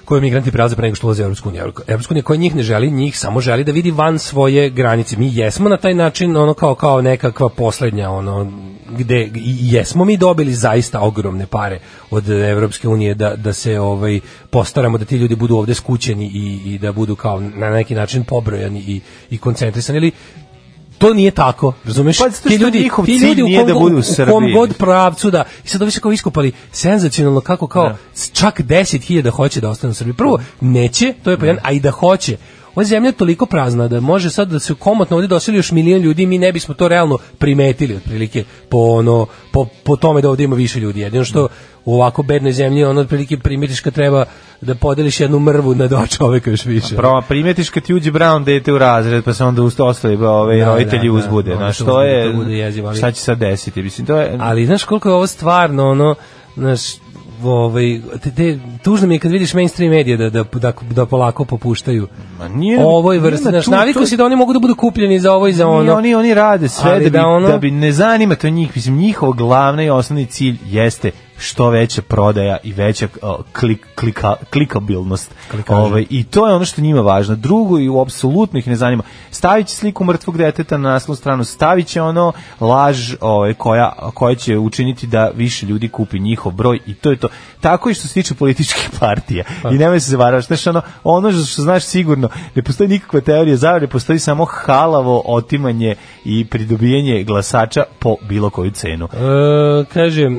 koju 0.05 0.21
migranti 0.21 0.51
prelaze 0.51 0.75
pre 0.75 0.83
nego 0.83 0.95
što 0.95 1.07
ulaze 1.07 1.23
u 1.23 1.25
Evropsku 1.25 1.49
uniju. 1.49 1.71
Evropska 1.87 2.13
unija 2.13 2.23
koja 2.23 2.37
njih 2.37 2.55
ne 2.55 2.63
želi, 2.63 2.91
njih 2.91 3.17
samo 3.17 3.41
želi 3.41 3.63
da 3.63 3.71
vidi 3.71 3.91
van 3.91 4.19
svoje 4.19 4.69
granice. 4.69 5.17
Mi 5.17 5.35
jesmo 5.35 5.69
na 5.69 5.77
taj 5.77 5.93
način 5.93 6.37
ono 6.37 6.53
kao 6.53 6.75
kao 6.75 7.01
nekakva 7.01 7.49
poslednja 7.49 8.09
ono 8.09 8.51
gde 8.89 9.29
jesmo 9.45 10.05
mi 10.05 10.17
dobili 10.17 10.53
zaista 10.53 11.01
ogromne 11.01 11.45
pare 11.45 11.79
od 12.11 12.29
Evropske 12.29 12.87
unije 12.87 13.13
da, 13.13 13.35
da 13.35 13.53
se 13.53 13.79
ovaj 13.79 14.19
postaramo 14.49 14.97
da 14.97 15.05
ti 15.05 15.15
ljudi 15.15 15.35
budu 15.35 15.57
ovde 15.57 15.73
skućeni 15.73 16.25
i, 16.25 16.73
i 16.73 16.77
da 16.77 16.91
budu 16.91 17.15
kao 17.15 17.39
na 17.39 17.69
neki 17.69 17.95
način 17.95 18.23
pobrojani 18.23 18.79
i, 18.79 19.01
i 19.29 19.37
koncentrisani 19.37 19.97
ili 19.97 20.11
to 20.97 21.13
nije 21.13 21.31
tako, 21.31 21.73
razumeš? 21.85 22.17
Pa, 22.17 22.29
ti 22.29 22.55
ljudi, 22.55 22.89
ti 23.05 23.17
ljudi 23.17 23.43
u 23.43 23.47
kom, 23.57 23.67
da 23.67 23.73
budu 23.73 23.97
u 23.97 23.99
u 23.99 24.25
kom 24.25 24.51
god 24.53 24.77
pravcu 24.77 25.31
da 25.31 25.43
i 25.65 25.67
sad 25.67 25.81
ovi 25.81 25.91
se 25.91 25.99
kao 25.99 26.11
iskopali 26.11 26.51
senzacionalno 26.71 27.41
kako 27.41 27.67
kao 27.67 27.89
Da. 27.89 27.97
čak 28.33 28.59
10.000 28.61 29.29
hoće 29.29 29.61
da 29.61 29.69
ostane 29.69 29.91
u 29.91 29.93
Srbiji. 29.93 30.13
Prvo, 30.13 30.39
neće, 30.61 31.13
to 31.23 31.31
je 31.31 31.37
pa 31.37 31.45
jedan, 31.45 31.63
a 31.63 31.71
i 31.71 31.79
da 31.79 31.91
hoće. 31.91 32.37
Ova 32.75 32.83
zemlja 32.83 33.07
je 33.07 33.11
toliko 33.11 33.45
prazna 33.45 33.87
da 33.87 33.99
može 33.99 34.29
sad 34.29 34.49
da 34.49 34.59
se 34.59 34.73
komotno 34.73 35.15
ovdje 35.17 35.27
doseli 35.27 35.57
još 35.57 35.71
milion 35.71 36.01
ljudi, 36.01 36.25
mi 36.25 36.37
ne 36.37 36.51
bismo 36.51 36.73
to 36.73 36.87
realno 36.87 37.17
primetili 37.37 37.95
otprilike 37.95 38.43
po 38.69 38.77
ono 38.77 39.25
po, 39.51 39.65
po 39.83 39.95
tome 39.95 40.21
da 40.21 40.29
ovdje 40.29 40.43
ima 40.43 40.55
više 40.55 40.79
ljudi. 40.79 40.99
Jedino 40.99 41.25
što 41.25 41.47
u 41.85 41.95
ovako 41.95 42.23
bednoj 42.23 42.51
zemlji 42.51 42.83
ono 42.83 43.01
otprilike 43.01 43.37
primetiš 43.37 43.79
kad 43.79 43.93
treba 43.93 44.25
da 44.61 44.75
podeliš 44.75 45.19
jednu 45.19 45.39
mrvu 45.39 45.75
na 45.75 45.87
dva 45.87 46.07
čoveka 46.07 46.49
još 46.51 46.65
više. 46.65 46.95
Pro, 46.95 47.21
primetiš 47.27 47.69
kad 47.69 47.83
ti 47.83 47.93
uđe 47.93 48.11
Brown 48.11 48.43
dete 48.43 48.73
u 48.73 48.77
razred, 48.77 49.23
pa 49.23 49.33
se 49.33 49.43
onda 49.43 49.63
ostali 49.63 50.17
pa, 50.17 50.29
ove, 50.29 50.59
Da, 50.59 50.65
roditelji 50.65 51.07
da, 51.09 51.13
da, 51.13 51.17
uzbude. 51.19 51.51
onda 51.51 51.63
Znaš, 51.63 51.77
to 51.77 52.01
je, 52.01 52.33
jezivo, 52.57 52.87
ali- 52.87 52.97
šta 52.97 53.11
će 53.11 53.21
sad 53.21 53.37
desiti? 53.37 53.81
Mislim, 53.81 54.07
to 54.07 54.17
je... 54.17 54.37
Ali 54.39 54.65
znaš 54.65 54.83
koliko 54.83 55.09
je 55.09 55.15
ovo 55.15 55.27
stvarno 55.27 55.89
ono, 55.89 56.15
znaš, 56.55 56.81
ovaj, 57.43 58.01
te, 58.23 58.31
te, 58.31 58.59
tužno 58.83 59.07
mi 59.07 59.15
je 59.15 59.19
kad 59.19 59.31
vidiš 59.31 59.53
mainstream 59.53 59.91
medije 59.91 60.17
da, 60.17 60.29
da, 60.29 60.43
da, 60.53 60.73
da 60.91 61.05
polako 61.05 61.45
popuštaju 61.45 62.07
Ma 62.39 62.47
nije, 62.47 62.85
ovoj 62.85 63.17
vrsti. 63.19 63.47
navikao 63.67 64.01
tu- 64.01 64.07
si 64.07 64.17
da 64.17 64.25
oni 64.25 64.35
mogu 64.35 64.53
da 64.53 64.59
budu 64.59 64.75
kupljeni 64.75 65.19
za 65.19 65.33
ovo 65.33 65.47
i 65.47 65.53
za 65.53 65.67
ono. 65.67 65.93
oni, 65.93 66.15
oni 66.15 66.33
rade 66.33 66.67
sve 66.69 66.91
Ali 66.91 66.99
da 66.99 67.03
bi, 67.03 67.09
da 67.09 67.27
ono- 67.27 67.47
da 67.47 67.57
bi 67.57 67.71
ne 67.71 67.91
zanima 67.91 68.35
to 68.35 68.49
njih. 68.49 68.71
Mislim, 68.75 68.97
njihov 68.97 69.31
glavni 69.31 69.85
i 69.85 69.89
osnovni 69.89 70.25
cilj 70.25 70.57
jeste 70.65 71.11
što 71.37 71.69
veća 71.69 72.01
prodaja 72.01 72.57
i 72.63 72.73
veća 72.73 73.07
klik, 73.59 73.87
klika, 73.95 74.35
klikabilnost. 74.49 75.35
Klikaže. 75.51 75.81
Ovaj, 75.81 76.05
I 76.09 76.23
to 76.23 76.47
je 76.47 76.53
ono 76.53 76.65
što 76.65 76.81
njima 76.81 77.01
važno. 77.01 77.35
Drugo 77.35 77.79
i 77.79 77.89
apsolutno 78.01 78.59
ih 78.59 78.67
ne 78.67 78.75
zanima. 78.75 79.03
Stavit 79.31 79.67
će 79.67 79.75
sliku 79.75 80.03
mrtvog 80.03 80.37
deteta 80.37 80.77
na 80.77 80.89
naslovnu 80.89 81.15
stranu, 81.15 81.43
stavit 81.43 81.87
će 81.87 82.01
ono 82.01 82.31
laž 82.59 83.13
ovaj, 83.21 83.53
koja, 83.53 83.93
koja 84.13 84.35
će 84.35 84.57
učiniti 84.57 85.07
da 85.07 85.31
više 85.35 85.65
ljudi 85.65 85.89
kupi 85.89 86.19
njihov 86.19 86.51
broj 86.51 86.79
i 86.85 86.93
to 86.93 87.11
je 87.11 87.17
to. 87.17 87.27
Tako 87.61 87.89
i 87.89 87.93
što 87.93 88.07
se 88.07 88.13
tiče 88.13 88.33
političkih 88.33 88.89
partija. 88.99 89.43
I 89.71 89.75
nemoj 89.75 89.99
se 89.99 90.11
zavaravaš. 90.11 90.47
Znaš, 90.47 90.67
ono, 90.67 90.81
ono 91.03 91.31
što 91.31 91.61
znaš 91.61 91.83
sigurno, 91.83 92.29
ne 92.55 92.63
postoji 92.63 92.89
nikakva 92.89 93.21
teorija 93.21 93.55
zavere, 93.55 93.87
postoji 93.87 94.19
samo 94.19 94.45
halavo 94.45 95.21
otimanje 95.25 95.95
i 96.25 96.45
pridobijanje 96.45 97.23
glasača 97.23 97.83
po 97.99 98.15
bilo 98.29 98.49
koju 98.49 98.71
cenu. 98.71 99.05
E, 99.05 99.85
kaže, 99.93 100.21
e, 100.21 100.29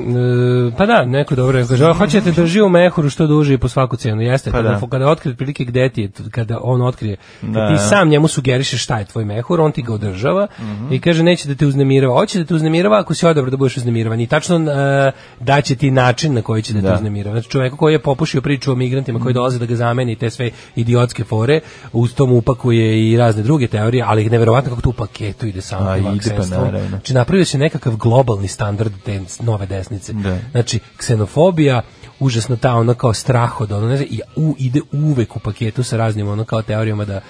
pa 0.77 0.85
da, 0.87 1.05
neko 1.05 1.35
dobro 1.35 1.59
je, 1.59 1.67
kaže, 1.67 1.85
"A, 1.85 1.93
hoćete 1.93 2.31
drži 2.31 2.61
u 2.61 2.69
mehuru 2.69 3.09
što 3.09 3.27
duže 3.27 3.53
i 3.53 3.57
po 3.57 3.67
svaku 3.67 3.95
cenu, 3.97 4.21
jeste, 4.21 4.51
Pa 4.51 4.57
kada, 4.57 4.69
da. 4.71 4.87
kada 4.87 5.07
otkrije 5.07 5.31
otprilike 5.31 5.63
gde 5.65 5.89
ti 5.89 6.01
je, 6.01 6.09
kada 6.31 6.59
on 6.61 6.81
otkrije, 6.81 7.15
Da, 7.41 7.67
ti 7.67 7.73
da. 7.73 7.77
sam 7.79 8.09
njemu 8.09 8.27
sugerišeš 8.27 8.83
šta 8.83 8.99
je 8.99 9.05
tvoj 9.05 9.25
mehur, 9.25 9.61
on 9.61 9.71
ti 9.71 9.81
ga 9.81 9.93
održava 9.93 10.47
Mhm. 10.59 10.93
i 10.93 10.99
kaže, 10.99 11.23
neće 11.23 11.47
da 11.47 11.55
te 11.55 11.65
uznemirava, 11.65 12.13
hoće 12.15 12.39
da 12.39 12.45
te 12.45 12.53
uznemirava 12.53 12.99
ako 12.99 13.13
si 13.13 13.25
odabro 13.25 13.51
da 13.51 13.57
budeš 13.57 13.77
uznemiravan 13.77 14.19
i 14.19 14.27
tačno 14.27 14.55
e, 14.57 15.11
daće 15.41 15.75
ti 15.75 15.91
način 15.91 16.33
na 16.33 16.41
koji 16.41 16.61
će 16.61 16.73
da 16.73 16.81
te 16.81 16.87
Da. 16.87 16.95
uznemirava. 16.95 17.35
Znači, 17.35 17.49
čovjek 17.49 17.75
koji 17.75 17.93
je 17.93 17.99
popušio 18.01 18.41
priču 18.41 18.71
o 18.71 18.75
migrantima 18.75 19.19
koji 19.19 19.33
dolaze 19.33 19.59
da 19.59 19.65
ga 19.65 19.75
zameni 19.75 20.15
te 20.15 20.29
sve 20.29 20.49
idiotske 20.75 21.23
fore, 21.23 21.59
uz 21.93 22.13
tom 22.13 22.31
upakuje 22.31 22.77
i 23.03 23.17
razne 23.17 23.43
druge 23.43 23.67
teorije, 23.67 24.03
ali 24.03 24.29
neverovatno 24.29 24.69
kako 24.69 24.81
to 24.81 24.89
u 24.89 24.93
paketu 24.93 25.45
ide 25.47 25.61
samo 25.61 25.85
pa. 25.85 26.87
Znači 26.89 27.13
napravio 27.13 27.45
se 27.45 27.57
nekakav 27.57 27.95
globalni 27.95 28.47
standard 28.47 28.91
te 29.05 29.21
nove 29.41 29.65
desnice. 29.65 30.13
Da. 30.13 30.37
Znači 30.51 30.76
ksenofobija, 30.97 31.81
užasno 32.19 32.55
ta 32.55 32.73
ono 32.73 32.93
kao 32.93 33.13
strah 33.13 33.61
od 33.61 33.71
ono, 33.71 33.87
ne 33.87 33.97
znam, 33.97 34.09
i 34.11 34.21
u, 34.35 34.55
ide 34.57 34.81
uvek 34.91 35.35
u 35.35 35.39
paketu 35.39 35.83
sa 35.83 35.97
raznim 35.97 36.27
ono 36.27 36.45
kao 36.45 36.61
teorijama 36.61 37.05
da 37.05 37.21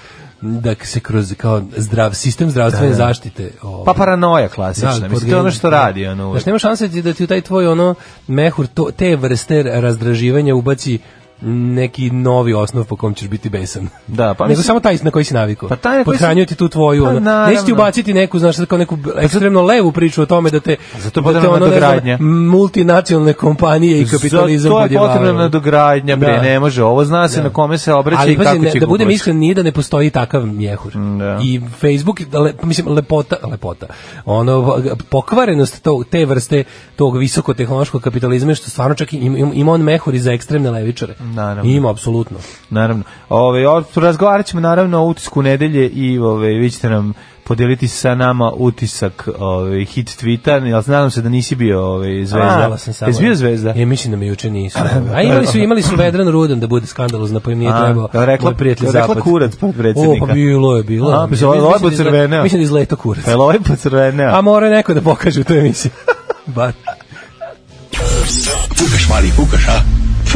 da 0.41 0.75
se 0.81 0.99
kroz 0.99 1.33
kao 1.37 1.61
zdrav 1.77 2.13
sistem 2.13 2.49
zdravstvene 2.49 2.87
Da, 2.87 2.97
da. 2.97 2.97
zaštite 2.97 3.51
ovaj, 3.61 3.85
Pa 3.85 3.93
paranoja 3.93 4.47
klasična, 4.47 5.07
mislim, 5.09 5.31
to 5.31 5.39
ono 5.39 5.51
što 5.51 5.69
radi, 5.69 6.07
ono. 6.07 6.31
Znači 6.31 6.49
nema 6.49 6.59
šanse 6.59 6.87
da 6.87 7.13
ti 7.13 7.23
u 7.23 7.27
taj 7.27 7.41
tvoj 7.41 7.67
ono 7.67 7.95
mehur 8.27 8.67
to, 8.67 8.91
te 8.97 9.15
vrste 9.15 9.63
razdraživanja 9.63 10.55
ubaci 10.55 10.99
neki 11.41 12.11
novi 12.11 12.53
osnov 12.53 12.85
po 12.85 12.95
kom 12.95 13.13
ćeš 13.13 13.27
biti 13.29 13.49
besan. 13.49 13.87
Da, 14.07 14.33
pa 14.33 14.47
Nego 14.47 14.61
samo 14.61 14.79
taj 14.79 14.97
na 15.03 15.11
koji 15.11 15.25
si 15.25 15.33
navikao. 15.33 15.69
Pa 15.69 15.75
taj 15.75 15.97
na 15.97 16.03
koji 16.03 16.17
si- 16.17 16.19
Podhranjuje 16.19 16.45
ti 16.45 16.55
tu 16.55 16.69
tvoju, 16.69 17.03
Pa 17.03 17.09
ono. 17.09 17.19
Neće 17.47 17.65
ti 17.65 17.73
ubaciti 17.73 18.13
neku, 18.13 18.39
znaš, 18.39 18.55
kao 18.67 18.77
neku 18.77 18.97
ekstremno 19.17 19.61
levu 19.61 19.91
priču 19.91 20.21
o 20.21 20.25
tome 20.25 20.49
da 20.49 20.59
te, 20.59 20.75
Zato 20.97 21.21
da 21.21 21.41
te 21.41 21.47
ono, 21.47 21.67
ne 22.03 22.17
multinacionalne 22.17 23.33
kompanije 23.33 24.01
i 24.01 24.05
kapitalizam 24.05 24.71
to 24.71 24.83
je 24.83 24.89
potrebna 24.89 25.33
nadogradnja, 25.33 26.15
bre, 26.15 26.31
Da. 26.31 26.41
ne 26.41 26.59
može. 26.59 26.83
Ovo 26.83 27.05
zna 27.05 27.27
se 27.27 27.37
Da. 27.37 27.43
na 27.43 27.49
kome 27.49 27.77
se 27.77 27.93
obraća 27.93 28.21
Ali 28.21 28.33
i 28.33 28.37
kako 28.37 28.57
ne, 28.57 28.71
će 28.71 28.79
da 28.79 28.85
budem 28.87 29.09
iskren, 29.09 29.37
nije 29.37 29.53
da 29.53 29.63
ne 29.63 29.71
postoji 29.71 30.09
takav 30.09 30.45
mjehur. 30.45 30.93
da. 31.19 31.39
I 31.43 31.61
Facebook, 31.71 32.19
le, 32.33 32.53
mislim, 32.63 32.87
lepota, 32.87 33.35
lepota, 33.43 33.85
ono, 34.25 34.77
pokvarenost 35.09 35.83
tog, 35.83 36.05
te 36.05 36.25
vrste 36.25 36.63
tog 36.95 37.17
visokotehnološkog 37.17 38.01
kapitalizma 38.01 38.55
što 38.55 38.69
stvarno 38.69 38.95
čak 38.95 39.13
ima, 39.13 39.51
ima 39.53 39.71
on 39.71 39.81
mehur 39.81 40.15
i 40.15 40.19
za 40.19 40.31
ekstremne 40.31 40.71
levičare. 40.71 41.15
Naravno. 41.27 41.71
Ima, 41.71 41.91
apsolutno. 41.91 42.37
Naravno. 42.69 43.03
Ove, 43.29 43.63
razgovarat 43.95 44.45
ćemo 44.45 44.61
naravno 44.61 44.99
o 44.99 45.05
utisku 45.05 45.41
nedelje 45.41 45.87
i 45.87 46.19
ove, 46.19 46.47
vi 46.49 46.69
ćete 46.71 46.89
nam 46.89 47.13
podeliti 47.43 47.87
sa 47.87 48.15
nama 48.15 48.51
utisak 48.51 49.29
ove, 49.39 49.85
hit 49.85 50.07
tweeta, 50.07 50.65
jel 50.65 50.81
nadam 50.87 51.11
se 51.11 51.21
da 51.21 51.29
nisi 51.29 51.55
bio 51.55 51.85
ove, 51.85 52.07
zvezda. 52.17 52.57
Malo 52.57 52.77
sam 52.77 52.93
samo. 52.93 53.09
Jesi 53.09 53.23
bio 53.23 53.35
zvezda? 53.35 53.69
Je, 53.69 53.85
mislim 53.85 54.11
da 54.11 54.17
me 54.17 54.27
juče 54.27 54.49
nisu. 54.49 54.79
A 55.13 55.21
imali 55.21 55.47
su, 55.47 55.57
imali 55.57 55.81
su 55.81 55.95
Vedran 55.95 56.27
Rudan 56.29 56.59
da 56.59 56.67
bude 56.67 56.87
skandalozno, 56.87 57.39
pa 57.39 57.51
im 57.51 57.59
nije 57.59 57.71
A, 57.71 57.83
trebao 57.85 58.09
jel 58.13 58.25
rekla- 58.25 58.53
prijatelj 58.53 58.85
rekla 58.85 59.01
Zapad. 59.01 59.23
kurac 59.23 59.55
potpredsjednika? 59.55 60.23
O, 60.23 60.27
pa 60.27 60.33
bilo 60.33 60.77
je, 60.77 60.83
bilo 60.83 61.09
je. 61.09 61.15
A, 61.15 61.27
pa 61.29 61.45
ovo- 61.47 61.55
ovo 61.55 61.67
je 61.67 61.73
da 61.73 61.79
pocrveneo. 61.79 62.43
Mislim 62.43 62.59
da 62.59 62.63
izleto 62.63 62.95
kurac. 62.95 63.25
Pa 63.25 63.31
je 63.31 63.37
li 63.37 63.41
ovaj 63.43 63.59
pocrveneo? 63.59 64.29
A 64.29 64.41
mora 64.41 64.69
neko 64.69 64.93
da 64.93 65.01
pokaže 65.01 65.41
u 65.41 65.43
toj 65.43 65.59
emisiji. 65.59 65.91
Bar. 66.55 66.71
Fukaš, 68.69 69.09
mali, 69.09 69.27
fukaš, 69.29 69.67
a? 69.67 69.96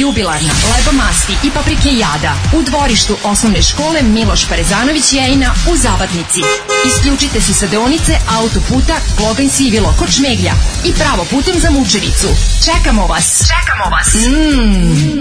Jubilarna 0.00 0.52
leba 0.72 1.04
masti 1.04 1.32
i 1.46 1.50
paprike 1.50 1.88
jada 1.92 2.34
u 2.58 2.62
dvorištu 2.62 3.16
osnovne 3.24 3.62
škole 3.62 4.02
Miloš 4.02 4.48
Parezanović 4.48 5.12
Jejina 5.12 5.54
u 5.72 5.76
Zabatnici. 5.76 6.40
Isključite 6.86 7.40
se 7.40 7.52
sa 7.54 7.66
deonice 7.66 8.12
autoputa 8.38 8.94
Kloganj 9.16 9.48
Sivilo 9.48 9.94
kod 9.98 10.10
Šmeglja 10.10 10.52
i 10.84 10.92
pravo 10.92 11.24
putem 11.30 11.60
za 11.60 11.70
Mučevicu. 11.70 12.28
Čekamo 12.64 13.06
vas! 13.06 13.42
Čekamo 13.52 13.96
vas! 13.96 14.14
Mm. 14.14 15.19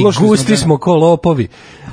I 0.00 0.02
gusti 0.20 0.56
smo 0.56 0.78
ko 0.78 0.94
lopovi. 0.94 1.48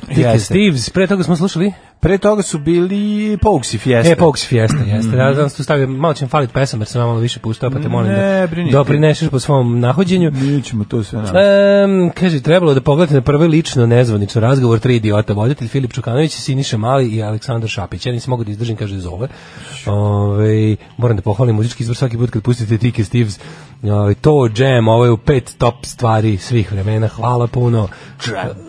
Jeste. 0.09 0.39
Steves, 0.39 0.89
pre 0.89 1.07
toga 1.07 1.23
smo 1.23 1.35
slušali? 1.35 1.73
Pre 2.03 2.17
toga 2.17 2.41
su 2.41 2.59
bili 2.59 3.37
Pouxi 3.37 3.77
Fiesta. 3.77 4.11
E, 4.11 4.15
Pox 4.15 4.47
Fiesta, 4.47 4.77
jeste. 4.77 5.07
Mhm. 5.07 5.17
Ja 5.17 5.33
znam 5.33 5.49
tu 5.49 5.63
stavio, 5.63 5.87
malo 5.87 6.13
će 6.13 6.25
mi 6.25 6.29
faliti 6.29 6.53
pesam, 6.53 6.81
jer 6.81 6.87
sam 6.87 7.01
malo 7.01 7.19
više 7.19 7.39
pustao, 7.39 7.69
pa 7.69 7.79
te 7.79 7.89
molim 7.89 8.11
Ne, 8.11 8.47
da 8.47 8.71
doprineseš 8.71 9.29
po 9.29 9.39
svom 9.39 9.79
nahođenju. 9.79 10.31
Mi 10.31 10.61
ćemo 10.61 10.83
to 10.83 11.03
sve. 11.03 11.19
Um, 11.19 12.11
kaže, 12.15 12.41
trebalo 12.41 12.73
da 12.73 12.81
pogledate 12.81 13.15
na 13.15 13.21
prvi 13.21 13.47
lično 13.47 13.85
nezvanično 13.85 14.41
razgovor 14.41 14.79
tri 14.79 14.95
idiota, 14.95 15.33
voditelj 15.33 15.67
Filip 15.67 15.93
Čukanović, 15.93 16.31
Siniša 16.31 16.77
Mali 16.77 17.07
i 17.07 17.23
Aleksandar 17.23 17.69
Šapić. 17.69 18.05
Ja 18.05 18.11
nisam 18.11 18.29
mogu 18.31 18.43
da 18.43 18.51
izdržim, 18.51 18.75
kaže, 18.75 18.97
zove. 18.97 19.27
Ove, 19.85 20.75
moram 20.97 21.17
da 21.17 21.23
pohvalim 21.23 21.55
muzički 21.55 21.83
izbor 21.83 21.95
svaki 21.95 22.17
put 22.17 22.29
kad 22.29 22.43
pustite 22.43 22.77
Tike 22.77 23.03
Steves. 23.03 23.39
Ove, 23.83 24.13
to 24.13 24.49
jam, 24.57 24.87
ovo 24.87 25.05
je 25.05 25.11
u 25.11 25.17
pet 25.17 25.55
top 25.57 25.75
stvari 25.85 26.37
svih 26.37 26.71
vremena. 26.71 27.07
Hvala 27.07 27.47
puno. 27.47 27.87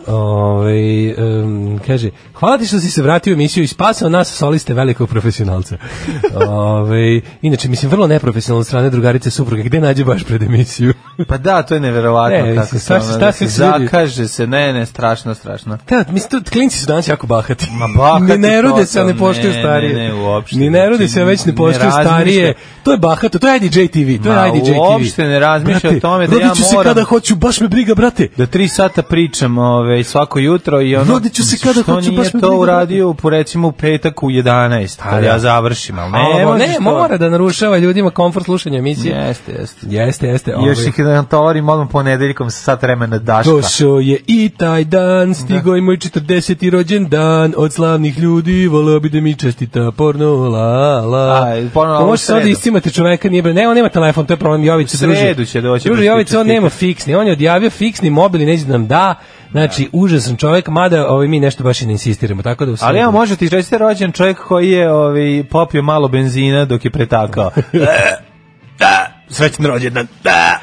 Ove, 0.07 1.15
um, 1.17 1.79
kaže, 1.87 2.09
hvala 2.33 2.57
ti 2.57 2.65
što 2.65 2.79
si 2.79 2.91
se 2.91 3.01
vratio 3.01 3.24
u 3.31 3.33
emisiju 3.33 3.63
i 3.63 3.67
spasao 3.67 4.09
nas 4.09 4.33
soliste 4.33 4.73
velikog 4.73 5.09
profesionalca. 5.09 5.77
Ove, 6.47 7.21
inače, 7.41 7.69
mislim, 7.69 7.91
vrlo 7.91 8.07
neprofesionalno 8.07 8.63
strane 8.63 8.89
drugarice 8.89 9.31
supruge. 9.31 9.63
Gde 9.63 9.79
nađe 9.79 10.03
baš 10.03 10.23
pred 10.23 10.43
emisiju? 10.43 10.93
Pa 11.29 11.37
da, 11.37 11.63
to 11.63 11.73
je 11.73 11.79
neverovatno 11.79 12.45
Ne, 12.45 12.55
kako 12.55 12.79
se 12.79 12.93
ono, 12.93 13.31
se 13.31 13.31
se 13.31 13.47
zakaže 13.47 14.27
se, 14.27 14.47
ne, 14.47 14.73
ne, 14.73 14.85
strašno, 14.85 15.35
strašno. 15.35 15.77
Da, 15.89 16.05
mislim, 16.09 16.43
to, 16.43 16.51
klinci 16.51 16.79
su 16.79 16.85
danas 16.85 17.07
jako 17.07 17.27
bahati. 17.27 17.67
Ma 17.71 17.87
bahati 17.97 18.23
Ni 18.23 18.37
ne 18.37 18.61
rode 18.61 18.85
se, 18.85 19.03
ne 19.03 19.17
poštuju 19.17 19.53
ne, 19.53 19.59
starije. 19.59 19.93
ne, 19.93 20.07
ne, 20.07 20.13
uopšte. 20.13 20.57
Ni 20.57 20.69
ne 20.69 20.85
Znači, 21.05 21.13
se, 21.13 21.21
a 21.21 21.25
već 21.25 21.45
ne 21.45 21.51
ne 21.51 21.55
poštuju 21.55 21.91
starije. 21.91 22.53
To 22.83 22.91
je 22.91 22.97
bahato, 22.97 23.39
to 23.39 23.47
je 23.47 23.57
IDJ 23.57 23.87
TV, 23.87 24.23
to 24.23 24.33
je 24.33 24.49
IDJ 24.57 24.71
TV. 24.71 24.77
uopšte 24.79 25.23
ne 25.23 25.39
razmišlja 25.39 25.89
o 25.89 25.99
tome 25.99 26.27
da 26.27 26.39
ja 26.39 26.53
ću 26.55 26.63
se 26.63 26.75
moram- 26.75 26.93
kada 26.93 27.03
hoću, 27.03 27.35
baš 27.35 27.59
me 27.59 27.67
briga, 27.67 27.95
brate. 27.95 28.27
Da 28.37 28.45
tri 28.45 28.67
sata 28.67 29.01
pričam 29.01 29.57
ove, 29.57 30.03
svako 30.03 30.39
jutro 30.39 30.81
i 30.81 30.95
ono... 30.95 31.13
Rodit 31.13 31.33
ću 31.33 31.43
se 31.43 31.57
kada 31.57 31.81
hoću, 31.83 32.11
baš 32.11 32.33
me 32.33 32.41
to 32.41 32.47
briga, 32.47 32.55
uradio 32.55 33.09
po 33.15 33.29
recimo 33.29 33.67
u 33.67 33.71
petak 33.73 34.23
u 34.23 34.27
11, 34.27 34.97
kad 35.01 35.13
da. 35.13 35.19
ja 35.21 35.39
završim, 35.39 35.99
ali 35.99 36.11
Ne, 36.11 36.19
ne, 36.45 36.67
ne, 36.67 36.73
to- 36.75 36.81
mora 36.81 37.17
da 37.17 37.29
narušava 37.29 37.77
ljudima 37.77 38.09
komfort 38.11 38.45
slušanja 38.45 38.77
emisije. 38.77 39.15
Jeste, 39.17 39.51
jeste. 39.51 39.87
Jeste, 39.87 40.27
jeste. 40.27 40.51
Još 40.51 40.59
ovaj. 40.77 40.87
ih 40.87 40.95
da 40.97 41.13
natovarim 41.13 41.69
odmah 41.69 41.87
ponedeljkom 41.89 42.49
sa 42.49 42.57
sat 42.57 42.81
vremena 42.81 43.17
daška. 43.19 43.51
Došao 43.51 43.99
je 43.99 44.19
i 44.27 44.49
taj 44.49 44.83
dan, 44.83 45.33
stigo 45.35 45.75
je 45.75 45.81
moj 45.81 45.97
40. 45.97 46.69
rođen 46.69 47.05
dan, 47.05 47.25
od 47.57 47.73
slavnih 47.73 48.19
ljudi, 48.19 48.67
voleo 48.67 48.99
bi 48.99 49.09
da 49.09 49.21
mi 49.21 49.35
čestita 49.35 49.91
porno, 49.91 50.25
la, 50.29 50.61
la. 51.01 51.43
Aj, 51.45 51.67
porno, 51.69 51.93
Pa 51.93 52.03
u 52.03 52.07
može 52.07 52.21
se 52.21 52.33
ovdje 52.33 52.43
sredu. 52.43 52.51
iscimati 52.51 52.91
čoveka, 52.91 53.29
nije, 53.29 53.43
ne, 53.43 53.67
on 53.67 53.75
nema 53.75 53.89
telefon, 53.89 54.25
to 54.25 54.33
je 54.33 54.37
problem, 54.37 54.63
Jović 54.63 54.93
U 54.93 54.97
druže. 54.97 55.15
sredu 55.17 55.45
će 55.45 55.61
doći, 55.61 55.87
Druže, 55.87 56.07
pa 56.07 56.17
čestita. 56.17 56.39
on 56.39 56.47
nema 56.47 56.69
fiksni, 56.69 57.15
on 57.15 57.27
je 57.27 57.33
odjavio 57.33 57.69
fiksni 57.69 58.09
mobil 58.09 58.41
i 58.41 58.45
neće 58.45 58.65
da 58.65 58.71
nam 58.71 58.87
da, 58.87 59.15
znači, 59.55 59.89
užasan 59.91 60.37
čovek, 60.37 60.67
mada 60.67 61.07
ovaj, 61.09 61.27
mi 61.27 61.39
nešto 61.39 61.63
baš 61.63 61.81
i 61.81 61.85
ne 61.85 61.91
insistiramo, 61.91 62.43
tako 62.43 62.65
da 62.65 62.71
u 62.71 62.75
Ali 62.81 62.99
evo 62.99 63.11
može 63.11 63.35
ti 63.35 63.49
čestite 63.49 63.77
rođen 63.77 64.11
čovjek 64.11 64.37
koji 64.37 64.71
je 64.71 64.91
ovaj, 64.91 65.43
popio 65.49 65.81
malo 65.81 66.07
benzina 66.07 66.65
dok 66.65 66.85
je 66.85 66.91
pretakao. 66.91 67.51
da, 68.79 69.23
srećan 69.29 69.65
rođendan. 69.65 70.07
Da, 70.23 70.59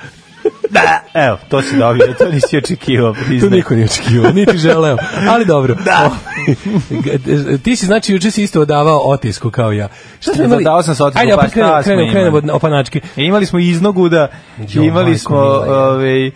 da. 0.70 1.00
Evo, 1.14 1.38
to 1.48 1.62
si 1.62 1.76
dobio, 1.76 2.14
to 2.18 2.28
nisi 2.28 2.56
očekivao. 2.56 3.14
To 3.40 3.50
niko 3.50 3.74
nije 3.74 3.84
očekivao, 3.84 4.32
niti 4.32 4.58
želeo. 4.58 4.96
Ali 5.28 5.44
dobro. 5.44 5.74
Da. 5.74 6.10
ti 7.64 7.76
si 7.76 7.86
znači 7.86 8.12
juče 8.12 8.30
si 8.30 8.42
isto 8.42 8.60
odavao 8.60 8.98
otisku 8.98 9.50
kao 9.50 9.72
ja. 9.72 9.88
Šta 10.20 10.34
smo 10.34 10.44
imali? 10.44 10.64
Dao 10.64 10.82
sam 10.82 10.94
se 10.94 11.04
otisku, 11.04 11.20
Ajde, 11.20 11.32
pa 11.36 11.48
šta 11.48 11.50
krenemo, 11.50 11.82
smo 11.82 11.82
krenemo, 11.82 12.12
krenemo 12.12 12.36
od 12.36 12.50
opanački. 12.50 12.98
E, 12.98 13.22
imali 13.24 13.46
smo 13.46 13.58
iznoguda, 13.58 14.28
Jo, 14.68 14.82
imali 14.82 15.18
smo 15.18 15.36
ovaj, 15.38 16.30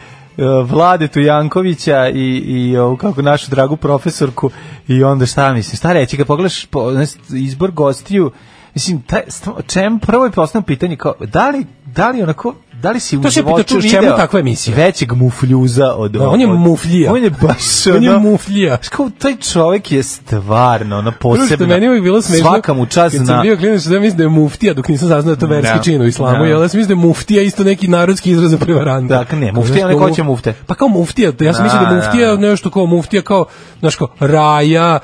Vladetu 0.65 1.21
Jankovića 1.21 2.09
i, 2.09 2.37
i 2.37 2.77
ovu, 2.77 2.97
kako 2.97 3.23
našu 3.23 3.51
dragu 3.51 3.77
profesorku 3.77 4.51
i 4.89 5.05
onda 5.05 5.27
šta 5.27 5.53
mislim, 5.53 5.77
šta 5.77 5.93
reći, 5.93 6.17
kad 6.17 6.27
pogledaš 6.27 6.67
po, 6.67 6.93
izbor 7.35 7.71
gostiju, 7.71 8.31
mislim, 8.75 9.03
taj, 9.03 9.23
čem, 9.67 9.99
prvo 9.99 10.25
je 10.25 10.31
postavljeno 10.31 10.67
pitanje 10.67 10.97
kao, 10.97 11.15
da 11.21 11.51
li, 11.51 11.67
da 11.85 12.11
li 12.11 12.23
onako, 12.23 12.55
da 12.87 12.93
li 12.93 13.01
si 13.01 13.17
u 13.17 13.23
To 13.23 13.31
životu 13.31 13.81
čemu 13.83 14.09
takva 14.09 14.41
emisija? 14.41 14.77
većeg 14.77 15.13
mufljuza 15.13 15.87
od 15.89 16.11
Da, 16.11 16.29
on 16.29 16.41
je 16.41 16.47
mufljija. 16.47 17.13
On 17.13 17.23
je 17.25 17.31
baš 17.33 17.87
On 17.97 18.03
je 18.05 18.11
ono- 18.11 18.19
mufljija. 18.21 18.77
Znaš 18.77 18.89
kao, 18.89 19.11
taj 19.11 19.37
čovjek 19.37 19.93
je 19.93 20.03
stvarno, 20.03 20.99
ono, 20.99 21.11
što 21.11 21.19
posebno. 21.21 21.67
meni 21.67 21.89
uvijek 21.89 22.03
bilo 22.03 22.23
smešno. 22.23 22.45
Svaka 22.45 22.75
mu 22.75 22.87
čast 22.87 23.17
Kad 23.17 23.25
zna. 23.25 23.35
sam 23.35 23.43
bio 23.43 23.57
klinac, 23.57 23.83
da 23.83 24.01
mislim 24.01 24.17
da 24.17 24.23
je 24.23 24.29
muftija, 24.31 24.75
dok 24.75 24.89
nisam 24.89 25.09
saznao 25.09 25.23
da 25.25 25.31
je 25.33 25.39
to 25.39 25.47
verski 25.47 25.77
Da. 25.77 25.83
čin 25.83 26.03
u 26.03 26.07
islamu, 26.07 26.39
Da. 26.39 26.45
jel 26.45 26.59
ja 26.59 26.65
mislim 26.65 26.87
da 26.87 26.93
je 26.93 26.97
muftija 26.99 27.43
isto 27.43 27.65
neki 27.65 27.89
narodski 27.89 28.31
izraz 28.31 28.51
za 28.51 28.59
prevaranta. 28.59 29.15
Dakle, 29.15 29.39
ne, 29.39 29.53
muftija, 29.53 29.77
Znaš, 29.77 29.89
neko 29.89 29.99
kao 29.99 30.11
će 30.11 30.23
mufte. 30.23 30.55
Pa 30.67 30.75
kao 30.75 30.89
muftija, 30.89 31.33
ja 31.41 31.55
sam 31.55 31.63
mislio 31.65 31.81
da 31.81 31.89
je 31.89 31.95
Da, 31.95 31.97
muftija 31.99 32.31
da. 32.31 32.37
nešto 32.39 32.71
kao 32.71 32.87
muftija, 32.87 33.23
kao, 33.23 33.45
znaš, 33.81 33.97
kao 33.97 34.09
raja, 34.21 34.99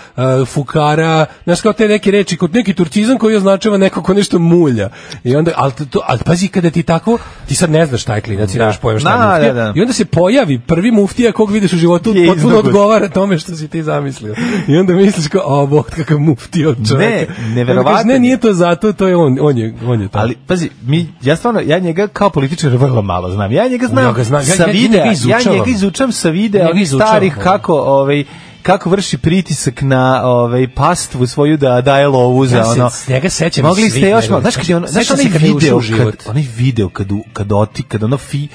fukara, 0.47 1.27
znaš, 1.45 1.61
kao 1.61 1.73
te 1.73 1.89
neke 1.89 2.11
reči, 2.11 2.37
kod 2.37 2.55
neki 2.55 2.75
turcizam 2.75 3.19
koji 3.19 3.37
označava 3.37 3.77
neko 3.79 4.03
ko 4.03 4.15
nešto 4.15 4.39
mulja. 4.39 4.89
I 5.25 5.37
onda, 5.37 5.51
ali, 5.57 5.73
to, 5.91 6.01
ali 6.05 6.19
pazi, 6.21 6.49
kada 6.49 6.71
ti 6.71 6.83
tako, 6.83 7.19
ti 7.49 7.55
sad 7.55 7.71
ne 7.73 7.87
znaš 7.87 8.03
šta 8.03 8.15
je 8.15 8.21
klinac, 8.21 8.55
nemaš 8.55 8.79
pojma 8.79 9.01
šta 9.01 9.11
je 9.11 9.19
Da, 9.19 9.27
muftija, 9.29 9.53
da, 9.55 9.63
da. 9.63 9.73
i 9.77 9.81
onda 9.81 9.93
se 9.93 10.05
pojavi 10.05 10.59
prvi 10.61 10.91
muftija 10.93 11.33
kog 11.33 11.51
vidiš 11.51 11.73
u 11.73 11.77
životu, 11.77 12.13
Je 12.13 12.27
potpuno 12.27 12.59
odgovara 12.59 13.09
tome 13.09 13.39
što 13.39 13.55
si 13.55 13.69
ti 13.69 13.83
zamislio. 13.83 14.35
I 14.69 14.77
onda 14.77 14.93
misliš 14.95 15.27
kao, 15.29 15.43
o, 15.45 15.67
bog, 15.67 15.87
kakav 15.87 16.19
muftija 16.21 16.69
od 16.69 16.89
čoveka. 16.89 17.11
Ne, 17.11 17.27
neverovatan 17.49 17.79
Onda 17.81 17.91
kažeš, 17.93 18.07
Ne, 18.07 18.15
je. 18.15 18.21
nije 18.21 18.37
to 18.37 18.53
zato, 18.53 18.93
to 18.93 19.09
je 19.09 19.17
on, 19.17 19.39
on 19.41 19.59
je, 19.59 19.75
on 19.87 20.01
je 20.01 20.09
to. 20.09 20.19
Ali 20.19 20.37
pazi, 20.47 20.71
mi 20.83 21.09
ja 21.23 21.37
stvarno 21.37 21.61
ja 21.63 21.79
njega 21.79 22.07
kao 22.09 22.31
političar 22.31 22.71
vrlo 22.71 23.03
malo 23.03 23.31
znam. 23.31 23.53
Ja 23.53 23.69
njega 23.69 23.87
znam, 23.87 24.05
Ja 24.05 24.13
ga 24.13 24.25
znam, 24.25 24.41
ja- 24.41 24.47
sa 24.47 24.63
ja- 24.63 24.73
videa, 24.73 25.05
ja 25.05 25.13
izučavam. 25.13 25.53
njega 25.53 25.65
izučam 25.67 26.13
sa 26.13 26.29
videa 26.31 26.69
onih 26.71 26.83
izučavam, 26.83 27.09
starih 27.09 27.35
kako 27.35 27.75
ovaj 27.75 28.25
kako 28.63 28.91
vrši 28.91 29.19
pritisak 29.19 29.83
na 29.83 30.23
ovaj 30.25 30.75
pastvu 30.75 31.27
svoju 31.27 31.57
da 31.57 31.81
daje 31.81 32.09
lovu 32.09 32.47
za 32.47 32.57
Ja 32.57 32.65
se 32.65 32.81
ono. 32.81 32.91
s 32.91 33.09
njega 33.09 33.31
sećam 33.31 33.65
Mogli 33.65 33.91
ste 33.91 34.09
još 34.09 34.29
malo, 34.29 34.41
znaš 34.41 34.57
kad 34.57 34.69
je 34.69 34.77
ono, 34.77 34.87
znaš 34.87 35.07
se 35.07 35.13
onaj 35.13 35.27
video 35.39 35.81
kad 35.99 36.15
onaj 36.27 36.47
video 36.57 36.89
kad 36.89 37.09
kad 37.33 37.53
oti 37.53 37.83
kad 37.83 38.03
ono 38.03 38.19
fi 38.19 38.49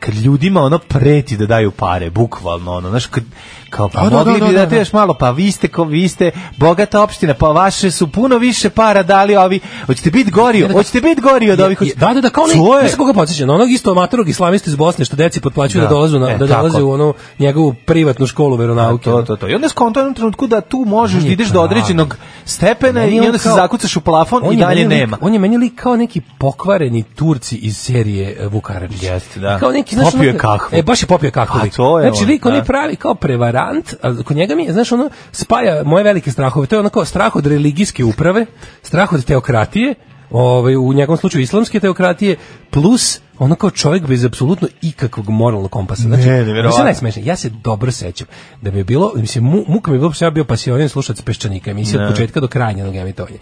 kad 0.00 0.14
ljudima 0.14 0.60
ono 0.60 0.78
preti 0.78 1.36
da 1.36 1.46
daju 1.46 1.70
pare, 1.70 2.10
bukvalno 2.10 2.72
ono, 2.72 2.88
znaš, 2.90 3.06
kad, 3.06 3.24
kao 3.70 3.88
pa 3.88 4.00
Da, 4.00 4.10
da, 4.10 4.16
mogli 4.16 4.32
da, 4.32 4.46
bi 4.46 4.52
da, 4.52 4.60
da, 4.60 4.66
da. 4.66 4.76
još 4.76 4.92
malo, 4.92 5.14
pa 5.14 5.30
vi 5.30 5.52
ste, 5.52 5.68
ko, 5.68 5.84
vi 5.84 6.08
ste 6.08 6.30
bogata 6.56 7.02
opština, 7.02 7.34
pa 7.34 7.48
vaše 7.48 7.90
su 7.90 8.06
puno 8.08 8.38
više 8.38 8.70
para 8.70 9.02
dali 9.02 9.36
ovi, 9.36 9.60
hoćete 9.86 10.10
biti 10.10 10.30
gori, 10.30 10.60
hoćete 10.62 11.00
biti 11.00 11.20
gori 11.20 11.50
od 11.50 11.60
ovih, 11.60 11.78
Da, 11.96 12.14
da, 12.14 12.20
da, 12.20 12.30
kao 12.30 12.44
onaj, 12.44 12.56
je- 12.76 12.80
znaš 12.80 12.96
koga 12.96 13.12
podsjeća, 13.12 13.46
na 13.46 13.54
onog 13.54 13.70
isto 13.70 13.90
amatorog 13.90 14.28
islamista 14.28 14.70
iz 14.70 14.76
Bosne 14.76 15.04
što 15.04 15.16
deci 15.16 15.40
potplaćuju 15.40 15.80
da, 15.80 15.86
Da. 15.86 15.90
dolaze, 15.90 16.18
na, 16.18 16.30
E, 16.30 16.38
da 16.38 16.46
dolaze 16.46 16.82
u 16.82 16.90
onu 16.90 17.14
njegovu 17.38 17.74
privatnu 17.76 18.26
školu 18.26 18.56
veronauke. 18.56 19.04
to, 19.04 19.22
to, 19.22 19.36
to. 19.36 19.48
I 19.48 19.54
onda 19.54 19.68
skonto 19.68 20.00
u 20.02 20.14
trenutku 20.14 20.46
da 20.46 20.60
tu 20.60 20.78
možeš 20.78 21.22
da 21.22 21.28
ideš 21.28 21.48
do 21.48 21.60
određenog 21.62 22.16
stepena 22.44 23.06
i 23.06 23.20
on 23.20 23.26
onda 23.26 23.38
se 23.38 23.48
zakucaš 23.50 23.96
u 23.96 24.00
plafon 24.00 24.42
On 24.44 24.52
i 24.52 24.56
je 24.56 24.60
dalje 24.60 24.84
nema. 24.86 25.16
on 25.20 25.32
je 25.32 25.38
meni 25.38 25.58
lik 25.58 25.72
kao 25.74 25.96
neki 25.96 26.20
pokvareni 26.38 27.02
Turci 27.04 27.56
iz 27.56 27.76
serije 27.76 28.36
e, 28.40 28.46
Vuk 28.46 28.64
Karadžić. 28.64 29.02
Jeste, 29.02 29.40
da. 29.40 29.58
Kao 29.58 29.70
neki, 29.72 29.94
znaš, 29.94 30.12
Popio 30.12 30.28
je 30.28 30.38
kahvu. 30.38 30.68
E, 30.72 30.82
baš 30.82 31.02
je 31.02 31.06
popio 31.06 31.30
kahvu. 31.30 31.60
A, 31.60 31.68
to 31.68 31.98
je 31.98 32.02
znači, 32.02 32.24
on, 32.24 32.28
lik, 32.28 32.46
on 32.46 32.54
je 32.54 32.60
da. 32.60 32.64
pravi 32.64 32.96
kao 32.96 33.14
prevarant, 33.14 33.59
a 34.02 34.22
kod 34.24 34.36
njega 34.36 34.54
mi 34.54 34.64
je, 34.64 34.72
znaš, 34.72 34.92
ono, 34.92 35.10
spaja 35.32 35.82
moje 35.84 36.04
velike 36.04 36.30
strahove. 36.30 36.66
To 36.66 36.76
je 36.76 36.80
ono 36.80 36.88
kao 36.88 37.04
strah 37.04 37.36
od 37.36 37.46
religijske 37.46 38.04
uprave, 38.04 38.46
strah 38.82 39.12
od 39.12 39.24
teokratije, 39.24 39.94
ovaj, 40.30 40.76
u 40.76 40.92
njegovom 40.92 41.18
slučaju 41.18 41.42
islamske 41.42 41.80
teokratije, 41.80 42.36
plus 42.70 43.20
ono 43.38 43.54
kao 43.54 43.70
čovjek 43.70 44.06
bez 44.06 44.24
apsolutno 44.24 44.68
ikakvog 44.82 45.28
moralnog 45.28 45.70
kompasa. 45.70 46.02
Znači, 46.02 46.28
Ne, 46.28 46.44
najsmešnije. 46.84 47.26
Ja 47.26 47.36
se 47.36 47.50
dobro 47.50 47.92
sećam 47.92 48.26
da 48.62 48.70
mi 48.70 48.78
je 48.78 48.84
bilo, 48.84 49.12
mislim, 49.16 49.44
mu, 49.44 49.64
muka 49.68 49.90
mi 49.90 49.96
je 49.96 49.98
bilo, 49.98 50.12
ja 50.20 50.30
bio 50.30 50.44
pasionen 50.44 50.88
slušac 50.88 51.20
Peščanika, 51.20 51.70
emisija 51.70 52.00
od 52.00 52.08
Ne. 52.08 52.10
početka 52.12 52.40
do 52.40 52.48
krajnja 52.48 52.78
jednog 52.78 52.96
emitovanja. 52.96 53.38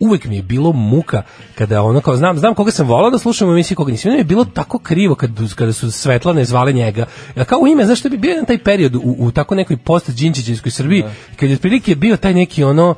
Uvek 0.00 0.24
mi 0.24 0.36
je 0.36 0.42
bilo 0.42 0.72
muka 0.72 1.22
kada 1.54 1.82
ono 1.82 2.00
kao 2.00 2.16
znam 2.16 2.38
znam 2.38 2.54
koga 2.54 2.70
sam 2.70 2.86
volao 2.86 3.10
da 3.10 3.18
slušam 3.18 3.48
u 3.48 3.52
emisiji 3.52 3.76
koga 3.76 3.90
nisam. 3.90 4.10
Meni 4.10 4.20
je 4.20 4.24
bilo 4.24 4.44
tako 4.44 4.78
krivo 4.78 5.14
kad 5.14 5.30
kada 5.56 5.72
su 5.72 5.90
Svetlane 5.90 6.44
zvale 6.44 6.72
njega. 6.72 7.06
Ja 7.36 7.44
kao 7.44 7.58
u 7.58 7.66
ime, 7.66 7.84
znaš 7.84 8.00
što 8.00 8.08
bi 8.08 8.16
bio 8.16 8.44
taj 8.46 8.58
period 8.58 8.94
u, 8.94 9.16
u 9.18 9.30
tako 9.30 9.54
nekoj 9.54 9.76
post 9.76 10.10
Đinđićevskoj 10.10 10.70
Srbiji 10.70 11.04
kad 11.36 11.48
je 11.48 11.54
otprilike 11.54 11.94
bio 11.94 12.16
taj 12.16 12.34
neki 12.34 12.64
ono 12.64 12.94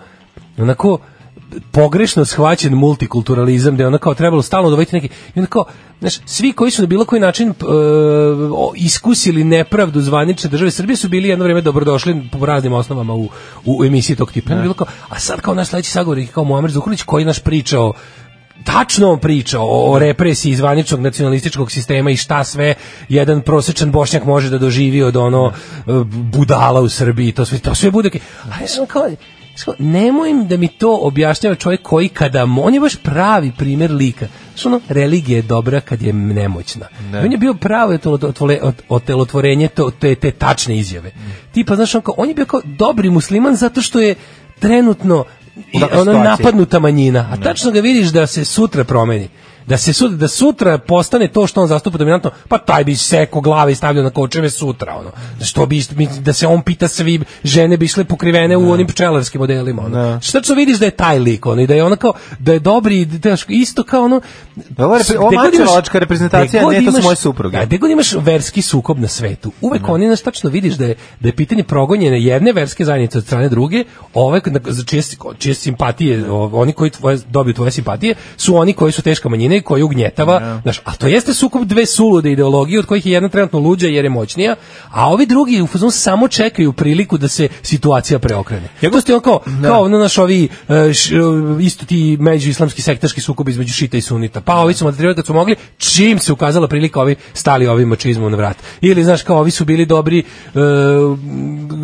onako 0.58 0.98
pogrešno 1.70 2.24
shvaćen 2.24 2.74
multikulturalizam 2.74 3.76
da 3.76 3.82
je 3.82 3.86
ono 3.86 3.98
kao 3.98 4.14
trebalo 4.14 4.42
stalno 4.42 4.70
dovesti 4.70 4.96
neki 4.96 5.06
i 5.06 5.38
onda 5.38 5.46
kao 5.46 5.64
znaš, 6.00 6.20
svi 6.26 6.52
koji 6.52 6.70
su 6.70 6.82
na 6.82 6.86
bilo 6.86 7.04
koji 7.04 7.20
način 7.20 7.48
e, 7.48 7.54
iskusili 8.76 9.44
nepravdu 9.44 10.00
zvanične 10.00 10.50
države 10.50 10.70
Srbije 10.70 10.96
su 10.96 11.08
bili 11.08 11.28
jedno 11.28 11.42
vrijeme 11.42 11.60
dobrodošli 11.60 12.22
po 12.32 12.46
raznim 12.46 12.72
osnovama 12.72 13.14
u, 13.14 13.28
u 13.64 13.84
emisiji 13.84 14.16
tog 14.16 14.32
tipa. 14.32 14.52
Je 14.52 14.62
bilo 14.62 14.74
kao, 14.74 14.86
a 15.08 15.18
sad 15.18 15.40
kao 15.40 15.54
naš 15.54 15.68
sledeći 15.68 15.90
sagovornik 15.90 16.32
kao 16.32 16.44
Muamer 16.44 16.70
Zukorlić 16.70 17.02
koji 17.02 17.24
naš 17.24 17.38
pričao 17.38 17.92
tačno 18.64 19.10
on 19.10 19.18
priča 19.18 19.60
o, 19.60 19.92
o 19.92 19.98
represiji 19.98 20.56
zvaničnog 20.56 21.00
nacionalističkog 21.00 21.70
sistema 21.70 22.10
i 22.10 22.16
šta 22.16 22.44
sve 22.44 22.74
jedan 23.08 23.42
prosečan 23.42 23.90
bošnjak 23.90 24.24
može 24.24 24.50
da 24.50 24.58
doživi 24.58 25.02
od 25.02 25.16
ono 25.16 25.52
e, 25.52 25.82
budala 26.32 26.80
u 26.80 26.88
Srbiji. 26.88 27.32
To 27.32 27.44
sve 27.44 27.58
to 27.58 27.74
sve 27.74 27.90
bude 27.90 28.10
a 28.50 28.60
ja 28.60 28.68
sam 28.68 28.86
kao, 28.86 29.08
nemoj 29.78 30.32
da 30.44 30.56
mi 30.56 30.68
to 30.68 30.98
objašnjava 31.02 31.56
čovjek 31.56 31.82
koji 31.82 32.09
kada 32.09 32.47
on 32.62 32.74
je 32.74 32.80
baš 32.80 32.97
pravi 32.97 33.52
primjer 33.59 33.90
lika 33.90 34.28
Znaš, 34.59 34.66
ono, 34.66 34.80
religija 34.89 35.36
je 35.36 35.43
dobra 35.43 35.80
kad 35.80 36.02
je 36.02 36.12
nemoćna. 36.12 36.86
Ne. 37.12 37.20
On 37.20 37.32
je 37.32 37.39
bio 37.39 37.55
pravo 37.55 37.98
otelotvorenje 38.89 39.68
to, 39.68 39.90
te, 39.90 40.14
te 40.14 40.30
tačne 40.30 40.78
izjave. 40.78 41.10
Tipa, 41.52 41.76
znaš, 41.76 41.94
on, 41.94 42.02
kao, 42.02 42.14
on 42.18 42.28
je 42.28 42.35
bio 42.35 42.47
kao 42.47 42.60
dobri 42.64 43.10
musliman 43.10 43.56
zato 43.56 43.82
što 43.82 44.01
je 44.01 44.14
trenutno 44.59 45.24
i 45.72 45.82
ono 45.93 46.12
napadnuta 46.12 46.78
manjina, 46.78 47.28
a 47.32 47.36
tačno 47.36 47.70
ga 47.70 47.80
vidiš 47.80 48.09
da 48.09 48.26
se 48.26 48.44
sutra 48.44 48.85
promeni. 48.85 49.28
Da 49.69 49.77
se 49.77 49.93
sutra, 49.93 50.16
da 50.16 50.28
sutra 50.28 50.78
postane 50.78 51.28
to 51.28 51.47
što 51.47 51.62
on 51.62 51.69
zastupa 51.69 51.99
dominantno, 51.99 52.31
pa 52.49 52.59
taj 52.59 52.85
bi 52.85 52.97
seko 52.97 53.40
glave 53.40 53.73
i 53.73 53.74
stavljao 53.74 54.05
na 54.05 54.11
kočeve 54.11 54.51
sutra, 54.51 54.95
ono. 54.95 55.11
Što 55.45 55.66
bi, 55.66 55.82
da 56.20 56.32
se 56.32 56.47
on 56.47 56.62
pita 56.62 56.89
svi, 56.89 57.20
žene 57.45 57.77
bi 57.77 57.85
išle 57.85 58.05
pokrivene 58.05 58.57
u 58.57 58.70
onim 58.70 58.86
pčelarskim 58.86 59.39
modelima, 59.39 59.82
ono. 59.82 60.20
Što 60.20 60.40
tačno 60.40 60.55
vidiš 60.55 60.78
da 60.78 60.85
je 60.85 60.90
taj 60.90 61.19
lik, 61.19 61.47
ono, 61.47 61.62
i 61.62 61.66
da 61.66 61.74
je 61.74 61.85
ono 61.85 61.97
kao, 61.97 62.12
da 62.39 62.53
je 62.53 62.59
dobri, 62.59 63.05
da 63.05 63.28
je 63.28 63.36
isto 63.49 63.82
kao 63.82 64.05
ono... 64.05 64.20
Repre- 64.57 65.19
ovo 65.19 65.31
mačevačka 65.31 65.99
reprezentacija, 65.99 66.69
ne, 66.69 66.85
to 66.85 66.93
su 66.93 67.03
moje 67.03 67.16
supruge. 67.16 67.66
Da, 67.66 67.77
god 67.77 67.90
imaš 67.90 68.12
verski 68.12 68.62
sukob 68.62 68.99
na 68.99 69.09
svetu, 69.09 69.53
uvek 69.61 69.89
oni 69.89 70.07
nas 70.07 70.23
tačno 70.23 70.51
vidiš 70.51 70.74
da 70.74 70.85
je, 70.85 70.95
da 71.20 71.28
je 71.28 71.36
pitanje 71.36 71.65
progonjene 71.65 72.23
jedne 72.23 72.53
verske 72.53 72.85
zajednice 72.85 73.19
od 73.19 73.24
strane 73.24 73.49
druge, 73.49 73.85
ove 74.15 74.40
za 74.66 74.85
čije, 74.85 75.03
čije 75.39 75.55
simpatije, 75.55 76.31
oni 76.31 76.73
koji 76.73 76.90
tvoje, 76.90 77.19
dobiju 77.28 77.55
tvoje 77.55 77.70
simpatije, 77.70 78.15
su 78.36 78.57
oni 78.57 78.73
koji 78.73 78.93
su 78.93 79.03
teška 79.03 79.28
manjina 79.28 79.57
zemlji 79.59 79.62
koju 79.62 79.85
ugnjetava, 79.85 80.60
znaš, 80.62 80.80
a 80.85 80.97
to 80.97 81.06
jeste 81.06 81.35
sukob 81.35 81.64
dve 81.64 81.86
sulude 81.86 82.32
ideologije 82.32 82.78
od 82.78 82.86
kojih 82.86 83.06
je 83.06 83.12
jedna 83.12 83.28
trenutno 83.28 83.59
luđa 83.59 83.86
jer 83.86 84.05
je 84.05 84.10
moćnija, 84.10 84.56
a 84.90 85.10
ovi 85.10 85.26
drugi 85.26 85.62
u 85.62 85.66
fazonu 85.66 85.90
samo 85.90 86.28
čekaju 86.28 86.72
priliku 86.72 87.18
da 87.18 87.28
se 87.28 87.48
situacija 87.62 88.18
preokrene. 88.18 88.68
Ja 88.80 88.90
to 88.90 89.01
ste 89.01 89.12
ono 89.12 89.20
kao, 89.22 89.40
kao 89.62 89.85
ono 89.85 89.98
naš 89.98 90.18
ovi 90.18 90.48
e, 90.68 90.93
š- 90.93 91.14
e, 91.14 91.64
isto 91.64 91.86
ti 91.86 92.16
međuislamski 92.20 92.82
sektaški 92.82 93.20
sukob 93.20 93.48
između 93.48 93.72
šita 93.72 93.97
i 93.97 94.01
sunita. 94.01 94.40
Pa 94.40 94.55
ovi 94.56 94.74
su 94.74 94.85
maltretirali 94.85 95.14
kad 95.14 95.26
su 95.26 95.35
mogli, 95.35 95.56
čim 95.78 96.18
se 96.18 96.32
ukazala 96.32 96.68
prilika 96.68 97.01
ovi 97.01 97.16
stali 97.35 97.66
ovim 97.66 97.89
mačizmom 97.89 98.30
na 98.30 98.36
vrat. 98.36 98.56
Ili 98.80 99.05
znaš 99.05 99.22
kao 99.22 99.39
ovi 99.39 99.51
su 99.51 99.64
bili 99.64 99.86
dobri 99.86 100.18
e, 100.18 100.24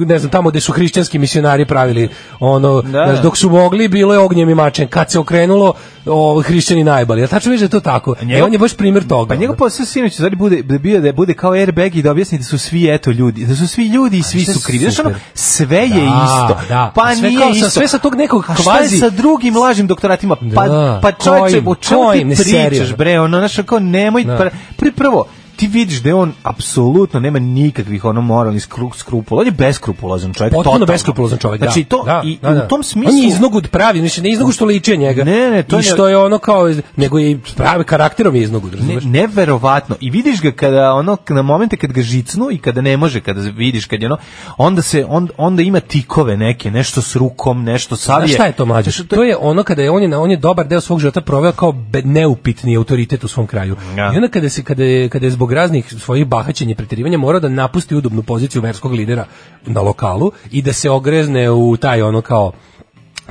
ne 0.06 0.18
znam 0.18 0.30
tamo 0.30 0.50
gde 0.50 0.60
su 0.60 0.72
hrišćanski 0.72 1.18
misionari 1.18 1.66
pravili 1.66 2.08
ono 2.40 2.82
znaš, 2.90 3.22
dok 3.22 3.36
su 3.36 3.50
mogli 3.50 3.88
bilo 3.88 4.12
je 4.14 4.18
ognjem 4.18 4.50
i 4.50 4.54
mačem. 4.54 4.88
Kad 4.88 5.10
se 5.10 5.18
okrenulo 5.18 5.74
o, 6.06 6.42
hrišćani 6.42 6.84
najbali. 6.84 7.20
Ja 7.20 7.26
tačno 7.26 7.50
vidiš 7.50 7.63
je 7.64 7.70
to 7.70 7.80
tako. 7.80 8.14
E, 8.30 8.42
on 8.42 8.52
je 8.52 8.58
baš 8.58 8.74
primjer 8.74 9.06
toga. 9.06 9.28
Pa 9.28 9.34
njegov 9.34 9.56
posao 9.56 9.86
sinoć 9.86 10.14
zari 10.14 10.36
bude 10.36 10.62
da 10.62 10.78
bio 10.78 11.00
da 11.00 11.12
bude 11.12 11.34
kao 11.34 11.52
airbag 11.52 11.96
i 11.96 12.02
da 12.02 12.10
objasni 12.10 12.38
da 12.38 12.44
su 12.44 12.58
svi 12.58 12.88
eto 12.90 13.10
ljudi, 13.10 13.44
da 13.44 13.56
su 13.56 13.68
svi 13.68 13.86
ljudi 13.86 14.18
i 14.18 14.22
svi 14.22 14.40
su 14.42 14.60
krivi. 14.60 14.78
Znaš, 14.80 14.98
ono, 14.98 15.14
sve 15.34 15.78
je 15.78 15.88
Da, 15.88 16.24
isto. 16.24 16.58
da. 16.68 16.92
Pa 16.94 17.14
sve 17.14 17.28
nije 17.28 17.40
kao 17.40 17.50
sa- 17.50 17.56
isto. 17.56 17.70
sve 17.70 17.88
sa 17.88 17.98
tog 17.98 18.14
nekog 18.14 18.44
A 18.48 18.54
šta 18.54 18.72
je 18.72 18.78
kvazi- 18.78 18.98
sa 18.98 19.10
drugim 19.10 19.56
lažnim 19.56 19.86
doktoratima? 19.86 20.36
Pa 20.54 20.68
Da. 20.68 20.98
pa 21.02 21.12
Kojim? 21.12 21.68
o 21.68 21.74
čemu 21.74 22.12
ti 22.12 22.34
pričaš, 22.66 22.94
bre? 22.94 23.20
Ono, 23.20 23.38
znaš, 23.38 23.56
kao 23.66 23.78
nemoj 23.78 24.24
Da. 24.24 24.50
prvo 24.96 25.26
ti 25.56 25.66
vidiš 25.66 26.02
da 26.02 26.16
on 26.16 26.32
apsolutno 26.42 27.20
nema 27.20 27.38
nikakvih 27.38 28.04
ono 28.04 28.20
moralnih 28.20 28.62
skru, 28.62 28.90
skrupula. 28.94 29.40
On 29.40 29.46
je 29.46 29.52
beskrupulozan 29.52 30.34
čovjek. 30.34 30.52
Potpuno 30.52 30.72
totalno. 30.72 30.86
beskrupulozan 30.86 31.38
čovjek, 31.38 31.60
da. 31.60 31.66
Znači, 31.66 31.84
to, 31.84 32.02
Da, 32.06 32.22
i, 32.24 32.38
da, 32.42 32.54
da. 32.54 32.64
u 32.64 32.68
tom 32.68 32.82
smislu... 32.82 33.12
On 33.12 33.18
je 33.18 33.28
iznogud 33.28 33.68
pravi, 33.68 33.98
znači 33.98 34.22
ne 34.22 34.30
iznogud 34.30 34.54
što 34.54 34.64
liči 34.64 34.96
njega. 34.96 35.24
Ne, 35.24 35.50
ne, 35.50 35.62
to 35.62 35.78
I 35.78 35.82
što 35.82 36.08
je 36.08 36.18
ono 36.18 36.38
kao, 36.38 36.74
nego 36.96 37.18
je 37.18 37.30
i 37.30 37.38
pravi 37.56 37.84
karakterom 37.84 38.34
je 38.34 38.42
iznogud, 38.42 38.72
Ne, 38.72 38.78
razumeš? 38.78 39.04
neverovatno. 39.04 39.96
I 40.00 40.10
vidiš 40.10 40.40
ga 40.42 40.50
kada 40.50 40.92
ono 40.92 41.16
na 41.28 41.42
momente 41.42 41.76
kad 41.76 41.92
ga 41.92 42.02
žicnu 42.02 42.48
i 42.50 42.58
kada 42.58 42.80
ne 42.80 42.96
može, 42.96 43.20
kada 43.20 43.40
vidiš 43.40 43.86
kad 43.86 44.02
je 44.02 44.06
ono, 44.06 44.16
onda 44.58 44.82
se 44.82 45.04
on, 45.08 45.28
onda 45.36 45.62
ima 45.62 45.80
tikove 45.80 46.36
neke, 46.36 46.70
nešto 46.70 47.02
s 47.02 47.16
rukom, 47.16 47.64
nešto 47.64 47.96
savije. 47.96 48.26
Znaš 48.26 48.34
šta 48.34 48.46
je 48.46 48.52
to? 48.52 48.64
Znaš, 48.64 49.08
To 49.08 49.22
je 49.22 49.36
ono 49.40 49.62
kada 49.62 49.82
je 49.82 49.90
on 49.90 50.02
je, 50.02 50.16
on 50.16 50.30
je 50.30 50.36
dobar 50.36 50.66
deo 50.66 50.80
svog 50.80 51.00
života 51.00 51.20
proveo 51.20 51.52
kao 51.52 51.74
neupitni 52.04 52.76
autoritet 52.76 53.24
u 53.24 53.28
svom 53.28 53.46
kraju. 53.46 53.76
Ja. 53.96 54.12
I 54.12 54.16
onda 54.16 54.28
kada 54.28 54.48
se 54.48 54.64
kada 54.64 54.84
je, 54.84 55.08
kada 55.08 55.26
je 55.26 55.30
zbog 55.30 55.43
raznih 55.52 55.94
svojih 55.98 56.26
bahaćenja 56.26 56.72
i 56.72 56.74
preterivanja 56.74 57.18
morao 57.18 57.40
da 57.40 57.48
napusti 57.48 57.96
udobnu 57.96 58.22
poziciju 58.22 58.62
verskog 58.62 58.92
lidera 58.92 59.26
na 59.66 59.80
lokalu 59.80 60.32
i 60.50 60.62
da 60.62 60.72
se 60.72 60.90
ogrezne 60.90 61.50
u 61.50 61.76
taj 61.76 62.02
ono 62.02 62.20
kao 62.20 62.52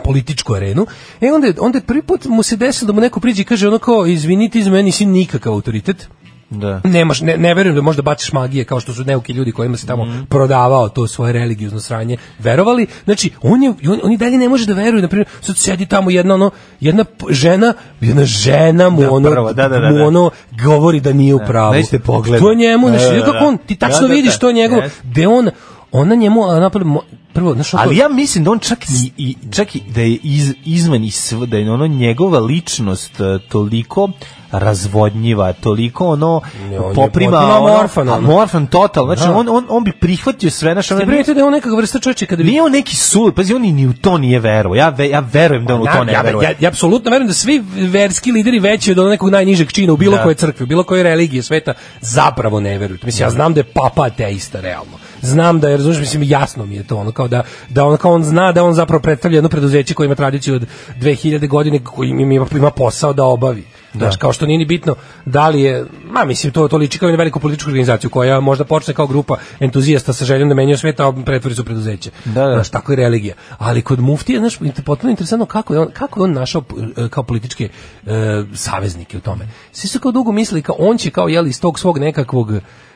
političku 0.03 0.53
arenu. 0.53 0.85
E 1.22 1.31
onda, 1.34 1.53
onda 1.60 1.81
prvi 1.81 2.02
put 2.02 2.26
mu 2.26 2.44
se 2.44 2.56
desilo 2.56 2.88
da 2.88 2.94
mu 2.94 3.02
neko 3.02 3.19
priđe 3.19 3.41
i 3.41 3.45
kaže 3.45 3.68
ono 3.68 3.80
kao 3.80 4.06
izvinite 4.06 4.60
iz 4.60 4.68
meni 4.68 4.91
si 4.91 5.06
nikakav 5.06 5.53
autoritet. 5.53 6.07
Da. 6.54 6.82
Nemaš, 6.84 7.22
ne, 7.22 7.38
ne 7.38 7.54
verujem 7.54 7.76
da 7.76 7.82
možda 7.82 8.02
baciš 8.02 8.34
magije 8.34 8.66
kao 8.66 8.80
što 8.80 8.94
su 8.94 9.04
neuki 9.04 9.34
ljudi 9.34 9.52
kojima 9.52 9.78
se 9.78 9.88
tamo 9.88 10.06
Mhm. 10.06 10.22
prodavao 10.24 10.90
to 10.90 11.08
svoje 11.08 11.34
religiozno 11.34 11.80
sranje 11.80 12.18
verovali. 12.40 12.88
Znači, 13.04 13.30
on, 13.42 13.64
je, 13.64 13.70
on, 13.70 14.00
on 14.04 14.12
i 14.12 14.18
dalje 14.18 14.38
ne 14.38 14.50
može 14.50 14.66
da 14.66 14.74
veruje. 14.74 15.02
Na 15.02 15.08
primjer, 15.08 15.28
sad 15.42 15.58
sedi 15.58 15.86
tamo 15.86 16.10
jedna, 16.10 16.34
ono, 16.34 16.52
jedna 16.80 17.06
žena, 17.30 17.74
jedna 18.02 18.26
žena 18.26 18.90
mu, 18.90 19.02
Da, 19.02 19.12
ono, 19.12 19.32
prvo, 19.32 19.54
da, 19.54 19.68
da, 19.68 19.80
da, 19.80 19.90
mu 19.90 19.98
da. 19.98 20.04
ono 20.04 20.30
govori 20.64 21.00
da 21.00 21.14
nije 21.14 21.36
u 21.36 21.40
pravu. 21.40 21.74
nećete 21.74 22.00
pogledat. 22.00 22.42
To 22.42 22.50
je 22.50 22.56
njemu, 22.58 22.90
Da, 22.90 22.98
znači, 22.98 23.16
da, 23.16 23.20
da, 23.22 23.32
kako 23.32 23.46
on, 23.46 23.58
ti 23.58 23.76
da. 23.76 23.80
tačno 23.80 24.02
Da, 24.02 24.08
da, 24.08 24.14
vidiš 24.14 24.34
da. 24.34 24.40
to 24.40 24.52
njegovo, 24.52 24.82
gde 25.04 25.28
on, 25.28 25.50
ona 25.94 26.15
njemu, 26.15 26.44
a, 26.44 26.60
napravio, 26.60 26.94
mo- 26.94 27.02
prvo, 27.34 27.53
znaš, 27.53 27.74
Ali 27.74 27.98
ja 27.98 28.07
mislim 28.10 28.44
da 28.44 28.52
on 28.52 28.60
čak 28.60 28.80
i, 28.84 29.11
i 29.18 29.36
čak 29.52 29.76
i 29.76 29.82
da 29.88 30.02
je 30.02 30.18
iz, 30.24 30.53
izvan 30.65 31.03
i 31.03 31.11
sv, 31.11 31.44
da 31.45 31.57
je 31.57 31.72
ono 31.72 31.88
njegova 31.88 32.40
ličnost 32.40 33.20
e, 33.20 33.40
toliko 33.49 34.10
razvodnjiva, 34.52 35.53
toliko 35.53 36.07
ono 36.07 36.41
Ne, 36.70 36.80
on 36.80 36.95
poprima 36.95 37.32
potpuno 37.32 37.57
ono, 37.57 38.14
amorfan 38.14 38.68
total. 38.68 39.06
Znači 39.06 39.22
Da. 39.22 39.36
on, 39.36 39.49
on, 39.49 39.65
on 39.70 39.84
bi 39.84 39.91
prihvatio 39.91 40.49
sve 40.52 40.76
naše 40.76 40.94
ono, 40.95 41.06
primetili 41.06 41.36
da 41.36 41.41
je 41.41 41.45
on 41.45 41.53
nekakva 41.53 41.78
vrsta 41.78 41.99
čovječe 41.99 42.26
kada 42.26 42.44
bi 42.44 42.49
Nije 42.49 42.61
on 42.61 42.72
neki 42.72 42.95
sul, 42.95 43.32
pazi, 43.32 43.53
on 43.53 43.61
ni 43.61 43.88
u 43.88 43.94
to 43.94 44.18
nije 44.18 44.40
verovao. 44.40 44.76
Ja, 44.76 44.90
ve, 44.90 45.10
ja 45.10 45.24
verujem 45.34 45.65
da 45.65 45.76
on 45.76 45.82
u 45.82 45.86
to 45.86 45.91
Ja, 45.91 46.03
ne 46.03 46.14
ja, 46.14 46.22
veruje. 46.22 46.44
ja, 46.44 46.53
ja 46.60 46.68
apsolutno 46.70 47.11
verujem 47.11 47.28
da 47.28 47.34
svi 47.34 47.64
verski 47.76 48.32
lideri 48.32 48.60
veći 48.60 48.91
od 48.91 49.10
nekog 49.10 49.30
najnižeg 49.30 49.72
čina 49.72 49.94
u 49.94 49.98
bilo 49.98 50.18
Da. 50.18 50.24
koje 50.24 50.36
crkve, 50.36 50.64
u 50.64 50.68
bilo 50.68 50.84
koje 50.84 51.03
religije 51.03 51.44
sveta 51.44 51.74
zapravo 52.02 52.60
ne 52.60 52.78
veruju. 52.78 52.99
Mislim 53.03 53.26
ja 53.26 53.32
znam 53.32 53.53
da 53.53 53.60
je 53.60 53.64
papa 53.64 54.03
ateista 54.03 54.61
realno. 54.61 55.03
Znam 55.24 55.60
da 55.60 55.70
je, 55.70 55.78
razumiješ, 55.78 56.00
mislim 56.00 56.24
jasno 56.24 56.66
mi 56.66 56.76
je 56.76 56.84
to 56.84 56.98
ono 56.98 57.12
kao 57.12 57.28
da 57.28 57.44
da 57.70 57.86
on 57.86 57.98
kao 57.98 58.14
on 58.14 58.24
zna 58.24 58.52
da 58.52 58.64
on 58.64 58.74
zapravo 58.74 59.02
predstavlja 59.02 59.38
jedno 59.38 59.50
preduzeće 59.50 59.94
koje 59.94 60.06
ima 60.06 60.16
tradiciju 60.16 60.56
od 60.56 60.66
2000 61.00 61.48
godine 61.48 61.80
koji 61.84 62.10
ima, 62.10 62.45
ima 62.52 62.72
posao 62.72 63.14
da 63.14 63.24
obavi. 63.24 63.64
Znaš, 63.94 64.16
kao 64.18 64.34
što 64.34 64.45
nije 64.45 64.58
ni 64.58 64.66
bitno 64.66 64.95
da 65.26 65.50
li 65.50 65.62
je, 65.62 65.86
ma 66.12 66.26
mislim, 66.26 66.54
to, 66.54 66.68
to 66.68 66.78
liči 66.78 67.00
kao 67.00 67.08
jednu 67.08 67.18
veliku 67.18 67.40
političku 67.40 67.70
organizaciju 67.70 68.10
koja 68.10 68.40
možda 68.40 68.64
počne 68.64 68.94
kao 68.94 69.08
grupa 69.08 69.38
entuzijasta 69.60 70.14
sa 70.14 70.26
željom 70.26 70.50
da 70.50 70.56
menjaju 70.56 70.78
svet, 70.78 71.00
a 71.00 71.14
pretvori 71.26 71.56
se 71.56 71.62
u 71.62 71.66
preduzeće. 71.66 72.12
Da, 72.26 72.45
da. 72.45 72.54
Znaš, 72.54 72.70
tako 72.70 72.91
je 72.91 72.95
religija. 72.95 73.36
Ali 73.58 73.82
kod 73.82 74.00
muftije, 74.00 74.40
znaš, 74.40 74.60
potpuno 74.86 75.12
interesantno 75.12 75.45
kako 75.45 75.74
je 75.74 75.80
on, 75.80 75.88
kako 75.94 76.20
je 76.20 76.24
on 76.24 76.34
našao 76.34 76.64
e, 76.98 77.10
kao 77.10 77.24
političke 77.24 77.70
e, 78.06 78.10
saveznike 78.54 79.18
u 79.18 79.22
tome. 79.22 79.48
Svi 79.72 79.88
su 79.88 80.00
kao 80.00 80.12
dugo 80.12 80.32
mislili 80.32 80.62
kao 80.62 80.76
on 80.80 80.98
će 80.98 81.10
kao 81.10 81.28
jeli 81.28 81.50
iz 81.50 81.62
tog 81.62 81.80
svog 81.80 81.98
nekakvog 81.98 82.52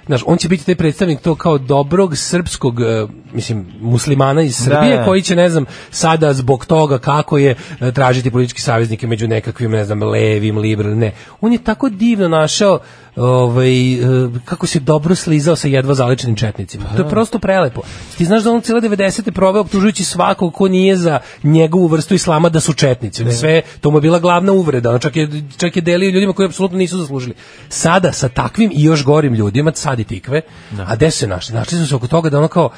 Znaš, 0.07 0.23
on 0.25 0.37
će 0.37 0.49
biti 0.49 0.65
taj 0.65 0.75
predstavnik 0.75 1.19
to 1.21 1.35
kao 1.35 1.57
dobrog 1.57 2.17
srpskog, 2.17 2.81
e, 2.81 3.07
mislim, 3.33 3.65
muslimana 3.81 4.41
iz 4.41 4.55
Srbije, 4.55 4.97
da. 4.97 5.05
koji 5.05 5.21
će, 5.21 5.35
ne 5.35 5.49
znam, 5.49 5.65
sada 5.91 6.33
zbog 6.33 6.65
toga 6.65 6.97
kako 6.97 7.37
je 7.37 7.55
e, 7.79 7.91
tražiti 7.91 8.31
politički 8.31 8.61
saveznike 8.61 9.07
među 9.07 9.27
nekakvim, 9.27 9.71
ne 9.71 9.85
znam, 9.85 10.03
levim, 10.03 10.57
liberalnim, 10.57 10.99
ne. 10.99 11.11
On 11.41 11.53
je 11.53 11.63
tako 11.63 11.89
divno 11.89 12.27
našao 12.27 12.79
ovaj, 13.17 13.93
e, 13.93 14.29
kako 14.45 14.67
se 14.67 14.79
dobro 14.79 15.15
slizao 15.15 15.55
sa 15.55 15.67
jedva 15.67 15.93
zaličenim 15.93 16.35
četnicima. 16.35 16.85
To 16.95 17.03
je 17.03 17.09
prosto 17.09 17.39
prelepo. 17.39 17.81
Ti 18.17 18.25
znaš 18.25 18.43
da 18.43 18.51
on 18.51 18.61
cijele 18.61 18.81
90. 18.81 19.31
proveo 19.31 19.61
optužujući 19.61 20.03
svakog 20.03 20.53
ko 20.53 20.67
nije 20.67 20.95
za 20.95 21.19
njegovu 21.43 21.87
vrstu 21.87 22.13
islama 22.13 22.49
da 22.49 22.59
su 22.59 22.73
četnici. 22.73 23.21
On 23.21 23.27
je 23.27 23.33
Sve, 23.33 23.61
to 23.81 23.91
mu 23.91 23.97
je 23.97 24.01
bila 24.01 24.19
glavna 24.19 24.51
uvreda. 24.51 24.91
On 24.91 24.99
čak 24.99 25.15
je, 25.15 25.29
čak 25.57 25.75
je 25.75 25.81
delio 25.81 26.09
ljudima 26.09 26.33
koji 26.33 26.45
apsolutno 26.45 26.77
nisu 26.77 26.97
zaslužili. 26.97 27.35
Sada 27.69 28.11
sa 28.11 28.29
takvim 28.29 28.71
i 28.73 28.83
još 28.83 29.03
gorim 29.03 29.33
ljudima, 29.33 29.71
sad 29.75 29.99
i 29.99 30.03
tikve, 30.03 30.41
a 30.77 30.95
gde 30.95 31.11
se 31.11 31.27
našli? 31.27 31.55
Našli 31.55 31.77
su 31.77 31.87
se 31.87 31.95
oko 31.95 32.07
toga 32.07 32.29
da 32.29 32.37
ono 32.37 32.47
kao 32.47 32.69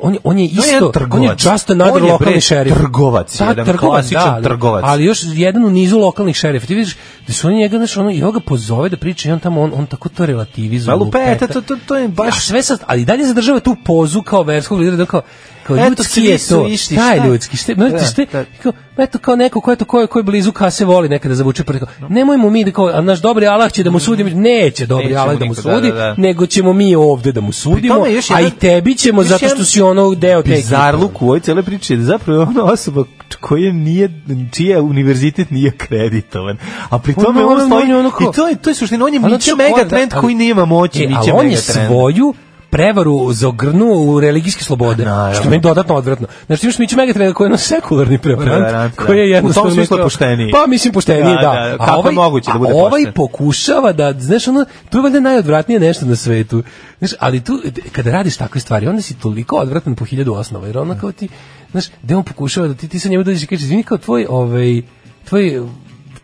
on 0.00 0.14
je, 0.14 0.20
on 0.24 0.38
je 0.38 0.44
isto, 0.44 0.92
on 1.10 1.22
je 1.22 1.30
just 1.30 1.70
another 1.70 1.94
On 1.94 1.98
je, 1.98 2.02
bre, 2.02 2.12
lokalni 2.12 2.40
šerif. 2.40 2.74
trgovac, 2.74 3.38
Da, 3.38 3.44
jedan 3.44 3.66
trgovac, 3.66 3.92
klasičan 3.92 4.42
da, 4.42 4.48
trgovac. 4.48 4.84
Ali 4.86 5.04
još 5.04 5.20
jedan 5.34 5.64
u 5.64 5.70
nizu 5.70 5.98
lokalnih 5.98 6.36
šerifa. 6.36 6.66
Ti 6.66 6.74
vidiš 6.74 6.96
da 7.26 7.32
su 7.32 7.46
oni 7.46 7.56
njega, 7.56 7.76
znaš, 7.76 7.96
ono, 7.96 8.10
i 8.10 8.20
ga 8.20 8.40
pozove 8.40 8.88
da 8.88 8.96
priča 8.96 9.28
i 9.28 9.32
on 9.32 9.40
tamo, 9.40 9.62
on, 9.62 9.72
on 9.74 9.86
tako 9.86 10.08
to 10.08 10.26
relativizuje. 10.26 10.96
Ma 10.96 11.04
lupeta, 11.04 11.46
to, 11.46 11.60
to, 11.60 11.76
to 11.86 11.96
je 11.96 12.08
baš... 12.08 12.36
A 12.36 12.40
sve 12.40 12.62
sad, 12.62 12.80
ali 12.86 13.04
dalje 13.04 13.26
zadržava 13.26 13.60
tu 13.60 13.76
pozu 13.84 14.22
kao 14.22 14.42
verskog 14.42 14.78
lidera, 14.78 14.96
da 14.96 15.06
kao, 15.06 15.22
kao 15.66 15.76
Eto, 15.76 15.88
ljudski 15.88 16.20
je 16.22 16.38
to. 16.40 16.66
išli, 16.66 16.96
šta 16.96 17.12
je 17.12 17.16
šta? 17.16 17.26
ljudski? 17.26 17.56
Šta, 17.56 17.74
Da, 17.74 17.98
šta, 18.00 18.24
da. 18.24 18.44
kao, 18.62 18.72
eto 18.98 19.18
kao 19.18 19.36
neko 19.36 19.60
ko 19.60 19.70
je 19.70 19.76
to 19.76 19.84
ko 19.84 20.00
je, 20.00 20.06
ko 20.06 20.18
je 20.18 20.22
blizu 20.22 20.52
kase 20.52 20.84
voli 20.84 21.08
nekada 21.08 21.34
zavuče 21.34 21.64
preko. 21.64 21.86
Nemojmo 22.00 22.50
mi 22.50 22.64
da 22.64 22.70
kao 22.70 22.86
a 22.86 23.00
naš 23.00 23.20
dobri 23.20 23.46
Allah 23.46 23.72
će 23.72 23.82
da 23.82 23.90
mu 23.90 23.98
sudi, 24.00 24.24
neće 24.26 24.86
dobri 24.86 25.04
Nećemo 25.04 25.20
Allah 25.20 25.38
da 25.38 25.44
mu 25.44 25.54
da, 25.54 25.62
sudi, 25.62 25.88
da, 25.88 25.94
da. 25.94 26.14
nego 26.18 26.46
ćemo 26.46 26.72
mi 26.72 26.94
ovde 26.94 27.32
da 27.32 27.40
mu 27.40 27.52
sudimo, 27.52 28.06
još 28.06 28.30
a 28.30 28.40
i 28.40 28.44
jedan- 28.44 28.58
tebi 28.58 28.94
ćemo 28.96 29.20
još 29.22 29.28
zato 29.28 29.44
jedan 29.44 29.56
što 29.56 29.64
si 29.64 29.82
ono 29.82 30.14
deo 30.14 30.42
te. 30.42 30.50
Bizarluk 30.50 31.22
u 31.22 31.24
ovoj 31.24 31.40
cijeloj 31.40 31.62
priči 31.62 31.92
je 31.92 31.96
da 31.96 32.04
zapravo 32.04 32.40
je 32.40 32.46
ona 32.48 32.64
osoba 32.64 33.04
koja 33.40 33.72
nije, 33.72 34.10
čija 34.52 34.82
univerzitet 34.82 35.50
nije 35.50 35.70
kreditovan. 35.72 36.56
A 36.90 36.98
pri 36.98 37.14
On 37.16 37.24
tome 37.24 37.44
on 37.44 37.60
stoji, 37.60 37.82
on 37.82 37.88
je 37.88 37.96
ono 37.96 38.10
kao- 38.10 38.30
i 38.30 38.34
to 38.34 38.48
je, 38.48 38.56
to 38.56 38.70
je 38.70 38.74
suština, 38.74 39.04
on 39.04 39.14
je 39.14 39.20
ko- 39.20 39.56
Megatrend 39.58 40.12
koji 40.12 40.34
nema 40.34 40.64
moći, 40.64 41.04
E, 41.04 41.06
Mića 41.06 41.18
ali 41.20 41.30
on 41.30 41.38
je 41.40 41.50
Megatrend. 41.50 41.88
svoju 41.88 42.34
prevaru 42.76 43.32
zaogrnuo 43.32 44.02
u 44.02 44.20
religijske 44.20 44.64
slobode, 44.64 45.04
Naravno. 45.04 45.34
što 45.34 45.44
je 45.44 45.50
meni 45.50 45.62
dodatno 45.62 45.94
odvratno. 45.94 46.26
Znači 46.46 46.66
imaš 46.66 46.78
Miću 46.78 46.96
Megatrenda 46.96 47.34
koji 47.34 47.46
je 47.46 47.48
ono 47.48 47.56
sekularni 47.58 48.18
prevarant, 48.18 48.64
Prevarant, 48.64 48.96
da. 48.96 49.04
koji 49.04 49.18
je 49.18 49.30
jednostavno... 49.30 49.68
U 49.68 49.70
tom 49.70 49.76
smislu 49.76 49.98
pošteniji. 50.02 50.50
Pa 50.52 50.66
mislim 50.66 50.92
pošteniji, 50.94 51.34
Da, 51.34 51.40
da. 51.42 51.76
da, 51.78 51.86
kako 51.86 52.08
je 52.08 52.14
moguće 52.14 52.50
da 52.52 52.58
bude 52.58 52.72
a 52.72 52.74
ovaj 52.76 52.90
pošten? 52.90 53.12
pokušava 53.12 53.92
da, 53.92 54.12
znaš, 54.12 54.48
ono, 54.48 54.64
to 54.90 54.98
je 54.98 55.02
valjda 55.02 55.20
najodvratnije 55.20 55.80
nešto 55.80 56.06
na 56.06 56.16
svetu. 56.16 56.62
Znaš, 56.98 57.10
ali 57.18 57.40
tu, 57.44 57.62
kada 57.92 58.10
radiš 58.10 58.36
takve 58.36 58.60
stvari, 58.60 58.88
onda 58.88 59.02
si 59.02 59.18
toliko 59.18 59.56
odvratan 59.56 59.94
po 59.94 60.04
hiljadu 60.04 60.34
osnova, 60.34 60.66
jer 60.66 60.78
ono 60.78 60.96
kao 61.00 61.12
ti, 61.12 61.28
znaš, 61.70 61.84
gde 62.02 62.16
on 62.16 62.24
pokušava 62.24 62.68
da 62.68 62.74
ti, 62.74 62.88
ti 62.88 62.98
sa 62.98 63.08
njemu 63.08 63.24
dođeš 63.24 63.42
i 63.42 63.46
kažeš, 63.46 63.62
izvini 63.64 63.82
kao 63.82 63.98
tvoj, 63.98 64.26
ovaj, 64.28 64.82
tvoj, 65.28 65.60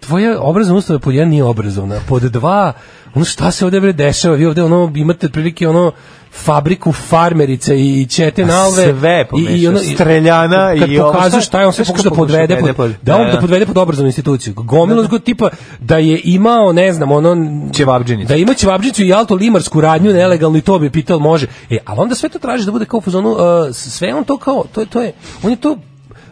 tvoja 0.02 0.40
obrazovna 0.40 0.78
ustanova 0.78 1.00
pod 1.00 1.14
jedan 1.14 1.28
nije 1.28 1.44
obrazovna, 1.44 2.00
pod 2.08 2.22
dva, 2.22 2.72
ono 3.14 3.24
šta 3.24 3.50
se 3.50 3.64
ovde 3.64 3.80
bre 3.80 3.92
dešava, 3.92 4.34
vi 4.36 4.46
ovde 4.46 4.62
ono 4.62 4.92
imate 4.96 5.26
otprilike 5.26 5.68
ono 5.68 5.92
fabriku 6.34 6.92
farmerice 6.92 7.76
i 7.76 8.06
ćete 8.06 8.46
nalve 8.46 8.84
sve 8.84 9.26
pomešao, 9.26 9.54
streljana 9.94 10.74
kad 10.80 10.90
i 10.90 10.98
ovo, 10.98 11.12
pokazuje 11.12 11.42
šta- 11.42 11.60
je 11.60 11.66
on 11.66 11.72
sve 11.72 11.84
pokuša 11.84 12.02
da 12.02 12.10
pokuša 12.10 12.20
podvede 12.22 12.56
pod, 12.56 12.76
pod- 12.76 12.92
da 13.02 13.14
on 13.14 13.20
da, 13.20 13.26
da 13.26 13.32
da. 13.32 13.40
podvede 13.40 13.66
pod 13.66 13.78
obrazovnu 13.78 14.08
instituciju. 14.08 14.54
Gomilo 14.54 15.04
zgo 15.04 15.18
tipa 15.18 15.48
da 15.80 15.96
je 15.96 16.20
imao 16.24 16.72
ne 16.72 16.92
znam 16.92 17.12
ono 17.12 17.36
Ćevabdžinicu. 17.72 18.28
da 18.28 18.36
ima 18.36 18.54
ćevabdžinicu 18.54 19.04
i 19.04 19.12
alto 19.12 19.34
limarsku 19.34 19.80
radnju 19.80 20.12
nelegalno 20.12 20.58
i 20.58 20.62
to 20.62 20.78
bi 20.78 20.90
pitao 20.90 21.18
može. 21.18 21.46
E 21.70 21.78
ali 21.84 22.00
onda 22.00 22.14
sve 22.14 22.28
to 22.28 22.38
traži 22.38 22.64
da 22.64 22.72
bude 22.72 22.84
kao 22.84 22.98
u 22.98 23.02
fazonu 23.02 23.30
uh, 23.30 23.38
sve 23.72 24.14
on 24.14 24.24
to 24.24 24.36
kao 24.36 24.64
to 24.72 24.80
je 24.80 24.86
to 24.86 25.00
je 25.00 25.12
on 25.42 25.50
je 25.50 25.56
to 25.56 25.76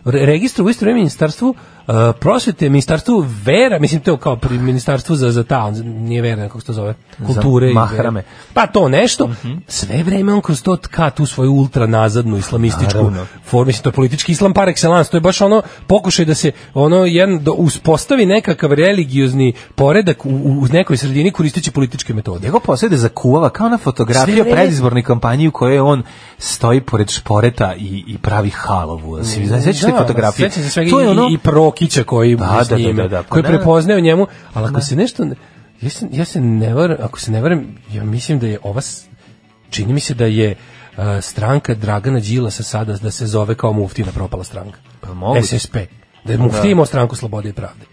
re- 0.04 0.26
registru 0.26 0.64
u 0.64 0.70
isto 0.70 0.84
vrijeme 0.84 0.98
ministarstvu 0.98 1.54
Uh, 1.86 1.94
prosvete, 2.20 2.68
ministarstvu 2.68 3.26
vera, 3.44 3.78
mislim 3.78 4.00
to 4.00 4.16
kao 4.16 4.36
pri 4.36 4.58
ministarstvu 4.58 5.16
za, 5.16 5.30
za 5.32 5.44
ta, 5.44 5.70
nije 5.84 6.22
vera, 6.22 6.48
kako 6.48 6.60
se 6.60 6.66
to 6.66 6.72
zove, 6.72 6.94
kulture. 7.26 7.70
i 7.70 7.74
mahrame. 7.74 8.20
vere. 8.20 8.26
Pa 8.54 8.66
to 8.66 8.88
nešto, 8.88 9.30
sve 9.68 10.02
vreme 10.02 10.34
on 10.34 10.40
kroz 10.40 10.62
to 10.62 10.76
tka 10.76 11.10
tu 11.10 11.26
svoju 11.26 11.52
ultra 11.52 11.86
nazadnu 11.86 12.36
islamističku 12.36 12.98
Naravno. 12.98 13.26
formu, 13.44 13.66
mislim 13.66 13.82
to 13.82 13.88
je 13.88 13.92
politički 13.92 14.32
islam 14.32 14.54
par 14.54 14.68
excellence, 14.68 15.10
to 15.10 15.16
je 15.16 15.20
baš 15.20 15.40
ono 15.40 15.62
pokušaj 15.86 16.24
da 16.24 16.34
se 16.34 16.52
ono 16.74 17.04
jedan 17.04 17.44
da 17.44 17.50
uspostavi 17.50 18.26
nekakav 18.26 18.72
religiozni 18.72 19.52
poredak 19.74 20.26
u, 20.26 20.28
u 20.28 20.66
nekoj 20.72 20.96
sredini 20.96 21.30
koristeći 21.30 21.70
političke 21.70 22.14
metode. 22.14 22.46
Njegov 22.46 22.60
posao 22.60 22.88
da 22.88 22.96
zakuvava 22.96 23.50
kao 23.50 23.68
na 23.68 23.78
vreme- 23.86 24.52
predizbornoj 24.52 25.02
kampanji 25.02 25.48
u 25.48 25.52
kojoj 25.52 25.78
on 25.78 26.02
stoji 26.38 26.80
pored 26.80 27.10
šporeta 27.10 27.74
i, 27.74 28.04
i 28.06 28.18
pravi 28.18 28.50
halovu. 28.50 29.16
Da 29.16 29.24
se 29.24 29.60
sećaš 29.62 29.80
te 29.82 29.92
fotografije? 29.98 30.50
To 30.90 31.00
i, 31.00 31.04
je 31.04 31.10
ono 31.10 31.28
i 31.30 31.38
Prokića 31.38 31.69
koji 31.69 31.69
Da, 32.36 32.44
da, 32.44 32.50
da, 32.50 32.52
da, 32.72 32.76
njime, 32.78 33.02
da, 33.02 33.08
da, 33.08 33.22
pa 33.22 33.28
koji 33.28 33.42
da. 33.42 33.48
prepoznaje 33.48 33.98
u 33.98 34.02
njemu, 34.02 34.26
ali 34.54 34.66
ako 34.66 34.80
se 34.80 34.96
nešto 34.96 35.24
ne- 35.24 35.34
ja 35.80 35.90
se, 35.90 36.08
ja 36.12 36.24
se 36.24 36.40
ne 36.40 36.74
varam, 36.74 36.96
ako 37.00 37.20
se 37.20 37.30
ne 37.30 37.40
varam, 37.40 37.64
ja 37.92 38.04
mislim 38.04 38.38
da 38.38 38.46
je 38.46 38.58
ova 38.62 38.80
s- 38.80 39.06
čini 39.70 39.92
mi 39.92 40.00
se 40.00 40.14
da 40.14 40.26
je 40.26 40.54
uh, 40.90 41.02
stranka 41.20 41.74
Dragana 41.74 42.20
Đilasa 42.20 42.62
sada 42.62 42.92
da 42.94 43.10
se 43.10 43.26
zove 43.26 43.54
kao 43.54 43.72
muftina 43.72 44.12
propala 44.12 44.44
stranka. 44.44 44.78
Pa 45.00 45.14
moguće. 45.14 45.58
SSP. 45.58 45.76
Da 46.24 46.32
je 46.32 46.38
muftija 46.38 46.62
Da. 46.62 46.68
imao 46.68 46.86
stranku 46.86 47.16
slobode 47.16 47.48
i 47.48 47.52
pravde. 47.52 47.84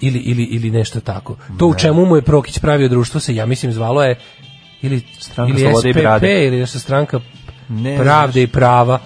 Ili, 0.00 0.18
ili, 0.18 0.42
ili 0.42 0.70
nešto 0.70 1.00
tako. 1.00 1.36
To 1.58 1.66
u 1.66 1.74
čemu 1.74 2.06
mu 2.06 2.16
je 2.16 2.22
Prokić 2.22 2.58
pravio 2.58 2.88
društvo 2.88 3.20
se, 3.20 3.34
ja 3.34 3.46
mislim, 3.46 3.72
zvalo 3.72 4.02
je 4.02 4.18
ili, 4.82 5.02
Stranka 5.18 5.52
ili 5.52 5.60
SPP 5.92 5.92
ili 6.24 6.56
nešto 6.58 6.78
stranka 6.78 7.20
Ne 7.68 7.98
pravde 7.98 8.42
i 8.42 8.46
prava. 8.46 8.98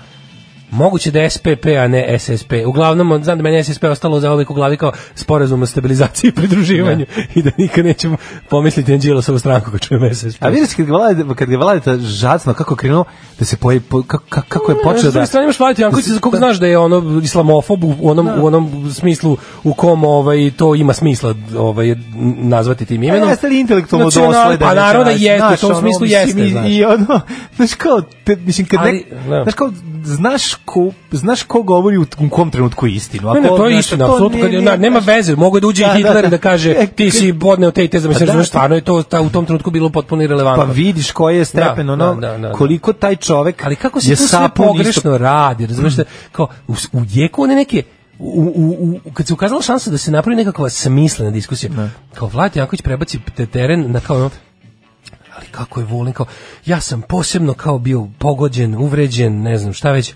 Moguće 0.75 1.11
da 1.11 1.21
je 1.21 1.31
SPP, 1.31 1.67
a 1.85 1.89
ne 1.89 2.19
SSP. 2.19 2.53
Uglavnom, 2.67 3.25
znam 3.25 3.39
da 3.39 3.43
meni 3.43 3.65
SSP 3.65 3.85
ostalo 3.85 4.21
za 4.21 4.33
uvijek 4.33 4.51
u 4.51 4.55
glavi 4.55 4.77
kao 4.77 4.93
sporazum 5.15 5.63
o 5.63 5.67
stabilizaciji 5.67 6.29
i 6.29 6.33
pridruživanju 6.33 7.07
i 7.35 7.43
da 7.43 7.51
nikad 7.59 7.85
nećemo 7.85 8.17
pomisliti 8.49 8.93
na 8.93 8.99
Đilasovu 8.99 9.39
stranku 9.39 9.71
kad 9.71 9.81
čujem 9.81 10.15
SSP. 10.15 10.45
A 10.45 10.49
vidiš 10.49 10.75
kad 10.77 10.87
ga 10.87 10.93
vlada, 10.93 11.35
kad 11.35 11.49
ga 11.49 11.57
vlada 11.57 11.99
žacno 11.99 12.55
kako 12.55 12.77
krenuo 12.77 13.05
da 13.39 13.45
se 13.45 13.57
poje, 13.57 13.81
po, 13.81 14.03
kako, 14.03 14.25
kako- 14.29 14.73
je 14.73 14.77
S 14.81 14.83
počeo 14.83 15.03
druge 15.03 15.19
da 15.19 15.27
strane 15.27 15.45
imaš 15.45 15.59
Vladimir 15.59 15.85
Janković 15.85 16.07
za 16.07 16.21
kog 16.21 16.37
znaš 16.37 16.57
da 16.57 16.67
je 16.67 16.79
ono 16.79 17.21
islamofob 17.25 17.85
u 17.85 17.95
onom, 18.03 18.29
u 18.41 18.47
onom 18.47 18.91
smislu 18.95 19.37
u 19.65 19.75
kom 19.75 20.05
ovaj, 20.05 20.51
to 20.57 20.75
ima 20.75 20.93
smisla 20.93 21.35
ovaj, 21.57 21.95
nazvati 22.37 22.87
tim 22.87 23.03
imenom. 23.03 23.29
E, 23.29 23.33
jeste 23.33 23.49
li 23.49 23.61
intelektualno 23.61 24.05
dosledan? 24.05 24.59
Pa 24.59 24.75
naravno 24.75 25.05
da 25.05 25.11
jeste, 25.11 25.67
u 25.67 25.69
tom 25.69 25.81
smislu 25.81 26.07
jeste. 26.07 26.69
I, 26.69 26.85
ono, 26.85 27.21
znaš 27.57 27.75
kao, 27.75 28.03
mislim, 28.27 28.67
kad 28.67 28.81
da. 28.81 29.43
znaš 29.43 29.55
kao, 29.55 29.71
znaš 30.05 30.55
ko, 30.65 30.91
znaš 31.13 31.43
ko 31.43 31.63
govori 31.63 31.97
u, 31.97 32.07
kom 32.31 32.51
trenutku 32.51 32.87
istinu. 32.87 33.33
Ne, 33.33 33.41
ne, 33.41 33.47
Ako, 33.47 33.57
to 33.57 33.67
je 33.67 33.79
istina, 33.79 34.05
apsolutno, 34.05 34.41
kad 34.41 34.53
na- 34.55 34.77
nema 34.77 34.99
veze, 34.99 35.37
mogu 35.37 35.61
da 35.61 35.67
uđe 35.67 35.85
Da, 35.85 35.93
i 35.93 35.97
Hitler 35.97 36.15
da, 36.15 36.23
da 36.23 36.29
da. 36.29 36.39
kaže 36.39 36.71
E, 36.73 36.87
ti 36.87 37.11
si 37.11 37.35
podneo 37.35 37.71
te 37.71 37.85
i 37.85 37.89
te, 37.89 37.97
Pa 37.97 38.01
zamisliš, 38.01 38.29
da, 38.29 38.45
stvarno 38.45 38.77
je 38.77 38.83
to 38.83 39.03
ta, 39.03 39.21
u 39.21 39.31
tom 39.31 39.45
trenutku 39.47 39.71
bilo 39.71 39.91
potpuno 39.91 40.23
irelevantno. 40.23 40.65
Pa 40.65 40.73
vidiš 40.73 41.11
koji 41.11 41.37
je 41.37 41.45
stepen, 41.45 41.87
Da, 41.87 41.93
ono, 41.93 42.15
da, 42.15 42.29
da, 42.29 42.39
da. 42.39 42.53
koliko 42.53 42.93
taj 42.93 43.17
čovek 43.17 43.65
Ali 43.65 43.77
kako 43.77 44.01
se 44.01 44.11
to 44.11 44.17
sve 44.17 44.27
sapun 44.29 44.65
isto- 44.65 44.67
pogrešno 44.67 45.19
radi, 45.19 45.67
razumiješ 45.67 45.95
da, 45.95 46.05
kao, 46.33 46.49
u, 46.69 46.73
u 46.93 47.03
jeku 47.09 47.43
one 47.43 47.55
neke, 47.55 47.83
u, 48.19 48.53
u, 48.57 48.71
u, 49.07 49.11
kad 49.11 49.27
se 49.27 49.33
ukazala 49.33 49.63
šansa 49.63 49.91
da 49.91 49.99
se 49.99 50.11
napravi 50.11 50.37
nekakva 50.37 50.71
smislena 50.71 51.31
diskusija, 51.31 51.71
kao 52.15 52.29
Vlad 52.29 52.57
Janković 52.57 52.83
prebaci 52.83 53.19
te 53.37 53.47
teren 53.47 53.93
na 53.93 54.01
kao 54.01 54.17
ono, 54.17 54.31
ali 55.37 55.47
kako 55.47 55.81
je 55.81 55.87
volim, 55.87 56.13
kao, 56.13 56.27
ja 56.67 56.81
sam 56.81 57.03
posebno 57.03 57.55
kao 57.55 57.79
bio 57.79 58.09
pogođen, 58.19 58.75
uvređen, 58.75 59.43
ne 59.43 59.59
znam 59.59 59.73
šta 59.73 59.91
već, 59.91 60.15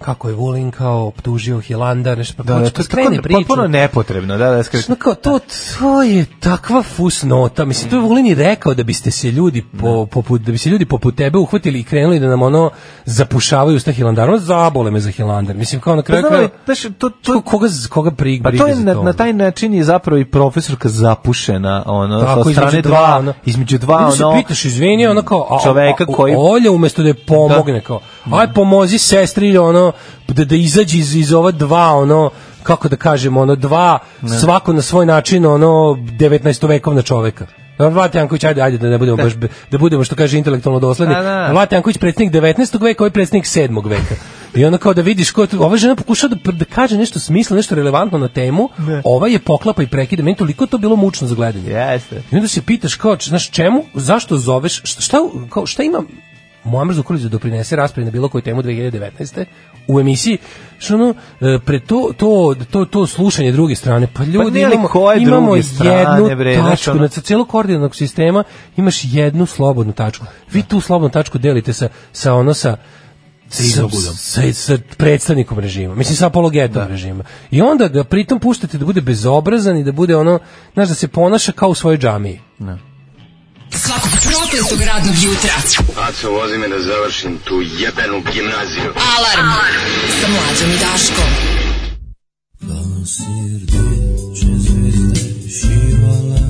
kako 0.00 0.28
je 0.28 0.34
Vulin 0.34 0.70
kao 0.70 1.06
optužio 1.06 1.60
Hilandar, 1.60 2.18
nešto 2.18 2.34
pa 2.36 2.42
Da, 2.42 2.54
da, 2.54 2.70
to 2.70 2.82
skrene 2.82 3.22
priču. 3.22 3.38
potpuno 3.38 3.66
nepotrebno, 3.68 4.38
da, 4.38 4.50
da. 4.50 4.62
Što 4.80 4.94
kao 4.94 5.14
to, 5.14 5.38
to 5.78 6.02
je 6.02 6.26
takva 6.40 6.82
fusnota. 6.84 7.64
Mislim, 7.64 7.90
to 7.90 7.96
je 7.96 8.02
Vulin 8.02 8.26
i 8.26 8.34
rekao 8.34 8.74
da 8.74 8.82
biste 8.82 9.10
se 9.10 9.30
ljudi 9.30 9.64
po, 9.80 10.06
poput, 10.06 10.40
da 10.40 10.52
bi 10.52 10.58
se 10.58 10.68
ljudi 10.68 10.84
poput 10.86 11.16
tebe 11.16 11.38
uhvatili 11.38 11.80
i 11.80 11.84
krenuli 11.84 12.20
da 12.20 12.28
nam 12.28 12.42
ono 12.42 12.70
zapušavaju 13.04 13.80
s 13.80 13.84
ta 13.84 13.92
Hilandarom, 13.92 14.38
zabole 14.38 14.90
me 14.90 15.00
za 15.00 15.10
Hilandar. 15.10 15.56
Mislim, 15.56 15.80
kao 15.80 15.96
na 15.96 16.02
kraju 16.02 16.24
Pa 16.30 16.48
znaš, 16.64 16.94
to, 16.98 17.10
to, 17.10 17.40
koga, 17.42 17.68
koga 17.90 18.10
prig, 18.10 18.42
Pa 18.42 18.48
briga 18.48 18.64
to 18.64 18.68
je 18.68 18.74
za 18.74 18.84
na, 18.84 18.94
to? 18.94 19.02
na 19.02 19.12
taj 19.12 19.32
način 19.32 19.74
je 19.74 19.84
zapravo 19.84 20.18
i 20.18 20.24
profesorka 20.24 20.88
zapušena, 20.88 21.82
ono, 21.86 22.20
Tako, 22.20 22.44
sa 22.44 22.50
strane 22.52 22.82
dva, 22.82 23.16
ono. 23.18 23.32
između 23.44 23.78
dva, 23.78 24.12
se 24.12 24.24
ono, 24.24 24.36
pitaš, 24.36 24.64
izvini, 24.64 25.06
ono 25.06 25.22
kao, 25.22 25.46
a, 25.50 25.62
čoveka 25.64 26.06
koji- 26.06 26.34
Olja 26.38 26.70
umesto 26.70 27.02
da 27.02 27.08
je 27.08 27.14
pomogne, 27.16 27.80
kao, 27.80 28.00
aj 28.32 28.52
pomozi 28.54 28.98
sestri, 28.98 29.58
ono, 29.58 29.89
da, 30.28 30.44
da 30.44 30.54
izađe 30.56 30.98
iz, 30.98 31.14
iz 31.14 31.32
ova 31.32 31.50
dva, 31.50 31.94
ono, 31.94 32.30
kako 32.62 32.88
da 32.88 32.96
kažemo, 32.96 33.40
ono, 33.40 33.56
dva, 33.56 33.98
svako 34.40 34.72
na 34.72 34.82
svoj 34.82 35.06
način, 35.06 35.46
ono, 35.46 35.68
19. 36.18 36.68
vekovna 36.68 37.02
čoveka. 37.02 37.46
Vlad 37.78 38.14
Janković, 38.14 38.44
ajde, 38.44 38.62
ajde, 38.62 38.78
da 38.78 38.88
ne 38.88 38.98
budemo 38.98 39.16
baš, 39.16 39.34
be- 39.36 39.48
da 39.70 39.78
budemo, 39.78 40.04
što 40.04 40.14
kaže, 40.16 40.38
intelektualno 40.38 40.80
dosledni. 40.80 41.14
Da, 41.14 41.22
da. 41.22 41.52
Vlad 41.52 41.72
Janković, 41.72 41.98
predsjednik 41.98 42.32
19. 42.34 42.82
veka, 42.82 43.02
ovaj 43.04 43.10
predsjednik 43.10 43.44
7. 43.44 43.88
veka. 43.88 44.14
I 44.54 44.64
onda 44.64 44.78
kao 44.78 44.94
da 44.94 45.02
vidiš, 45.02 45.30
ko, 45.30 45.46
ova 45.58 45.76
žena 45.76 45.94
pokušava 45.94 46.34
da, 46.44 46.52
da 46.52 46.64
kaže 46.64 46.96
nešto 46.98 47.18
smisla, 47.18 47.56
nešto 47.56 47.74
relevantno 47.74 48.18
na 48.18 48.28
temu, 48.28 48.68
Ne. 48.78 49.02
ova 49.04 49.28
je 49.28 49.38
poklapa 49.38 49.82
i 49.82 49.86
prekida. 49.86 50.22
Meni 50.22 50.36
toliko 50.36 50.66
to 50.66 50.78
bilo 50.78 50.96
mučno 50.96 51.26
za 51.26 51.34
gledanje. 51.34 51.70
Jeste. 51.70 52.22
I 52.32 52.36
onda 52.36 52.48
se 52.48 52.62
pitaš 52.62 52.94
kao, 52.94 53.16
znaš, 53.22 53.50
čemu, 53.50 53.84
zašto 53.94 54.36
zoveš, 54.36 54.80
šta, 54.84 55.00
šta, 55.00 55.18
kao, 55.50 55.66
šta 55.66 55.82
ima 55.82 56.02
Muamer 56.64 56.94
Zukorlić 56.94 57.22
da 57.22 57.28
doprinese 57.28 57.76
raspravi 57.76 58.04
na 58.04 58.10
bilo 58.10 58.28
koju 58.28 58.42
temu 58.42 58.62
2019. 58.62 59.44
u 59.88 60.00
emisiji, 60.00 60.38
što 60.78 60.94
ono, 60.94 61.14
e, 61.40 61.58
pre 61.64 61.80
to, 61.80 62.10
to, 62.16 62.54
to, 62.70 62.84
to 62.84 63.06
slušanje 63.06 63.52
druge 63.52 63.74
strane, 63.74 64.08
pa 64.14 64.24
ljudi 64.24 64.58
ne, 64.58 64.64
ali 64.64 64.74
imamo, 64.74 64.88
koje 64.88 65.22
imamo 65.22 65.62
strane, 65.62 66.22
jednu 66.22 66.36
bre, 66.36 66.56
tačku, 66.56 66.90
ono- 66.90 67.00
na 67.00 67.08
cijelog 67.08 67.48
koordinatnog 67.48 67.96
sistema 67.96 68.44
imaš 68.76 69.00
jednu 69.04 69.46
slobodnu 69.46 69.92
tačku. 69.92 70.26
Vi 70.52 70.62
tu 70.62 70.80
slobodnu 70.80 71.10
tačku 71.10 71.38
delite 71.38 71.72
sa, 71.72 71.88
sa 72.12 72.34
ono 72.34 72.54
sa 72.54 72.76
sa, 73.48 73.88
sa, 74.16 74.52
sa 74.52 74.78
predstavnikom 74.96 75.58
režima, 75.58 75.94
mislim 75.94 76.16
sa 76.16 76.26
apologetom 76.26 76.88
režima. 76.88 77.24
I 77.50 77.62
onda 77.62 77.88
ga 77.88 78.04
pritom 78.04 78.40
puštate 78.40 78.78
da 78.78 78.84
bude 78.84 79.00
bezobrazan 79.00 79.76
i 79.76 79.84
da 79.84 79.92
bude 79.92 80.16
ono, 80.16 80.38
znaš, 80.74 80.88
da 80.88 80.94
se 80.94 81.08
ponaša 81.08 81.52
kao 81.52 81.68
u 81.68 81.74
svojoj 81.74 81.98
džamiji. 81.98 82.40
Svakog 83.74 84.10
prokletog 84.22 84.80
radnog 84.86 85.14
jutra. 85.22 85.54
Aco, 85.96 86.30
vozi 86.30 86.58
me 86.58 86.68
da 86.68 86.82
završim 86.82 87.38
tu 87.44 87.62
jebenu 87.78 88.22
gimnaziju. 88.32 88.94
Alarm. 89.16 89.48
Sa 90.20 90.28
mlađom 90.28 90.70
i 90.70 90.78
Daškom. 90.78 91.60
šivala 95.50 96.40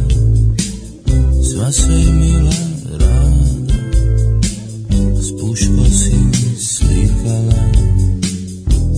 Sva 1.53 1.73
se 1.73 2.13
mila 2.13 2.61
rada 2.91 3.75
S 5.23 5.41
puško 5.41 5.85
si 5.91 6.19
slikala 6.67 7.63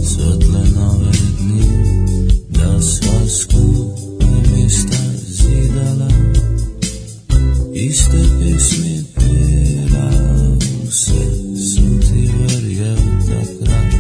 Svetle 0.05 0.65
nove 0.75 1.13
dni 1.39 1.65
Da 2.49 2.81
sva 2.83 3.29
skupa 3.29 3.82
Iste 7.83 8.23
pismi 8.39 9.05
pira 9.15 10.11
Sve 10.91 11.25
sam 11.57 12.01
ti 12.01 12.31
verjel 12.39 12.97
takrat 13.27 13.93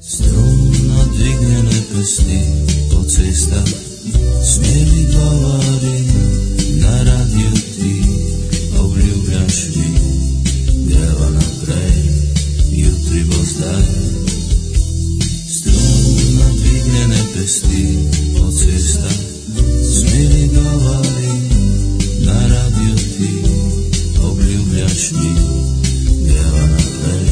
Strumno 0.00 1.04
dvignjene 1.14 1.78
pesti 1.90 2.40
po 2.90 3.04
cestah 3.04 3.68
Smjeli 4.44 5.06
govori 5.12 5.98
na 6.80 7.02
radiju 7.02 7.54
ti. 7.76 8.02
Obljubljaš 8.78 9.56
mi 9.76 9.98
Greva 10.88 11.30
naprej 11.30 12.02
Jutri 12.70 13.24
bo 13.24 13.44
zdaj. 13.44 13.84
Strumno 15.50 16.44
dvignjene 16.56 17.22
pesti 17.34 17.86
po 18.12 18.27
cestah 18.58 19.12
Smjeli 19.82 20.50
govori 20.54 21.32
na 22.26 22.46
radiju 22.54 22.96
ti 22.96 23.30
Obljubljaš 24.22 25.12
mi 25.12 25.34
Greva 26.24 26.66
naprej 26.66 27.28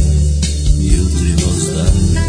Jutri 0.81 1.35
bo 1.44 1.53
zdaj 1.61 2.27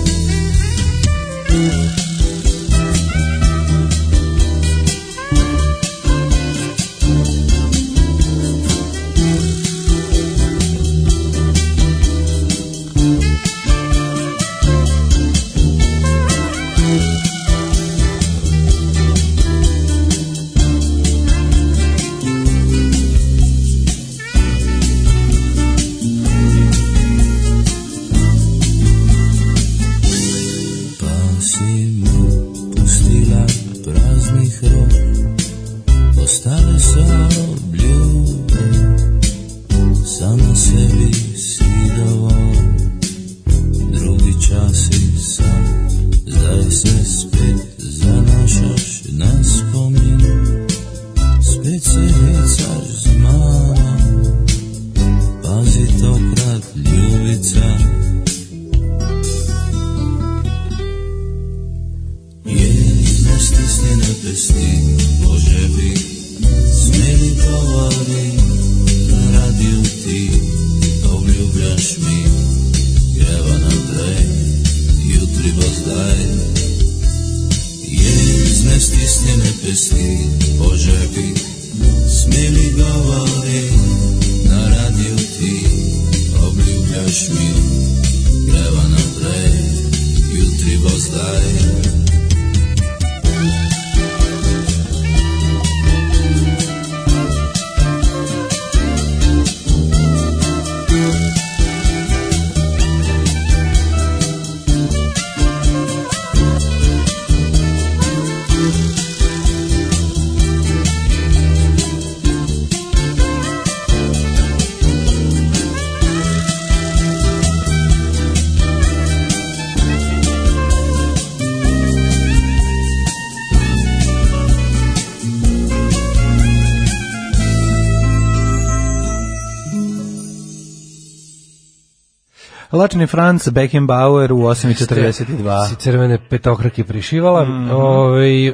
Lačni 132.78 133.08
Franc, 133.08 133.50
Beckenbauer 133.50 134.32
u 134.32 134.38
8.42. 134.38 135.70
Si 135.70 135.76
crvene 135.76 136.20
petokrake 136.30 136.84
prišivala. 136.84 137.44
Mhm. 137.44 137.72
Ovaj, 137.72 138.48
e, 138.48 138.54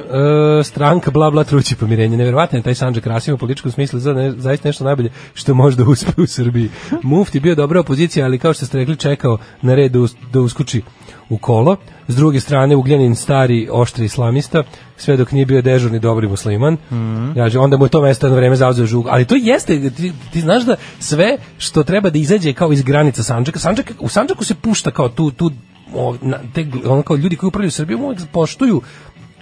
stranka 0.64 1.10
bla 1.10 1.30
bla 1.30 1.44
trući 1.44 1.76
pomirenje. 1.76 2.16
Neverovatno 2.16 2.58
je 2.58 2.62
taj 2.62 2.74
Sandžak 2.74 3.06
Rasim 3.06 3.34
u 3.34 3.38
političkom 3.38 3.72
smislu 3.72 3.98
za 4.00 4.12
ne, 4.12 4.32
zaista 4.32 4.68
nešto 4.68 4.84
najbolje 4.84 5.10
što 5.34 5.54
može 5.54 5.76
da 5.76 5.84
uspe 5.84 6.22
u 6.22 6.26
Srbiji. 6.26 6.70
Mufti 7.02 7.40
bio 7.40 7.54
dobra 7.54 7.80
opozicija, 7.80 8.26
ali 8.26 8.38
kao 8.38 8.52
što 8.52 8.66
ste 8.66 8.78
rekli 8.78 8.96
čekao 8.96 9.38
na 9.62 9.74
red 9.74 9.92
da, 9.92 9.98
us- 9.98 10.14
da 10.32 10.40
uskuči 10.40 10.82
u 11.28 11.38
kolo. 11.38 11.76
S 12.08 12.16
druge 12.16 12.40
strane 12.40 12.76
Ugljanin 12.76 13.14
stari 13.14 13.68
oštri 13.72 14.04
islamista, 14.04 14.62
sve 14.96 15.16
dok 15.16 15.32
nije 15.32 15.46
bio 15.46 15.62
dežurni 15.62 15.98
dobri 15.98 16.28
musliman. 16.28 16.76
Mhm. 16.90 17.38
Ja, 17.38 17.60
onda 17.60 17.76
mu 17.76 17.84
je 17.84 17.88
to 17.88 18.02
mesto 18.02 18.26
jedno 18.26 18.36
vreme 18.36 18.56
zauzeo 18.56 18.86
žug. 18.86 19.06
Ali 19.08 19.24
to 19.24 19.34
jeste, 19.34 19.90
ti, 19.90 20.12
ti 20.32 20.40
znaš 20.40 20.62
da 20.64 20.76
sve 20.98 21.38
što 21.58 21.82
treba 21.82 22.10
da 22.10 22.18
izađe 22.18 22.52
kao 22.52 22.72
iz 22.72 22.82
granica 22.82 23.22
Sandžaka, 23.22 23.58
Sandžak, 23.58 23.92
u 24.00 24.08
Sandžaku 24.08 24.44
se 24.44 24.54
pušta 24.54 24.90
kao 24.90 25.08
tu, 25.08 25.30
tu 25.30 25.50
o, 25.94 26.16
na, 26.22 26.38
te, 26.54 26.66
ono 26.84 27.02
kao 27.02 27.16
ljudi 27.16 27.36
koji 27.36 27.48
upravljaju 27.48 27.70
Srbijom 27.70 28.02
uvijek 28.02 28.20
poštuju 28.32 28.82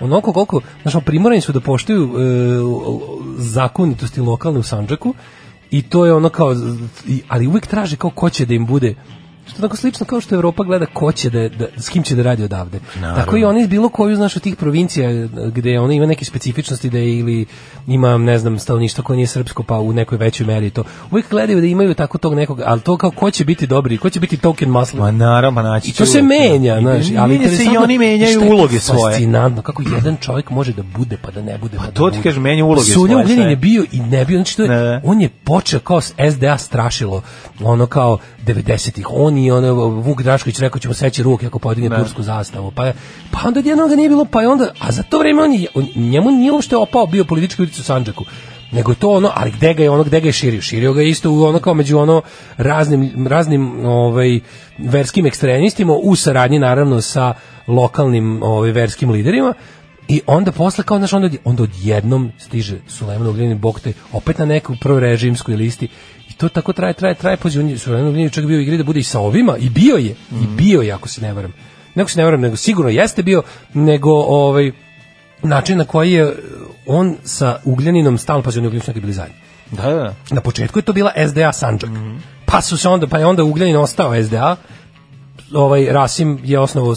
onoliko 0.00 0.32
koliko, 0.32 0.60
znaš, 0.82 1.04
primorani 1.04 1.40
su 1.40 1.52
da 1.52 1.60
poštuju 1.60 2.04
e, 2.04 2.08
zakonitosti 3.36 4.20
lokalne 4.20 4.58
u 4.58 4.62
Sandžaku 4.62 5.14
i 5.70 5.82
to 5.82 6.06
je 6.06 6.14
ono 6.14 6.28
kao, 6.28 6.56
ali 7.28 7.46
uvijek 7.46 7.66
traže 7.66 7.96
kao 7.96 8.10
ko 8.10 8.30
će 8.30 8.46
da 8.46 8.54
im 8.54 8.66
bude 8.66 8.94
što 9.52 9.62
tako 9.62 9.76
slično 9.76 10.06
kao 10.06 10.20
što 10.20 10.34
Evropa 10.34 10.64
gleda 10.64 10.86
ko 10.86 11.12
će 11.12 11.30
da, 11.30 11.48
da 11.48 11.66
s 11.76 11.88
kim 11.88 12.02
će 12.02 12.14
da 12.14 12.22
radi 12.22 12.44
odavde. 12.44 12.80
Naravno. 12.94 13.24
Tako 13.24 13.36
i 13.36 13.44
oni 13.44 13.66
bilo 13.66 13.88
koju 13.88 14.16
znaš 14.16 14.36
od 14.36 14.42
tih 14.42 14.56
provincija 14.56 15.08
gde 15.54 15.78
ona 15.78 15.94
ima 15.94 16.06
neke 16.06 16.24
specifičnosti 16.24 16.90
da 16.90 16.98
je 16.98 17.18
ili 17.18 17.46
ima 17.86 18.18
ne 18.18 18.38
znam 18.38 18.58
stanovništvo 18.58 19.04
koje 19.04 19.16
nije 19.16 19.26
srpsko 19.26 19.62
pa 19.62 19.78
u 19.78 19.92
nekoj 19.92 20.18
većoj 20.18 20.46
meri 20.46 20.70
to. 20.70 20.84
Uvijek 21.10 21.30
gledaju 21.30 21.60
da 21.60 21.66
imaju 21.66 21.94
tako 21.94 22.18
tog 22.18 22.34
nekog, 22.34 22.60
ali 22.64 22.80
to 22.80 22.96
kao 22.96 23.10
ko 23.10 23.30
će 23.30 23.44
biti 23.44 23.66
dobri, 23.66 23.98
ko 23.98 24.10
će 24.10 24.20
biti 24.20 24.36
token 24.36 24.70
muslim. 24.70 25.02
Ma 25.02 25.10
naravno, 25.10 25.62
pa 25.62 25.68
naći 25.68 25.90
I 25.90 25.92
to 25.92 26.06
se 26.06 26.18
uvek, 26.18 26.28
menja, 26.28 26.74
da. 26.74 26.80
znaš, 26.80 27.06
ali 27.18 27.56
se 27.56 27.64
i 27.64 27.76
oni 27.76 27.98
menjaju 27.98 28.40
uloge 28.50 28.80
svoje. 28.80 29.12
Fascinantno 29.12 29.62
kako 29.62 29.82
jedan 29.82 30.16
čovjek 30.16 30.50
može 30.50 30.72
da 30.72 30.82
bude 30.82 31.16
pa 31.22 31.30
da 31.30 31.42
ne 31.42 31.58
bude. 31.58 31.76
Pa, 31.76 31.84
to 31.84 32.04
da 32.04 32.10
ti 32.10 32.18
bude. 32.18 32.22
kažem, 32.22 32.42
menja 32.42 32.64
uloge 32.64 32.82
svoje, 32.82 33.26
sve. 33.26 33.44
je 33.44 33.56
bio 33.56 33.84
i 33.92 34.00
ne 34.00 34.24
bio, 34.24 34.38
znači 34.38 34.56
to 34.56 34.62
je, 34.62 35.00
on 35.04 35.20
je 35.20 35.28
počeo 35.28 35.80
kao 35.80 36.00
SDA 36.00 36.58
strašilo, 36.58 37.22
ono 37.60 37.86
kao 37.86 38.18
90-ih. 38.46 39.06
On 39.10 39.38
i 39.46 39.50
ono 39.50 39.74
Vuk 39.74 40.22
Drašković 40.22 40.58
rekao 40.58 40.78
ćemo 40.78 40.94
seći 40.94 41.22
ruke 41.22 41.46
ako 41.46 41.58
podigne 41.58 41.88
Ne. 41.88 41.98
tursku 41.98 42.22
zastavu. 42.22 42.70
Pa 42.70 42.92
pa 43.30 43.48
onda 43.48 43.60
jednog 43.60 43.90
ga 43.90 43.96
nije 43.96 44.08
bilo, 44.08 44.24
pa 44.24 44.42
je 44.42 44.48
onda 44.48 44.70
a 44.80 44.92
za 44.92 45.02
to 45.02 45.18
vrijeme 45.18 45.42
on, 45.42 45.52
je, 45.52 45.66
on 45.74 45.88
njemu 45.96 46.30
nije 46.30 46.52
uopšte 46.52 46.76
opao 46.76 47.06
bio 47.06 47.24
politički 47.24 47.62
utjecaj 47.62 47.80
u 47.80 47.84
Sandžaku. 47.84 48.24
Nego 48.72 48.94
to 48.94 49.10
ono, 49.10 49.30
ali 49.34 49.50
gde 49.50 49.74
ga 49.74 49.82
je 49.82 49.90
ono, 49.90 50.04
gde 50.04 50.20
ga 50.20 50.26
je 50.26 50.32
širio? 50.32 50.62
Širio 50.62 50.92
ga 50.92 51.02
isto 51.02 51.30
u 51.30 51.42
ono 51.42 51.58
kao 51.58 51.74
među 51.74 51.98
ono 51.98 52.22
raznim, 52.56 53.26
raznim 53.28 53.84
ovaj, 53.86 54.40
verskim 54.78 55.26
ekstremistima 55.26 55.92
u 55.92 56.16
saradnji 56.16 56.58
naravno 56.58 57.00
sa 57.00 57.34
lokalnim 57.66 58.42
ovaj, 58.42 58.70
verskim 58.70 59.10
liderima 59.10 59.54
i 60.08 60.20
onda 60.26 60.52
posle 60.52 60.84
kao 60.84 60.98
znaš 60.98 61.12
onda 61.12 61.28
onda 61.44 61.62
odjednom 61.62 62.32
stiže 62.38 62.78
Sulejman 62.88 63.28
Ugljanin 63.28 63.58
Bog 63.58 63.80
te 63.80 63.92
opet 64.12 64.38
na 64.38 64.44
neku 64.44 64.76
prorežimskoj 64.80 65.56
listi 65.56 65.88
to 66.42 66.48
tako 66.48 66.72
traje 66.72 66.94
traje 66.94 67.14
traje 67.14 67.36
pa 67.36 67.48
on 67.58 67.68
je 67.68 67.76
Ugljanin 67.86 68.30
čak 68.30 68.46
bio 68.46 68.58
u 68.58 68.60
igri 68.60 68.76
da 68.76 68.84
bude 68.84 69.00
i 69.00 69.02
sa 69.02 69.20
ovima 69.20 69.56
i 69.56 69.68
bio 69.70 69.96
je 69.96 70.14
i 70.42 70.46
bio 70.56 70.80
je 70.82 70.92
ako 70.92 71.08
se 71.08 71.20
ne 71.20 71.32
varam 71.32 71.52
nego 71.94 72.08
se 72.08 72.18
ne 72.18 72.24
varam 72.24 72.40
nego 72.40 72.56
sigurno 72.56 72.90
jeste 72.90 73.22
bio 73.22 73.42
nego 73.74 74.10
ovaj 74.12 74.72
način 75.42 75.78
na 75.78 75.84
koji 75.84 76.12
je 76.12 76.34
on 76.86 77.16
sa 77.24 77.60
Ugljaninom 77.64 78.18
stalno 78.18 78.42
pa 78.42 78.50
oni 78.56 78.70
nekad 78.70 79.00
bili 79.00 79.12
zajedno 79.12 79.38
Da, 79.70 79.90
da. 79.90 80.14
na 80.30 80.40
početku 80.40 80.78
je 80.78 80.82
to 80.82 80.92
bila 80.92 81.12
SDA 81.28 81.52
Sandžak. 81.52 81.90
Pa 82.46 82.60
su 82.60 82.76
se 82.76 82.88
onda 82.88 83.06
pa 83.06 83.18
je 83.18 83.26
onda 83.26 83.44
Ugljanin 83.44 83.76
ostao 83.76 84.22
SDA. 84.22 84.56
Ovaj 85.54 85.86
Rasim 85.90 86.40
je 86.44 86.58
osnovao 86.58 86.94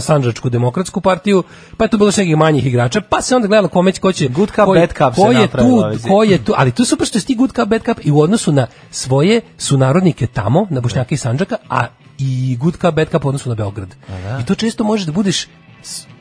Sandžačku 0.00 0.50
demokratsku 0.50 1.00
partiju, 1.00 1.42
pa 1.76 1.84
je 1.84 1.90
tu 1.90 1.98
bilo 1.98 2.10
nekih 2.16 2.36
manjih 2.36 2.66
igrača, 2.66 3.00
pa 3.00 3.22
se 3.22 3.36
onda 3.36 3.48
gledalo 3.48 3.68
kome 3.68 3.92
će 3.92 4.00
ko 4.00 4.12
će 4.12 4.28
Good 4.28 4.48
cup, 4.48 4.64
ko, 4.64 4.74
bad 4.74 4.88
cup 4.88 5.14
ko 5.14 5.32
je 5.32 5.48
tu, 5.48 5.82
ko 6.08 6.22
je 6.22 6.44
tu, 6.44 6.54
ali 6.56 6.72
tu 6.72 6.82
je 6.82 6.86
super 6.86 7.06
što 7.06 7.18
je 7.18 7.22
ti 7.22 7.34
good 7.34 7.52
cup, 7.52 7.68
bad 7.68 7.82
cup 7.84 8.04
i 8.04 8.10
u 8.10 8.20
odnosu 8.20 8.52
na 8.52 8.66
svoje 8.90 9.40
sunarodnike 9.58 10.26
tamo, 10.26 10.66
na 10.70 10.80
Bošnjake 10.80 11.14
i 11.14 11.18
Sandžaka, 11.18 11.56
a 11.70 11.86
i 12.18 12.56
good 12.60 12.76
cup, 12.76 12.94
bad 12.94 13.10
cup 13.10 13.24
u 13.24 13.28
odnosu 13.28 13.48
na 13.48 13.54
Beograd. 13.54 13.88
I 14.40 14.44
to 14.44 14.54
često 14.54 14.84
možeš 14.84 15.06
da 15.06 15.12
budeš 15.12 15.46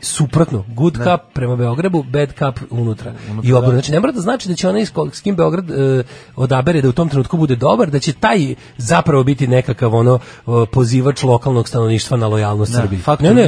suprotno, 0.02 0.64
good 0.68 0.94
cup 0.94 1.34
prema 1.34 1.56
Beogradu, 1.56 2.04
bad 2.04 2.30
cup 2.30 2.60
unutra. 2.70 3.14
I 3.44 3.54
obrnuto. 3.54 3.72
Znači 3.72 3.92
ne 3.92 4.00
mora 4.00 4.12
da 4.12 4.22
znači 4.22 4.50
da 4.50 4.56
će 4.56 4.70
onaj 4.70 4.86
s 5.12 5.22
kim 5.24 5.36
Beograd 5.36 5.72
e, 5.72 6.04
odabere 6.36 6.82
da 6.82 6.90
u 6.90 6.92
tom 6.92 7.10
trenutku 7.10 7.38
bude 7.38 7.56
dobar, 7.56 7.90
da 7.90 8.00
će 8.00 8.14
taj 8.14 8.56
zapravo 8.78 9.24
biti 9.24 9.48
nekakav 9.48 9.96
ono 9.96 10.16
e, 10.16 10.52
pozivač 10.72 11.24
lokalnog 11.24 11.68
stanovništva 11.68 12.18
na 12.18 12.28
lojalnost 12.28 12.72
Da, 12.72 12.82
Srbiji. 12.82 13.00
Ne, 13.20 13.34
ne, 13.34 13.48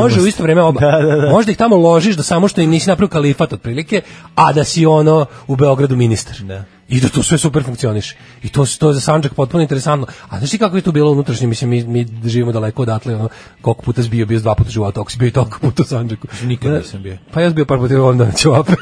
može 0.00 0.20
u 0.20 0.26
isto 0.26 0.42
vreme 0.42 0.62
oba. 0.62 0.80
Da, 0.88 1.02
da, 1.02 1.16
da. 1.16 1.30
Možda 1.30 1.52
ih 1.52 1.58
tamo 1.58 1.76
ložiš 1.76 2.16
da 2.16 2.22
samo 2.22 2.48
što 2.48 2.60
im 2.60 2.70
nisi 2.70 2.88
napravio 2.88 3.08
kalifat 3.10 3.52
otprilike, 3.52 4.02
a 4.34 4.52
da 4.52 4.64
si 4.64 4.86
ono 4.86 5.26
u 5.46 5.56
Beogradu 5.56 5.96
ministar. 5.96 6.36
Da. 6.40 6.77
I 6.88 7.00
da 7.00 7.08
to 7.08 7.22
sve 7.22 7.38
super 7.38 7.64
funkcioniše. 7.64 8.16
I 8.42 8.48
to, 8.48 8.66
to 8.78 8.88
je 8.88 8.94
za 8.94 9.00
Sandžak 9.00 9.34
potpuno 9.34 9.62
interesantno. 9.62 10.06
A 10.28 10.38
znaš 10.38 10.50
ti 10.50 10.58
kako 10.58 10.76
je 10.76 10.82
to 10.82 10.92
bilo 10.92 11.10
unutrašnje? 11.12 11.46
Mislim, 11.46 11.70
mi, 11.70 11.84
mi 11.84 12.06
živimo 12.24 12.52
daleko 12.52 12.82
odatle, 12.82 13.16
ono, 13.16 13.28
koliko 13.60 13.82
puta 13.82 14.02
si 14.02 14.08
bio, 14.08 14.26
bio 14.26 14.40
dva 14.40 14.54
puta 14.54 14.70
života, 14.70 15.00
ako 15.00 15.10
si 15.10 15.18
bio 15.18 15.26
i 15.26 15.30
toliko 15.30 15.58
puta 15.58 15.82
u 15.82 15.86
Sandžaku. 15.86 16.28
Nikad 16.44 16.72
Da, 16.72 16.78
nisam 16.78 17.02
bio. 17.02 17.18
Pa 17.32 17.40
ja 17.40 17.48
sam 17.48 17.54
bio 17.54 17.64
par 17.64 17.78
puta 17.78 18.00
u 18.00 18.04
London, 18.04 18.32
ćevape. 18.36 18.72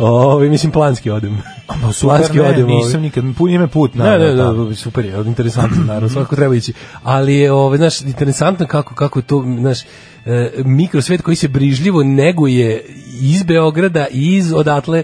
Ovi, 0.00 0.48
mislim, 0.50 0.72
planski 0.72 1.10
odem. 1.10 1.42
planski 2.00 2.38
ne, 2.38 2.48
odem. 2.48 2.66
nisam 2.66 3.00
nikad, 3.00 3.24
ime 3.50 3.68
put. 3.68 3.94
Ne, 3.94 4.04
naravno, 4.04 4.26
ne, 4.26 4.36
tamo. 4.36 4.64
ne, 4.64 4.74
super 4.74 5.04
je, 5.04 5.14
interesantno, 5.26 5.84
naravno, 5.84 6.08
svakako 6.08 6.36
treba 6.36 6.54
ići. 6.54 6.72
Ali 7.02 7.34
je, 7.34 7.52
ovaj, 7.52 7.78
znaš, 7.78 8.00
interesantno 8.00 8.66
kako, 8.66 8.94
kako 8.94 9.22
to, 9.22 9.44
znaš, 9.58 9.78
e, 10.26 10.50
mikrosvet 10.64 11.22
koji 11.22 11.36
se 11.36 11.48
brižljivo 11.48 12.02
neguje 12.02 12.84
iz 13.20 13.42
Beograda 13.42 14.06
i 14.12 14.36
iz 14.36 14.52
odatle 14.52 15.02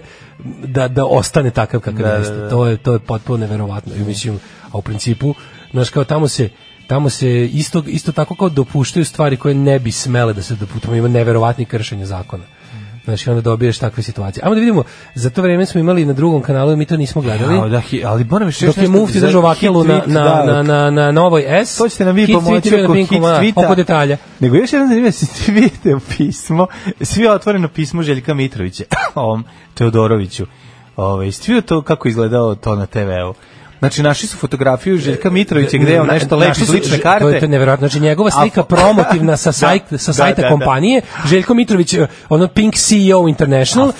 da, 0.63 0.87
da 0.87 1.05
ostane 1.05 1.49
takav 1.49 1.79
kakav 1.79 2.01
Da, 2.01 2.07
da, 2.07 2.15
jeste. 2.15 2.35
da. 2.35 2.49
To 2.49 2.65
je, 2.65 2.77
to 2.77 2.93
je 2.93 2.99
potpuno 2.99 3.37
neverovatno. 3.37 3.95
I 3.95 3.99
mislim, 3.99 4.39
a 4.71 4.77
u 4.77 4.81
principu, 4.81 5.33
znaš, 5.71 5.89
kao 5.89 6.03
tamo 6.03 6.27
se 6.27 6.49
tamo 6.87 7.09
se 7.09 7.45
isto, 7.45 7.83
isto 7.87 8.11
tako 8.11 8.35
kao 8.35 8.49
dopuštaju 8.49 9.05
stvari 9.05 9.37
koje 9.37 9.55
ne 9.55 9.79
bi 9.79 9.91
smele 9.91 10.33
da 10.33 10.41
se 10.41 10.55
dopuštaju. 10.55 10.95
Ima 10.95 11.07
neverovatni 11.07 11.65
kršenja 11.65 12.05
zakona. 12.05 12.43
Znači, 13.07 13.29
onda 13.29 13.41
dobiješ 13.41 13.79
takve 13.79 14.03
situacije. 14.03 14.43
Ajmo 14.43 14.55
da 14.55 14.59
vidimo, 14.59 14.83
za 15.15 15.29
to 15.29 15.41
vreme 15.41 15.65
smo 15.65 15.79
imali 15.79 16.05
na 16.05 16.13
drugom 16.13 16.41
kanalu, 16.41 16.75
mi 16.75 16.85
to 16.85 16.97
nismo 16.97 17.21
gledali. 17.21 17.55
Jao, 17.55 17.69
da, 17.69 17.79
hi- 17.79 18.05
ali 18.05 18.23
moram 18.23 18.47
još 18.47 18.59
Dok 18.59 18.77
je 18.77 18.87
Mufti 18.87 19.19
držao 19.19 19.41
hit 19.41 19.47
vakelu 19.49 19.83
na, 19.83 20.01
na, 20.05 20.23
da, 20.23 20.43
na, 20.45 20.63
na, 20.63 20.91
na 20.91 21.11
novoj 21.11 21.45
S. 21.65 21.77
To 21.77 21.89
ćete 21.89 22.05
nam 22.05 22.15
vi 22.15 22.33
pomoći 22.33 22.71
na 22.71 22.83
oko 22.83 22.93
hit 22.93 23.55
tweeta. 23.55 23.65
oko 23.65 23.75
detalja. 23.75 24.17
Nego 24.39 24.55
još 24.55 24.73
jedan 24.73 24.87
zanimljiv 24.87 25.11
si 25.11 25.51
vidite 25.51 25.95
pismo, 26.17 26.67
svi 27.01 27.27
otvoreno 27.27 27.67
pismo 27.67 28.03
Željka 28.03 28.33
Mitrovića, 28.33 28.83
ovom 29.15 29.43
Teodoroviću. 29.73 30.45
Ovaj, 30.95 31.31
svi 31.31 31.61
to 31.61 31.81
kako 31.81 32.07
je 32.07 32.09
izgledalo 32.09 32.55
to 32.55 32.75
na 32.75 32.85
TV-u. 32.85 33.33
Znači, 33.79 34.03
našli 34.03 34.27
su 34.27 34.37
fotografiju 34.37 34.97
Željka 34.97 35.29
Mitrovića 35.29 35.77
gde 35.77 35.91
je 35.91 36.01
on 36.01 36.07
nešto 36.07 36.35
leči 36.37 36.49
našli 36.49 36.65
su- 36.65 36.71
lične 36.73 36.97
že- 36.97 37.01
karte. 37.01 37.19
To 37.19 37.29
je, 37.29 37.39
to 37.39 37.45
je 37.45 37.49
nevjerojatno. 37.49 37.87
Znači 37.87 37.99
njegova 37.99 38.31
slika 38.31 38.63
promotivna 38.73 39.37
sa, 39.37 39.51
sajt, 39.51 39.83
Da, 39.91 39.97
sa 39.97 40.09
da, 40.09 40.13
sajta 40.13 40.41
da, 40.41 40.41
da. 40.41 40.49
kompanije, 40.49 41.01
Željko 41.25 41.53
Mitrović, 41.53 41.93
eh, 41.93 42.07
ono 42.29 42.47
Pink 42.47 42.75
CEO 42.75 43.27
International, 43.27 43.91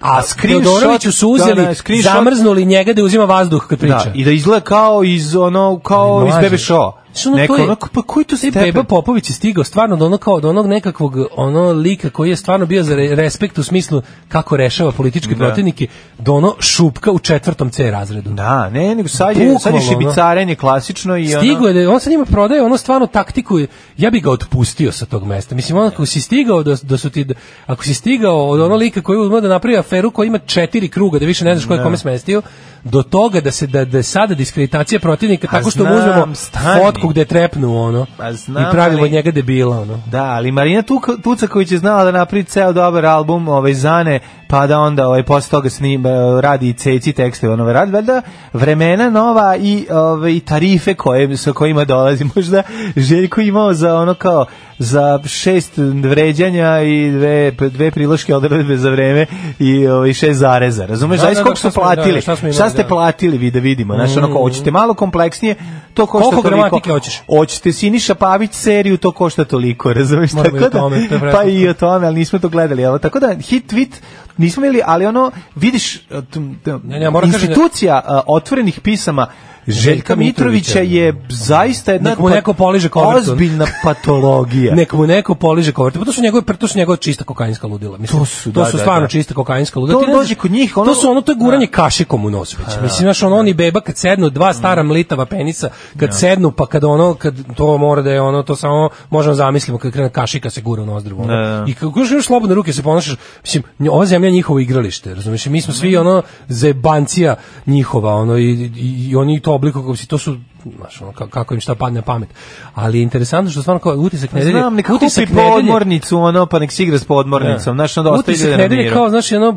A 0.00 0.18
a 0.18 0.22
Teodoroviću 0.42 1.12
su 1.12 1.28
uzeli, 1.28 1.54
da, 1.56 1.62
da, 1.64 1.74
screenshot- 1.74 2.02
zamrznuli 2.04 2.64
njega 2.64 2.92
da 2.92 3.04
uzima 3.04 3.24
vazduh 3.24 3.66
kad 3.66 3.78
priča. 3.78 3.94
Da, 3.96 4.12
i 4.14 4.24
da 4.24 4.30
izgleda 4.30 4.60
kao 4.60 5.04
iz 5.04 5.36
ono 5.36 5.78
kao 5.78 6.26
iz. 6.28 6.34
Bebe 6.40 6.56
Show. 6.56 6.92
Znaš, 7.16 7.26
ono, 7.26 7.36
Neko, 7.36 7.56
to 7.56 7.62
je, 7.62 7.76
pa 7.92 8.02
koji 8.02 8.24
to 8.24 8.28
taj 8.28 8.38
stepen? 8.38 8.62
Beba 8.62 8.84
Popović 8.84 9.30
je 9.30 9.34
stigao 9.34 9.64
stvarno 9.64 9.96
do, 9.96 10.06
ono, 10.06 10.18
kao, 10.18 10.40
do 10.40 10.50
onog 10.50 10.66
nekakvog 10.66 11.16
ono 11.36 11.72
lika 11.72 12.10
koji 12.10 12.30
je 12.30 12.36
stvarno 12.36 12.66
bio 12.66 12.82
za 12.82 12.94
re- 12.96 13.14
respekt 13.14 13.58
u 13.58 13.62
smislu 13.62 14.02
kako 14.28 14.56
rešava 14.56 14.92
političke 14.92 15.34
Da. 15.34 15.46
protivnike, 15.46 15.86
do 16.18 16.32
ono 16.32 16.54
šupka 16.60 17.10
u 17.10 17.18
četvrtom 17.18 17.70
C 17.70 17.90
razredu. 17.90 18.30
Da, 18.30 18.70
ne, 18.70 18.94
nego 18.94 19.08
sad 19.08 19.28
je, 19.28 19.34
sad 19.34 19.44
je 19.44 19.52
Bukvalno, 19.52 19.78
ono. 19.78 19.90
šibicarenje 19.90 20.54
klasično 20.54 21.16
i 21.16 21.34
ono... 21.34 21.40
Stigo 21.42 21.68
je 21.68 21.84
da 21.84 21.90
on 21.90 22.00
sad 22.00 22.10
njima 22.10 22.24
prodaje 22.24 22.62
ono 22.62 22.76
stvarno 22.76 23.06
taktiku, 23.06 23.58
ja 23.96 24.10
bi 24.10 24.20
ga 24.20 24.30
otpustio 24.30 24.92
sa 24.92 25.06
tog 25.06 25.24
mesta. 25.24 25.54
Mislim, 25.54 25.78
ono, 25.78 25.86
ako 25.86 26.06
si 26.06 26.20
stigao 26.20 26.62
da, 26.62 26.76
da 26.82 26.96
su 26.98 27.10
ti, 27.10 27.26
ako 27.66 27.84
si 27.84 27.94
stigao 27.94 28.48
od 28.48 28.60
ono 28.60 28.76
lika 28.76 29.02
koji 29.02 29.18
uzme 29.18 29.40
da 29.40 29.48
napravi 29.48 29.76
aferu 29.78 30.10
koji 30.10 30.26
ima 30.26 30.38
četiri 30.38 30.88
kruga, 30.88 31.18
da 31.18 31.26
više 31.26 31.44
ne 31.44 31.54
znaš 31.54 31.66
ko 31.66 31.72
je 31.72 31.78
Da. 31.78 31.84
kome 31.84 31.96
smestio, 31.96 32.42
do 32.84 33.02
toga 33.02 33.40
da 33.40 33.50
se 33.50 33.66
da, 33.66 33.84
da 33.84 33.96
je 33.96 34.02
sada 34.02 34.34
diskreditacija 34.34 35.00
protivnika 35.00 35.46
tako 35.46 35.70
što 35.70 35.84
mu 35.84 35.96
uzmemo 35.96 36.34
stani. 36.34 36.80
Fotku 37.06 37.12
gde 37.12 37.20
je 37.20 37.24
trepnuo 37.24 37.82
ono 37.82 38.06
Pa 38.16 38.32
znam, 38.32 38.62
i 38.62 38.66
pravimo 38.72 39.00
ali- 39.00 39.08
od 39.08 39.12
njega 39.12 39.30
debila 39.30 39.80
ono. 39.80 40.00
Da, 40.10 40.24
ali 40.24 40.52
Marina 40.52 40.82
Tucaković 41.22 41.72
je 41.72 41.78
znala 41.78 42.04
da 42.04 42.10
napravi 42.10 42.44
ceo 42.44 42.72
dobar 42.72 43.06
album 43.06 43.48
ovaj 43.48 43.74
Zane, 43.74 44.20
pa 44.48 44.66
da 44.66 44.78
onda 44.78 45.08
ovaj 45.08 45.22
posle 45.22 45.50
toga 45.50 45.70
snim, 45.70 46.04
radi 46.40 46.72
ceci 46.72 47.12
tekste, 47.12 47.50
ono 47.50 47.72
radi 47.72 47.92
valjda 47.92 48.22
vremena 48.52 49.10
nova 49.10 49.56
i 49.56 49.86
ovaj 49.90 50.40
tarife 50.40 50.94
koje 50.94 51.36
sa 51.36 51.52
kojima 51.52 51.84
dolazi. 51.84 52.24
Možda 52.36 52.62
Željko 52.96 53.40
imao 53.40 53.74
za 53.74 53.94
ono 53.94 54.14
kao 54.14 54.46
za 54.78 55.20
šest 55.24 55.72
vređanja 56.02 56.80
i 56.80 57.10
dve 57.10 57.50
dve 57.50 57.90
priloške 57.90 58.34
odredbe 58.34 58.76
za 58.76 58.90
vreme 58.90 59.26
i 59.58 59.86
ovaj 59.86 60.12
šest 60.12 60.38
zareza. 60.38 60.86
Razumeš? 60.86 61.20
Da, 61.20 61.26
da, 61.26 61.34
koliko 61.34 61.50
da, 61.52 61.56
su 61.56 61.70
platili? 61.70 62.14
da, 62.14 62.20
šta 62.20 62.36
Šta 62.52 62.70
ste 62.70 62.82
da. 62.82 62.88
platili 62.88 63.38
vi 63.38 63.50
da 63.50 63.58
vidimo? 63.58 63.94
Kao, 63.96 64.28
Mm. 64.28 64.32
hoćete 64.32 64.70
malo 64.70 64.94
kompleksnije, 64.94 65.54
to 65.94 66.06
košta 66.06 66.24
Koliko 66.24 66.42
toliko. 66.42 66.56
gramatike 66.62 66.90
hoćeš? 66.90 67.22
Hoćete 67.28 67.72
Siniša 67.72 68.14
Pavić 68.14 68.52
seriju, 68.52 68.96
to 68.96 69.12
košta 69.12 69.44
toliko, 69.44 69.92
razumeš? 69.92 70.30
Tako 70.32 70.58
da, 70.58 70.90
pa 71.32 71.44
i 71.44 71.68
o 71.68 71.74
tome, 71.74 72.06
ali 72.06 72.16
nismo 72.16 72.38
to 72.38 72.48
gledali. 72.48 72.82
Evo, 72.82 72.98
tako 72.98 73.20
da, 73.20 73.34
hit 73.40 73.72
tweet 73.72 73.90
nismo 74.36 74.64
imali, 74.64 74.82
ali 74.84 75.06
ono, 75.06 75.30
vidiš, 75.54 76.00
tum- 76.08 76.56
Ne, 76.84 76.98
ne, 76.98 77.10
moram 77.10 77.30
da- 77.30 77.36
institucija 77.38 78.02
uh, 78.04 78.20
otvorenih 78.26 78.80
pisama 78.80 79.26
Željka 79.68 80.16
Mitrovića 80.16 80.80
je 80.80 81.14
zaista 81.28 81.92
jedna 81.92 82.10
Nek 82.10 82.18
mu 82.18 82.28
neko 82.28 82.52
poliže 82.52 82.88
kovertu. 82.88 83.30
ozbiljna 83.32 83.66
patologija. 83.84 84.74
Nek 84.80 84.92
mu 84.92 85.06
neko 85.06 85.34
poliže 85.34 85.72
kovertu. 85.72 85.98
Pa 85.98 86.04
to 86.04 86.12
su 86.12 86.22
njegove 86.22 86.42
to 86.58 86.68
su 86.68 86.78
njegove 86.78 86.98
čista 86.98 87.24
kokainska 87.24 87.66
ludila. 87.66 87.98
Mislim, 87.98 88.20
To 88.20 88.24
su, 88.26 88.52
to 88.52 88.60
da, 88.60 88.66
su 88.66 88.76
da, 88.76 88.80
stvarno 88.80 89.00
da. 89.02 89.08
čista 89.08 89.34
kokainska 89.34 89.80
ludila. 89.80 90.00
To 90.00 90.12
dođe 90.12 90.34
kod 90.34 90.50
njih, 90.50 90.76
ono- 90.76 90.86
To 90.86 90.94
su 90.94 91.10
ono 91.10 91.20
to 91.20 91.32
je 91.32 91.36
guranje 91.36 91.66
kašikom 91.66 92.24
u 92.24 92.30
nos 92.30 92.58
već. 92.58 92.66
Mislim 92.82 93.00
znaš 93.00 93.22
ono 93.22 93.36
oni 93.36 93.54
beba 93.54 93.80
kad 93.80 93.96
sednu 93.96 94.30
dva 94.30 94.52
stara 94.52 94.82
mlitava 94.82 95.26
penisa, 95.26 95.68
kad 95.96 96.18
sednu 96.18 96.50
pa 96.50 96.66
kad 96.66 96.84
ono 96.84 97.14
kad 97.14 97.34
to 97.56 97.78
mora 97.78 98.02
da 98.02 98.12
je 98.12 98.20
ono 98.20 98.42
to 98.42 98.56
samo 98.56 98.88
možemo 99.10 99.34
zamislimo 99.34 99.78
kad 99.78 99.92
krene 99.92 100.10
kašika 100.10 100.50
se 100.50 100.60
gura 100.60 100.82
u 100.82 100.86
nozdru. 100.86 101.16
ono. 101.16 101.26
Da, 101.26 101.36
da. 101.40 101.64
I 101.68 101.74
kako 101.74 102.00
još 102.00 102.26
slobodne 102.26 102.54
ruke 102.54 102.72
se 102.72 102.82
ponašaš, 102.82 103.16
mislim 103.42 103.62
ova 103.90 104.06
zemlja 104.06 104.30
njihovo 104.30 104.60
igralište, 104.60 105.14
razumiješ? 105.14 105.46
Mi 105.46 105.60
smo 105.60 105.74
svi 105.74 105.96
ono 105.96 106.22
zebancija 106.48 107.36
njihova, 107.66 108.14
ono 108.14 108.38
i, 108.38 108.50
i, 108.76 109.08
i 109.08 109.16
oni 109.16 109.40
to 109.40 109.55
obliku 109.56 109.80
kako 109.80 109.96
si 109.96 110.08
to 110.08 110.18
su 110.18 110.36
znaš, 110.76 111.00
ono, 111.02 111.12
ka- 111.12 111.28
kako 111.28 111.54
im 111.54 111.60
šta 111.60 111.74
padne 111.74 112.00
na 112.00 112.02
pamet. 112.02 112.28
Ali 112.74 112.98
je 112.98 113.02
interesantno 113.02 113.50
što 113.50 113.62
stvarno 113.62 113.80
kao 113.80 113.92
utisak 113.92 114.32
nedelje, 114.32 114.52
Znam, 114.52 114.74
neka 114.74 114.94
utisak 114.94 115.24
kupi 115.28 115.36
podmornicu, 115.36 116.18
ono, 116.18 116.46
pa 116.46 116.58
nek 116.58 116.72
se 116.72 116.82
igra 116.82 116.98
s 116.98 117.04
podmornicom. 117.04 117.74
Znaš, 117.76 117.96
onda 117.96 118.10
ostaje 118.10 118.34
utisak 118.34 118.58
nedelje 118.58 118.90
kao, 118.92 119.10
znaš, 119.10 119.32
ono, 119.32 119.56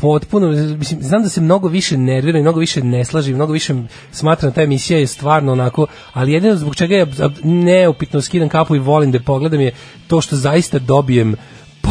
potpuno, 0.00 0.48
mislim, 0.78 1.02
znam 1.02 1.22
da 1.22 1.28
se 1.28 1.40
mnogo 1.40 1.68
više 1.68 1.98
nervira 1.98 2.38
i 2.38 2.42
mnogo 2.42 2.60
više 2.60 2.82
ne 2.82 3.04
slaži, 3.04 3.34
mnogo 3.34 3.52
više 3.52 3.74
smatram 4.12 4.50
da 4.50 4.54
ta 4.54 4.62
emisija 4.62 4.98
je 4.98 5.06
stvarno 5.06 5.52
onako, 5.52 5.86
ali 6.12 6.32
jedino 6.32 6.56
zbog 6.56 6.76
čega 6.76 6.96
ja 6.96 7.06
neupitno 7.42 8.20
skidam 8.20 8.48
kapu 8.48 8.76
i 8.76 8.78
volim 8.78 9.12
da 9.12 9.20
pogledam 9.20 9.60
je 9.60 9.72
to 10.06 10.20
što 10.20 10.36
zaista 10.36 10.78
dobijem 10.78 11.36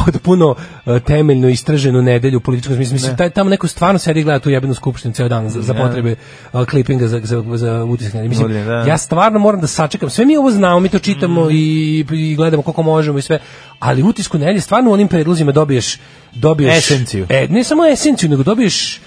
potpuno 0.05 0.55
uh, 0.85 0.99
temeljno 0.99 1.49
istraženu 1.49 2.01
nedelju 2.01 2.37
u 2.37 2.41
političkom 2.41 2.75
smislu. 2.75 2.93
Mislim, 2.93 3.11
Ne. 3.11 3.17
taj, 3.17 3.29
tamo 3.29 3.49
neko 3.49 3.67
stvarno 3.67 3.99
sedi 3.99 4.19
i 4.19 4.23
gleda 4.23 4.39
tu 4.39 4.49
jebenu 4.49 4.73
skupštinu 4.73 5.13
ceo 5.13 5.29
dan 5.29 5.49
za, 5.49 5.61
za 5.61 5.73
potrebe 5.73 6.15
uh, 6.53 6.65
klipinga 6.65 7.07
za, 7.07 7.21
za, 7.23 7.43
za 7.55 7.83
utisak. 7.83 8.13
Mislim, 8.13 8.47
Bolje, 8.47 8.63
da. 8.63 8.73
ja 8.73 8.97
stvarno 8.97 9.39
moram 9.39 9.61
da 9.61 9.67
sačekam. 9.67 10.09
Sve 10.09 10.25
mi 10.25 10.37
ovo 10.37 10.51
znamo, 10.51 10.79
mi 10.79 10.89
to 10.89 10.99
čitamo 10.99 11.49
i, 11.51 12.05
i 12.11 12.35
gledamo 12.35 12.63
koliko 12.63 12.83
možemo 12.83 13.19
i 13.19 13.21
sve, 13.21 13.39
ali 13.79 14.03
utisku 14.03 14.37
nedelje 14.37 14.61
stvarno 14.61 14.89
u 14.89 14.93
onim 14.93 15.07
predlozima 15.07 15.51
dobiješ 15.51 15.99
dobiješ 16.33 16.77
Esenciju. 16.77 17.25
E, 17.29 17.47
ne 17.49 17.63
samo 17.63 17.85
esenciju, 17.85 18.29
nego 18.29 18.43
dobiješ 18.43 18.99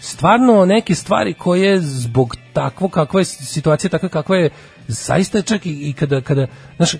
stvarno 0.00 0.64
neke 0.64 0.94
stvari 0.94 1.34
koje 1.34 1.80
zbog 1.80 2.36
takvo 2.52 2.88
kakva 2.88 3.20
je 3.20 3.24
situacija 3.24 3.90
takva 3.90 4.08
kakva 4.08 4.36
je 4.36 4.50
zaista 4.88 5.42
čak 5.42 5.66
i, 5.66 5.88
i 5.88 5.92
kada 5.92 6.20
kada 6.20 6.46
znaš 6.76 6.94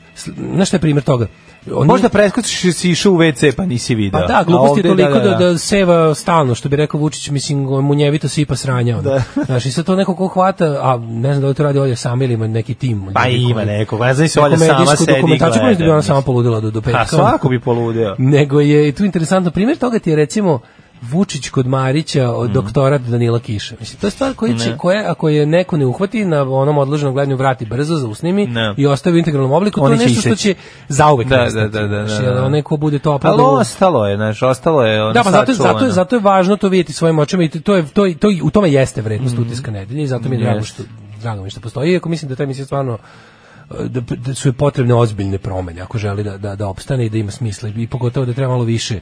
znaš 0.55 0.69
šta 0.69 0.77
je 0.77 0.81
primjer 0.81 1.05
toga 1.05 1.27
Oni- 1.73 1.87
Možda 1.87 2.09
preskočiš 2.09 2.75
si 2.75 2.91
išao 2.91 3.13
u 3.13 3.19
WC 3.19 3.53
pa 3.57 3.67
nisi 3.67 3.95
video. 3.95 4.21
pa 4.21 4.27
da, 4.27 4.39
A 4.39 4.45
glupost 4.45 4.77
je 4.77 4.83
toliko 4.83 5.19
da, 5.19 5.35
da, 5.35 5.59
seva 5.59 6.15
stalno, 6.15 6.55
što 6.55 6.69
bi 6.69 6.77
rekao 6.77 7.01
Vučić, 7.01 7.31
mislim, 7.31 7.59
munjevito 7.59 8.29
sipa 8.29 8.57
sranja. 8.57 8.99
Ono. 8.99 9.03
Da. 9.03 9.23
Znaš, 9.47 9.67
i 9.67 9.73
sad 9.73 9.85
to 9.85 9.97
neko 9.97 10.15
ko 10.15 10.29
hvata, 10.29 10.65
a 10.65 10.99
ne 10.99 11.33
znam 11.33 11.41
da 11.43 11.49
li 11.49 11.55
to 11.55 11.63
radi 11.63 11.79
Olja 11.79 11.97
sama 11.97 12.25
ili 12.25 12.35
ima 12.35 12.47
neki 12.47 12.75
tim. 12.75 13.11
Pa 13.15 13.29
ljudi 13.29 13.51
ima 13.51 13.65
neko, 13.65 13.99
ne 13.99 14.15
znam 14.15 14.29
se 14.29 14.41
Olja 14.41 14.57
sama 14.57 14.97
sedi 14.97 15.13
i 15.13 15.39
gleda, 15.39 15.47
mislim 15.47 15.79
da 15.79 15.85
bi 15.85 15.91
ona 15.91 16.03
sama 16.03 16.23
poludila 16.23 16.61
do, 16.61 16.71
do 16.71 16.81
petka. 16.81 17.01
A 17.01 17.07
svako 17.07 17.49
bi 17.49 17.61
poludeo. 17.61 18.15
Nego 18.19 18.61
je 18.61 18.89
i 18.89 18.93
tu 18.93 19.05
interesantno 19.05 19.51
primjer 19.51 19.79
toga 19.79 19.99
ti 19.99 20.11
je 20.11 20.17
recimo 20.17 20.61
Vučić 21.03 21.49
kod 21.49 21.67
Marića 21.67 22.31
od 22.31 22.51
doktorat 22.51 23.01
Danila 23.01 23.39
Kiša. 23.39 23.75
Mislim, 23.81 24.01
to 24.01 24.07
je 24.07 24.11
stvar 24.11 24.35
koja 24.35 24.55
će, 24.55 24.77
koja, 24.77 25.11
ako 25.11 25.29
je 25.29 25.47
neko 25.47 25.77
ne 25.77 25.87
uhvati 25.87 26.25
na 26.25 26.43
onom 26.45 26.79
odloženom 26.79 27.15
gledanju 27.15 27.37
vrati 27.37 27.67
brzo, 27.67 27.97
zausnimi 27.97 28.47
Ne. 28.47 28.75
i 28.77 28.87
ostavi 28.87 29.17
u 29.17 29.19
integralnom 29.19 29.53
obliku, 29.53 29.81
to 29.81 29.85
Oni 29.85 29.95
je 29.95 29.99
će 29.99 30.05
nešto 30.05 30.21
što 30.21 30.35
će 30.35 30.55
zauvek 30.89 31.29
Da, 31.29 31.37
nestati. 31.39 31.69
da, 31.69 31.81
da, 31.81 31.89
da, 31.89 32.07
Znači, 32.07 32.25
da, 32.25 32.31
da. 32.31 32.45
onaj 32.45 32.63
ko 32.63 32.77
bude 32.77 32.99
to 32.99 33.11
Ali 33.11 33.17
uploadao 33.17 33.47
u- 33.47 33.57
ostalo 33.57 34.07
je, 34.07 34.17
znaš, 34.17 34.43
ostalo 34.43 34.83
je 34.83 35.03
ono 35.03 35.13
da, 35.13 35.23
pa 35.23 35.31
zato, 35.31 35.53
zato, 35.55 35.91
zato 35.91 36.17
je 36.17 36.21
važno 36.21 36.57
to 36.57 36.69
vidjeti 36.69 36.93
svojim 36.93 37.19
očima 37.19 37.43
i 37.45 37.49
to 37.51 37.75
je, 37.75 37.85
to, 37.85 38.07
je- 38.07 38.15
to, 38.15 38.29
je- 38.31 38.43
u 38.43 38.51
tome 38.51 38.71
jeste 38.71 39.03
vrednost 39.03 39.39
utiska 39.39 39.71
nedelje 39.71 40.03
i 40.03 40.07
zato 40.07 40.29
mi 40.29 40.37
je 40.37 40.43
drago 40.43 40.63
što, 40.63 40.83
drago 41.21 41.41
mi 41.41 41.47
je 41.47 41.51
što 41.51 41.61
postoji, 41.61 41.93
iako 41.93 42.09
mislim 42.09 42.29
da 42.29 42.35
ta 42.35 42.43
emisija 42.43 42.65
stvarno 42.65 42.99
e, 43.73 43.85
da, 43.85 44.01
da 44.17 44.35
su 44.35 44.49
je 44.49 44.53
potrebne 44.55 44.95
ozbiljne 44.95 45.39
promene 45.39 45.81
ako 45.81 45.99
želi 45.99 46.25
da, 46.25 46.39
da, 46.39 46.57
da 46.57 46.69
opstane 46.69 47.07
i 47.07 47.11
da 47.11 47.19
ima 47.19 47.31
smisla 47.31 47.69
i 47.69 47.87
pogotovo 47.87 48.27
da 48.27 48.33
treba 48.33 48.53
malo 48.53 48.65
više 48.65 49.01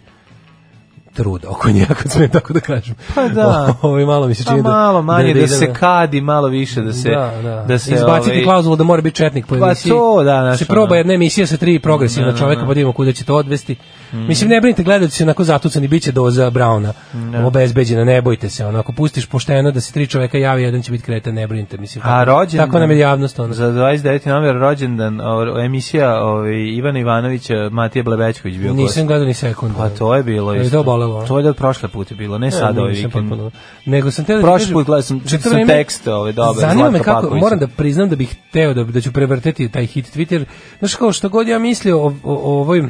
truda 1.14 1.48
oko 1.50 1.70
nje, 1.70 1.86
ako 1.90 2.08
smem 2.08 2.30
tako 2.30 2.52
da 2.52 2.60
kažem. 2.62 2.94
Pa 3.14 3.28
da. 3.28 3.74
Ovo 3.82 3.98
je 3.98 4.06
malo 4.06 4.26
mi 4.26 4.34
se 4.34 4.44
Pa 4.44 4.50
čini 4.50 4.62
da... 4.62 4.68
malo 4.70 5.02
manje 5.02 5.24
da, 5.24 5.38
ide 5.38 5.48
se 5.48 5.66
na- 5.66 5.72
kadi, 5.74 6.20
malo 6.20 6.48
više 6.48 6.80
da 6.82 6.92
se 6.92 7.10
da, 7.10 7.32
da. 7.42 7.64
da 7.64 7.78
se 7.78 7.94
Izbaciti 7.94 8.30
ovaj, 8.30 8.44
klauzulu 8.44 8.76
da 8.76 8.84
mora 8.84 9.02
biti 9.02 9.16
četnik 9.16 9.46
po 9.46 9.56
Pa 9.56 9.66
emisiji. 9.66 9.90
to, 9.90 10.16
da, 10.18 10.40
znaš, 10.40 10.58
Se 10.58 10.64
proba 10.64 10.96
jedna 10.96 11.14
emisija 11.14 11.46
sa 11.46 11.56
tri 11.56 11.78
progresivna 11.78 12.26
Da, 12.26 12.32
da, 12.32 12.38
čoveka, 12.38 12.60
da. 12.60 12.62
pa 12.62 12.66
da 12.66 12.72
vidimo 12.72 12.92
kuda 12.92 13.12
će 13.12 13.24
to 13.24 13.34
odvesti. 13.36 13.76
Mislim, 14.12 14.50
ne 14.50 14.60
brinite, 14.60 14.82
gledajte 14.82 15.10
se 15.10 15.24
onako 15.24 15.44
zatucani, 15.44 15.88
bit 15.88 16.02
će 16.02 16.12
doza 16.12 16.50
Brauna 16.50 16.92
Da. 17.32 17.46
obezbeđena, 17.46 18.04
ne 18.04 18.22
bojte 18.22 18.50
se. 18.50 18.66
Ono, 18.66 18.78
ako 18.78 18.92
pustiš 18.92 19.26
pošteno 19.26 19.70
da 19.70 19.80
se 19.80 19.92
tri 19.92 20.06
čoveka 20.06 20.38
javi, 20.38 20.62
jedan 20.62 20.82
će 20.82 20.92
biti 20.92 21.04
kretan, 21.04 21.34
ne 21.34 21.46
brinite. 21.46 21.76
Mislim, 21.76 22.02
A 22.02 22.06
tako, 22.08 22.24
rođendan 22.32 22.66
tako 22.66 22.78
nam 22.78 22.90
je 22.90 22.98
javnost. 22.98 23.38
Ono. 23.38 23.54
Za 23.54 23.66
29. 23.66 23.94
novembar 24.28 24.56
rođendan 24.58 25.20
o, 25.20 25.60
emisija 25.60 25.84
ovaj 26.16 26.52
Ivana 26.68 26.98
Ivanovića, 26.98 27.68
Matija 27.70 28.02
Blebećković 28.02 28.56
bio 28.56 28.68
gost. 28.68 28.78
Nisam 28.78 29.06
gledao 29.06 29.26
ni 29.26 29.34
sekund. 29.34 29.72
Pa 29.76 29.88
to 29.88 30.14
je 30.14 30.22
bilo 30.22 30.54
Je 30.54 30.62
isto. 30.62 30.76
to 30.76 30.84
bolelo? 30.84 31.26
To 31.26 31.38
je 31.38 31.42
da 31.42 31.48
od 31.50 31.56
prošle 31.56 31.88
put 31.88 32.10
je 32.10 32.16
bilo, 32.16 32.38
ne, 32.38 32.50
sada 32.50 32.80
ovaj 32.80 32.92
nisam 32.92 33.04
vikend. 33.06 33.28
potpuno. 33.28 33.50
Nego 33.86 34.10
sam 34.10 34.24
teo 34.24 34.36
da 34.36 34.42
Prošli 34.42 34.72
put 34.72 34.86
gledao 34.86 35.02
sam- 35.02 35.20
sam 35.20 35.38
vreme- 35.44 35.66
tekst, 35.68 36.06
ovaj, 36.08 36.32
dobar, 36.32 36.60
Zanima 36.60 36.90
me 36.90 36.98
kako, 36.98 37.20
Pakovića. 37.20 37.40
moram 37.40 37.58
da 37.58 37.66
priznam 37.68 38.08
da 38.08 38.16
bih 38.16 38.36
teo 38.52 38.74
da, 38.74 38.84
da 38.84 39.00
ću 39.00 39.12
prevrteti 39.12 39.68
taj 39.68 39.86
hit 39.86 40.16
Twitter. 40.16 40.44
Znaš 40.78 40.94
kao 40.94 41.12
što 41.12 41.28
god 41.28 41.48
ja 41.48 41.58
mislio 41.58 41.98
o, 41.98 42.06
o, 42.06 42.12
o 42.24 42.60
ovoj 42.60 42.80
uh, 42.80 42.86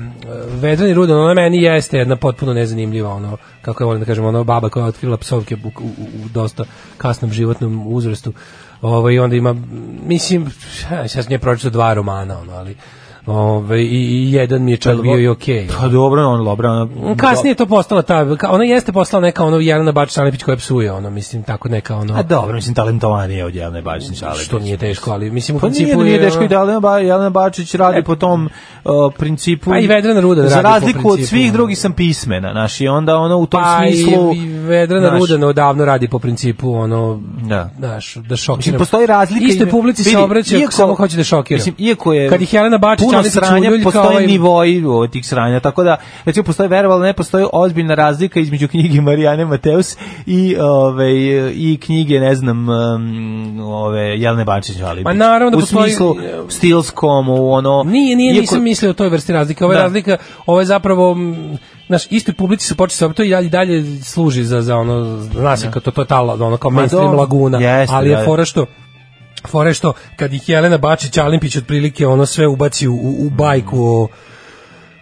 Vedrani 0.53 0.95
Rudan, 1.05 1.19
ona 1.19 1.35
meni 1.35 1.63
jeste 1.63 1.99
jedna 1.99 2.17
potpuno 2.17 2.53
nezanimljiva, 2.53 3.11
ono, 3.11 3.37
kako 3.63 3.83
je 3.83 3.87
volim 3.87 4.01
da 4.01 4.07
kažem, 4.07 4.25
ono 4.25 4.45
baba 4.45 4.69
koja 4.69 4.83
je 4.83 4.89
otkrila 4.89 5.17
psovke 5.17 5.57
u, 5.65 5.69
u, 5.69 5.89
u 6.25 6.29
dosta 6.29 6.65
kasnom 6.97 7.33
životnom 7.33 7.87
uzrastu. 7.87 8.33
Ovo, 8.83 9.11
I 9.11 9.19
onda 9.19 9.37
ima, 9.37 9.57
mislim, 10.07 10.51
sad 11.07 11.11
sam 11.11 11.31
nje 11.31 11.39
pročito 11.39 11.71
dva 11.71 11.95
romana, 11.95 12.39
ono, 12.39 12.53
ali 12.53 12.77
Ove, 13.27 13.83
i, 13.83 13.87
i 13.87 14.33
jedan 14.33 14.63
mi 14.63 14.71
je 14.71 14.77
čak 14.77 15.03
bio 15.03 15.19
i 15.19 15.29
okej. 15.29 15.69
Pa 15.81 15.89
dobro, 15.89 16.27
on 16.27 16.45
dobro. 16.45 16.71
Ona, 16.71 17.17
Kasnije 17.17 17.51
je 17.51 17.55
to 17.55 17.67
postala 17.67 18.03
ta, 18.03 18.27
ona 18.49 18.65
jeste 18.65 18.93
postala 18.93 19.21
neka 19.21 19.45
ono 19.45 19.59
Jelena 19.59 19.93
Bačić 19.93 20.19
Alepić 20.19 20.43
koja 20.43 20.57
psuje, 20.57 20.93
ono, 20.93 21.11
mislim, 21.11 21.43
tako 21.43 21.69
neka 21.69 21.97
ono... 21.97 22.15
A 22.17 22.23
dobro, 22.23 22.55
mislim, 22.55 22.75
talentovanije 22.75 23.45
od 23.45 23.55
Jelene 23.55 23.83
Bačić. 23.83 24.23
Ali 24.23 24.39
što 24.39 24.59
nije 24.59 24.77
teško, 24.77 25.11
ali 25.11 25.31
mislim 25.31 25.57
u 25.57 25.61
Pa 25.61 25.67
principu 25.67 25.87
nije, 25.87 25.97
da 25.97 26.05
nije 26.05 26.15
je, 26.15 26.21
teško 26.21 26.45
i 26.45 26.49
da 26.49 26.55
Jelena, 26.55 26.81
ba, 26.81 26.99
Jelena 26.99 27.31
Bačić 27.31 27.75
radi 27.75 28.03
po 28.03 28.17
tom 28.17 28.49
uh, 28.85 28.91
principu. 29.19 29.71
Pa 29.71 29.79
i 29.79 29.87
Vedrana 29.87 30.21
Rudan 30.21 30.49
Za 30.49 30.61
radi 30.61 30.65
po 30.65 30.69
razliku 30.69 31.09
od 31.09 31.21
svih 31.27 31.53
drugih 31.53 31.79
sam 31.79 31.93
pismena, 31.93 32.53
znaš, 32.53 32.81
i 32.81 32.89
onda 32.89 33.17
ono 33.17 33.37
u 33.37 33.47
tom 33.47 33.63
Pa 33.63 33.79
smislu... 33.79 34.33
i, 34.35 34.39
i 34.39 34.59
Vedrana 34.59 35.09
znaš, 35.09 35.21
Rudan 35.21 35.45
odavno 35.45 35.85
radi 35.85 36.09
po 36.09 36.19
principu 36.19 36.75
ono 36.75 37.21
Da. 37.43 37.71
znaš, 37.79 38.15
da 38.15 38.37
šokira. 38.37 38.57
Mislim, 38.57 38.79
postoji 38.79 39.07
razlika... 39.07 39.47
Istoj 39.47 39.71
publici 39.71 40.05
se 40.05 40.11
vidi, 40.11 40.23
obraća, 40.23 40.57
iako- 40.57 40.73
samo 40.73 40.95
hoće 40.95 41.17
da 41.17 41.25
šokira. 41.25 41.59
Mislim, 41.59 41.75
iako 41.79 42.13
je... 42.13 42.29
Kad 42.29 42.43
ih 42.43 42.55
Jelena 42.55 42.79
Bačić 42.79 43.14
Ćalnić 43.15 43.33
sranja, 43.33 43.71
postoje 43.85 44.09
ovaj- 44.09 44.27
nivoi 44.27 44.85
o, 44.87 45.07
tih 45.07 45.27
sranja, 45.27 45.61
tako 45.61 45.85
da, 45.85 45.97
recimo, 46.25 46.45
postoje, 46.45 46.69
verovalo, 46.69 47.03
ne 47.03 47.13
postoji 47.13 47.47
ozbiljna 47.53 47.95
razlika 47.95 48.41
između 48.41 48.69
knjige 48.69 49.01
Marijane 49.01 49.45
Mateus 49.45 49.97
i, 50.27 50.57
ove, 50.57 51.13
i 51.51 51.79
knjige, 51.79 52.21
ne 52.21 52.35
znam, 52.35 52.69
ove, 53.61 54.01
Jelene 54.01 54.45
Bančić 54.45 54.81
Alibić. 54.81 55.05
Ma 55.05 55.13
naravno 55.15 55.51
da 55.51 55.57
U 55.57 55.61
postoji- 55.61 55.83
smislu 55.85 56.17
stilskom, 56.49 57.29
u 57.31 57.53
ono... 57.53 57.83
Nije, 57.83 58.17
nije, 58.17 58.33
iako- 58.33 58.41
nisam 58.41 58.63
mislio 58.63 58.91
o 58.91 58.95
toj 58.95 59.09
vrsti 59.09 59.33
razlike. 59.33 59.65
Je 59.65 59.69
Da. 59.69 59.75
razlika, 59.75 60.17
ovo 60.47 60.61
je 60.61 60.67
zapravo, 60.67 61.13
m, 61.13 61.59
znaš, 61.87 62.03
istoj 62.11 62.35
publici 62.35 62.67
se 62.67 62.75
počeo 62.75 63.09
to 63.09 63.23
i 63.23 63.31
dalje, 63.31 63.49
dalje 63.49 63.85
služi 63.97 64.45
za, 64.45 64.63
za 64.63 64.77
ono, 64.77 65.19
zna 65.19 65.57
se 65.57 65.71
kao 65.71 65.83
to, 65.83 65.91
to 65.91 66.01
je 66.03 66.07
ta, 66.07 66.21
ono, 66.23 66.57
kao 66.57 66.71
Ma 66.71 66.77
mainstream 66.77 67.15
laguna, 67.15 67.59
jeste, 67.59 67.97
ali 67.97 68.11
je 68.11 68.17
da. 68.17 68.25
fora 68.25 68.45
što 68.45 68.67
fora 69.49 69.71
je 69.71 69.75
što 69.75 69.93
kad 70.17 70.33
ih 70.35 70.49
Jelena 70.49 70.79
Bačić 70.79 71.17
Alimpić 71.17 71.57
otprilike 71.57 72.07
ono 72.07 72.27
sve 72.27 72.47
ubaci 72.47 72.89
u, 72.89 72.95
u 72.95 73.31
bajku 73.31 73.85
o 73.85 74.09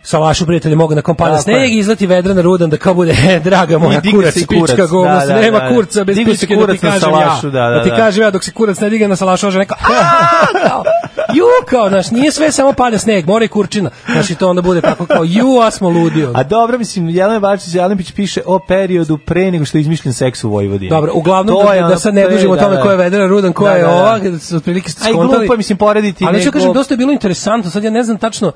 Salašu 0.05 0.47
prijatelje 0.47 0.77
mogu 0.77 0.95
na 0.95 1.03
kompada 1.03 1.39
sneg, 1.39 1.73
izleti 1.73 2.07
Vedrana 2.07 2.43
Rudan 2.43 2.71
da 2.71 2.77
kao 2.77 2.95
bude, 2.95 3.17
e, 3.29 3.41
draga 3.41 3.79
moja, 3.79 4.01
I 4.05 4.11
kurac 4.11 4.37
i 4.37 4.41
i 4.41 4.47
kurac, 4.47 4.71
pička 4.71 4.87
govna, 4.87 5.19
da, 5.21 5.27
da, 5.27 5.41
nema 5.41 5.59
da, 5.59 5.65
da. 5.65 5.75
kurca 5.75 6.05
bez 6.05 6.17
se 6.17 6.25
pičke 6.25 6.57
da 6.57 6.67
ti 6.67 6.87
na 6.87 6.93
kažem 6.93 7.01
Salašu, 7.01 7.47
ja. 7.47 7.51
da, 7.51 7.71
da, 7.71 7.83
ti 7.83 7.91
da. 7.91 7.97
kažem 7.97 8.23
ja 8.25 8.31
dok 8.31 8.45
se 8.45 8.51
kurac 8.53 8.81
ne 8.81 8.91
digne 8.91 9.09
na 9.09 9.17
Salašu, 9.17 9.47
može 9.47 9.59
neko, 9.59 9.75
"A, 9.81 10.47
kao, 10.69 10.85
ju, 11.35 11.45
kao, 11.67 11.89
znaš, 11.89 12.11
nije 12.11 12.33
sve 12.33 12.53
samo 12.53 12.73
pada 12.73 12.99
sneg, 12.99 13.27
mora 13.27 13.45
i 13.45 13.49
kurčina. 13.49 13.91
Znaš, 14.07 14.31
i 14.31 14.35
to 14.35 14.49
onda 14.49 14.63
bude 14.63 14.81
tako 14.81 15.07
kao, 15.07 15.25
ju, 15.25 15.59
a 15.59 15.71
smo 15.71 15.89
ludi. 15.91 16.25
ono. 16.25 16.39
A 16.39 16.43
dobro, 16.43 16.79
mislim, 16.79 17.09
Jelena 17.09 17.41
Bačić 17.41 17.75
Alimpić 17.75 18.13
piše 18.13 18.41
o 18.47 18.59
periodu 18.59 19.19
pre 19.19 19.51
nego 19.51 19.65
što 19.65 19.79
je 19.79 19.83
izmišljen 19.83 20.15
seks 20.15 20.45
u 20.45 20.51
Vojvodini. 20.51 20.91
Dobro, 20.91 21.13
uglavnom 21.15 21.57
To 21.57 21.63
da, 21.63 21.75
je 21.75 21.83
da 21.83 21.99
sad 21.99 22.15
ne 22.15 22.29
dužimo 22.29 22.53
o 22.53 22.57
da, 22.57 22.63
tome 22.63 22.77
da. 22.77 22.83
ko 22.83 22.91
je 22.91 22.97
Vedra 22.97 23.27
Rudan, 23.27 23.53
ko 23.53 23.65
Da, 23.65 23.73
je 23.73 23.83
da, 23.83 23.89
da. 23.89 23.95
ova, 23.95 24.19
da 24.21 24.39
se 24.39 24.57
otprilike 24.57 24.91
ste 24.91 25.01
skontali. 25.03 25.29
glupo 25.29 25.53
je, 25.53 25.57
mislim, 25.57 25.79
porediti 25.79 26.25
Ali 26.25 26.43
ću 26.43 26.51
kažem, 26.53 26.73
dosta 26.73 26.95
je 26.95 26.99
bilo 26.99 27.13
interesantno, 27.13 27.71
sad 27.71 27.85
ja 27.85 27.91
ne 27.91 28.03
znam 28.03 28.19
tačno, 28.19 28.53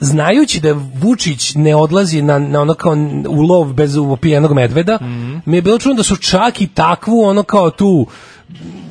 znajući 0.00 0.60
da 0.60 0.72
Vučić 0.94 1.54
ne 1.54 1.74
odlazi 1.74 2.22
na, 2.22 2.38
na 2.38 2.60
ono 2.60 2.74
kao 2.74 2.92
u 3.28 3.42
lov 3.42 3.72
bez 3.72 3.96
upijenog 3.96 4.52
medveda, 4.52 4.98
Mhm. 5.02 5.36
mi 5.46 5.56
je 5.56 5.62
bilo 5.62 5.78
čudno 5.78 5.96
da 5.96 6.02
su 6.02 6.16
čak 6.16 6.60
i 6.60 6.66
takvu 6.66 7.22
ono 7.22 7.42
kao 7.42 7.70
tu 7.70 8.06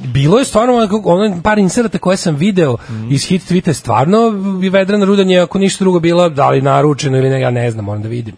bilo 0.03 0.39
je 0.39 0.45
stvarno 0.45 0.73
ono, 1.05 1.41
par 1.41 1.59
inserata 1.59 1.97
koje 1.97 2.17
sam 2.17 2.35
video 2.35 2.77
Mhm. 2.89 3.11
iz 3.11 3.25
hit 3.25 3.41
tweeta 3.43 3.73
stvarno 3.73 4.17
i 4.63 4.69
Vedrana 4.69 5.05
Rudan 5.05 5.29
je 5.29 5.39
ako 5.39 5.59
ništa 5.59 5.83
drugo 5.83 5.99
bila 5.99 6.29
da 6.29 6.49
li 6.49 6.61
naručeno 6.61 7.17
ili 7.17 7.29
ne 7.29 7.41
ja 7.41 7.49
ne 7.51 7.71
znam 7.71 7.85
moram 7.85 8.01
da 8.01 8.07
vidim 8.07 8.35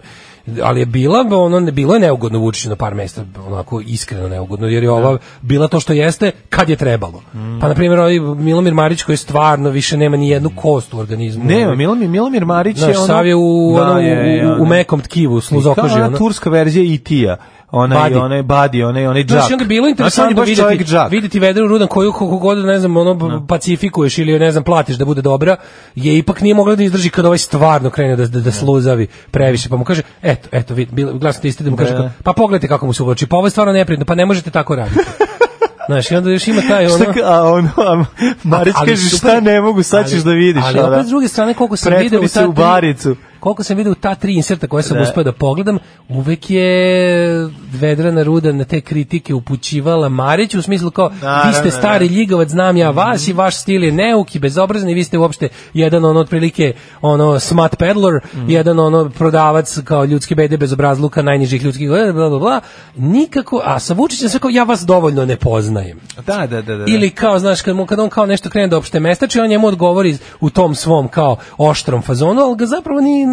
ali 0.61 0.79
je 0.79 0.85
bila 0.85 1.19
ono 1.31 1.59
ne 1.59 1.71
bilo 1.71 1.93
je 1.93 1.99
neugodno 1.99 2.39
Vučiću 2.39 2.69
na 2.69 2.75
par 2.75 2.95
mesta 2.95 3.25
onako 3.39 3.81
iskreno 3.81 4.27
neugodno 4.27 4.67
jer 4.67 4.83
je 4.83 4.91
ova 4.91 5.17
bila 5.41 5.67
to 5.67 5.79
što 5.79 5.93
jeste 5.93 6.31
kad 6.49 6.69
je 6.69 6.75
trebalo 6.75 7.21
Mhm. 7.33 7.59
pa 7.59 7.67
na 7.67 7.73
primjer 7.73 7.99
ovaj 7.99 8.19
Milomir 8.19 8.73
Marić 8.73 9.03
koji 9.03 9.17
stvarno 9.17 9.69
više 9.69 9.97
nema 9.97 10.17
ni 10.17 10.29
jednu 10.29 10.51
kost 10.55 10.93
u 10.93 10.99
organizmu 10.99 11.43
Nema, 11.43 11.75
Milomir, 11.75 12.09
Milomir 12.09 12.45
Marić 12.45 12.77
Znaš, 12.77 12.89
je 12.89 12.97
ono... 12.97 13.07
sav 13.07 13.27
je 13.27 13.35
u, 13.35 13.73
Da, 13.77 13.83
ono, 13.83 13.99
je, 13.99 14.09
je, 14.37 14.47
u, 14.47 14.49
u 14.49 14.53
ono. 14.53 14.65
mekom 14.65 15.01
tkivu, 15.01 15.41
sluzokoži. 15.41 15.93
Ona 15.95 16.17
turska 16.17 16.49
verzija 16.49 16.95
E.T.-a. 16.95 17.37
Onaj, 17.75 17.97
Badi. 17.99 18.15
onaj 18.15 18.43
Badi, 18.43 18.83
onaj, 18.83 19.07
onaj 19.07 19.23
džak. 19.23 19.49
i 19.49 19.53
onda 19.53 19.63
je 19.63 19.67
bilo 19.67 19.87
interesantno 19.87 20.45
čovjek 20.45 20.59
vidjeti, 20.59 20.83
džak. 20.85 21.11
vidjeti 21.11 21.39
vedru 21.39 21.67
rudan 21.67 21.87
koju 21.87 22.11
kako 22.11 22.27
god, 22.27 22.57
ne 22.57 22.79
znam, 22.79 22.97
ono, 22.97 23.45
pacifikuješ 23.47 24.17
ili, 24.17 24.39
ne 24.39 24.51
znam, 24.51 24.63
platiš 24.63 24.95
da 24.95 25.05
bude 25.05 25.21
dobra, 25.21 25.55
je 25.95 26.17
ipak 26.17 26.41
nije 26.41 26.55
mogla 26.55 26.75
da 26.75 26.83
izdrži 26.83 27.09
kad 27.09 27.25
ovaj 27.25 27.37
stvarno 27.37 27.89
krene 27.89 28.15
da, 28.15 28.27
da, 28.27 28.39
da 28.39 28.51
sluzavi 28.51 29.07
previše. 29.31 29.69
Pa 29.69 29.75
mu 29.77 29.83
kaže, 29.83 30.01
eto, 30.21 30.49
eto, 30.51 30.73
vid, 30.73 30.89
bilo, 30.91 31.13
glasno 31.13 31.49
isti 31.49 31.63
da 31.63 31.69
mu 31.69 31.77
kaže, 31.77 31.91
Da. 31.91 32.11
pa 32.23 32.33
pogledajte 32.33 32.67
kako 32.67 32.85
mu 32.85 32.93
se 32.93 33.03
uvlači, 33.03 33.27
pa 33.27 33.37
ovo 33.37 33.47
je 33.47 33.51
stvarno 33.51 33.73
neprijatno, 33.73 34.05
pa 34.05 34.15
ne 34.15 34.25
možete 34.25 34.51
tako 34.51 34.75
raditi. 34.75 34.99
Znaš, 35.87 36.11
i 36.11 36.15
onda 36.15 36.29
još 36.29 36.47
ima 36.47 36.61
taj 36.61 36.85
ono... 36.85 36.95
Šta 36.95 37.05
ka- 37.05 37.23
a 37.25 37.43
ono, 37.43 37.69
a 37.77 38.03
Marić 38.43 38.75
Ali 38.77 38.89
kaže, 38.89 39.09
šta 39.09 39.39
ne 39.39 39.61
mogu, 39.61 39.83
sad 39.83 40.05
ćeš 40.05 40.13
ali- 40.15 40.23
da 40.23 40.31
vidiš. 40.31 40.63
Ali 40.65 40.79
ono. 40.79 40.87
opet 40.87 41.05
s 41.05 41.09
druge 41.09 41.27
strane, 41.27 41.53
koliko 41.53 41.75
sam 41.77 41.91
Pretvori 41.91 42.27
video 42.27 42.49
u 42.49 42.53
baricu. 42.53 43.15
Koliko 43.43 43.63
sam 43.63 43.77
video 43.77 43.91
u 43.91 43.95
ta 43.95 44.15
tri 44.15 44.35
inserta 44.35 44.67
koje 44.67 44.83
sam 44.83 44.97
Da. 44.97 45.03
uspeo 45.03 45.23
da 45.23 45.31
pogledam, 45.31 45.77
uvek 46.09 46.49
je 46.49 46.67
Vedrana 47.71 48.23
Ruda 48.23 48.51
na 48.51 48.63
te 48.63 48.81
kritike 48.81 49.33
upućivala 49.33 50.09
Mariću 50.09 50.59
u 50.59 50.61
smislu 50.61 50.91
kao 50.91 51.11
Naravno, 51.21 51.49
vi 51.49 51.55
ste 51.55 51.71
stari 51.71 52.09
da. 52.09 52.15
ljigavac, 52.15 52.49
znam 52.49 52.77
ja 52.77 52.89
vas 52.89 53.27
i 53.27 53.33
vaš 53.33 53.55
stil 53.55 53.83
je 53.83 53.91
neuk 53.91 54.35
i 54.35 54.39
bezobrazni, 54.39 54.93
vi 54.93 55.03
ste 55.03 55.17
uopšte 55.17 55.49
jedan 55.73 56.05
ono 56.05 56.19
otprilike 56.19 56.73
ono 57.01 57.39
smart 57.39 57.77
peddler, 57.77 58.13
Mhm. 58.33 58.49
jedan 58.49 58.79
ono 58.79 59.09
prodavac 59.09 59.79
kao 59.83 60.05
ljudski 60.05 60.35
bede 60.35 60.57
bez 60.57 60.73
obrazluka, 60.73 61.21
najnižih 61.21 61.63
ljudskih 61.63 61.89
bla 61.89 62.11
bla 62.13 62.29
bla, 62.29 62.39
bla. 62.39 62.61
Nikako, 62.95 63.61
a 63.65 63.79
sa 63.79 63.93
Vučićem 63.93 64.29
sve 64.29 64.39
kao 64.39 64.49
ja 64.49 64.63
vas 64.63 64.81
dovoljno 64.81 65.25
ne 65.25 65.35
poznajem. 65.35 65.99
Da, 66.25 66.37
da, 66.37 66.47
da. 66.47 66.61
da. 66.61 66.75
da. 66.75 66.85
Ili 66.87 67.09
kao, 67.09 67.39
znaš, 67.39 67.61
kad, 67.61 67.75
mu, 67.75 67.85
kad 67.85 67.99
on 67.99 68.09
kao 68.09 68.25
nešto 68.25 68.49
krene 68.49 68.67
da 68.67 68.77
opšte 68.77 68.99
mestači, 68.99 69.39
on 69.39 69.47
njemu 69.49 69.67
odgovori 69.67 70.17
u 70.41 70.49
tom 70.49 70.75
svom 70.75 71.07
kao 71.07 71.37
oštrom 71.57 72.01
fazonu, 72.01 72.41
ali 72.41 72.57
ga 72.57 72.65
zapravo 72.65 73.01
ni 73.01 73.25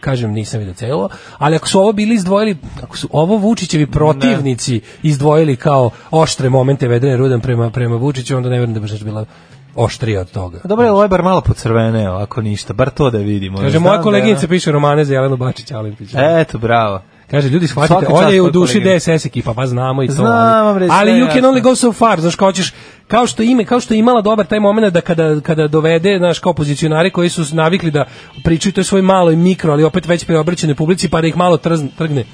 kažem, 0.00 0.32
nisam 0.32 0.58
vidio 0.58 0.74
celo, 0.74 1.08
ali 1.38 1.56
ako 1.56 1.68
su 1.68 1.80
ovo 1.80 1.92
bili 1.92 2.14
izdvojili, 2.14 2.56
ako 2.82 2.96
su 2.96 3.08
ovo 3.12 3.36
Vučićevi 3.36 3.86
protivnici 3.86 4.80
izdvojili 5.02 5.56
kao 5.56 5.90
oštre 6.10 6.48
momente 6.48 6.88
vedene 6.88 7.16
Rudan 7.16 7.40
prema, 7.40 7.70
prema 7.70 7.96
Vučiću, 7.96 8.36
onda 8.36 8.48
ne 8.48 8.56
vjerujem 8.56 8.74
da 8.74 8.80
bi 8.80 8.88
baš 8.88 9.02
bila 9.02 9.24
oštrija 9.74 10.20
od 10.20 10.30
toga. 10.30 10.60
Dobro, 10.64 10.84
je 10.84 10.92
ovo 10.92 11.02
je 11.02 11.08
bar 11.08 11.22
malo 11.22 11.40
pocrveneo, 11.40 12.12
ako 12.12 12.42
ništa, 12.42 12.72
bar 12.72 12.90
to 12.90 13.10
da 13.10 13.18
vidimo. 13.18 13.58
Kaže, 13.58 13.78
moja 13.78 13.96
da 13.96 14.02
koleginica 14.02 14.44
je 14.44 14.48
piše 14.48 14.72
romane 14.72 15.04
za 15.04 15.14
Jelenu 15.14 15.36
Bačić 15.36 15.70
Alimpić. 15.70 16.10
Eto, 16.14 16.58
bravo. 16.58 17.02
Kaže, 17.30 17.48
ljudi, 17.48 17.66
shvatite, 17.66 18.06
čast 18.20 18.32
je 18.32 18.42
u 18.42 18.50
duši. 18.50 18.80
DSS 18.80 19.26
ekipa, 19.26 19.54
pa 19.54 19.66
znamo 19.66 20.02
i 20.02 20.06
to. 20.06 20.12
Znam, 20.12 20.66
ali, 20.66 20.74
bre, 20.74 20.88
ali 20.90 21.12
you 21.12 21.32
can 21.32 21.42
only 21.42 21.62
go 21.62 21.76
so 21.76 21.92
far, 21.92 22.20
znaš, 22.20 22.34
kao 22.34 22.48
hoćeš, 22.48 22.72
kao 23.08 23.26
što 23.26 23.42
ime, 23.42 23.64
kao 23.64 23.80
što 23.80 23.94
je 23.94 23.98
imala 23.98 24.20
dobar 24.20 24.46
taj 24.46 24.60
moment 24.60 24.94
da 24.94 25.00
kada, 25.00 25.40
kada 25.40 25.68
dovede, 25.68 26.18
znaš, 26.18 26.38
kao 26.38 26.52
pozicionari 26.52 27.10
koji 27.10 27.28
su 27.28 27.42
navikli 27.52 27.90
da 27.90 28.04
pričaju 28.44 28.72
to 28.72 28.84
svoj 28.84 29.02
malo 29.02 29.30
i 29.30 29.36
mikro, 29.36 29.72
ali 29.72 29.84
opet 29.84 30.06
već 30.06 30.24
preobraćene 30.24 30.74
publici, 30.74 31.08
pa 31.08 31.20
da 31.20 31.26
ih 31.26 31.36
malo 31.36 31.56
trzn, 31.56 31.88
trgne 31.98 32.24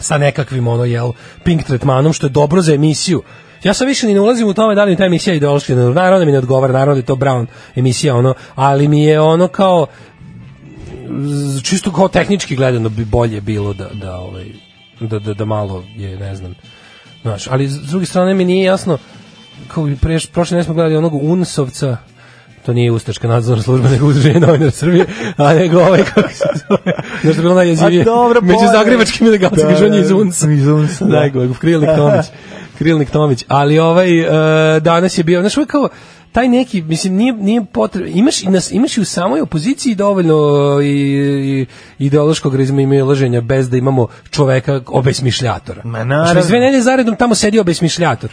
sa 0.00 0.18
nekakvim, 0.18 0.68
ono, 0.68 0.84
jel, 0.84 1.12
pink 1.44 1.62
tretmanom, 1.62 2.12
što 2.12 2.26
je 2.26 2.30
dobro 2.30 2.62
za 2.62 2.74
emisiju. 2.74 3.22
Ja 3.62 3.74
sam 3.74 3.86
više 3.86 4.06
ni 4.06 4.14
ne 4.14 4.20
ulazim 4.20 4.48
u 4.48 4.54
tome 4.54 4.74
da 4.74 4.84
li 4.84 4.90
mi 4.90 4.96
ta 4.96 5.04
emisija 5.04 5.34
ideološki, 5.34 5.74
naravno 5.74 6.18
da 6.18 6.24
mi 6.24 6.32
ne 6.32 6.38
odgovara, 6.38 6.72
naravno 6.72 6.94
da 6.94 6.98
je 6.98 7.06
to 7.06 7.14
Brown 7.14 7.46
emisija, 7.76 8.16
ono, 8.16 8.34
ali 8.54 8.88
mi 8.88 9.04
je 9.04 9.20
ono 9.20 9.48
kao, 9.48 9.86
čisto 11.62 11.92
kao 11.92 12.08
tehnički 12.08 12.56
gledano 12.56 12.88
bi 12.88 13.04
bolje 13.04 13.40
bilo 13.40 13.72
da 13.72 13.88
da 13.92 14.16
ovaj 14.16 14.46
da, 15.00 15.18
da, 15.18 15.34
da 15.34 15.44
malo 15.44 15.84
je 15.96 16.16
ne 16.16 16.36
znam 16.36 16.54
znaš, 17.22 17.46
ali 17.46 17.68
s 17.68 17.76
druge 17.76 18.06
strane 18.06 18.34
mi 18.34 18.44
nije 18.44 18.64
jasno 18.64 18.98
kao 19.68 19.84
bi 19.84 19.96
preš, 19.96 20.26
prošle 20.26 20.56
ne 20.56 20.64
smo 20.64 20.74
gledali 20.74 20.96
onog 20.96 21.14
Unsovca 21.14 21.96
to 22.66 22.72
nije 22.72 22.92
ustaška 22.92 23.28
nadzorna 23.28 23.62
služba 23.62 23.88
nego 23.92 24.06
udruženje 24.06 24.40
novinara 24.40 24.70
Srbije, 24.70 25.06
a 25.36 25.54
nego 25.54 25.78
ovaj 25.78 26.04
kako 26.04 26.28
se 26.28 26.44
zove, 26.68 26.92
znaš 27.22 27.34
da 27.34 27.40
je 27.40 27.42
bilo 27.42 27.54
najjezivije 27.54 28.04
među 28.42 28.72
zagrebačkim 28.72 29.26
ilegalcima, 29.26 29.62
Da, 29.62 29.72
kaže 29.72 29.86
on 29.86 29.94
je 29.94 30.00
da, 30.00 30.06
iz 30.06 30.10
Unsa. 30.10 30.50
iz 30.50 30.66
Unsa, 30.66 31.04
da. 31.04 31.16
Najgore, 31.16 31.48
Krilnik 31.60 31.90
Tomić. 31.96 32.26
Krilnik 32.80 33.10
Tomić. 33.10 33.44
Ali 33.48 33.78
ovaj, 33.78 34.20
e, 34.20 34.80
danas 34.80 35.18
je 35.18 35.24
bio, 35.24 35.40
znaš, 35.40 35.56
ovo 35.56 35.62
je 35.62 35.66
kao, 35.66 35.88
taj 36.32 36.48
neki, 36.48 36.82
mislim, 36.82 37.14
nije, 37.14 37.32
nije 37.32 37.64
potrebno, 37.64 38.10
imaš, 38.14 38.42
i 38.42 38.48
nas, 38.48 38.70
imaš 38.72 38.96
i 38.96 39.00
u 39.00 39.04
samoj 39.04 39.40
opoziciji 39.40 39.94
dovoljno 39.94 40.36
i, 40.82 40.86
i 40.88 41.66
ideološkog 41.98 42.54
razmimilaženja 42.54 43.40
bez 43.40 43.70
da 43.70 43.76
imamo 43.76 44.06
čoveka 44.30 44.80
obesmišljatora. 44.86 45.82
Ma 45.84 46.04
naravno. 46.04 46.42
nedelje 46.50 46.82
zaredom 46.82 47.16
tamo 47.16 47.34
sedi 47.34 47.58
obesmišljator. 47.58 48.30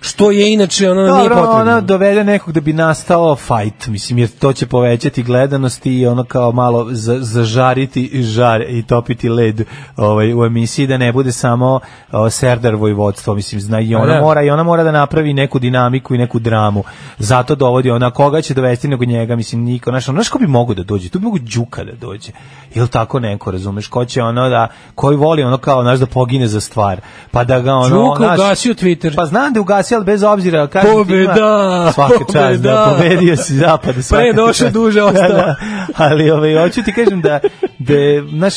Što 0.00 0.30
je 0.30 0.52
inače 0.52 0.90
ono 0.90 1.02
nije 1.02 1.12
Dobro, 1.12 1.34
potrebno. 1.34 1.60
ona 1.60 1.80
dovede 1.80 2.24
nekog 2.24 2.52
da 2.54 2.60
bi 2.60 2.72
nastao 2.72 3.36
fight, 3.36 3.86
mislim, 3.86 4.18
jer 4.18 4.28
to 4.28 4.52
će 4.52 4.66
povećati 4.66 5.22
gledanost 5.22 5.86
i 5.86 6.06
ono 6.06 6.24
kao 6.24 6.52
malo 6.52 6.86
za, 6.90 7.18
zažariti 7.20 8.22
žar 8.22 8.60
i 8.68 8.82
topiti 8.82 9.28
led 9.28 9.62
ovaj, 9.96 10.34
u 10.34 10.44
emisiji, 10.44 10.86
da 10.86 10.96
ne 10.96 11.12
bude 11.12 11.32
samo 11.32 11.80
o, 12.12 12.30
Serdar 12.30 12.74
Vojvodstvo, 12.74 13.34
mislim, 13.34 13.60
zna, 13.60 13.80
i 13.80 13.92
Pa 13.92 14.00
ona, 14.00 14.14
da. 14.14 14.20
mora, 14.20 14.42
i 14.42 14.50
ona 14.50 14.62
mora 14.62 14.82
da 14.82 14.92
napravi 14.92 15.32
neku 15.32 15.58
dinamiku 15.58 16.14
i 16.14 16.18
neku 16.18 16.38
dramu. 16.38 16.84
Zato 17.18 17.54
dovodi 17.54 17.90
ona, 17.90 18.10
koga 18.10 18.40
će 18.40 18.54
dovesti 18.54 18.88
nego 18.88 19.04
njega, 19.04 19.36
mislim, 19.36 19.64
niko, 19.64 19.90
znaš, 19.90 20.08
ono, 20.08 20.22
ko 20.30 20.38
bi 20.38 20.46
mogu 20.46 20.74
da 20.74 20.82
dođe? 20.82 21.08
Tu 21.08 21.18
bi 21.18 21.24
mogu 21.24 21.38
Đuka 21.38 21.84
da 21.84 21.92
dođe. 21.92 22.32
Ili 22.74 22.88
tako 22.88 23.20
neko, 23.20 23.50
razumeš, 23.50 23.88
ko 23.88 24.04
će 24.04 24.22
ono 24.22 24.48
da, 24.48 24.68
koji 24.94 25.16
voli 25.16 25.42
ono 25.42 25.58
kao, 25.58 25.82
znaš, 25.82 25.98
da 25.98 26.06
pogine 26.06 26.48
za 26.48 26.60
stvar, 26.60 27.00
pa 27.30 27.44
da 27.44 27.60
ga 27.60 27.74
ono, 27.74 27.88
Đuka 27.88 28.34
ugasio 28.34 28.74
Twitter. 28.74 29.16
Pa 29.16 29.26
znam 29.26 29.52
da 29.52 29.58
je 29.58 29.62
ugasio, 29.88 29.96
ali 29.96 30.04
bez 30.06 30.22
obzira, 30.24 30.66
kažem 30.66 30.90
ti, 31.06 31.12
ima- 31.14 31.26
Pobeda! 31.26 31.92
Svaka 31.92 32.24
čast, 32.32 32.60
da, 32.60 32.94
pobedio 32.98 33.36
si 33.36 33.54
zapad. 33.54 33.94
Pre 34.10 34.30
ti 34.30 34.36
došao, 34.36 34.70
duže 34.70 35.02
ostao. 35.02 35.28
Da, 35.28 35.36
da. 35.36 35.56
ali 35.96 36.30
ovaj, 36.30 36.54
hoću 36.56 36.82
ti 36.82 36.92
kažem 36.92 37.20
da, 37.20 37.40
da 37.78 37.94
je, 37.94 38.24
znaš, 38.28 38.54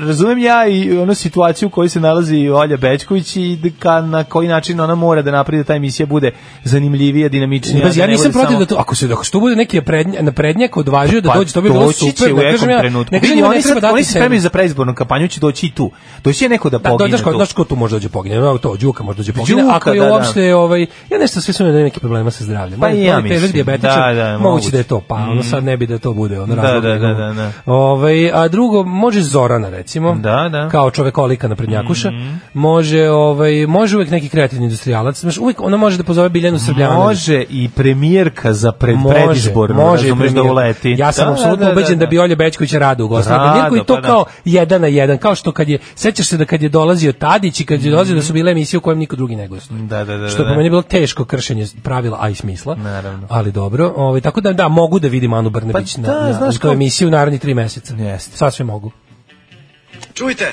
razumem 0.00 0.38
ja 0.38 0.66
i 0.66 0.98
onu 0.98 1.14
situaciju 1.14 1.66
u 1.66 1.70
kojoj 1.70 1.88
se 1.88 2.00
nalazi 2.00 2.48
Olja 2.48 2.76
Bećković 2.76 3.36
i 3.36 3.56
da 3.56 3.68
ka, 3.78 4.00
na 4.00 4.24
koji 4.24 4.48
način 4.48 4.80
ona 4.80 4.94
mora 4.94 5.22
da 5.22 5.30
napravi 5.30 5.58
da 5.58 5.64
ta 5.64 5.74
emisija 5.74 6.06
bude 6.06 6.30
zanimljivija, 6.64 7.28
dinamičnija. 7.28 7.88
Da 7.88 8.00
ja 8.00 8.06
nisam 8.06 8.32
protiv 8.32 8.48
samo- 8.48 8.58
da 8.58 8.66
to, 8.66 8.76
ako 8.76 8.94
se, 8.94 9.06
ako 9.06 9.24
se 9.24 9.30
to 9.30 9.40
bude 9.40 9.56
neki 9.56 9.80
prednja, 9.80 10.22
naprednjak 10.22 10.76
odvažio 10.76 11.20
da 11.20 11.28
Pa 11.28 11.34
dođe, 11.34 11.52
to 11.52 11.60
bi 11.60 11.70
bilo 11.70 11.84
doći 11.84 11.98
će 12.00 12.10
super. 12.10 12.32
u 12.32 12.36
kažem 12.36 12.70
ja, 12.70 12.78
trenutku. 12.78 13.14
ne 13.14 13.20
kažem 13.20 13.42
oni, 13.44 13.62
treba 13.62 13.92
oni 13.92 14.04
se 14.04 14.10
spremaju 14.10 14.40
za 14.40 14.50
predizbornu 14.50 14.94
kampanju, 14.94 15.28
će 15.28 15.40
doći 15.40 15.66
i 15.66 15.70
tu. 15.70 15.90
Doći 16.24 16.38
će 16.38 16.48
neko 16.48 16.70
da 16.70 16.78
Da, 16.78 16.90
pogine 16.90 17.08
znaš 17.10 17.22
ko, 17.22 17.30
tu. 17.30 17.36
znaš 17.36 17.52
ko 17.52 17.64
tu 17.64 17.76
može 17.76 17.94
dođe 17.94 18.08
pogine, 18.08 18.36
to, 18.62 18.76
Đuka 18.76 19.04
može 19.04 19.16
dođe 19.16 19.32
pogine, 19.32 19.62
Đuka, 19.62 19.76
ako 19.76 19.90
je 19.90 20.00
da, 20.00 20.06
da. 20.06 20.10
Ovaj, 20.68 20.80
ja 21.10 21.18
nešto 21.18 21.40
sve 21.40 21.54
sumnjam 21.54 21.76
da 21.76 21.82
neki 21.82 22.00
problema 22.00 22.30
sa 22.30 22.44
zdravljem. 22.44 22.80
Pa 22.80 22.90
i 22.90 23.02
ja 23.02 23.20
mislim. 23.20 23.64
Da, 23.78 24.12
da, 24.14 24.38
moguće 24.38 24.70
da 24.70 24.78
je 24.78 24.84
to, 24.84 25.00
pa 25.00 25.14
ono 25.14 25.34
Mm. 25.34 25.42
sad 25.42 25.64
ne 25.64 25.76
bi 25.76 25.86
da 25.86 25.98
to 25.98 26.12
bude, 26.12 26.40
ono 26.40 26.54
Da, 26.54 26.62
razlog 26.62 26.82
da, 26.82 26.88
da, 26.90 27.14
da, 27.14 27.32
da. 27.32 27.52
Ovaj, 27.66 28.30
a 28.32 28.48
drugo, 28.48 28.82
može 28.82 29.22
Zorana, 29.22 29.68
recimo, 29.70 30.14
Da, 30.14 30.48
da. 30.52 30.68
kao 30.68 30.90
čovekolika 30.90 31.48
naprednjakuša, 31.48 32.10
Mhm. 32.10 32.34
može, 32.54 33.08
ovaj, 33.08 33.66
može 33.66 33.96
uvek 33.96 34.10
neki 34.10 34.28
kreativni 34.28 34.64
industrijalac, 34.64 35.20
znaš, 35.20 35.38
uvek 35.38 35.60
ona 35.60 35.76
može 35.76 35.96
da 35.96 36.04
pozove 36.04 36.28
Biljanu 36.28 36.58
Srbljanović. 36.58 36.98
Može 36.98 37.44
i 37.50 37.68
premijerka 37.68 38.52
za 38.52 38.72
pred, 38.72 38.96
Može, 38.96 39.14
predizbornu, 39.16 39.74
može 39.76 40.02
razumeš 40.02 40.32
da 40.32 40.42
uleti. 40.42 40.94
Ja 40.98 41.12
sam 41.12 41.26
Da, 41.26 41.32
apsolutno 41.32 41.56
da, 41.56 41.64
da, 41.64 41.72
ubeđen 41.72 41.98
da, 41.98 42.04
da. 42.04 42.10
bi 42.10 42.18
Olja 42.18 42.36
Bećković 42.36 42.72
rado 42.72 43.04
ugostila 43.04 43.38
premijerku 43.44 43.76
i 43.76 43.86
to 43.86 43.94
pa 43.94 44.02
kao 44.02 44.24
jedan 44.44 44.80
na 44.80 44.86
jedan, 44.86 45.18
kao 45.18 45.34
što 45.34 45.52
kad 45.52 45.68
je, 45.68 45.78
sećaš 45.94 46.26
se 46.26 46.36
da 46.36 46.44
kad 46.44 46.62
je 46.62 46.68
dolazio 46.68 47.12
Tadić 47.12 47.60
i 47.60 47.66
kad 47.66 47.82
je 47.84 47.90
dolazio 47.90 48.14
da 48.16 48.22
su 48.22 48.32
bile 48.32 48.52
emisije 48.52 48.78
u 48.78 48.80
kojem 48.80 48.98
niko 48.98 49.16
drugi 49.16 49.36
ne 49.36 49.48
gostuje. 49.48 49.80
Da, 49.80 50.04
da, 50.04 50.16
da. 50.16 50.28
Što 50.28 50.42
je 50.42 50.48
meni 50.58 50.70
bilo 50.70 50.82
teško 50.82 51.24
kršenje 51.24 51.66
pravila, 51.82 52.18
a 52.20 52.28
i 52.28 52.34
smisla. 52.34 52.74
Naravno. 52.74 53.26
Ali 53.30 53.52
dobro, 53.52 53.92
ovaj, 53.96 54.20
tako 54.20 54.40
da 54.40 54.52
da, 54.52 54.68
mogu 54.68 54.98
da 54.98 55.08
vidim 55.08 55.32
Anu 55.32 55.50
Brnabić 55.50 55.94
Pa 55.94 56.00
na, 56.00 56.08
da, 56.08 56.26
na, 56.26 56.32
znaš 56.32 56.54
toj 56.54 56.60
kao- 56.60 56.72
emisiji 56.72 57.08
u 57.08 57.10
narednih 57.10 57.40
tri 57.40 57.54
meseca. 57.54 57.94
Jeste. 57.94 58.36
Sasvim 58.36 58.66
mogu. 58.66 58.92
Čujte, 60.14 60.52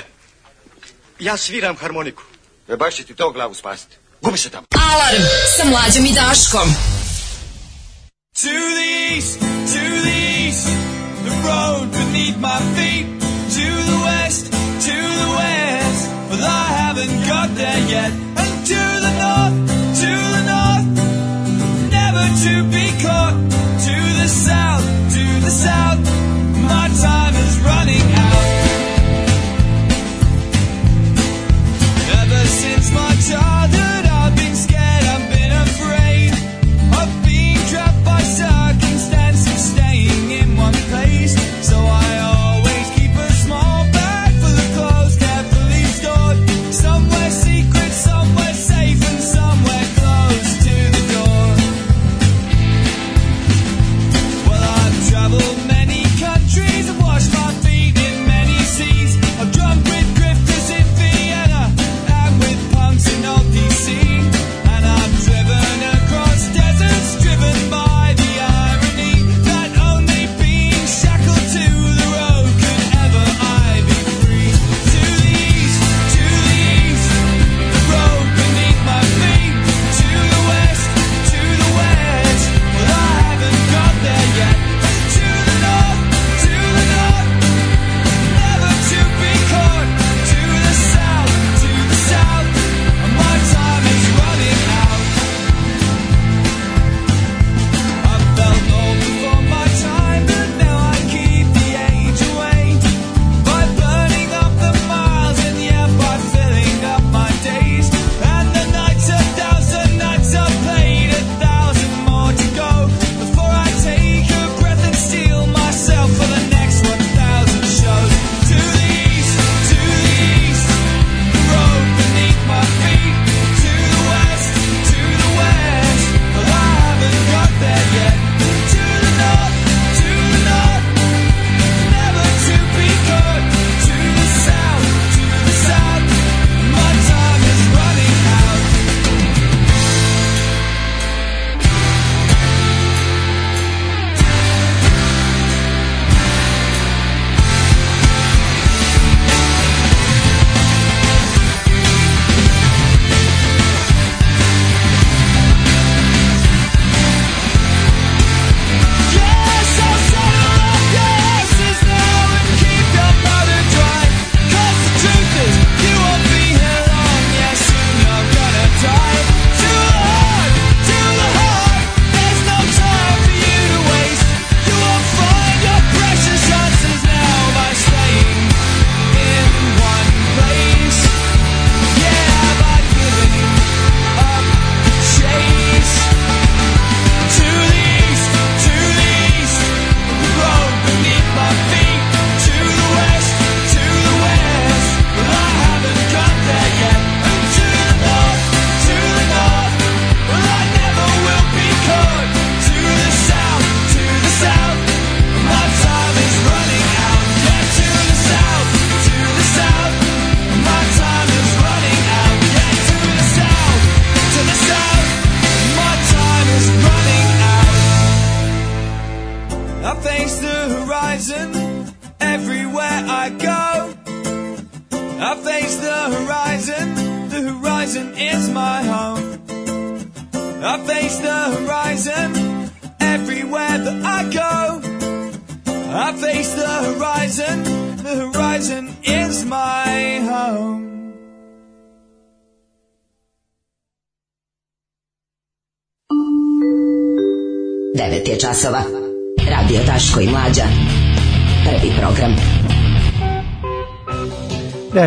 ja 1.20 1.36
sviram 1.36 1.76
harmoniku. 1.76 2.22
E 2.68 2.76
baš 2.76 2.94
će 2.94 3.04
ti 3.04 3.14
to 3.14 3.30
glavu 3.30 3.54
spasiti. 3.54 3.96
Gubi 4.22 4.38
se 4.38 4.50
tamo. 4.50 4.66
Alarm 4.92 5.22
sa 5.56 5.70
mlađom 5.70 6.04
i 6.04 6.14
Daškom. 6.14 6.68
To 8.34 8.52
the 8.72 9.16
east, 9.16 9.38
to 9.66 9.84
the 10.02 10.46
east, 10.46 10.66
the 11.24 11.34
road 11.48 11.88
beneath 11.90 12.38
my 12.38 12.58
feet. 12.76 13.06
To 13.56 13.68
the 13.82 13.98
west, 14.04 14.44
to 14.80 14.96
the 15.14 15.28
west, 15.32 16.10
but 16.30 16.40
I 16.40 16.64
haven't 16.72 17.26
got 17.28 17.56
there 17.56 17.82
yet. 17.88 18.25
The 25.46 25.52
south, 25.52 26.25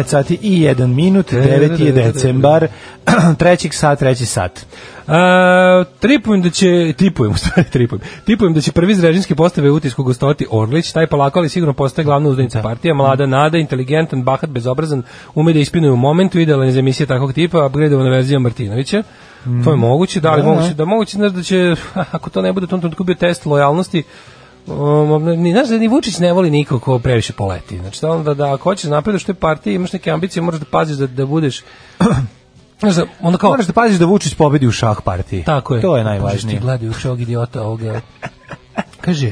sati 0.10 0.38
i 0.42 0.62
1 0.62 0.88
minut, 0.88 1.32
9 1.32 1.82
je 1.86 1.92
decembar, 1.92 2.68
trećeg 3.40 3.74
sat, 3.74 4.00
treći 4.00 4.26
sat. 4.26 4.66
A, 5.08 5.84
tripujem 6.00 6.42
da 6.42 6.50
će, 6.50 6.94
tipujem, 6.98 7.32
u 7.36 7.38
stvari 7.38 7.70
tripujem, 7.70 8.02
tipujem 8.26 8.54
da 8.54 8.62
će 8.62 8.72
prvi 8.72 8.92
iz 8.92 9.04
režimske 9.04 9.36
postave 9.36 9.72
utisku 9.72 10.04
gostovati 10.04 10.46
Orlić, 10.52 10.92
taj 10.92 11.08
polako 11.08 11.40
ali 11.40 11.50
sigurno 11.50 11.74
postaje 11.74 12.06
glavna 12.06 12.30
uzdanica 12.30 12.62
partija, 12.62 12.94
mlada 12.94 13.26
nada, 13.26 13.58
inteligentan, 13.58 14.24
bahat, 14.24 14.50
bezobrazan, 14.50 15.04
ume 15.36 15.54
da 15.54 15.60
ispinuje 15.60 15.92
u 15.92 15.96
momentu, 15.96 16.40
idealan 16.40 16.72
za 16.72 16.80
emisije 16.80 17.08
takvog 17.08 17.34
tipa, 17.34 17.66
upgradeovana 17.66 18.10
verzija 18.10 18.40
Martinovića. 18.40 19.04
To 19.64 19.72
je 19.72 19.78
moguće, 19.78 20.20
da 20.20 20.36
li 20.36 20.42
Da, 20.42 20.48
moguće, 20.48 20.68
da. 20.68 20.74
da 20.74 20.86
moguće 20.86 21.18
znaš 21.18 21.32
da 21.32 21.44
će, 21.44 21.76
ako 22.12 22.30
to 22.30 22.42
ne 22.42 22.54
bude 22.54 22.64
u 22.64 22.68
tom 22.68 22.80
trenutku 22.80 23.04
bio 23.04 23.16
test 23.16 23.46
lojalnosti, 23.46 24.04
Um, 24.70 25.42
ni, 25.42 25.52
znaš 25.52 25.68
da 25.68 25.78
ni 25.78 25.88
Vučić 25.88 26.18
ne 26.20 26.34
voli 26.34 26.50
nikog 26.52 26.82
ko 26.82 27.00
previše 27.00 27.34
poleti. 27.34 27.78
Znači, 27.78 28.02
da, 28.02 28.12
onda 28.12 28.34
da 28.34 28.54
ako 28.54 28.64
hoćeš 28.64 28.84
da 28.84 28.96
napreduješ 28.96 29.24
u 29.24 29.26
toj 29.26 29.36
partiji, 29.36 29.76
imaš 29.76 29.94
neke 29.94 30.12
ambicije, 30.12 30.44
moraš 30.44 30.60
da 30.60 30.66
paziš 30.66 30.98
da, 30.98 31.08
da 31.08 31.26
budeš 31.26 31.62
Znaš 32.80 32.96
da, 32.96 33.06
onda 33.22 33.38
kao, 33.38 33.50
Moraš 33.50 33.66
da 33.66 33.74
paziš 33.74 33.98
da 34.00 34.06
Vučić 34.06 34.34
pobedi 34.34 34.68
u 34.68 34.72
šah 34.72 34.98
partiji. 35.04 35.44
tako 35.44 35.76
je. 35.76 35.82
To 35.82 35.98
je 35.98 36.04
najvažnije. 36.04 36.58
Ti 36.58 36.62
gledajući 36.62 37.08
ovog 37.08 37.22
idiota 37.22 37.62
ovoga. 37.62 38.02
Kaže, 39.02 39.32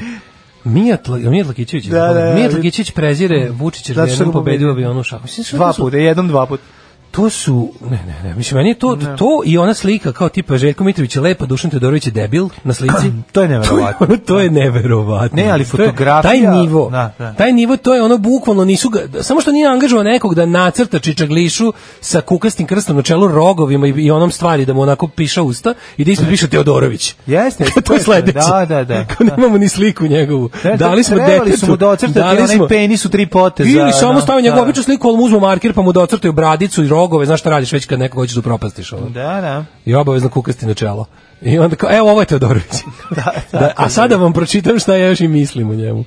Mijat, 0.64 1.08
La- 1.08 1.18
Mijat 1.18 1.46
Lakićević, 1.46 1.84
Da, 1.84 2.06
da, 2.06 2.12
da. 2.14 2.34
Mijat 2.34 2.52
Lakićević 2.52 2.90
prezire 2.90 3.50
Vučić 3.50 3.88
jer 3.88 3.96
Zato 3.96 4.08
je 4.08 4.14
što 4.14 4.22
jednom 4.22 4.32
pobedio 4.32 4.70
avionu 4.70 5.00
u 5.00 5.02
šahu. 5.02 5.26
Dva 5.52 5.72
puta, 5.76 5.96
jednom, 5.96 6.28
dva 6.28 6.46
puta. 6.46 6.62
To 7.10 7.30
su, 7.30 7.68
ne, 7.82 7.98
ne, 7.98 8.22
ne, 8.24 8.34
mislim, 8.34 8.56
meni 8.56 8.70
je 8.70 8.74
to, 8.74 8.96
to 8.96 9.42
i 9.44 9.58
ona 9.58 9.74
slika 9.74 10.12
kao 10.12 10.28
tipa 10.28 10.56
Željko 10.56 10.84
Mitrović 10.84 11.16
je 11.16 11.22
lepa, 11.22 11.46
Dušan 11.46 11.70
Todorović 11.70 12.06
je 12.06 12.12
debil 12.12 12.48
na 12.64 12.74
slici. 12.74 13.12
To 13.32 13.42
je 13.42 13.48
neverovatno. 13.48 14.06
To 14.06 14.12
je, 14.12 14.18
to 14.18 14.40
je 14.40 14.50
neverovatno. 14.52 15.36
Ne, 15.36 15.50
ali 15.50 15.60
je- 15.60 15.66
fotografija- 15.66 16.22
taj 16.22 16.40
nivo, 16.40 16.90
Da, 16.90 17.14
da. 17.18 17.34
taj 17.34 17.52
nivo, 17.52 17.76
to 17.76 17.94
je 17.94 18.02
ono 18.02 18.18
bukvalno 18.18 18.64
nisu 18.64 18.88
ga, 18.88 19.00
samo 19.20 19.40
što 19.40 19.52
nije 19.52 19.68
angažovao 19.68 20.04
nekog 20.04 20.34
da 20.34 20.46
nacrta 20.46 20.98
čičaglišu 20.98 21.72
sa 22.00 22.20
kukastim 22.20 22.66
krstom 22.66 22.96
na 22.96 23.02
čelu 23.02 23.28
rogovima 23.28 23.86
i, 23.86 23.90
i 23.90 24.10
onom 24.10 24.30
stvari 24.30 24.64
da 24.64 24.72
mu 24.72 24.80
onako 24.80 25.08
piša 25.08 25.42
usta 25.42 25.74
i 25.96 26.04
da 26.04 26.10
ispod 26.10 26.28
piše 26.28 26.48
Teodorović. 26.48 27.14
Jeste, 27.26 27.64
to 27.86 27.94
je 27.94 28.00
sledeće. 28.00 28.32
Da, 28.50 28.66
da, 28.66 28.84
da. 28.84 29.04
Kao 29.06 29.26
nemamo 29.26 29.58
ni 29.58 29.68
sliku 29.68 30.06
njegovu. 30.06 30.50
Dali 30.76 31.04
smo 31.04 31.16
detetu. 31.18 31.58
su 31.58 31.66
mu 31.66 31.76
da 31.76 31.96
dali 32.06 32.36
onaj 32.36 32.56
smo- 32.56 32.68
penis 32.68 33.04
u 33.04 33.10
tri 33.10 33.26
poteza. 33.26 33.70
Ili 33.70 33.92
samo 33.92 34.12
da, 34.14 34.20
stavi 34.20 34.42
njegovu 34.42 34.56
da. 34.56 34.62
običnu 34.62 34.82
sliku, 34.82 35.08
ali 35.08 35.16
mu 35.16 35.22
uzmu 35.22 35.40
marker 35.40 35.72
pa 35.72 35.82
mu 35.82 35.92
da 35.92 36.00
ocrtaju 36.00 36.32
bradicu 36.32 36.84
i 36.84 36.88
rogove, 36.98 37.26
znaš 37.26 37.40
šta 37.40 37.50
radiš 37.50 37.72
već 37.72 37.86
kad 37.86 37.98
nekog 37.98 38.18
hoćeš 38.22 38.34
da 38.34 38.40
upropastiš. 38.40 38.92
Ono. 38.92 39.08
Da, 39.08 39.40
da. 39.40 39.64
I 39.84 39.94
obavezno 39.94 40.28
kukasti 40.28 40.66
na 40.66 40.74
čelo. 40.74 41.06
I 41.42 41.58
onda 41.58 41.76
kao, 41.76 41.96
evo 41.96 42.10
ovo 42.10 42.20
je 42.20 42.26
Teodorović. 42.26 42.74
da, 43.52 43.72
a 43.76 43.88
sada 43.88 44.16
vam 44.16 44.32
pročitam 44.32 44.78
šta 44.78 44.96
ja 44.96 45.06
još 45.06 45.20
i 45.20 45.28
mislim 45.28 45.70
o 45.70 45.74
njemu. 45.74 46.04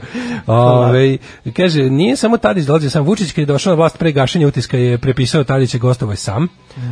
Ove, 0.47 1.17
kaže, 1.55 1.83
nije 1.83 2.15
samo 2.15 2.37
Tadić 2.37 2.65
dolazio 2.65 2.89
sam 2.89 3.03
Vučić 3.03 3.31
kad 3.31 3.37
je 3.37 3.45
došao 3.45 3.71
na 3.71 3.77
vlast 3.77 3.97
pre 3.97 4.11
gašenja 4.11 4.47
utiska 4.47 4.77
je 4.77 4.97
prepisao 4.97 5.43
Tadića 5.43 5.77
gostovoj 5.77 6.15
sam, 6.15 6.47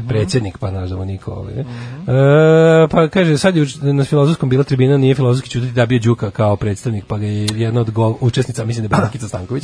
predsjednik, 0.08 0.58
pa 0.58 0.72
naš 0.72 0.90
niko. 0.90 1.32
Ovaj, 1.32 1.54
ne. 1.54 1.62
E, 1.62 2.88
pa 2.88 3.08
kaže, 3.08 3.38
sad 3.38 3.56
je 3.56 3.66
na 3.82 4.04
filozofskom 4.04 4.50
bila 4.50 4.64
tribina, 4.64 4.98
nije 4.98 5.16
filozofski 5.16 5.50
čutiti 5.50 5.74
da 5.74 5.86
bio 5.86 6.00
Đuka 6.00 6.32
kao 6.32 6.56
predstavnik, 6.56 7.06
pa 7.06 7.18
ga 7.18 7.26
je 7.26 7.48
jedna 7.56 7.82
od 7.82 7.92
go- 7.92 8.18
učesnica, 8.22 8.66
mislim 8.66 8.88
da 8.88 8.96
je 8.96 9.00
Brankica 9.00 9.28
Stanković, 9.28 9.64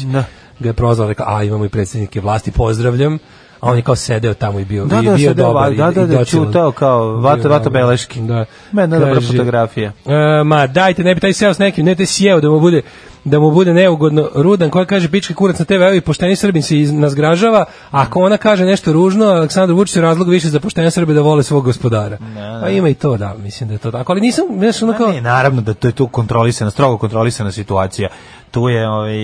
ga 0.60 0.70
je 0.70 0.74
prozvala, 0.74 1.10
rekao, 1.10 1.26
a 1.30 1.44
imamo 1.44 1.66
i 1.66 1.70
predsjednike 1.70 2.22
vlasti, 2.22 2.52
pozdravljam. 2.52 3.20
A 3.66 3.72
on 3.72 3.76
je 3.76 3.82
kao 3.82 3.96
sedeo 3.96 4.34
tamo 4.34 4.60
i 4.60 4.66
bio, 4.66 4.86
Da, 4.86 5.00
i 5.00 5.06
da, 5.06 5.14
bio 5.14 5.34
dobar. 5.34 5.74
i- 5.74 5.78
da, 5.78 5.86
da, 5.86 6.02
i 6.02 6.08
da, 6.08 6.18
docijelan. 6.18 6.48
čutao 6.48 6.72
kao 6.72 7.06
vato- 7.06 7.50
vato 7.50 7.70
beleški. 7.70 8.22
Da. 8.22 8.46
Ma, 8.72 8.82
jedna 8.82 9.00
dobra 9.00 9.22
fotografija. 9.22 9.92
E, 10.06 10.44
ma 10.44 10.68
dajte, 10.68 11.04
ne 11.04 11.16
bi 11.16 11.22
taj 11.22 11.34
seo 11.34 11.54
s 11.54 11.60
nekim, 11.60 11.86
ne 11.86 11.96
taj 11.96 12.06
sjeo 12.06 12.42
da 12.42 12.50
mu 12.50 12.60
bude 12.60 12.82
da 13.26 13.40
mu 13.40 13.52
bude 13.52 13.74
neugodno 13.74 14.30
rudan 14.36 14.70
koja 14.70 14.86
kaže 14.86 15.10
pička 15.10 15.34
kurac 15.34 15.60
na 15.60 15.66
TV 15.66 15.96
i 15.96 16.02
pošteni 16.02 16.36
Srbin 16.36 16.64
se 16.64 16.80
iz, 16.80 16.92
nas 16.94 17.16
gražava, 17.16 17.60
a 17.60 17.66
ako 17.92 18.20
ona 18.20 18.38
kaže 18.38 18.66
nešto 18.66 18.94
ružno, 18.94 19.26
Aleksandar 19.26 19.72
Vučić 19.72 19.96
je 19.96 20.02
razlog 20.02 20.30
više 20.30 20.48
za 20.50 20.60
poštene 20.60 20.92
Srbe 20.92 21.14
da 21.14 21.22
vole 21.22 21.44
svog 21.44 21.64
gospodara. 21.64 22.18
Pa 22.62 22.70
ima 22.70 22.90
i 22.90 22.94
to, 22.94 23.18
da, 23.18 23.36
mislim 23.36 23.68
da 23.68 23.74
je 23.74 23.80
to 23.80 23.92
tako, 23.92 24.12
ali 24.12 24.22
nisam, 24.22 24.46
znaš, 24.58 24.82
ono 24.82 24.94
kao, 24.94 25.08
Ne, 25.08 25.22
naravno 25.22 25.62
da 25.62 25.74
to 25.74 25.88
je 25.88 25.92
tu 25.92 26.08
kontrolisana, 26.08 26.72
strogo 26.72 26.98
kontrolisana 26.98 27.52
situacija. 27.52 28.10
Tu 28.56 28.70
je 28.70 28.90
ovaj 28.90 29.16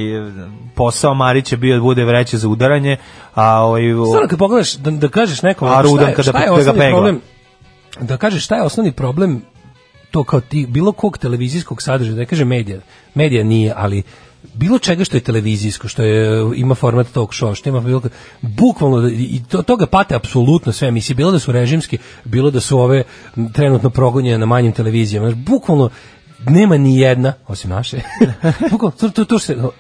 posao 0.76 1.14
Marića 1.14 1.56
bio 1.58 1.76
da 1.76 1.82
bude 1.82 2.06
vreće 2.06 2.38
za 2.38 2.48
udaranje, 2.48 2.98
a 3.34 3.60
ovaj 3.60 3.82
Stvarno 4.08 4.28
kad 4.28 4.40
pogledaš 4.40 4.74
da, 4.74 4.91
da 4.91 5.08
kažeš 5.10 5.41
nekom 5.41 5.68
A 5.68 5.72
šta 5.84 6.02
je, 6.02 6.16
kada- 6.16 6.24
šta 6.24 6.40
je 6.40 6.64
da 6.64 6.74
ga 6.74 6.90
problem 6.90 7.22
da 8.02 8.18
kažeš 8.18 8.44
šta 8.45 8.56
je 8.56 8.64
osnovni 8.64 8.91
problem 8.91 9.41
to 10.12 10.24
kao 10.24 10.40
ti 10.41 10.66
bilo 10.70 10.91
kog 10.91 11.18
televizijskog 11.18 11.82
sadržaja, 11.82 12.16
da 12.16 12.26
kaže 12.26 12.45
medija. 12.45 12.80
Medija 13.16 13.44
nije, 13.44 13.74
ali 13.78 14.03
bilo 14.53 14.80
čega 14.80 15.03
što 15.03 15.18
je 15.18 15.22
televizijsko, 15.22 15.88
što 15.88 16.03
je 16.03 16.26
ima 16.56 16.76
format 16.76 17.08
talk 17.08 17.32
show, 17.32 17.56
što 17.56 17.70
ima 17.70 17.80
bilo 17.80 18.02
bukvalno 18.41 19.02
da- 19.02 19.10
i 19.10 19.41
to 19.49 19.62
toga 19.62 19.86
pate 19.86 20.16
apsolutno 20.16 20.72
sve 20.72 20.88
emisije, 20.88 21.16
bilo 21.16 21.32
da 21.32 21.40
su 21.40 21.52
režimski, 21.52 21.98
bilo 22.26 22.52
da 22.52 22.60
su 22.60 22.80
ove 22.80 23.03
trenutno 23.53 23.90
progonjene 23.90 24.38
na 24.38 24.45
manjim 24.45 24.72
televizijama. 24.72 25.32
Znaš, 25.32 25.44
bukvalno 25.45 25.90
nema 26.49 26.77
ni 26.77 26.99
jedna 26.99 27.34
osim 27.47 27.69
naše. 27.69 28.01
bukvalno 28.72 28.97
to 28.99 29.09
to 29.09 29.26
to 29.26 29.39
se 29.39 29.55
uh, 29.55 29.72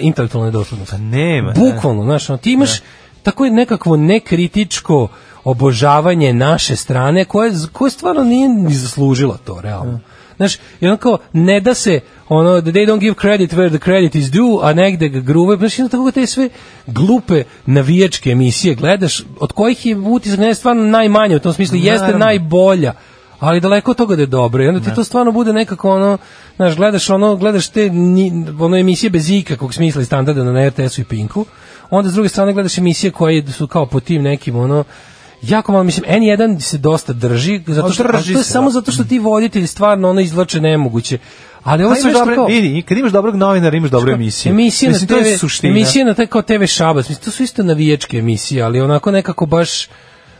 intelektualna 0.00 0.46
nedoslednost. 0.46 0.90
Pa 0.90 0.98
nema. 0.98 1.52
Bukvalno, 1.52 2.04
znaš, 2.04 2.30
ono, 2.30 2.36
ti 2.36 2.52
imaš 2.52 2.80
tako 3.24 3.44
je 3.44 3.50
nekakvo 3.50 3.96
nekritičko 3.96 5.08
obožavanje 5.44 6.32
naše 6.32 6.76
strane 6.76 7.24
koje, 7.24 7.52
koje 7.72 7.90
stvarno 7.90 8.24
nije 8.24 8.48
ni 8.48 8.74
zaslužilo 8.74 9.38
to, 9.44 9.60
realno. 9.60 10.00
Znaš, 10.36 10.56
i 10.80 10.86
ono 10.86 10.96
kao, 10.96 11.18
ne 11.32 11.60
da 11.60 11.74
se, 11.74 12.00
ono, 12.28 12.60
they 12.60 12.86
don't 12.86 12.98
give 12.98 13.14
credit 13.20 13.52
where 13.52 13.68
the 13.68 13.78
credit 13.78 14.14
is 14.14 14.30
due, 14.30 14.58
a 14.62 14.72
negde 14.72 15.08
ga 15.08 15.20
gruve, 15.20 15.56
znaš, 15.56 15.78
onda 15.78 15.90
tako 15.90 16.10
te 16.10 16.26
sve 16.26 16.48
glupe 16.86 17.44
navijačke 17.66 18.30
emisije 18.30 18.74
gledaš, 18.74 19.22
od 19.40 19.52
kojih 19.52 19.86
je 19.86 19.96
utisak 19.96 20.38
ne 20.38 20.54
stvarno 20.54 20.82
najmanje, 20.86 21.36
u 21.36 21.38
tom 21.38 21.52
smislu, 21.52 21.76
jeste 21.76 22.04
Naravno. 22.04 22.24
najbolja, 22.24 22.92
ali 23.44 23.60
daleko 23.60 23.90
od 23.90 23.96
toga 23.96 24.16
da 24.16 24.22
je 24.22 24.26
dobro. 24.26 24.64
I 24.64 24.68
onda 24.68 24.80
ti 24.80 24.94
to 24.94 25.04
stvarno 25.04 25.32
bude 25.32 25.52
nekako 25.52 25.90
ono, 25.90 26.18
znaš, 26.56 26.76
gledaš 26.76 27.10
ono, 27.10 27.36
gledaš 27.36 27.68
te 27.68 27.90
ni, 27.90 28.32
ono 28.60 28.76
emisije 28.76 29.10
bez 29.10 29.30
ikakvog 29.30 29.74
smisla 29.74 30.02
i 30.02 30.04
standarda 30.04 30.44
na 30.44 30.68
RTS-u 30.68 31.00
i 31.00 31.04
Pinku. 31.04 31.46
Onda 31.90 32.10
s 32.10 32.14
druge 32.14 32.28
strane 32.28 32.52
gledaš 32.52 32.78
emisije 32.78 33.10
koje 33.10 33.46
su 33.48 33.66
kao 33.66 33.86
po 33.86 34.00
tim 34.00 34.22
nekim 34.22 34.56
ono 34.56 34.84
jako 35.42 35.72
malo, 35.72 35.84
mislim, 35.84 36.04
N1 36.08 36.60
se 36.60 36.78
dosta 36.78 37.12
drži, 37.12 37.60
zato 37.66 37.90
što, 37.90 38.02
drži 38.04 38.32
to 38.32 38.38
je 38.38 38.44
se, 38.44 38.50
samo 38.50 38.68
da. 38.68 38.72
zato 38.72 38.92
što 38.92 39.04
ti 39.04 39.18
voditelji 39.18 39.66
stvarno 39.66 40.10
ono 40.10 40.20
izvlače 40.20 40.60
nemoguće. 40.60 41.18
Ali 41.62 41.84
ovo 41.84 41.94
Pa 41.94 42.00
sve 42.00 42.12
dobre, 42.12 42.34
kao... 42.34 42.46
vidi, 42.46 42.82
kad 42.82 42.98
imaš 42.98 43.12
dobrog 43.12 43.34
novinara, 43.36 43.76
imaš 43.76 43.90
dobru 43.90 44.08
Što- 44.08 44.14
emisiju. 44.14 44.50
Emisije 44.52 44.88
Mislim, 44.88 45.08
na 45.10 45.16
to 45.16 45.22
TV, 45.22 45.26
je 45.26 45.38
suština. 45.38 45.70
emisije 45.70 46.04
na 46.04 46.14
taj 46.14 46.26
kao 46.26 46.42
TV 46.42 46.64
Šabac, 46.66 47.08
mislim, 47.08 47.24
to 47.24 47.30
su 47.30 47.42
isto 47.42 47.62
navijačke 47.62 48.18
emisije, 48.18 48.62
ali 48.62 48.80
onako 48.80 49.10
nekako 49.10 49.46
baš 49.46 49.88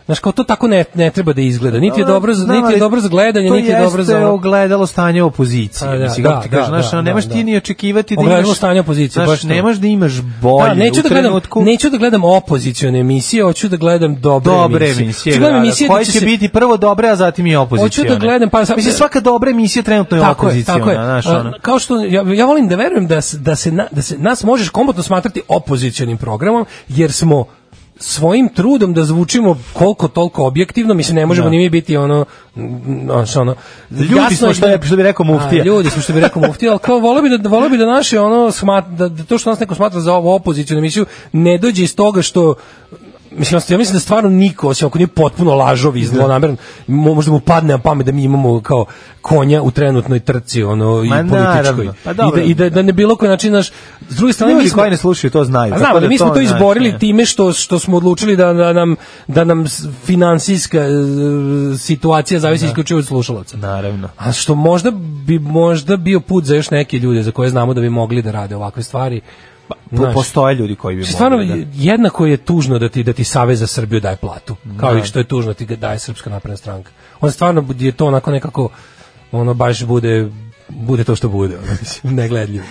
Znaš, 0.07 0.19
kao 0.19 0.33
to 0.33 0.45
tako 0.45 0.69
ne, 0.69 0.85
ne 0.95 1.11
treba 1.11 1.33
da 1.33 1.41
izgleda. 1.41 1.79
Niti 1.79 2.01
je 2.01 2.07
dobro 2.07 2.35
Znam, 2.35 2.57
niti 2.57 2.73
je 2.73 2.79
dobro 2.79 3.01
za 3.01 3.09
gledanje, 3.09 3.49
to 3.49 3.55
niti 3.55 3.69
je 3.69 3.79
dobro 3.81 4.03
za... 4.03 4.13
jeste 4.13 4.25
ono- 4.25 4.35
ogledalo 4.35 4.87
stanje 4.87 5.23
opozicije. 5.23 5.89
Pa 5.89 5.97
da, 5.97 6.05
Mislim, 6.05 6.25
da, 6.25 6.41
ti 6.41 6.49
da, 6.49 6.57
kažeš, 6.57 6.69
znaš, 6.69 6.91
da, 6.91 7.03
nemaš 7.03 7.25
da, 7.25 7.33
ti 7.33 7.39
da. 7.39 7.45
ni 7.45 7.57
očekivati 7.57 8.17
da 8.17 8.21
Ogledalo 8.21 8.43
imaš... 8.43 8.57
stanje 8.57 8.81
opozicije, 8.81 9.13
znaš, 9.15 9.27
baš 9.29 9.41
to. 9.43 9.49
nemaš 9.49 9.77
da 9.77 9.87
imaš 9.87 10.13
bolje 10.43 10.69
Da, 10.69 10.75
neću 10.75 10.95
da 10.95 11.09
gledam, 11.09 11.23
trenutku. 11.25 11.63
neću 11.63 11.91
da 11.91 11.97
gledam 11.99 12.25
opozicione 12.25 13.01
emisije, 13.01 13.43
hoću 13.43 13.69
da 13.69 13.77
gledam 13.77 14.15
dobre, 14.17 14.53
dobre 14.53 14.85
emisije. 14.87 15.05
emisije, 15.05 15.33
Hoću 15.33 15.41
da 15.41 15.47
da, 15.47 15.53
da, 15.53 15.59
emisije 15.59 15.89
koje 15.89 16.05
će 16.05 16.13
se- 16.13 16.25
biti 16.25 16.49
prvo 16.49 16.77
dobre, 16.77 17.09
a 17.09 17.17
zatim 17.17 17.47
i 17.47 17.57
opozicione. 17.57 17.89
Hoću 18.09 18.15
da 18.15 18.27
gledam, 18.27 18.51
pa 18.51 18.65
sad- 18.65 18.77
Mislim, 18.77 18.95
svaka 18.95 19.21
dobra 19.21 19.51
emisija 19.51 19.83
trenutno 19.83 20.17
je 20.17 20.23
Tako 20.23 20.43
je, 20.43 20.49
opoziciona, 20.49 20.79
tako 20.79 20.91
je. 20.91 20.99
A, 20.99 21.41
ono. 21.41 21.53
Kao 21.63 21.79
što 21.79 21.97
ja, 22.35 22.45
volim 22.45 22.69
da 22.69 22.77
verujem 22.77 23.07
da 23.07 23.21
se, 23.21 23.39
da 23.39 23.57
se 23.57 23.73
na- 23.73 23.87
da 23.91 24.03
se 24.03 24.19
nas 24.19 24.45
možeš 24.45 24.69
komotno 24.69 25.03
smatrati 25.03 25.43
opozicionim 25.49 26.17
programom 26.17 26.67
jer 26.89 27.13
smo 27.13 27.45
svojim 28.07 28.49
trudom 28.49 28.95
da 28.95 29.05
zvučimo 29.05 29.59
koliko 29.73 30.09
toliko 30.09 30.45
objektivno, 30.45 30.95
mislim 30.95 31.17
ne 31.17 31.27
možemo 31.27 31.45
Da. 31.45 31.51
ni 31.51 31.59
mi 31.59 31.71
biti 31.71 31.97
ono 31.97 32.25
znaš, 33.05 33.37
ono 33.37 33.55
Ljudi 33.93 34.15
jasno 34.17 34.37
smo, 34.37 34.49
je 34.49 34.55
što 34.55 34.67
da- 34.67 34.73
je- 34.73 34.81
što 34.83 34.97
bi 34.97 35.03
rekao 35.03 35.27
muftija. 35.27 35.63
A, 35.63 35.65
ljudi 35.65 35.91
smo 35.91 36.03
što 36.03 36.13
bi 36.13 36.21
rekao 36.21 36.43
muftija, 36.43 36.71
ali 36.71 36.81
kao 36.81 36.99
voleo 36.99 37.23
bi 37.23 37.39
da 37.39 37.49
voleo 37.49 37.69
bi 37.69 37.79
da 37.79 37.87
naše 37.87 38.21
ono 38.21 38.51
smat, 38.51 38.85
da, 38.89 39.09
da 39.09 39.25
to 39.25 39.39
što 39.39 39.51
nas 39.51 39.61
neko 39.61 39.75
smatra 39.75 40.01
za 40.01 40.13
ovu 40.15 40.29
opozicionu 40.31 40.79
emisiju 40.79 41.07
ne 41.33 41.59
dođe 41.59 41.83
iz 41.83 41.97
toga 41.97 42.23
što 42.23 42.55
Mislim, 43.39 43.61
ja 43.69 43.79
mislim 43.79 43.95
da 43.95 44.01
stvarno 44.01 44.31
niko, 44.31 44.69
osim 44.69 44.87
ako 44.87 44.99
nije 44.99 45.07
potpuno 45.09 45.55
lažov 45.55 45.97
i 45.97 46.05
zlonameran, 46.05 46.57
mo- 46.89 47.15
možda 47.15 47.33
mu 47.33 47.41
padne 47.41 47.73
na 47.73 47.79
pamet 47.79 48.07
da 48.07 48.13
mi 48.13 48.25
imamo 48.25 48.61
kao 48.61 48.85
konja 49.21 49.63
u 49.63 49.71
trenutnoj 49.71 50.21
trci, 50.21 50.63
ono, 50.63 51.03
i 51.05 51.09
Ma, 51.09 51.17
političkoj. 51.17 51.39
naravno. 51.41 51.95
Pa 52.05 52.11
I, 52.11 52.15
da, 52.15 52.43
I 52.43 52.55
da, 52.55 52.71
da 52.71 52.83
ne 52.83 52.93
bilo 52.93 53.17
koji 53.17 53.29
način, 53.29 53.53
naš, 53.53 53.71
s 54.09 54.17
druge 54.17 54.33
strane, 54.33 54.55
mi 54.55 54.69
smo, 54.69 54.79
koji 54.79 54.91
ne 54.91 54.97
slušaju 54.97 55.31
to 55.31 55.45
znaju. 55.45 55.75
znamo 55.79 56.01
da 56.01 56.09
mi 56.09 56.19
smo 56.19 56.29
to 56.29 56.35
znaš, 56.35 56.45
izborili 56.45 56.93
ne. 56.93 56.99
time 56.99 57.27
što 57.27 57.53
što 57.53 57.79
smo 57.79 57.97
odlučili 57.97 58.37
da, 58.37 58.53
da 58.53 58.73
nam 58.73 58.97
da 59.27 59.45
nam 59.45 59.65
finansijska 60.05 60.79
e, 60.79 60.89
situacija 61.79 62.41
zavisi 62.41 62.67
isključivo 62.67 62.99
od 62.99 63.07
slušalaca. 63.07 63.57
Naravno. 63.57 64.09
A 64.19 64.33
što 64.33 64.55
možda 64.55 64.91
bi 65.27 65.39
možda 65.39 65.97
bio 65.97 66.21
put 66.21 66.45
za 66.45 66.55
još 66.55 66.71
neke 66.71 66.99
ljude 66.99 67.23
za 67.23 67.31
koje 67.31 67.51
znamo 67.51 67.75
da 67.75 67.81
bi 67.81 67.91
mogli 67.91 68.23
da 68.23 68.31
rade 68.31 68.57
ovakve 68.57 68.83
stvari. 68.83 69.21
Po- 69.69 69.75
Znaš. 69.93 70.15
postoje 70.15 70.55
ljudi 70.55 70.77
koji 70.77 70.97
bi 70.97 71.05
Stvarno, 71.05 71.37
mogli 71.39 71.65
da... 71.65 71.71
jednako 71.75 72.27
je 72.27 72.37
tužno 72.37 72.79
da 72.79 72.89
ti 72.89 73.03
da 73.03 73.13
ti 73.13 73.25
Savez 73.25 73.59
za 73.59 73.67
Srbiju 73.67 74.01
daje 74.01 74.17
platu, 74.17 74.57
kao 74.77 74.93
Da. 74.93 74.99
i 74.99 75.05
što 75.05 75.19
je 75.19 75.25
tužno 75.25 75.51
da 75.51 75.55
ti 75.55 75.67
ga 75.67 75.77
daje 75.77 75.99
Srpska 75.99 76.31
napredna 76.31 76.57
stranka. 76.57 76.91
On 77.21 77.33
stvarno 77.33 77.65
je 77.79 77.93
to 77.93 78.07
onako 78.07 78.31
nekako 78.31 78.69
ono 79.33 79.55
baš 79.55 79.85
bude 79.85 80.31
bude 80.69 81.05
to 81.05 81.17
što 81.17 81.29
bude, 81.29 81.59
negledljivo. 82.03 82.65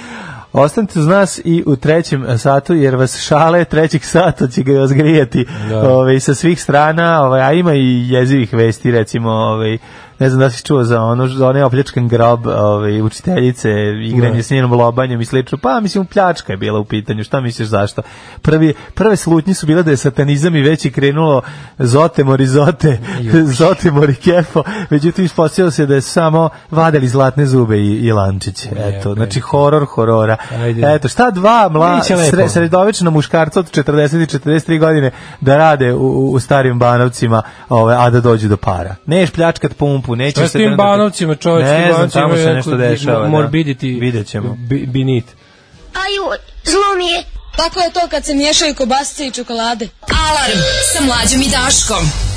Ostanite 0.53 0.99
uz 0.99 1.07
nas 1.07 1.41
i 1.45 1.63
u 1.65 1.75
trećem 1.75 2.37
satu, 2.37 2.73
jer 2.73 2.95
vas 2.95 3.17
šale 3.17 3.65
trećeg 3.65 4.03
sata 4.03 4.47
će 4.47 4.63
ga 4.63 4.73
vas 4.73 4.91
grijati 4.91 5.45
Da. 5.69 5.89
ovaj, 5.89 6.19
sa 6.19 6.33
svih 6.35 6.61
strana, 6.61 7.23
ovaj, 7.23 7.41
a 7.41 7.53
ima 7.53 7.73
i 7.73 8.09
jezivih 8.09 8.53
vesti, 8.53 8.91
recimo, 8.91 9.29
ovaj, 9.29 9.77
ne 10.23 10.29
znam 10.29 10.39
da 10.39 10.49
si 10.49 10.63
čuo 10.63 10.83
za 10.83 11.01
ono, 11.01 11.27
za 11.27 11.47
onaj 11.47 11.63
opljačkan 11.63 12.07
grob 12.07 12.47
ovaj, 12.47 13.01
učiteljice, 13.01 13.69
igranje 14.01 14.35
Ne. 14.35 14.43
s 14.43 14.49
njenom 14.49 14.73
lobanjem 14.73 15.21
i 15.21 15.25
slično, 15.25 15.57
pa 15.57 15.79
mislim 15.79 16.05
pljačka 16.05 16.53
je 16.53 16.57
bila 16.57 16.79
u 16.79 16.85
pitanju, 16.85 17.23
šta 17.23 17.41
misliš 17.41 17.67
zašto? 17.67 18.01
Prvi, 18.41 18.73
prve 18.93 19.15
slutnje 19.15 19.53
su 19.53 19.65
bile 19.65 19.83
da 19.83 19.91
je 19.91 19.97
satanizam 19.97 20.55
i 20.55 20.61
već 20.61 20.85
je 20.85 20.91
krenulo 20.91 21.41
zote, 21.79 22.23
zotemor 23.45 24.09
i 24.15 24.15
kefo, 24.15 24.63
međutim 24.89 25.25
ispostavilo 25.25 25.71
se 25.71 25.85
da 25.85 25.95
je 25.95 26.01
samo 26.01 26.49
vadili 26.71 27.07
zlatne 27.07 27.45
zube 27.45 27.77
i, 27.77 27.99
i 28.07 28.11
lančiće, 28.11 28.69
eto, 28.75 29.13
znači 29.13 29.39
horor 29.39 29.85
horora. 29.85 30.37
Ajde. 30.51 30.95
Eto, 30.95 31.07
šta 31.07 31.31
dva 31.31 31.69
mla, 31.69 32.03
sre, 32.03 32.49
sredovečna 32.49 33.09
muškarca 33.09 33.59
od 33.59 33.71
40 33.71 34.23
i 34.23 34.39
43 34.39 34.79
godine 34.79 35.11
da 35.41 35.57
rade 35.57 35.93
u, 35.93 35.97
u, 35.97 36.31
u 36.31 36.39
starim 36.39 36.79
banovcima, 36.79 37.41
ove, 37.69 37.95
a 37.95 38.09
da 38.09 38.21
dođu 38.21 38.47
do 38.47 38.57
para. 38.57 38.95
Neš 39.05 39.31
pljačkat 39.31 39.73
pumpu, 39.77 40.12
nećeš 40.15 40.33
Šta 40.33 40.47
s 40.47 40.51
se 40.51 40.57
tim 40.57 40.75
banovcima, 40.77 41.35
čovječ, 41.35 41.63
Ne 41.63 41.77
znam, 41.77 41.91
banovcima 41.91 42.21
tamo 42.21 42.35
se 42.35 42.45
nešto 42.45 42.77
dešava. 42.77 43.27
morbidity, 43.27 43.93
Da. 43.93 43.99
Vidjet 43.99 44.27
ćemo. 44.27 44.55
bi- 44.59 44.85
binit. 44.85 45.25
Aju, 45.95 46.23
zlo 46.63 46.95
mi 46.97 47.05
je. 47.07 47.23
Tako 47.57 47.79
je 47.79 47.91
to 47.91 48.07
kad 48.07 48.25
se 48.25 48.33
miješaju 48.33 48.75
kobasice 48.75 49.27
i 49.27 49.31
čokolade. 49.31 49.87
Alarm 50.01 50.59
sa 50.93 51.03
mlađom 51.03 51.41
i 51.41 51.49
Daškom. 51.49 52.32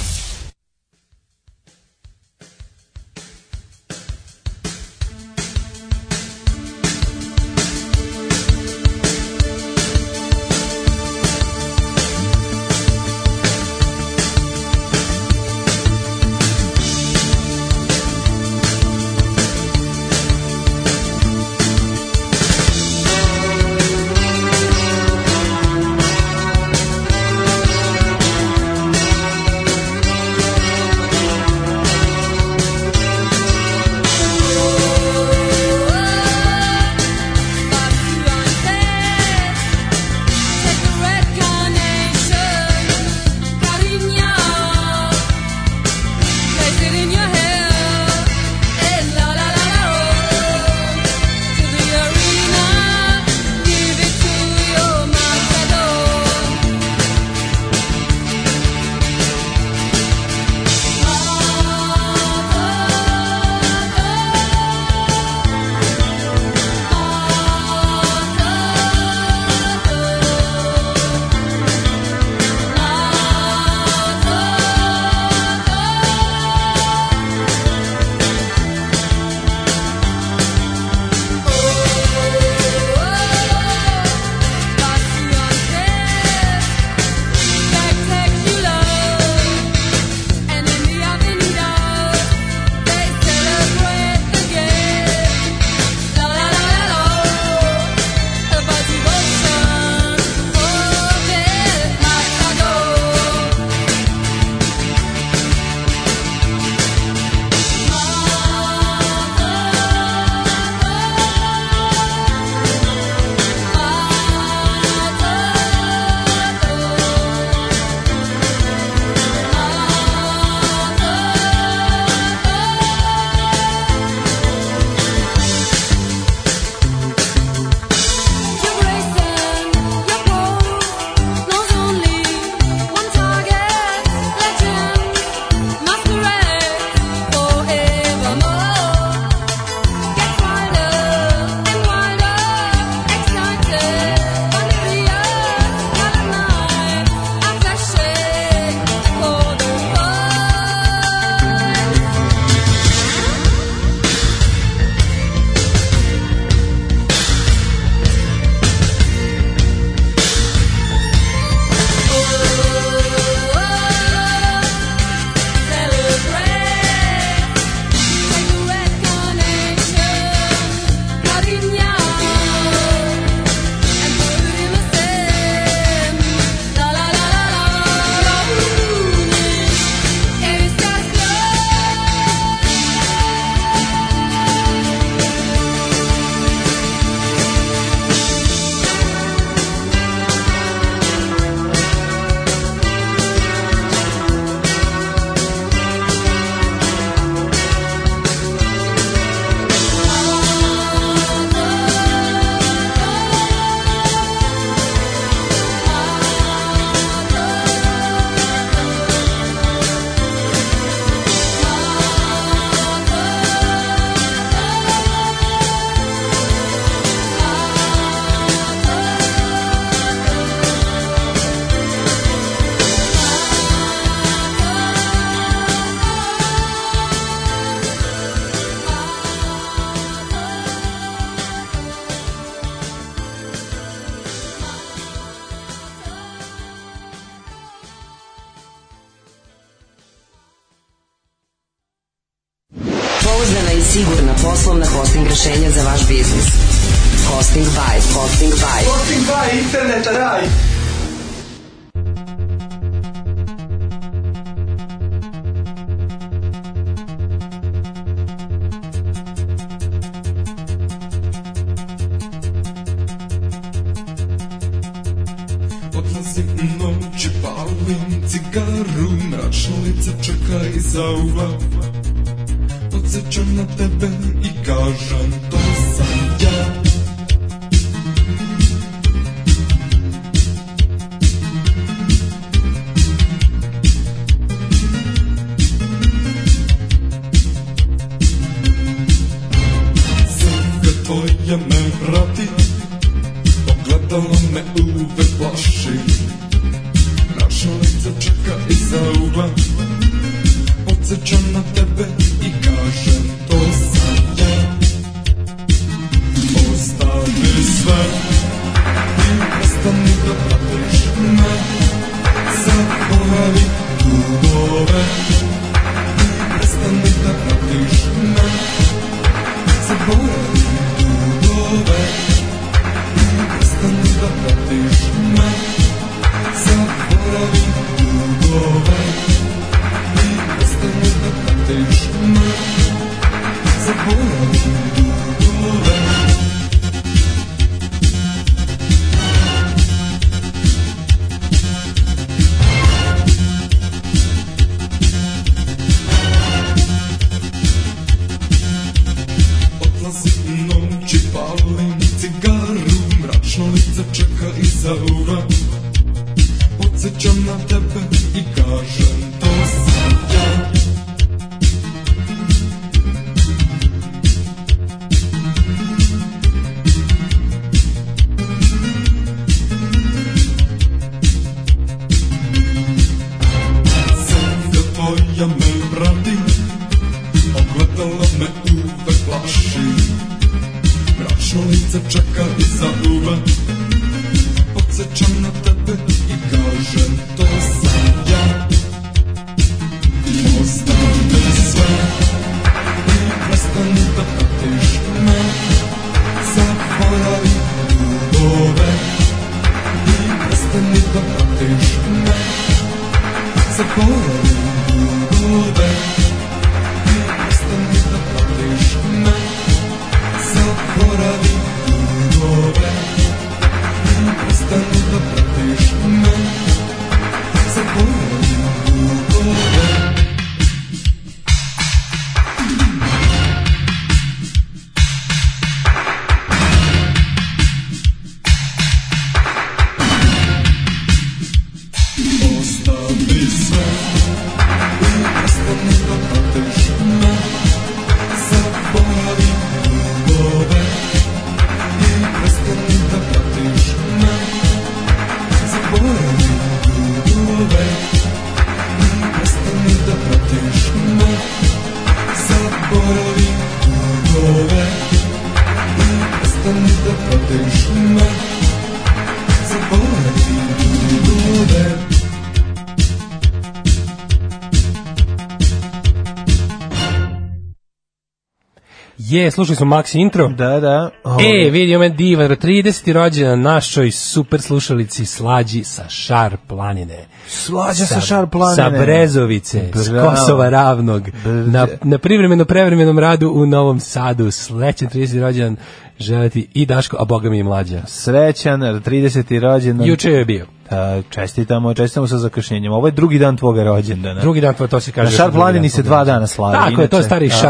Je, 469.36 469.50
slušali 469.50 469.76
smo 469.76 469.86
Max 469.86 470.18
intro. 470.18 470.48
Da, 470.48 470.80
da. 470.80 471.10
E, 471.24 471.70
vidio 471.70 471.98
me 471.98 472.08
divan, 472.08 472.50
30. 472.50 473.12
rođendan 473.12 473.60
našoj 473.62 474.10
super 474.10 474.60
slušalici 474.60 475.26
Slađi 475.26 475.84
sa 475.84 476.08
Šar 476.08 476.56
planine. 476.68 477.26
Slađa 477.48 478.04
sa 478.06 478.20
Šar 478.20 478.46
planine. 478.46 478.76
Sa 478.76 478.90
Brezovice, 478.90 479.90
s 479.94 480.10
Bravo. 480.10 480.30
Kosova 480.30 480.68
ravnog, 480.68 481.22
na, 481.44 481.86
na 482.02 482.18
privremeno 482.18 482.64
prevremenom 482.64 483.18
radu 483.18 483.52
u 483.54 483.66
Novom 483.66 484.00
Sadu. 484.00 484.50
Sledećen 484.50 485.08
30. 485.08 485.40
rođendan 485.40 485.76
želeti 486.18 486.68
i 486.74 486.86
Daško, 486.86 487.16
a 487.20 487.24
boga 487.24 487.50
mi 487.50 487.58
i 487.58 487.62
mlađa. 487.62 488.02
Srećan, 488.06 488.80
30. 488.80 489.60
rođendan. 489.60 490.06
Juče 490.06 490.30
je 490.30 490.44
bio. 490.44 490.66
Da, 490.90 491.22
čestitamo, 491.30 491.94
čestitamo 491.94 492.26
sa 492.26 492.38
zakašnjenjem. 492.38 492.92
Ovo 492.92 493.08
je 493.08 493.10
drugi 493.10 493.38
dan 493.38 493.56
tvoga 493.56 493.84
rođendana. 493.84 494.40
Drugi 494.40 494.60
dan, 494.60 494.74
to 494.74 495.00
se 495.00 495.12
kaže. 495.12 495.24
Na 495.24 495.30
da 495.30 495.36
Šar 495.36 495.46
drugi 495.46 495.56
dan 495.56 495.60
planini 495.60 495.88
se 495.88 496.02
dva 496.02 496.24
dana 496.24 496.46
slavi. 496.46 496.76
Tako 496.76 497.02
je, 497.02 497.08
to 497.08 497.16
je 497.16 497.22
stari 497.22 497.48
Tako, 497.48 497.62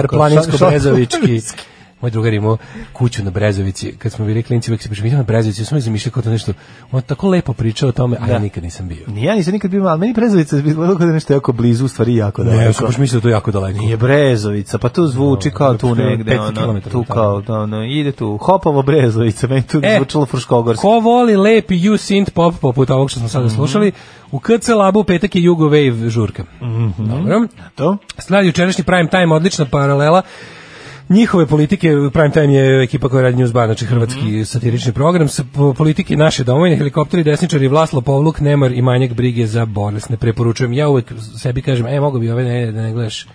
Moj 2.00 2.10
drugar 2.10 2.32
imao 2.34 2.56
kuću 2.92 3.24
na 3.24 3.30
Brezovici, 3.30 3.92
kad 3.98 4.12
smo 4.12 4.24
bili 4.26 4.42
klinci, 4.42 4.70
uvek 4.70 4.82
se 4.82 4.88
idemo 4.92 5.16
na 5.16 5.22
Brezovici, 5.22 5.64
smo 5.64 5.80
zamišljali 5.80 6.12
kao 6.12 6.22
to 6.22 6.30
nešto, 6.30 6.52
on 6.92 7.02
tako 7.02 7.28
lepo 7.28 7.52
pričao 7.52 7.88
o 7.88 7.92
tome, 7.92 8.16
a 8.20 8.26
ja 8.26 8.32
Da. 8.32 8.38
nikad 8.38 8.62
nisam 8.64 8.88
bio. 8.88 9.04
Ni 9.06 9.22
ja 9.24 9.34
nisam 9.34 9.52
nikad 9.52 9.70
bio, 9.70 9.84
ali 9.84 10.00
meni 10.00 10.12
Brezovica 10.12 10.56
izgledalo 10.56 10.96
kao 10.96 11.06
da 11.06 11.06
je 11.06 11.14
nešto 11.14 11.32
jako 11.32 11.52
blizu, 11.52 11.84
u 11.84 11.88
stvari 11.88 12.14
jako 12.16 12.44
Ne, 12.44 12.50
daleko. 12.50 12.64
ja 12.64 12.72
sam 12.72 12.86
baš 12.86 12.98
mislio 12.98 13.20
da 13.20 13.28
je 13.28 13.32
to 13.32 13.36
jako 13.36 13.50
daleko. 13.50 13.78
Nije 13.78 13.96
Brezovica, 13.96 14.78
pa 14.78 14.88
tu 14.88 15.06
zvuči 15.06 15.50
kao 15.50 15.72
tu 15.74 15.94
to 15.94 16.02
je 16.02 16.06
negde, 16.10 16.32
500 16.32 16.68
ono, 16.68 16.80
tu 16.80 17.04
kao, 17.04 17.40
da, 17.40 17.54
ono, 17.54 17.84
ide 17.84 18.12
tu, 18.12 18.36
Hopovo 18.36 18.82
Brezovica, 18.82 19.46
meni 19.46 19.62
tu 19.62 19.80
E, 19.82 19.94
zvučalo 19.96 20.26
fruškogorski. 20.26 20.82
Ko 20.82 21.00
voli 21.00 21.36
lepi 21.36 21.74
you 21.74 21.92
synth 21.92 22.30
pop 22.30 22.54
poput 22.60 22.90
ovog 22.90 23.10
što 23.10 23.20
smo 23.20 23.28
sada 23.28 23.50
slušali, 23.50 23.92
u 24.30 24.38
KC 24.38 24.68
Labu 24.68 25.04
petak 25.04 25.34
je 25.34 25.42
Jugo 25.42 25.64
Wave 25.64 26.08
žurka. 26.08 26.44
Dobro. 26.98 27.46
To? 27.74 27.96
Sladi 28.18 28.46
jučerašnji 28.46 28.84
prime 28.84 29.10
time, 29.10 29.34
odlična 29.34 29.64
paralela 29.64 30.22
njihove 31.08 31.46
politike, 31.46 31.88
prime 32.12 32.30
time 32.30 32.54
je 32.54 32.82
ekipa 32.82 33.08
koja 33.08 33.22
radi 33.22 33.36
Newsbar, 33.36 33.66
znači 33.66 33.86
hrvatski 33.86 34.44
satirični 34.44 34.92
program, 34.92 35.28
sa 35.28 35.44
po- 35.54 35.74
politike 35.74 36.16
naše 36.16 36.44
domovine, 36.44 36.76
helikopteri, 36.76 37.24
desničari, 37.24 37.68
Vlaslo, 37.68 38.00
Povluk, 38.00 38.40
Nemar 38.40 38.72
i 38.72 38.82
manjak 38.82 39.12
brige 39.14 39.46
za 39.46 39.64
bolesne. 39.64 40.16
Preporučujem, 40.16 40.72
ja 40.72 40.88
uvek 40.88 41.12
sebi 41.38 41.62
kažem, 41.62 41.86
e, 41.86 42.00
mogu 42.00 42.18
bi 42.18 42.30
ove 42.30 42.44
ne, 42.44 42.72
da 42.72 42.82
ne 42.82 42.92
gledaš 42.92 43.26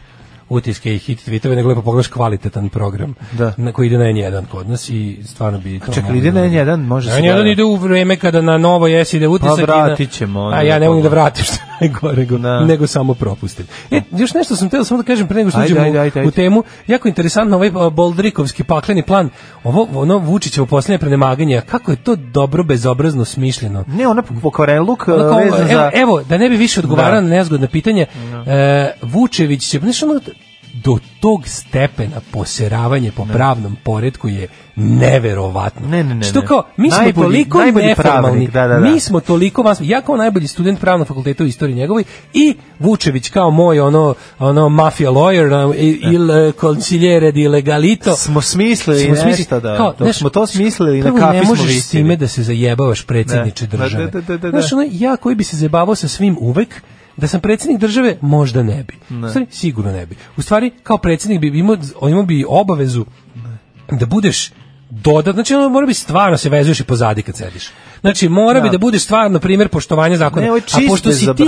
utiske 0.52 0.96
i 0.96 1.00
hit 1.00 1.20
tweetove, 1.20 1.56
nego 1.56 1.70
lepo 1.70 1.82
pogledaš 1.82 2.08
kvalitetan 2.08 2.70
program 2.70 3.14
Da. 3.32 3.54
na 3.58 3.72
koji 3.72 3.88
ide 3.88 3.98
na 3.98 4.04
N1 4.06 4.46
kod 4.46 4.70
nas 4.70 4.90
i 4.90 5.20
stvarno 5.26 5.60
bi 5.60 5.80
to 5.80 5.92
Čekaj, 5.94 6.18
ide 6.18 6.32
na 6.32 6.42
da- 6.42 6.48
N1, 6.48 6.78
može 6.78 7.10
se 7.12 7.18
N1 7.18 7.22
gleda. 7.34 7.50
ide 7.50 7.64
u 7.64 7.76
vreme 7.76 8.16
kada 8.16 8.42
na 8.42 8.58
novo 8.58 8.88
jesi 8.88 9.18
ide 9.18 9.28
utisak 9.28 9.56
Pa 9.58 9.64
i 9.64 9.78
na- 9.78 9.86
vratit 9.86 10.12
ćemo 10.12 10.42
onda 10.42 10.58
A 10.58 10.62
ja 10.62 10.74
ne 10.76 10.80
da 10.80 10.90
mogu 10.90 11.02
da 11.02 11.10
vratim 11.10 11.46
što 11.46 11.54
najgore, 11.82 12.18
nego, 12.18 12.38
Da. 12.38 12.60
nego 12.62 12.88
samo 12.88 13.14
propustim. 13.14 13.68
E, 13.92 14.02
još 14.12 14.34
nešto 14.34 14.56
sam 14.56 14.70
teo 14.70 14.84
samo 14.84 14.98
da 14.98 15.06
kažem 15.06 15.28
pre 15.28 15.38
nego 15.38 15.50
što 15.50 15.60
uđemo 15.62 15.82
u- 16.26 16.32
temu. 16.32 16.64
Jako 16.88 17.08
interesantno 17.08 17.56
ovaj 17.56 17.72
a, 17.78 17.90
Boldrikovski 17.92 18.64
pakleni 18.64 19.04
plan. 19.04 19.30
Ovo 19.64 19.88
ono 19.94 20.18
Vučićevo 20.18 20.66
poslednje 20.66 20.98
prenemaganje, 21.00 21.62
kako 21.62 21.92
je 21.92 21.98
to 21.98 22.16
dobro 22.16 22.64
bezobrazno 22.64 23.26
smišljeno. 23.26 23.84
Ne, 23.88 24.08
ona 24.08 24.22
pokvareluk 24.22 25.08
vezan 25.08 25.32
evo, 25.62 25.68
za... 25.68 25.92
evo, 25.94 26.22
da 26.22 26.38
ne 26.38 26.50
bi 26.50 26.56
više 26.58 26.80
odgovarao 26.80 27.12
Da. 27.12 27.22
na 27.22 27.30
nezgodna 27.30 27.68
pitanja, 27.68 28.06
e, 28.48 28.92
Vučević 29.04 29.62
će, 29.62 29.80
znaš, 29.80 30.04
ono, 30.04 30.20
do 30.84 30.98
tog 31.20 31.48
stepena 31.48 32.22
poseravanje 32.32 33.12
po 33.12 33.26
pravnom 33.26 33.78
poredku 33.84 34.28
je 34.28 34.48
neverovatno. 34.76 35.88
Ne, 35.88 36.04
ne, 36.04 36.16
ne, 36.16 36.24
Što 36.24 36.40
ne. 36.42 36.46
kao, 36.46 36.64
mi 36.78 36.92
smo 36.92 37.00
Najbolji- 37.00 37.14
toliko 37.24 37.58
najbolji 37.58 37.86
neformalni, 37.86 38.48
da, 38.48 38.62
da, 38.62 38.74
da. 38.74 38.80
mi 38.82 39.00
smo 39.00 39.20
toliko 39.20 39.62
vas, 39.62 39.78
ja 39.82 40.02
kao 40.02 40.18
najbolji 40.18 40.48
student 40.48 40.80
pravnog 40.80 41.08
fakulteta 41.08 41.44
u 41.44 41.48
istoriji 41.48 41.76
njegovoj 41.76 42.04
i 42.34 42.56
Vučević 42.80 43.30
kao 43.30 43.52
moj 43.52 43.80
ono 43.80 44.16
ono 44.40 44.70
mafia 44.70 45.10
lawyer 45.12 45.66
um, 45.66 45.74
i- 45.74 46.00
il 46.06 46.32
eh, 46.32 46.52
consigliere 46.54 47.32
di 47.32 47.48
legalito 47.48 48.16
Smo 48.16 48.42
smislili 48.44 49.00
Smo 49.00 49.08
smislili- 49.08 49.32
nešto, 49.32 49.60
da. 49.60 49.78
kao, 49.78 49.94
znaš, 49.98 50.18
smo 50.18 50.30
to 50.30 50.48
smislili, 50.48 51.02
na 51.02 51.12
kafi 51.12 51.38
ne 51.38 51.46
smo 51.46 51.56
možeš 51.56 51.78
s 51.78 51.90
time 51.90 52.16
da 52.16 52.28
se 52.28 52.44
zajebavaš 52.44 53.02
predsjedniče 53.04 53.68
Da, 53.68 53.78
države. 53.78 54.06
da, 54.06 54.22
da, 54.22 54.28
da, 54.30 54.38
da. 54.40 54.50
Znaš, 54.52 54.74
ono, 54.74 54.86
ja 54.92 55.18
koji 55.18 55.36
bi 55.36 55.44
se 55.44 55.58
zajebavao 55.58 55.96
sa 55.96 56.08
svim 56.08 56.38
uvek, 56.40 56.82
da 57.18 57.28
sam 57.28 57.42
predsjednik 57.42 57.80
države, 57.80 58.18
možda 58.22 58.64
ne 58.64 58.84
bi. 58.84 58.94
Ne. 59.10 59.28
U 59.28 59.30
stvari, 59.30 59.48
sigurno 59.50 59.92
ne 59.92 60.06
bi. 60.06 60.16
U 60.38 60.42
stvari, 60.42 60.72
kao 60.84 60.98
predsjednik 60.98 61.42
bi 61.42 61.60
imao, 61.60 61.78
imao 62.10 62.24
bi 62.24 62.46
obavezu 62.48 63.06
da 63.92 64.06
budeš 64.06 64.52
dodat, 64.90 65.34
znači 65.36 65.56
ono 65.56 65.70
mora 65.70 65.88
bi 65.88 65.94
stvarno 65.94 66.38
se 66.38 66.50
vezuješ 66.50 66.80
i 66.80 66.84
pozadi 66.84 67.22
kad 67.22 67.38
sediš. 67.38 67.70
Znači 68.02 68.30
mora 68.30 68.60
Da. 68.60 68.64
bi 68.64 68.70
da 68.70 68.78
budeš 68.78 69.04
stvarno 69.04 69.40
primjer 69.40 69.70
poštovanja 69.70 70.18
zakona. 70.18 70.42
Ne, 70.42 70.52
ovo 70.52 70.58
je 70.58 70.64
A 70.74 70.90
pošto 70.90 71.12
si 71.12 71.26
ti 71.38 71.46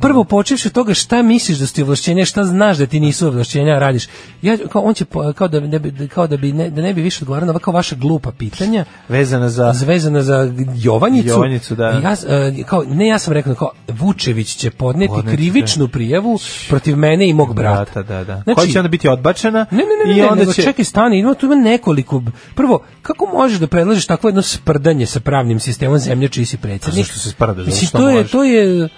prvo 0.00 0.24
počevši 0.24 0.68
od 0.68 0.72
toga 0.72 0.94
šta 0.94 1.22
misliš 1.22 1.58
da 1.58 1.66
su 1.66 1.74
ti 1.74 1.82
ovlašćenja, 1.82 2.24
šta 2.24 2.44
znaš 2.44 2.76
da 2.76 2.86
ti 2.86 3.00
nisu 3.00 3.26
ovlašćenja, 3.26 3.78
radiš. 3.78 4.06
Ja 4.42 4.56
kao 4.72 4.82
on 4.82 4.94
će 4.94 5.04
kao 5.34 5.48
da 5.48 5.60
ne 5.60 5.78
bi 5.78 6.08
kao 6.08 6.26
da 6.26 6.36
bi 6.36 6.52
ne, 6.52 6.70
da 6.70 6.82
ne 6.82 6.94
bi 6.94 7.02
više 7.02 7.18
odgovarao 7.24 7.46
na 7.46 7.52
ovako 7.52 7.72
vaša 7.72 7.96
glupa 7.96 8.32
pitanja 8.32 8.84
Vezana 9.08 9.48
za... 9.48 9.74
vezana 9.86 10.22
za 10.22 10.52
Jovanjicu. 10.76 11.28
Jovanjicu, 11.28 11.74
da. 11.74 11.88
Ja, 11.88 12.16
e, 12.28 12.62
kao, 12.62 12.84
ne, 12.88 13.06
ja 13.06 13.18
sam 13.18 13.32
rekao, 13.32 13.54
kao, 13.54 13.70
Vučević 13.88 14.54
će 14.54 14.70
podneti 14.70 15.08
Podneti, 15.08 15.36
krivičnu 15.36 15.88
prijavu 15.88 16.38
protiv 16.68 16.96
mene 16.96 17.28
i 17.28 17.34
mog 17.34 17.54
brata. 17.54 18.02
Da, 18.02 18.14
da, 18.14 18.24
da. 18.24 18.42
Znači- 18.42 18.54
Koja 18.54 18.66
će 18.66 18.78
onda 18.78 18.88
biti 18.88 19.08
odbačena 19.08 19.66
Ne, 19.70 19.76
ne, 19.76 19.84
ne, 19.84 20.12
ne, 20.12 20.18
i 20.18 20.20
ne, 20.20 20.26
onda 20.26 20.40
nego 20.40 20.52
će... 20.52 20.62
čekaj, 20.62 20.84
stani, 20.84 21.18
ima 21.18 21.34
tu 21.34 21.46
ima 21.46 21.54
nekoliko. 21.54 22.22
Prvo, 22.54 22.82
kako 23.02 23.26
možeš 23.26 23.58
da 23.58 23.66
predlažeš 23.66 24.06
takvo 24.06 24.28
jedno 24.28 24.42
sprdanje 24.42 25.06
sa 25.06 25.20
pravnim 25.20 25.60
sistemom 25.66 25.98
zemlje 25.98 26.28
čiji 26.28 26.44
si 26.44 26.56
predsjednik? 26.56 27.06
zašto 27.06 27.20
se 27.20 27.30
sprda? 27.30 27.54
Zato 27.54 27.66
Mislim, 27.66 27.90
to 27.92 28.08
je, 28.08 28.26
to 28.26 28.44
je, 28.44 28.88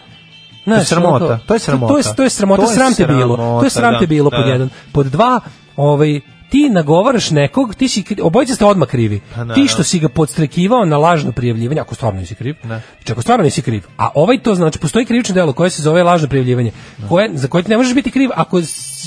Znaš, 0.64 0.86
sramota, 0.86 1.14
ono 1.14 1.26
kao- 1.28 1.38
to 1.38 1.54
je 1.54 1.60
sramota. 1.60 1.92
To 1.92 1.98
je, 1.98 2.04
to 2.16 2.22
je 2.22 2.30
sramota, 2.30 2.62
To 2.62 2.70
je 2.70 2.74
sram 2.74 2.94
te 2.94 3.06
bilo. 3.06 3.36
To 3.36 3.36
sramota, 3.36 3.66
je 3.66 3.70
sram 3.70 3.94
te 3.94 4.00
da, 4.00 4.06
bilo 4.06 4.30
pod 4.30 4.44
da. 4.46 4.52
jedan. 4.52 4.68
Pod 4.92 5.06
dva, 5.06 5.40
ovaj, 5.76 6.20
ti 6.48 6.68
nagovaraš 6.70 7.30
nekog, 7.30 7.74
ti 7.74 7.88
si, 7.88 8.04
obojica 8.22 8.54
ste 8.54 8.64
odmah 8.64 8.88
krivi. 8.88 9.20
Pa, 9.20 9.36
naravno. 9.36 9.54
ti 9.54 9.68
što 9.68 9.82
si 9.82 9.98
ga 9.98 10.08
podstrekivao 10.08 10.84
na 10.84 10.96
lažno 10.98 11.32
prijavljivanje, 11.32 11.80
ako 11.80 11.94
stvarno 11.94 12.20
nisi 12.20 12.34
kriv, 12.34 12.54
Ne. 12.62 12.82
znači 12.98 13.12
ako 13.12 13.22
stvarno 13.22 13.44
nisi 13.44 13.62
kriv, 13.62 13.82
a 13.96 14.08
ovaj 14.14 14.42
to 14.42 14.54
znači, 14.54 14.78
postoji 14.78 15.06
krivično 15.06 15.34
delo 15.34 15.52
koje 15.52 15.70
se 15.70 15.82
zove 15.82 16.02
lažno 16.02 16.28
prijavljivanje, 16.28 16.72
koje, 17.08 17.30
za 17.34 17.48
koje 17.48 17.62
ti 17.62 17.70
ne 17.70 17.76
možeš 17.76 17.94
biti 17.94 18.10
kriv 18.10 18.30
ako, 18.34 18.60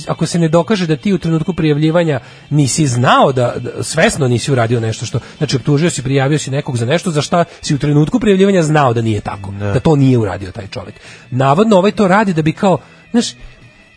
ako 0.07 0.25
se 0.25 0.39
ne 0.39 0.47
dokaže 0.47 0.87
da 0.87 0.95
ti 0.95 1.13
u 1.13 1.17
trenutku 1.17 1.53
prijavljivanja 1.53 2.19
nisi 2.49 2.87
znao 2.87 3.31
da, 3.31 3.53
da 3.57 3.83
svesno 3.83 4.27
nisi 4.27 4.51
uradio 4.51 4.79
nešto 4.79 5.05
što, 5.05 5.19
znači 5.37 5.55
optužio 5.55 5.89
si, 5.89 6.03
prijavio 6.03 6.39
si 6.39 6.51
nekog 6.51 6.77
za 6.77 6.85
nešto 6.85 7.11
za 7.11 7.21
šta 7.21 7.43
si 7.61 7.75
u 7.75 7.79
trenutku 7.79 8.19
prijavljivanja 8.19 8.63
znao 8.63 8.93
da 8.93 9.01
nije 9.01 9.21
tako, 9.21 9.51
da 9.51 9.79
to 9.79 9.95
nije 9.95 10.17
uradio 10.17 10.51
taj 10.51 10.67
čovjek. 10.67 10.95
Navodno 11.31 11.77
ovaj 11.77 11.91
to 11.91 12.07
radi 12.07 12.33
da 12.33 12.41
bi 12.41 12.53
kao, 12.53 12.77
znaš, 13.11 13.33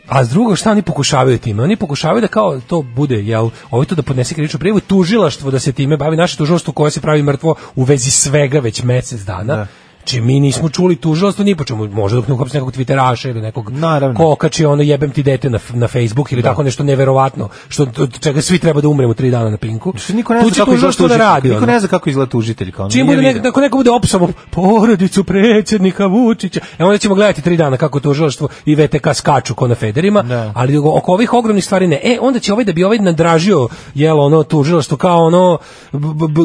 a 0.09 0.25
s 0.25 0.29
drugo 0.29 0.57
šta 0.57 0.71
oni 0.71 0.83
pokušavaju 0.83 1.39
time? 1.39 1.63
Oni 1.63 1.77
pokušavaju 1.77 2.21
da 2.21 2.29
kao 2.29 2.61
to 2.61 2.83
bude, 2.83 3.23
jel, 3.23 3.51
ovo 3.71 3.85
to 3.85 3.95
da 3.95 4.03
podnese 4.03 4.35
krivičnu 4.35 4.59
prijavu, 4.59 4.81
tužilaštvo 4.81 5.51
da 5.51 5.59
se 5.59 5.73
time 5.73 5.97
bavi, 5.97 6.17
naše 6.17 6.37
tužilaštvo 6.37 6.73
koje 6.73 6.91
se 6.91 7.01
pravi 7.01 7.23
mrtvo 7.23 7.55
u 7.75 7.85
vezi 7.85 8.11
svega 8.11 8.61
već 8.61 8.83
mesec 8.83 9.21
dana. 9.21 9.57
Da. 9.57 9.67
Či 10.05 10.21
mi 10.21 10.41
nismo 10.41 10.69
čuli 10.69 10.97
tužilaštvo 10.97 11.45
ni 11.45 11.55
po 11.55 11.65
čemu, 11.65 11.87
možda 11.87 12.17
dok 12.17 12.29
ne 12.29 12.35
uhapsi 12.35 12.57
nekog 12.57 12.73
twitteraša 12.73 13.31
ili 13.31 13.41
nekog 13.41 13.71
Naravno. 13.71 14.17
ko 14.17 14.33
okači 14.33 14.65
ono 14.65 14.83
jebem 14.83 15.11
ti 15.11 15.23
dete 15.23 15.51
na, 15.51 15.59
na 15.71 15.89
Facebook 15.89 16.33
ili 16.33 16.43
tako 16.43 16.63
nešto 16.63 16.83
neverovatno, 16.85 17.49
što 17.69 17.83
od 17.83 18.19
čega 18.21 18.43
svi 18.43 18.59
treba 18.59 18.81
da 18.81 18.89
umremo 18.89 19.15
tri 19.15 19.31
dana 19.31 19.51
na 19.51 19.57
pinku. 19.57 19.93
Što 19.97 20.13
niko 20.13 20.35
ne 20.35 20.41
zna 20.41 20.51
će 20.51 20.55
kako 20.55 20.73
izgleda 20.73 20.93
tužilaštvo 20.93 21.09
da 21.09 21.15
tužitelj. 21.15 21.27
radi. 21.27 21.49
Niko 21.49 21.59
ono. 21.59 21.67
ne 21.67 21.81
zna 21.81 21.89
kako 21.89 22.11
izgleda 22.11 22.31
tužitelj. 22.31 22.73
Kao, 22.73 22.91
Čim 22.91 23.07
bude 23.07 23.17
video. 23.17 23.33
nek, 23.33 23.47
ako 23.47 23.61
neko 23.61 23.77
bude 23.77 23.91
opisao 23.91 24.29
porodicu 24.51 25.25
predsjednika 25.25 26.07
Vučića, 26.07 26.61
e 26.79 26.85
onda 26.85 26.99
ćemo 26.99 27.15
gledati 27.15 27.43
tri 27.43 27.57
dana 27.57 27.77
kako 27.77 28.01
tužilaštvo 28.01 28.49
i 28.67 28.75
VTK 28.75 29.07
skaču 29.15 29.55
ko 29.55 29.69
na 29.69 29.75
federima, 29.75 30.23
Da. 30.23 30.53
ali 30.55 30.77
oko 30.79 31.13
ovih 31.13 31.33
ogromnih 31.33 31.65
stvari 31.65 31.87
ne. 31.87 32.01
E, 32.05 32.19
onda 32.21 32.39
će 32.39 32.53
ovaj 32.53 32.65
da 32.65 32.73
bi 32.73 32.85
ovaj 32.85 32.99
nadražio 32.99 33.69
jelo 33.95 34.25
ono 34.25 34.43
tužilaštvo 34.43 34.97
kao 34.97 35.25
ono 35.25 35.59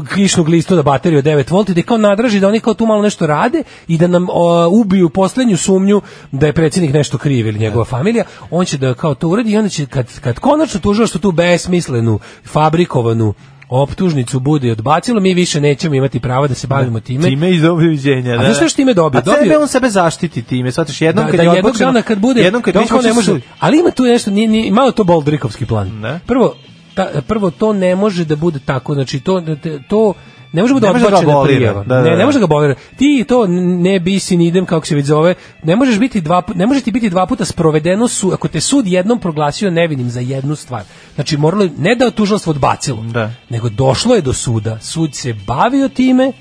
kišnu 0.05 0.43
glistu 0.43 0.75
na 0.75 0.81
bateriju 0.81 1.19
od 1.19 1.25
9 1.25 1.51
volti, 1.51 1.73
da 1.73 1.79
ih 1.79 1.85
kao 1.85 1.97
nadraži 1.97 2.39
da 2.39 2.47
oni 2.47 2.59
kao 2.59 2.73
tu 2.73 2.85
malo 2.85 3.01
nešto 3.01 3.27
rade 3.49 3.63
i 3.87 3.97
da 3.97 4.07
nam 4.07 4.27
o, 4.29 4.67
ubiju 4.71 5.09
poslednju 5.09 5.57
sumnju 5.57 6.01
da 6.31 6.45
je 6.45 6.53
predsjednik 6.53 6.93
nešto 6.93 7.17
kriv 7.17 7.47
ili 7.47 7.59
njegova 7.59 7.85
familija, 7.85 8.23
on 8.51 8.65
će 8.65 8.77
da 8.77 8.93
kao 8.93 9.15
to 9.15 9.27
uradi 9.27 9.51
i 9.51 9.57
onda 9.57 9.69
će 9.69 9.85
kad, 9.85 10.19
kad 10.19 10.39
konačno 10.39 10.79
tužilaštvo 10.79 11.19
tu 11.19 11.31
besmislenu, 11.31 12.19
fabrikovanu 12.45 13.33
optužnicu 13.69 14.39
bude 14.39 14.71
odbacilo, 14.71 15.19
mi 15.19 15.33
više 15.33 15.61
nećemo 15.61 15.95
imati 15.95 16.19
prava 16.19 16.47
da 16.47 16.55
se 16.55 16.67
bavimo 16.67 16.99
time. 16.99 17.23
Time 17.23 17.51
iz 17.51 17.61
doviđenja. 17.61 18.33
A 18.33 18.37
da. 18.37 18.43
znaš 18.43 18.55
šta 18.55 18.65
još 18.65 18.73
time 18.73 18.93
dobio? 18.93 19.19
A 19.19 19.23
sebe 19.23 19.37
Dobio- 19.37 19.61
on 19.61 19.67
sebe 19.67 19.89
zaštiti 19.89 20.41
time. 20.41 20.71
Shvataš, 20.71 21.01
jednom 21.01 21.25
da, 21.25 21.31
kad 21.31 21.37
da 21.37 21.43
je 21.43 21.55
jednog 21.55 21.77
dana 21.77 22.01
kad 22.01 22.19
bude 22.19 22.41
jednom 22.41 22.61
kad 22.61 22.73
da 22.73 22.79
on 22.79 23.03
ne 23.03 23.13
može 23.13 23.39
ali 23.59 23.79
ima 23.79 23.91
tu 23.91 24.03
nešto 24.03 24.31
nije, 24.31 24.47
nije 24.47 24.71
malo 24.71 24.91
to 24.91 25.03
Boldrikovski 25.03 25.65
plan 25.65 25.99
Ne. 25.99 26.19
prvo 26.25 26.55
ta, 26.95 27.07
prvo 27.27 27.51
to 27.51 27.73
ne 27.73 27.95
može 27.95 28.25
da 28.25 28.35
bude 28.35 28.59
tako 28.65 28.93
znači 28.93 29.19
to 29.19 29.43
to 29.87 30.13
ne 30.53 30.61
može 30.61 30.73
da 30.73 30.79
da 30.79 30.89
odbačena 30.89 31.43
prijava. 31.43 31.83
Da, 31.83 31.95
da, 31.95 32.01
ne, 32.01 32.09
da. 32.09 32.15
ne 32.15 32.25
može 32.25 32.35
da 32.35 32.39
ga 32.39 32.45
abolira. 32.45 32.75
Ti 32.97 33.25
to 33.27 33.47
ne 33.47 33.99
bisi 33.99 34.37
ni 34.37 34.47
idem 34.47 34.65
kako 34.65 34.85
se 34.85 34.95
već 34.95 35.05
zove. 35.05 35.33
Ne 35.63 35.75
možeš 35.75 35.99
biti 35.99 36.21
dva 36.21 36.41
ne 36.55 36.65
može 36.65 36.81
ti 36.81 36.91
biti 36.91 37.09
dva 37.09 37.25
puta 37.25 37.45
sprovedeno 37.45 38.07
su 38.07 38.31
ako 38.31 38.47
te 38.47 38.61
sud 38.61 38.87
jednom 38.87 39.19
proglasio 39.19 39.71
nevinim 39.71 40.09
za 40.09 40.19
jednu 40.19 40.55
stvar. 40.55 40.83
Znači 41.15 41.37
moralo 41.37 41.67
ne 41.77 41.95
da 41.95 42.11
tužilaštvo 42.11 42.51
odbacilo, 42.51 43.03
Da. 43.03 43.31
nego 43.49 43.69
došlo 43.69 44.15
je 44.15 44.21
do 44.21 44.33
suda. 44.33 44.79
Sud 44.79 45.15
se 45.15 45.33
bavio 45.47 45.89
time 45.89 46.31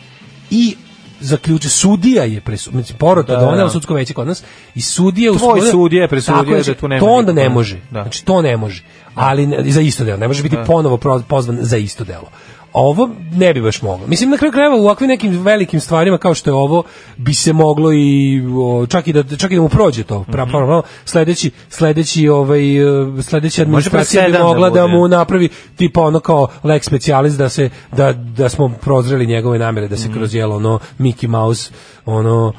i 0.51 0.77
zaključio 1.21 1.71
sudija 1.71 2.25
je 2.25 2.41
presudio 2.41 2.81
znači 2.81 2.95
porota 2.95 3.33
Da, 3.33 3.41
donela 3.41 3.65
da. 3.65 3.71
sudsko 3.71 3.95
veće 3.95 4.15
kod 4.15 4.27
nas 4.27 4.43
i 4.75 4.81
sudija 4.83 5.33
Tvoj 5.33 5.37
usvojio- 5.37 5.71
sudija 5.71 6.03
je 6.03 6.09
presudio 6.09 6.43
da 6.47 6.63
znači, 6.63 6.81
tu 6.81 6.89
nema 6.89 7.01
to 7.01 7.07
onda 7.09 7.33
ne 7.33 7.49
može 7.49 7.77
Da. 7.91 8.03
znači 8.03 8.25
to 8.25 8.43
ne 8.43 8.57
može 8.57 8.83
ali 9.15 9.47
ne, 9.47 9.65
za 9.65 9.81
isto 9.81 10.05
delo 10.05 10.19
ne 10.19 10.29
može 10.29 10.43
biti 10.43 10.57
Da. 10.57 10.65
ponovo 10.65 10.97
pozvan 11.29 11.59
za 11.61 11.77
isto 11.77 12.05
delo 12.05 12.29
ovo 12.73 13.11
ne 13.33 13.55
bi 13.55 13.63
baš 13.63 13.83
moglo. 13.83 14.07
Mislim, 14.07 14.31
na 14.31 14.37
kraju 14.37 14.53
krajeva 14.53 14.77
u 14.77 14.81
ovakvim 14.81 15.09
nekim 15.09 15.43
velikim 15.43 15.81
stvarima 15.81 16.19
kao 16.19 16.35
što 16.35 16.51
je 16.51 16.55
ovo, 16.55 16.83
bi 17.17 17.35
se 17.35 17.53
moglo 17.53 17.93
i 17.93 18.43
o, 18.59 18.87
čak 18.87 19.09
i 19.09 19.13
da, 19.13 19.37
čak 19.37 19.51
i 19.51 19.55
da 19.55 19.61
mu 19.63 19.69
prođe 19.69 20.05
to. 20.05 20.25
Pra, 20.33 20.45
Mhm. 20.45 20.51
pra, 20.53 20.83
sledeći, 21.05 21.51
sledeći, 21.69 22.29
ovaj, 22.29 22.77
e, 22.77 23.23
sledeća 23.23 23.63
administracija 23.63 24.27
bi 24.27 24.33
da 24.33 24.43
mogla 24.45 24.71
da, 24.71 24.83
bude. 24.83 24.93
mu 24.93 25.09
napravi 25.09 25.49
tipa 25.77 26.01
ono 26.03 26.21
kao 26.21 26.49
lex 26.65 26.83
specialis 26.83 27.35
da 27.35 27.49
se 27.49 27.71
da, 27.93 28.13
da 28.13 28.49
smo 28.49 28.69
prozreli 28.81 29.27
njegove 29.27 29.59
namere 29.59 29.89
da 29.89 29.97
se 29.97 30.13
kroz 30.13 30.35
jelo 30.35 30.57
ono 30.57 30.79
Mickey 30.99 31.27
Mouse 31.29 31.71
ono 32.07 32.53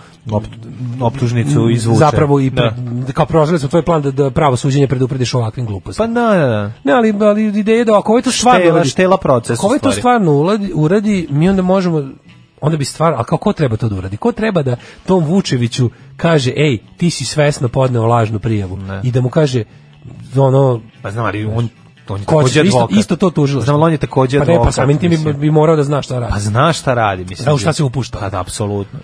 optužnicu 1.01 1.69
izvuče. 1.69 1.99
zapravo 1.99 2.39
i 2.39 2.49
Da. 2.49 2.75
pre, 3.05 3.13
kao 3.13 3.25
prozreli 3.25 3.59
smo 3.59 3.69
tvoj 3.69 3.85
plan 3.85 4.01
da, 4.01 4.11
da 4.11 4.31
pravo 4.31 4.55
suđenje 4.55 4.87
preduprediš 4.87 5.33
ovakvim 5.33 5.65
glupostima. 5.65 6.07
Pa 6.07 6.13
da, 6.13 6.37
da, 6.37 6.47
da. 6.47 6.71
Ne, 6.83 6.93
ali, 6.93 7.13
ali 7.21 7.59
ideja 7.59 7.77
je 7.77 7.85
da 7.85 7.97
ako 7.97 8.11
ovaj 8.11 8.21
to 8.21 8.31
stvarno 8.31 8.59
Štela, 8.59 8.73
uradi, 8.75 8.89
štela 8.89 9.17
proces. 9.17 9.59
ako 9.59 9.67
ovaj 9.67 9.77
u 9.77 9.79
to 9.79 9.91
stvarno 9.91 10.33
uradi, 10.33 10.71
uradi, 10.75 11.27
mi 11.29 11.49
onda 11.49 11.61
možemo 11.61 12.03
onda 12.61 12.77
bi 12.77 12.85
stvar, 12.85 13.13
a 13.13 13.23
kao 13.23 13.37
ko 13.37 13.53
treba 13.53 13.77
to 13.77 13.89
da 13.89 13.95
uradi? 13.95 14.17
Ko 14.17 14.31
treba 14.31 14.61
da 14.63 14.75
tom 15.05 15.23
Vučeviću 15.25 15.89
kaže, 16.17 16.53
ej, 16.55 16.77
ti 16.97 17.09
si 17.09 17.25
svesno 17.25 17.67
podneo 17.67 18.05
lažnu 18.05 18.39
prijavu 18.39 18.77
Ne. 18.77 19.01
i 19.03 19.11
da 19.11 19.21
mu 19.21 19.29
kaže 19.29 19.63
ono 20.37 20.81
Pa 21.01 21.11
znam, 21.11 21.25
ali 21.25 21.45
on, 21.45 21.69
on 22.09 22.19
je 22.19 22.25
takođe 22.25 22.63
isto, 22.63 22.87
isto 22.91 23.15
to 23.15 23.29
tužilo. 23.29 23.61
Znam, 23.61 23.81
on 23.81 23.91
je 23.91 23.97
takođe 23.97 24.39
pa 24.39 24.45
ne, 24.45 24.59
pa 24.63 24.71
samim 24.71 24.97
tim 24.97 25.23
bi, 25.23 25.33
bi 25.33 25.51
morao 25.51 25.75
da 25.75 25.83
zna 25.83 26.01
šta 26.01 26.19
radi. 26.19 26.33
Pa 26.33 26.39
zna 26.39 26.73
šta 26.73 26.93
radi, 26.93 27.25
mislim. 27.25 27.45
Da, 27.45 27.53
u 27.53 27.57
šta 27.57 27.73
se 27.73 27.83
upušta. 27.83 28.19
Pa 28.19 28.29
da, 28.29 28.39
apsolutno. 28.39 28.99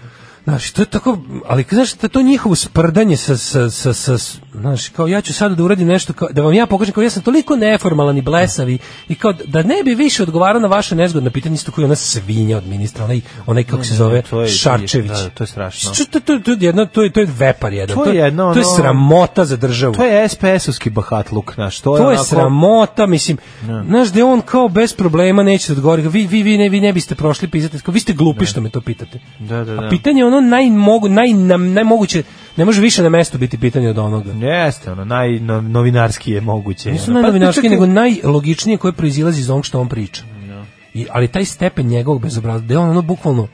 Znaš, 0.45 0.71
to 0.71 0.81
je 0.81 0.85
tako, 0.85 1.17
ali 1.45 1.65
znaš, 1.71 1.93
to, 1.93 2.07
to 2.07 2.21
njihovo 2.21 2.55
sprdanje 2.55 3.17
sa, 3.17 3.37
sa, 3.37 3.69
sa, 3.69 3.93
sa, 3.93 4.17
znaš, 4.53 4.89
kao 4.89 5.07
ja 5.07 5.21
ću 5.21 5.33
sada 5.33 5.55
da 5.55 5.63
uradim 5.63 5.87
nešto, 5.87 6.13
kao, 6.13 6.27
da 6.31 6.41
vam 6.41 6.53
ja 6.53 6.65
pokažem 6.65 6.93
kao 6.93 7.03
ja 7.03 7.09
sam 7.09 7.23
toliko 7.23 7.55
neformalan 7.55 8.17
i 8.17 8.21
blesav 8.21 8.69
i, 8.69 8.77
i 9.09 9.15
kao 9.15 9.33
da 9.35 9.63
ne 9.63 9.83
bi 9.83 9.95
više 9.95 10.23
odgovarao 10.23 10.61
na 10.61 10.67
vaše 10.67 10.95
nezgodne 10.95 11.29
pitanje, 11.29 11.55
isto 11.55 11.71
koji 11.71 11.85
ona 11.85 11.95
svinja 11.95 12.57
od 12.57 12.67
ministra, 12.67 13.03
onaj, 13.05 13.21
onaj 13.45 13.63
kako 13.63 13.83
se 13.83 13.95
zove, 13.95 14.21
to 14.21 14.41
je- 14.41 14.47
Šarčević. 14.49 15.11
da, 15.11 15.29
to 15.29 15.43
je 15.43 15.47
strašno. 15.47 15.93
Što- 15.93 16.05
To, 16.05 16.19
to, 16.19 16.39
to, 16.39 16.51
je 16.51 16.57
jedno, 16.61 16.85
to, 16.85 17.03
je, 17.03 17.11
to 17.11 17.19
je 17.19 17.27
vepar 17.29 17.73
jedan, 17.73 17.95
To 17.95 18.05
je 18.05 18.15
jedno, 18.15 18.53
to 18.53 18.59
je 18.59 18.65
ono- 18.65 18.75
sramota 18.75 19.45
za 19.45 19.57
državu. 19.57 19.93
To 19.93 20.03
je 20.03 20.23
SPS-ovski 20.25 20.89
bahatluk, 20.89 21.53
znaš, 21.53 21.79
to 21.79 21.95
je, 21.95 21.99
To 21.99 22.03
je 22.03 22.07
onako- 22.09 22.25
sramota, 22.25 23.05
mislim, 23.05 23.37
znaš 23.85 24.07
da 24.09 24.25
on 24.25 24.41
kao 24.41 24.69
bez 24.69 24.93
problema 24.93 25.43
neće 25.43 25.67
da 25.67 25.75
odgovori, 25.75 26.01
vi, 26.03 26.27
vi, 26.27 26.43
vi, 26.43 26.57
ne, 26.57 26.69
vi 26.69 26.81
ne 26.81 26.93
biste 26.93 27.15
prošli 27.15 27.47
pisati, 27.47 27.77
vi 27.87 27.99
ste 27.99 28.13
glupi 28.13 28.45
što 28.45 28.61
me 28.61 28.69
to 28.69 28.81
pitate. 28.81 29.19
Da, 29.39 29.57
da, 29.57 29.75
da. 29.75 29.81
A 29.81 29.89
pitanje 29.89 30.21
je 30.21 30.25
ono 30.37 30.47
najmogu, 30.47 31.09
naj, 31.09 31.27
nam- 31.33 31.73
najmoguće, 31.73 32.23
ne 32.57 32.65
može 32.65 32.81
više 32.81 33.03
na 33.03 33.09
mestu 33.09 33.37
biti 33.37 33.57
pitanje 33.57 33.89
od 33.89 33.97
onoga. 33.97 34.31
Jeste, 34.31 34.91
ono, 34.91 35.05
najnovinarski 35.05 36.31
je 36.31 36.41
moguće. 36.41 36.91
Nisu 36.91 37.11
ono. 37.11 37.17
Pa, 37.17 37.21
najnovinarski, 37.21 37.61
čekaj, 37.61 37.69
nego 37.69 37.85
najlogičnije 37.85 38.77
koje 38.77 38.91
proizilazi 38.91 39.41
iz 39.41 39.49
onog 39.49 39.65
što 39.65 39.81
on 39.81 39.89
priča. 39.89 40.23
I, 40.93 41.05
ali 41.11 41.27
taj 41.27 41.45
stepen 41.45 41.87
njegovog 41.87 42.21
bezobrazluka, 42.21 42.67
da 42.67 42.73
je 42.73 42.77
on 42.77 42.89
ono 42.89 43.01
bukvalno, 43.01 43.47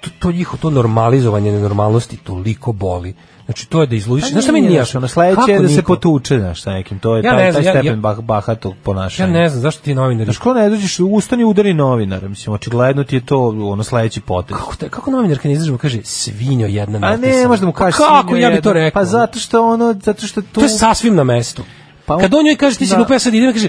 to, 0.00 0.10
to 0.18 0.32
njihovo, 0.32 0.58
to 0.62 0.70
normalizovanje 0.70 1.52
nenormalnosti 1.52 2.16
toliko 2.16 2.72
boli. 2.72 3.14
Znači, 3.46 3.68
to 3.68 3.80
je 3.80 3.86
da 3.86 3.96
izludiš. 3.96 4.24
Pa 4.24 4.28
Znaš 4.28 4.44
šta 4.44 4.52
mi 4.52 4.60
nije, 4.60 4.84
ono, 4.94 5.08
sledeće 5.08 5.36
Kako 5.36 5.50
je 5.50 5.58
da 5.60 5.68
se 5.68 5.82
potuče, 5.82 6.38
znaš, 6.38 6.62
sa 6.62 6.72
nekim, 6.72 6.98
to 6.98 7.16
je 7.16 7.22
Ja 7.24 7.30
taj, 7.30 7.44
ne 7.44 7.52
znam, 7.52 7.64
taj 7.64 7.68
ja- 7.68 7.72
stepen 7.72 7.98
ja- 7.98 8.00
bah, 8.00 8.18
bahatog 8.20 8.72
Ja 8.72 8.78
ponašanja. 8.82 9.32
ne 9.32 9.48
znam, 9.48 9.62
zašto 9.62 9.82
ti 9.82 9.94
novinari... 9.94 10.24
Znaš, 10.24 10.38
ko 10.38 10.54
ne 10.54 10.70
dođeš, 10.70 11.00
ustani 11.00 11.44
udari 11.44 11.74
novinar, 11.74 12.28
mislim, 12.28 12.54
očigledno 12.54 13.04
ti 13.04 13.16
je 13.16 13.26
to 13.26 13.48
ono 13.48 13.84
sledeći 13.84 14.20
potez. 14.20 14.56
Kako, 14.56 14.76
te- 14.76 14.88
kako 14.88 15.10
novinarka 15.10 15.48
ne 15.48 15.52
izdržava 15.54 15.78
kaže 15.78 16.00
svinjo 16.04 16.66
jedna 16.66 17.08
A 17.08 17.16
ne, 17.16 17.46
možda 17.48 17.66
mu 17.66 17.72
Pa 17.72 17.90
kako 17.90 18.28
svinjo 18.28 18.48
ja 18.48 18.50
bi 18.50 18.62
to 18.62 18.72
rekao? 18.72 19.00
Pa 19.00 19.04
zato 19.04 19.38
što 19.38 19.66
ono, 19.66 19.94
zato 20.02 20.26
što 20.26 20.42
tu... 20.42 20.48
To 20.52 20.60
je 20.60 20.68
sasvim 20.68 21.14
na 21.14 21.24
mestu. 21.24 21.62
Pa 22.06 22.18
kad 22.18 22.34
on 22.34 22.44
njoj 22.44 22.56
kaže 22.56 22.78
ti 22.78 22.86
si 22.86 22.90
da. 22.90 22.96
glupa, 22.96 23.12
ja 23.14 23.18
sad 23.18 23.34
idem, 23.34 23.52
kaže, 23.52 23.68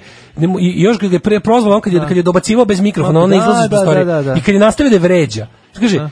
i 0.59 0.81
još 0.81 0.99
ga 0.99 1.07
je 1.07 1.19
pre 1.19 1.39
prozvao, 1.39 1.75
on 1.75 1.81
kad 1.81 1.93
je, 1.93 1.99
kad 2.07 2.17
je 2.17 2.23
dobacivao 2.23 2.65
bez 2.65 2.79
mikrofona, 2.79 3.19
ona 3.19 3.35
da, 3.35 3.41
izlazi 3.41 3.63
iz 3.63 3.69
da, 3.69 3.75
prostorije. 3.75 4.05
da, 4.05 4.13
da, 4.15 4.21
da. 4.21 4.35
I 4.35 4.41
kad 4.41 4.53
je 4.53 4.59
nastavio 4.59 4.91
da 4.91 4.97
vređa, 4.97 5.47
kaže, 5.79 6.09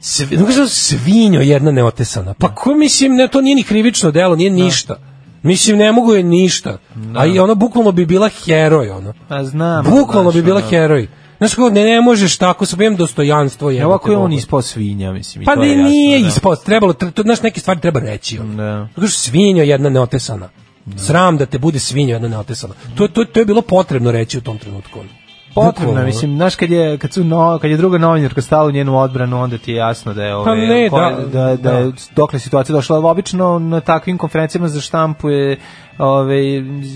Svi, 0.00 0.36
no 0.36 0.68
svinjo 0.68 1.40
jedna 1.40 1.70
neotesana. 1.70 2.34
Pa 2.34 2.54
ko 2.54 2.74
mislim, 2.74 3.16
ne, 3.16 3.28
to 3.28 3.40
nije 3.40 3.56
ni 3.56 3.62
krivično 3.62 4.10
delo, 4.10 4.36
nije 4.36 4.50
ništa. 4.50 4.96
Mislim, 5.42 5.78
ne 5.78 5.92
mogu 5.92 6.14
je 6.14 6.22
ništa. 6.22 6.78
A 7.16 7.26
i 7.26 7.38
ono 7.38 7.54
bukvalno 7.54 7.92
bi 7.92 8.06
bila 8.06 8.28
heroj, 8.44 8.90
ono. 8.90 9.12
A 9.28 9.44
znam. 9.44 9.84
Bukvalno 9.84 10.32
bi 10.32 10.42
bila 10.42 10.60
heroj. 10.60 11.08
Znaš 11.38 11.54
kako, 11.54 11.70
ne, 11.70 11.84
ne 11.84 12.00
možeš 12.00 12.36
tako, 12.36 12.66
sa 12.66 12.76
imam 12.80 12.96
dostojanstvo. 12.96 13.70
E, 13.70 13.74
jebote 13.74 13.86
Ovako 13.86 14.10
je 14.10 14.16
on 14.16 14.32
ispao 14.32 14.62
svinja, 14.62 15.12
mislim. 15.12 15.42
i 15.42 15.44
Pa 15.44 15.54
to 15.54 15.60
ne, 15.60 15.66
je 15.68 15.72
jasno, 15.72 15.88
nije 15.88 16.20
da. 16.20 16.28
ispod, 16.28 16.64
trebalo, 16.64 16.92
tre- 16.92 17.10
to, 17.10 17.22
znaš, 17.22 17.42
neke 17.42 17.60
stvari 17.60 17.80
treba 17.80 18.00
reći. 18.00 18.38
Ono. 18.38 18.54
Da. 18.96 19.08
Svinjo 19.08 19.62
jedna 19.64 19.88
neotesana. 19.88 20.48
Sram 20.96 21.36
da 21.36 21.46
te 21.46 21.58
bude 21.58 21.78
svinjo 21.78 22.14
jedna 22.14 22.28
neotesana. 22.28 22.74
To, 22.96 23.08
to, 23.08 23.24
to 23.24 23.40
je 23.40 23.46
bilo 23.46 23.62
potrebno 23.62 24.12
reći 24.12 24.38
u 24.38 24.40
tom 24.40 24.58
trenutku. 24.58 24.98
ono. 25.00 25.08
Potrebno, 25.54 25.86
Bukvalno, 25.86 26.06
mislim, 26.06 26.36
znaš 26.36 26.54
kad 26.56 26.70
je 26.70 26.98
kad 26.98 27.12
su 27.12 27.24
no, 27.24 27.58
kad 27.58 27.70
je 27.70 27.76
druga 27.76 27.98
novinarka 27.98 28.42
stala 28.42 28.66
u 28.66 28.70
njenu 28.70 28.98
odbranu, 28.98 29.42
onda 29.42 29.58
ti 29.58 29.72
je 29.72 29.76
jasno 29.76 30.14
da 30.14 30.24
je 30.24 30.34
ove, 30.34 30.44
Pa 30.44 30.54
ne, 30.54 30.88
koje- 30.90 31.14
da, 31.16 31.40
da, 31.40 31.56
da, 31.56 31.82
da. 31.82 31.92
dokle 32.16 32.38
situacija 32.38 32.74
došla. 32.74 32.98
Obično 33.00 33.58
na 33.58 33.80
takvim 33.80 34.18
konferencijama 34.18 34.68
za 34.68 34.80
štampu 34.80 35.28
je 35.30 35.58
ove, 36.00 36.44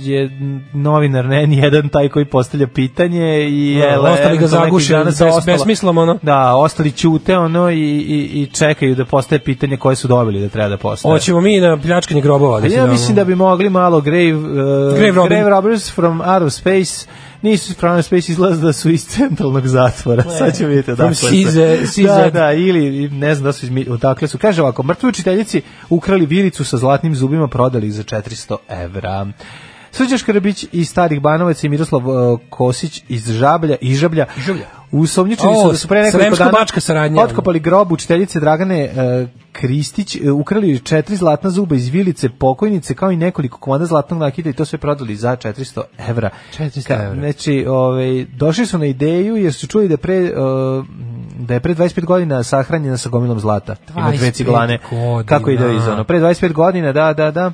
je 0.02 0.30
novinar 0.74 1.24
ne 1.24 1.46
ni 1.46 1.56
jedan 1.56 1.88
taj 1.88 2.08
koji 2.08 2.24
postavlja 2.24 2.66
pitanje 2.66 3.18
i 3.42 3.78
Da, 3.78 3.84
je 3.84 3.98
ostali 4.00 4.38
ga 4.38 4.46
zaguše 4.48 4.94
bez- 4.96 5.18
besmislom, 5.46 5.98
ono. 5.98 6.18
Da, 6.22 6.56
ostali 6.56 6.92
ćute 6.92 7.38
ono 7.38 7.70
i, 7.70 7.76
i, 7.98 8.42
i 8.42 8.48
čekaju 8.48 8.94
da 8.94 9.04
postaje 9.04 9.38
pitanje 9.38 9.76
koje 9.76 9.96
su 9.96 10.08
dobili 10.08 10.40
da 10.40 10.48
treba 10.48 10.68
da 10.68 10.76
postave. 10.76 11.14
Hoćemo 11.14 11.40
mi 11.40 11.60
na 11.60 11.76
pljačkanje 11.78 12.20
grobova. 12.20 12.60
Da 12.60 12.66
ja 12.68 12.86
mislim 12.86 13.16
da 13.16 13.24
bi 13.24 13.34
mogli 13.34 13.70
malo 13.70 14.00
Grave, 14.00 14.34
uh, 14.34 14.42
Grave 14.90 15.10
Robin. 15.12 15.46
Robbers 15.46 15.90
from 15.90 16.20
Outer 16.22 16.50
Space 16.50 17.06
nisu 17.42 17.74
from 17.74 17.90
Outer 17.90 18.04
Space 18.04 18.32
izlazi 18.32 18.62
da 18.62 18.72
su 18.72 18.90
iz 18.90 19.06
centralnog 19.06 19.66
zatvora. 19.66 20.22
Sad 20.22 20.56
ćemo 20.56 20.68
vidjeti 20.68 20.92
odakle 20.92 21.14
su. 21.14 21.26
Size- 21.28 21.86
Size- 21.86 22.06
Da, 22.22 22.30
da, 22.30 22.52
ili 22.52 23.08
ne 23.08 23.34
znam 23.34 23.44
da 23.44 23.52
su 23.52 23.66
odakle 23.90 24.28
su. 24.28 24.38
Kaže 24.38 24.62
ovako, 24.62 24.82
mrtvi 24.82 25.08
učiteljici 25.08 25.60
ukrali 25.88 26.26
vilicu 26.26 26.64
sa 26.64 26.76
zlatnim 26.76 27.14
zubima, 27.14 27.48
prodali 27.48 27.86
ih 27.86 27.92
za 27.92 28.02
400 28.02 28.56
evra. 28.68 28.93
Srđan 29.94 30.18
Škarabić 30.18 30.66
iz 30.72 30.88
Starih 30.88 31.20
Banovaca 31.20 31.66
i 31.66 31.70
Miroslav 31.70 32.08
uh, 32.08 32.40
Kosić 32.50 33.02
iz 33.08 33.30
Žablja 33.30 33.76
i 33.80 33.94
Žablja. 33.94 34.26
Žablja. 34.46 34.66
Usomnjičeni 34.92 35.54
su 35.62 35.70
da 35.70 35.76
su 35.76 35.88
pre 35.88 36.02
nekoliko 36.02 36.36
dana 36.36 36.66
saradnja. 36.78 37.22
otkopali 37.22 37.60
grob 37.60 37.92
učiteljice 37.92 38.40
Dragane 38.40 38.84
uh, 38.84 39.28
Kristić, 39.52 40.16
uh, 40.16 40.40
ukrali 40.40 40.80
četiri 40.80 41.16
zlatna 41.16 41.50
zuba 41.50 41.74
iz 41.74 41.88
vilice 41.88 42.28
pokojnice 42.28 42.94
kao 42.94 43.10
i 43.10 43.16
nekoliko 43.16 43.58
komada 43.58 43.86
zlatnog 43.86 44.20
nakita 44.20 44.48
i 44.48 44.52
to 44.52 44.64
sve 44.64 44.78
prodali 44.78 45.16
za 45.16 45.36
400 45.36 45.82
evra. 46.08 46.30
400 46.58 46.88
Ka- 46.88 47.04
evra. 47.04 47.20
Znači, 47.20 47.66
ovaj, 47.68 48.24
došli 48.24 48.66
su 48.66 48.78
na 48.78 48.86
ideju 48.86 49.36
jer 49.36 49.52
su 49.52 49.66
čuli 49.66 49.88
da, 49.88 49.96
pre, 49.96 50.22
uh, 50.22 50.84
da 51.38 51.54
je 51.54 51.60
pre 51.60 51.74
25 51.74 52.04
godina 52.04 52.42
sahranjena 52.42 52.96
sa 52.96 53.08
gomilom 53.08 53.40
zlata. 53.40 53.76
Ima 53.96 54.10
dve 54.10 54.28
25 54.28 54.32
ciglane. 54.32 54.78
godina. 54.90 55.22
Kako 55.22 55.50
ide 55.50 55.76
iz 55.76 55.88
ono? 55.88 56.04
Pre 56.04 56.20
25 56.20 56.52
godina, 56.52 56.92
da, 56.92 57.12
da, 57.12 57.30
da. 57.30 57.52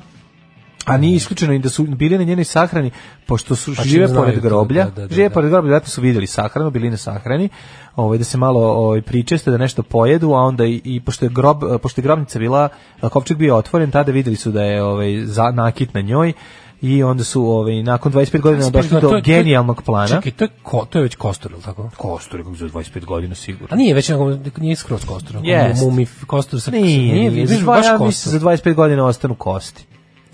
A 0.85 0.97
nije 0.97 1.15
isključeno 1.15 1.53
i 1.53 1.59
da 1.59 1.69
su 1.69 1.83
bili 1.85 2.17
na 2.17 2.23
njenoj 2.23 2.43
sahrani, 2.45 2.91
pošto 3.25 3.55
su 3.55 3.75
Pa 3.75 3.83
žive 3.83 4.15
pored 4.15 4.35
to, 4.35 4.41
groblja, 4.41 4.83
da, 4.85 4.91
da, 4.91 5.07
da, 5.07 5.15
žive 5.15 5.29
da. 5.29 5.33
pored 5.33 5.49
groblja, 5.49 5.65
vjerojatno 5.65 5.89
su 5.89 6.01
vidjeli 6.01 6.27
sahranu, 6.27 6.69
bili 6.69 6.89
na 6.89 6.97
sahrani, 6.97 7.49
ovaj, 7.95 8.17
da 8.17 8.23
se 8.23 8.37
malo 8.37 8.61
ovaj, 8.61 9.01
pričeste, 9.01 9.51
da 9.51 9.57
nešto 9.57 9.83
pojedu, 9.83 10.27
a 10.27 10.39
onda 10.39 10.65
i, 10.65 10.81
i 10.85 10.99
pošto, 10.99 11.25
je 11.25 11.29
grob, 11.29 11.57
pošto 11.81 12.01
je 12.01 12.03
grobnica 12.03 12.39
bila, 12.39 12.69
kovčeg 13.03 13.37
bio 13.37 13.55
otvoren, 13.55 13.91
tada 13.91 14.11
vidjeli 14.11 14.35
su 14.35 14.51
da 14.51 14.63
je 14.63 14.83
ovaj, 14.83 15.21
za, 15.25 15.51
nakit 15.51 15.93
na 15.93 16.01
njoj, 16.01 16.33
i 16.81 17.03
onda 17.03 17.23
su 17.23 17.45
ovaj, 17.45 17.83
nakon 17.83 18.11
25 18.11 18.39
godina 18.39 18.63
25 18.63 18.71
došli 18.71 18.89
do 18.91 19.09
to 19.09 19.15
je- 19.15 19.21
genijalnog 19.21 19.81
plana. 19.81 20.07
Čekaj, 20.07 20.31
to 20.31 20.43
je, 20.43 20.49
ko, 20.63 20.85
to 20.89 20.99
je 20.99 21.03
već 21.03 21.15
kostur, 21.15 21.51
ili 21.51 21.61
tako? 21.61 21.89
Kostur 21.97 22.39
je 22.39 22.43
kako 22.43 22.55
za 22.55 22.65
25 22.65 23.05
godina 23.05 23.35
sigurno. 23.35 23.67
A 23.71 23.75
nije 23.75 23.93
već, 23.93 24.09
nego, 24.09 24.37
nije 24.57 24.75
skroz 24.75 25.05
kostur. 25.05 25.35
onako, 25.37 25.47
Jest. 25.49 25.81
Mumi, 25.83 26.07
kostur 26.27 26.61
sa... 26.61 26.71
Nije, 26.71 27.29
nije, 27.29 27.45
dva- 27.47 27.65
baš 27.65 27.85
ja 27.85 27.91
kostur. 27.91 28.07
mislim 28.07 28.31
za 28.31 28.47
25 28.47 28.73
godina 28.73 29.05
ostanu 29.05 29.35
kosti. 29.35 29.85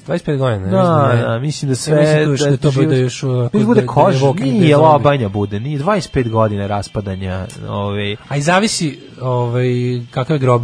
25 0.08 0.38
godina. 0.38 0.66
ne, 0.66 0.72
Da, 0.72 1.14
ne. 1.14 1.22
da, 1.22 1.40
mislim 1.40 1.69
da 1.69 1.76
sve... 1.76 2.03
Ja 2.03 2.27
mislim 2.30 2.52
da 2.52 2.58
da 2.58 2.72
to 2.72 2.82
bude 2.82 3.00
još... 3.00 3.22
Da 3.22 3.50
bude 3.66 3.82
da- 3.82 3.82
da 3.82 3.88
kož, 3.88 4.16
nije 4.40 4.77
lobanja 4.77 5.30
bude, 5.30 5.60
nije 5.60 5.80
25 5.80 6.30
godina 6.30 6.68
raspadanja, 6.68 7.45
ovaj, 7.69 8.16
A 8.30 8.38
i 8.38 8.42
zavisi 8.42 9.00
ovaj, 9.22 9.68
kakav 10.11 10.36
je 10.36 10.40
grob. 10.40 10.61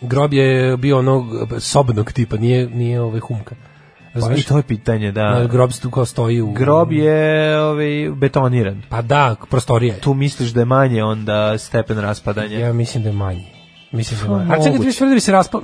Grob 0.00 0.32
je 0.32 0.76
bio 0.76 0.98
onog 0.98 1.26
sobnog 1.58 2.12
tipa, 2.12 2.36
nije, 2.36 2.68
nije 2.68 3.00
ovaj 3.00 3.20
humka. 3.20 3.54
pa 4.20 4.34
i 4.36 4.42
to 4.42 4.56
je 4.56 4.62
pitanje, 4.62 5.12
da. 5.12 5.22
Da, 5.22 5.46
grob 5.46 5.70
tu 5.82 5.90
kao 5.90 6.04
stoji 6.04 6.40
u... 6.40 6.52
Grob 6.52 6.92
je 6.92 7.58
ovaj, 7.60 8.10
betoniran. 8.14 8.82
Pa 8.88 9.02
da, 9.02 9.36
prostorija 9.50 9.94
je. 9.94 10.00
Tu 10.00 10.14
misliš 10.14 10.50
da 10.50 10.60
je 10.60 10.64
manje 10.64 11.04
onda 11.04 11.58
stepen 11.58 11.98
raspadanja? 11.98 12.58
Ja 12.58 12.72
mislim 12.72 13.02
da 13.02 13.08
je 13.08 13.14
manji. 13.14 13.46
Mislim 13.92 14.20
da 14.20 14.26
je 14.26 14.30
manji. 14.30 14.52
A 14.52 14.64
čekaj, 14.64 14.78
ti 14.78 14.96
tvrdi 14.98 15.10
da 15.10 15.14
bi 15.14 15.20
se 15.20 15.32
raspao... 15.32 15.60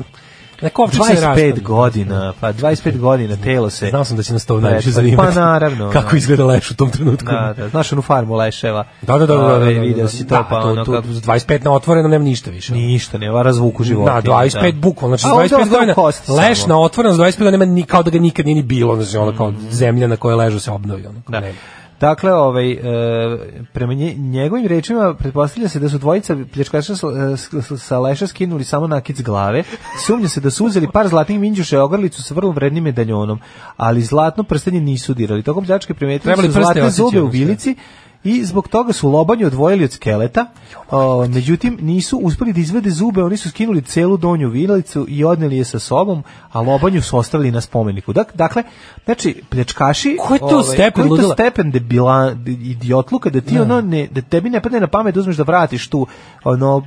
Na 0.60 0.68
kopčić 0.70 1.00
se 1.06 1.12
25 1.12 1.20
raspada. 1.22 1.60
godina, 1.60 2.32
pa 2.40 2.52
25 2.52 2.98
godina 2.98 3.36
telo 3.36 3.70
se... 3.70 3.88
Znao 3.90 4.04
sam 4.04 4.16
da 4.16 4.22
će 4.22 4.32
nas 4.32 4.46
to 4.46 4.60
najviše 4.60 4.88
pa- 4.88 4.92
zanimati. 4.92 5.28
Pa 5.28 5.40
naravno. 5.40 5.90
Kako 5.92 6.10
da. 6.10 6.16
izgleda 6.16 6.44
leš 6.44 6.70
u 6.70 6.76
tom 6.76 6.90
trenutku. 6.90 7.26
Da, 7.26 7.54
da, 7.56 7.68
znaš 7.68 7.92
onu 7.92 8.02
farmu 8.02 8.34
leševa. 8.34 8.84
Da, 9.02 9.12
da, 9.12 9.18
da, 9.18 9.26
da, 9.26 9.34
da, 9.34 9.44
Ovaj, 9.46 9.58
da, 9.58 9.74
da, 9.74 9.80
video 9.80 10.02
da, 10.02 10.08
si 10.08 10.26
to, 10.26 10.34
da, 10.34 10.46
pa 10.50 10.62
to, 10.62 10.68
ono 10.68 10.84
to, 10.84 10.92
kako- 10.92 11.08
25 11.08 11.64
na 11.64 11.72
otvoreno 11.72 12.08
nema 12.08 12.24
ništa 12.24 12.50
više. 12.50 12.74
Ništa, 12.74 13.18
nema 13.18 13.42
razvuku 13.42 13.84
života. 13.84 14.20
Da, 14.20 14.30
25 14.30 14.74
bukvalno, 14.74 15.16
znači 15.16 15.32
A 15.32 15.34
ovdje 15.34 15.48
25 15.48 15.62
ostanu 15.62 15.70
godina, 15.70 16.42
leš 16.42 16.58
samo. 16.60 16.68
na 16.68 16.80
otvoreno, 16.80 17.14
25 17.14 17.20
godina 17.38 17.50
nema 17.50 17.64
ni, 17.64 17.82
kao 17.82 18.02
da 18.02 18.10
ga 18.10 18.18
nikad 18.18 18.46
nije 18.46 18.54
ni 18.54 18.62
bilo, 18.62 18.96
znači 18.96 19.16
ono 19.16 19.36
kao 19.36 19.52
zemlja 19.70 20.06
na 20.06 20.16
kojoj 20.16 20.36
ležu 20.36 20.60
se 20.60 20.70
obnovi. 20.70 21.06
Ono, 21.06 21.20
Da. 21.28 21.42
Dakle, 22.00 22.32
ovaj, 22.32 22.72
e, 22.72 22.78
prema 23.72 23.94
nje, 23.94 24.14
njegovim 24.14 24.66
rečima 24.66 25.14
pretpostavlja 25.14 25.68
se 25.68 25.80
da 25.80 25.88
su 25.88 25.98
dvojica 25.98 26.36
pljačkaša 26.52 26.96
sa, 26.96 27.06
s- 27.36 27.50
sa 27.78 27.98
leša 27.98 28.26
skinuli 28.26 28.64
samo 28.64 28.86
nakit 28.86 29.16
s 29.16 29.22
glave. 29.22 29.62
Sumnja 30.06 30.28
se 30.28 30.40
da 30.40 30.50
su 30.50 30.66
uzeli 30.66 30.88
par 30.92 31.08
zlatnih 31.08 31.40
minđuša 31.40 31.76
i 31.76 31.80
ogrlicu 31.80 32.22
sa 32.22 32.34
vrlo 32.34 32.50
vrednim 32.50 32.84
medaljonom, 32.84 33.40
ali 33.76 34.02
zlatno 34.02 34.42
prstenje 34.44 34.80
nisu 34.80 35.14
dirali. 35.14 35.42
Tokom 35.42 35.64
pljačke 35.64 35.94
primetili 35.94 36.32
su 36.36 36.52
zlatne 36.54 36.90
zube 36.90 37.20
u 37.20 37.28
vilici 37.28 37.76
i 38.24 38.44
zbog 38.44 38.68
toga 38.68 38.92
su 38.92 39.10
lobanju 39.10 39.46
odvojili 39.46 39.84
od 39.84 39.92
skeleta. 39.92 40.46
O, 40.90 41.26
međutim, 41.26 41.78
nisu 41.80 42.18
uspeli 42.18 42.52
da 42.52 42.60
izvede 42.60 42.90
zube, 42.90 43.22
oni 43.22 43.36
su 43.36 43.50
skinuli 43.50 43.82
celu 43.82 44.16
donju 44.16 44.48
vilicu 44.48 45.06
i 45.08 45.24
odneli 45.24 45.56
je 45.56 45.64
sa 45.64 45.78
sobom, 45.78 46.22
a 46.52 46.60
lobanju 46.60 47.02
su 47.02 47.16
ostavili 47.16 47.50
na 47.50 47.60
spomeniku. 47.60 48.12
Dak, 48.12 48.32
dakle, 48.34 48.62
znači, 49.04 49.42
pljačkaši... 49.48 50.16
Ko 50.20 50.34
je 50.34 50.40
to 50.40 50.62
stepen 50.62 51.08
koji 51.08 51.18
je 51.18 51.22
to 51.22 51.32
stepen 51.32 51.70
debila, 51.70 52.32
idiotluka, 52.46 53.30
da 53.30 53.40
ti 53.40 53.54
Da. 53.54 53.62
ono, 53.62 53.80
ne, 53.80 54.08
da 54.10 54.20
tebi 54.22 54.50
ne 54.50 54.60
padne 54.60 54.80
na 54.80 54.86
pamet 54.86 55.14
da 55.14 55.20
uzmeš 55.20 55.36
da 55.36 55.42
vratiš 55.42 55.88
tu 55.88 56.06
ono, 56.44 56.82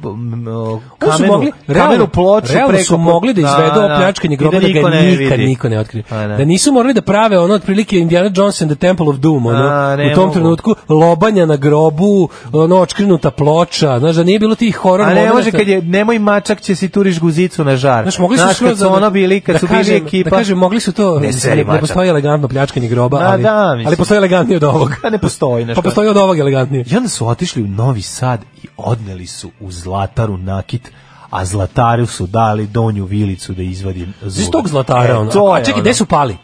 kamenu, 1.00 1.28
mogli, 1.28 1.52
kamenu 1.52 1.52
realno, 1.68 2.08
ploču 2.08 2.54
realno 2.54 2.70
preko... 2.70 2.84
su 2.84 2.98
mogli 2.98 3.34
da 3.34 3.42
izvedu 3.42 3.80
opljačkanje 3.84 4.36
groba 4.36 4.60
da, 4.60 4.68
ga 4.70 4.90
ne 4.90 5.02
nikad 5.02 5.32
vidi. 5.32 5.46
niko 5.46 5.70
ne 5.70 5.80
otkrije. 5.80 6.04
A, 6.10 6.28
ne. 6.28 6.38
Da 6.38 6.46
nisu 6.46 6.72
morali 6.72 6.94
da 6.94 7.02
prave 7.02 7.40
ono 7.40 7.54
otprilike 7.54 7.98
Indiana 7.98 8.32
Jones 8.36 8.62
and 8.62 8.72
the 8.72 8.80
Temple 8.80 9.08
of 9.08 9.16
Doom, 9.16 9.46
ono, 9.46 9.58
A, 9.64 9.96
ne 9.96 10.12
u 10.12 10.16
tom 10.16 10.24
mogu. 10.24 10.34
trenutku 10.34 10.76
lobanja 11.24 11.46
na 11.46 11.56
grobu, 11.58 12.30
ono 12.54 12.76
očkrinuta 12.78 13.32
ploča, 13.32 14.00
znaš 14.00 14.16
da 14.16 14.24
nije 14.24 14.40
bilo 14.40 14.56
tih 14.56 14.76
horor 14.76 15.02
A 15.02 15.14
ne 15.14 15.30
može 15.30 15.52
kad 15.52 15.68
je 15.68 15.82
nemoj 15.82 16.20
mačak 16.20 16.62
će 16.62 16.76
si 16.76 16.90
turiš 16.90 17.20
guzicu 17.20 17.64
na 17.64 17.76
žar. 17.76 18.04
Znaš, 18.04 18.20
mogli 18.20 18.38
su 18.38 18.44
Znaš, 18.44 18.60
kad 18.60 18.78
su 18.78 18.84
da- 18.84 18.90
ono 18.90 19.10
bili, 19.10 19.42
kad 19.42 19.54
da 19.54 19.60
su 19.60 19.68
bili 19.68 19.96
ekipa. 19.98 20.30
Da 20.30 20.36
kažem, 20.36 20.58
mogli 20.58 20.80
su 20.80 20.92
to, 20.92 21.20
Ne 21.20 21.30
ne, 21.56 21.64
ne, 21.66 21.80
postoji 21.80 22.10
elegantno 22.10 22.48
pljačkanje 22.48 22.88
groba, 22.88 23.20
Ma 23.20 23.26
ali, 23.26 23.44
da, 23.44 23.66
mislim. 23.68 23.88
ali 23.88 23.96
postoji 23.96 24.18
elegantnije 24.18 24.58
od 24.58 24.64
ovog. 24.64 24.92
Pa 25.02 25.10
ne 25.10 25.18
postoji 25.18 25.66
nešto. 25.66 25.82
Pa 25.82 25.86
postoji 25.86 26.10
od 26.10 26.18
ovog 26.18 26.40
elegantnije. 26.40 26.86
I 26.88 26.96
onda 26.96 27.10
su 27.10 27.28
otišli 27.28 27.64
u 27.64 27.68
Novi 27.68 28.02
Sad 28.02 28.42
i 28.64 28.68
odneli 28.78 29.28
su 29.28 29.52
u 29.60 29.72
Zlataru 29.72 30.38
nakit 30.38 30.92
a 31.30 31.46
Zlataru 31.46 32.06
su 32.06 32.28
dali 32.28 32.68
donju 32.68 33.06
vilicu 33.06 33.54
da 33.54 33.62
izvadi 33.62 34.08
zub. 34.22 34.42
Iz 34.42 34.50
tog 34.52 34.68
zlatara, 34.68 35.10
E, 35.10 35.14
ono. 35.14 35.32
to 35.32 35.46
A 35.46 35.58
je 35.58 35.64
čekaj, 35.64 35.74
ono. 35.74 35.82
gde 35.82 35.94
su 35.94 36.06
pali? 36.06 36.38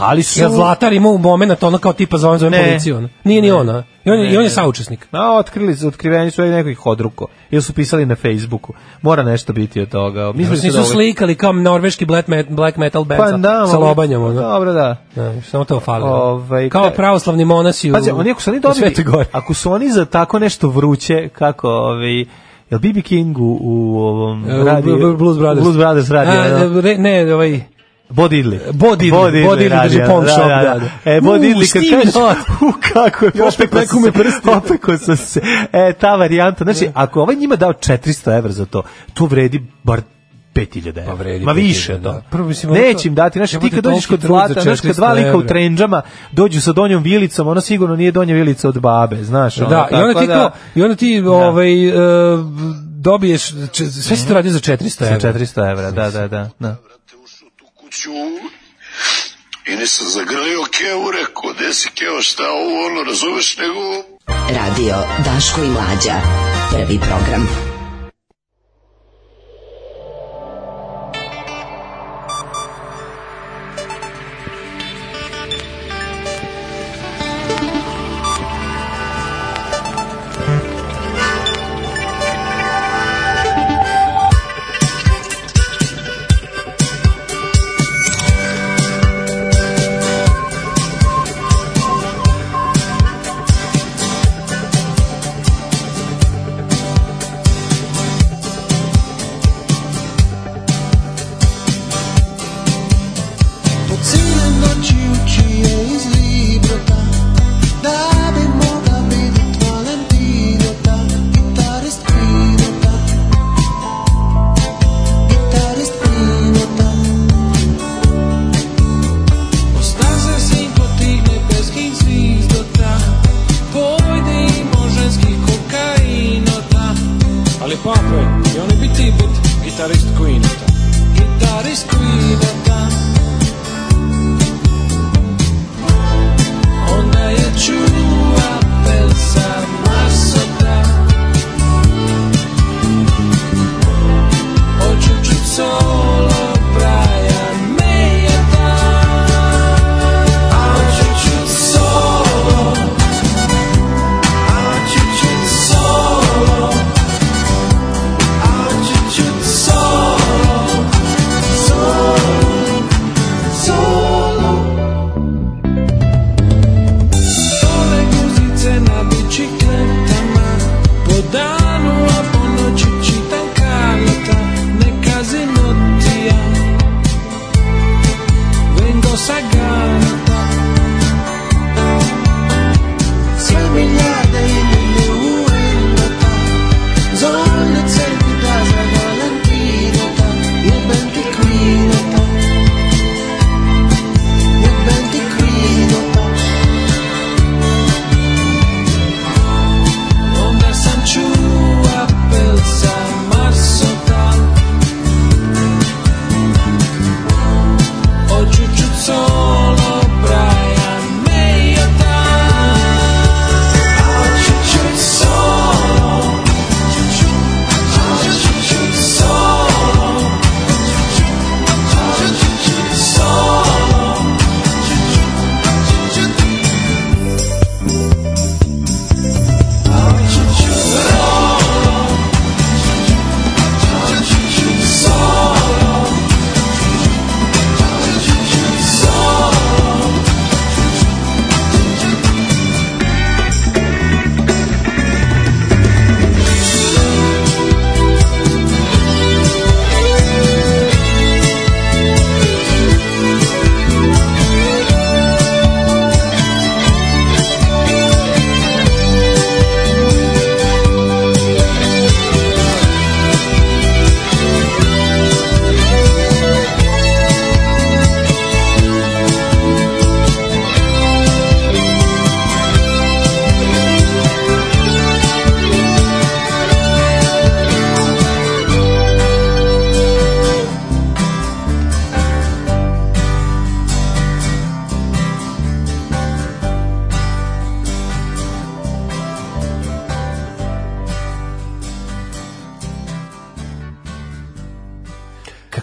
Pali 0.00 0.22
su... 0.22 0.40
Ja 0.40 0.48
Zlatar 0.48 0.92
imao 0.92 1.18
moment 1.18 1.62
ono 1.62 1.78
kao 1.78 1.92
tipa 1.92 2.18
zovem 2.18 2.38
zovem 2.38 2.60
policiju, 2.60 2.96
ono. 2.96 3.08
Nije 3.24 3.42
ni 3.42 3.50
ona. 3.50 3.82
I 4.04 4.10
on, 4.10 4.18
Ne, 4.18 4.32
i 4.32 4.36
on 4.36 4.42
je 4.44 4.50
saučesnik. 4.50 5.08
A, 5.12 5.32
otkrili 5.32 5.76
su, 5.76 5.88
otkriveni 5.88 6.30
su 6.30 6.42
neko 6.42 6.68
ih 6.68 6.86
odruko. 6.86 7.26
Ili 7.50 7.62
su 7.62 7.72
pisali 7.72 8.06
na 8.06 8.14
Facebooku. 8.14 8.72
Mora 9.02 9.22
nešto 9.22 9.52
biti 9.52 9.80
od 9.80 9.88
toga. 9.88 10.32
Mislim 10.32 10.50
Mislim 10.50 10.72
da 10.72 10.78
da 10.78 10.84
su 10.84 10.92
slikali 10.92 11.34
kao 11.34 11.52
norveški 11.52 12.04
black, 12.04 12.28
met, 12.28 12.46
black 12.50 12.76
metal 12.76 13.04
band 13.04 13.20
Pa 13.20 13.28
sa, 13.28 13.36
da, 13.36 13.66
sa 13.66 13.78
lobanjom. 13.78 14.22
Ono. 14.22 14.40
Dobro, 14.40 14.72
da. 14.72 14.96
Da, 15.14 15.42
samo 15.42 15.64
to 15.64 15.80
fali. 15.80 16.04
Ovaj, 16.04 16.68
kao 16.68 16.84
ka- 16.84 16.94
pravoslavni 16.96 17.44
monasi 17.44 17.90
u, 17.90 17.94
Pazi, 17.94 18.10
oni 18.10 18.30
ako 18.30 18.40
su 18.40 18.50
oni 18.50 18.58
u 18.58 18.60
dobili, 18.60 18.94
ako 19.32 19.54
su 19.54 19.72
oni 19.72 19.90
za 19.90 20.04
tako 20.04 20.38
nešto 20.38 20.68
vruće, 20.68 21.28
kako, 21.28 21.68
ovaj, 21.68 22.24
jel 22.70 22.78
BB 22.80 23.02
King 23.04 23.38
u, 23.38 23.58
u 23.60 23.98
ovom 23.98 24.50
E, 24.50 24.60
u 24.60 24.64
radi, 24.64 24.90
Bl- 24.90 25.16
Blues 25.16 25.38
Brothers. 25.38 25.62
Blues 25.62 25.76
Brothers 25.76 26.08
radi, 26.10 26.30
A, 26.30 26.96
ne, 26.98 27.34
ovaj... 27.34 27.75
Bo 28.10 28.28
Diddley. 28.28 28.58
Bo 28.72 28.86
Diddley, 28.88 29.10
Bo 29.44 29.56
Diddley 29.56 29.68
radi, 29.68 29.88
drži 29.88 30.00
ono, 30.00 30.08
pawn 30.08 30.28
shop, 30.28 30.48
da, 30.48 30.78
da. 31.04 31.10
E, 31.12 31.20
Bo 31.20 31.30
U, 31.30 31.34
Diddley 31.34 31.72
kad 31.72 31.82
kaže, 31.82 32.18
u, 32.68 32.72
kako 32.92 33.24
je, 33.24 33.30
Još 33.34 33.54
opekao 33.54 33.80
peku 33.80 34.00
me 34.00 34.30
se, 34.30 34.50
opekao 34.50 34.98
sam 34.98 35.16
se. 35.16 35.40
E, 35.72 35.92
ta 35.92 36.16
varijanta, 36.16 36.64
znači, 36.64 36.88
ako 36.94 37.22
ovaj 37.22 37.36
njima 37.36 37.56
dao 37.56 37.72
400 37.72 38.38
evra 38.38 38.52
za 38.52 38.66
to, 38.66 38.82
to 39.14 39.26
vredi 39.26 39.62
bar 39.82 40.00
5000 40.54 40.88
evra. 40.88 41.04
Pa 41.06 41.14
vredi 41.14 41.44
Ma 41.44 41.52
5000, 41.52 41.56
više 41.56 41.98
da. 41.98 42.12
to. 42.12 42.22
Prvo, 42.30 42.48
mislim, 42.48 42.72
ono 42.72 42.80
Neće 42.80 43.02
to- 43.02 43.08
im 43.08 43.14
dati, 43.14 43.38
znači 43.38 43.58
ti 43.60 43.70
kad 43.70 43.84
dođeš 43.84 44.06
kod 44.06 44.20
za 44.20 44.26
zlata, 44.28 44.60
znaš 44.60 44.80
kad 44.80 44.90
400 44.90 44.94
dva 44.94 45.12
lika 45.12 45.36
u 45.36 45.42
trendžama 45.42 46.02
dođu 46.32 46.60
sa 46.60 46.72
donjom 46.72 47.02
vilicom, 47.02 47.48
ono 47.48 47.60
sigurno 47.60 47.96
nije 47.96 48.12
donja 48.12 48.34
vilica 48.34 48.68
od 48.68 48.80
babe, 48.80 49.24
znaš. 49.24 49.58
ono, 49.58 49.68
Da, 49.70 49.88
i 49.92 49.94
onda 49.94 50.20
ti 50.20 50.26
da- 50.26 50.34
kao, 50.34 50.50
i 50.74 50.82
onda 50.82 50.96
ti 50.96 51.20
ovaj, 51.20 51.88
e, 51.88 51.92
dobiješ, 52.90 53.42
sve 54.02 54.16
se 54.16 54.28
to 54.28 54.34
radi 54.34 54.50
za 54.50 54.58
400 54.60 54.88
Sa 54.98 55.06
evra. 55.06 55.32
400 55.32 55.70
evra, 55.70 55.90
da, 55.90 56.10
da, 56.10 56.28
da. 56.28 56.50
da. 56.58 56.76
Kuću 57.96 58.10
i 59.66 59.76
nisam 59.76 60.06
zagrlio 60.08 60.64
Keo, 60.70 61.10
rekao, 61.10 61.52
gde 61.52 61.74
si 61.74 61.88
Keo, 61.94 62.22
šta 62.22 62.42
ovo, 62.50 62.86
ono, 62.86 63.02
razumeš, 63.02 63.56
nego... 63.56 64.04
Radio 64.48 64.96
Daško 65.24 65.62
i 65.64 65.68
Mlađa. 65.68 66.20
Prvi 66.70 66.98
program. 66.98 67.75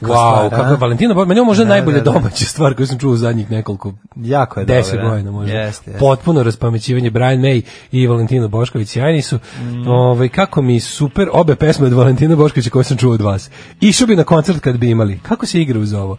Kakva 0.04 0.16
Wow, 0.16 0.46
stvar, 0.48 0.62
a? 0.62 0.64
kako 0.64 0.82
Valentina 0.82 1.14
Bošković, 1.14 1.28
meni 1.28 1.38
je 1.38 1.42
ovo 1.42 1.48
možda 1.48 1.64
Da, 1.64 1.70
najbolja 1.70 1.98
da, 1.98 2.04
da. 2.04 2.12
domaća 2.12 2.46
stvar 2.46 2.74
koju 2.76 2.88
sam 2.88 3.00
čuo 3.00 3.12
u 3.12 3.18
zadnjih 3.18 3.52
nekoliko 3.52 3.94
Jako 4.16 4.60
je 4.60 4.66
deset 4.66 4.94
dobra. 4.94 5.10
godina 5.10 5.32
možda. 5.32 5.54
Jeste, 5.54 5.92
jeste. 5.92 6.00
Potpuno 6.00 6.44
raspamećivanje 6.44 7.10
Brian 7.10 7.40
May 7.40 7.62
i 7.92 8.08
Valentina 8.08 8.48
Bošković 8.48 8.90
sjajni 8.90 9.22
su. 9.22 9.36
Mm. 9.62 9.88
Ovaj 9.88 10.30
kako 10.30 10.62
mi 10.62 10.80
super 10.80 11.28
obe 11.34 11.56
pesme 11.56 11.88
od 11.88 11.94
Valentina 11.94 12.36
Boškovića 12.36 12.70
koje 12.70 12.84
sam 12.84 12.98
čuo 12.98 13.14
od 13.14 13.22
vas. 13.22 13.50
Išao 13.82 14.08
bi 14.08 14.16
na 14.16 14.24
koncert 14.24 14.60
kad 14.60 14.78
bi 14.78 14.90
imali. 14.90 15.20
Kako 15.20 15.46
se 15.46 15.62
igra 15.62 15.80
uz 15.80 15.94
ovo? 15.94 16.18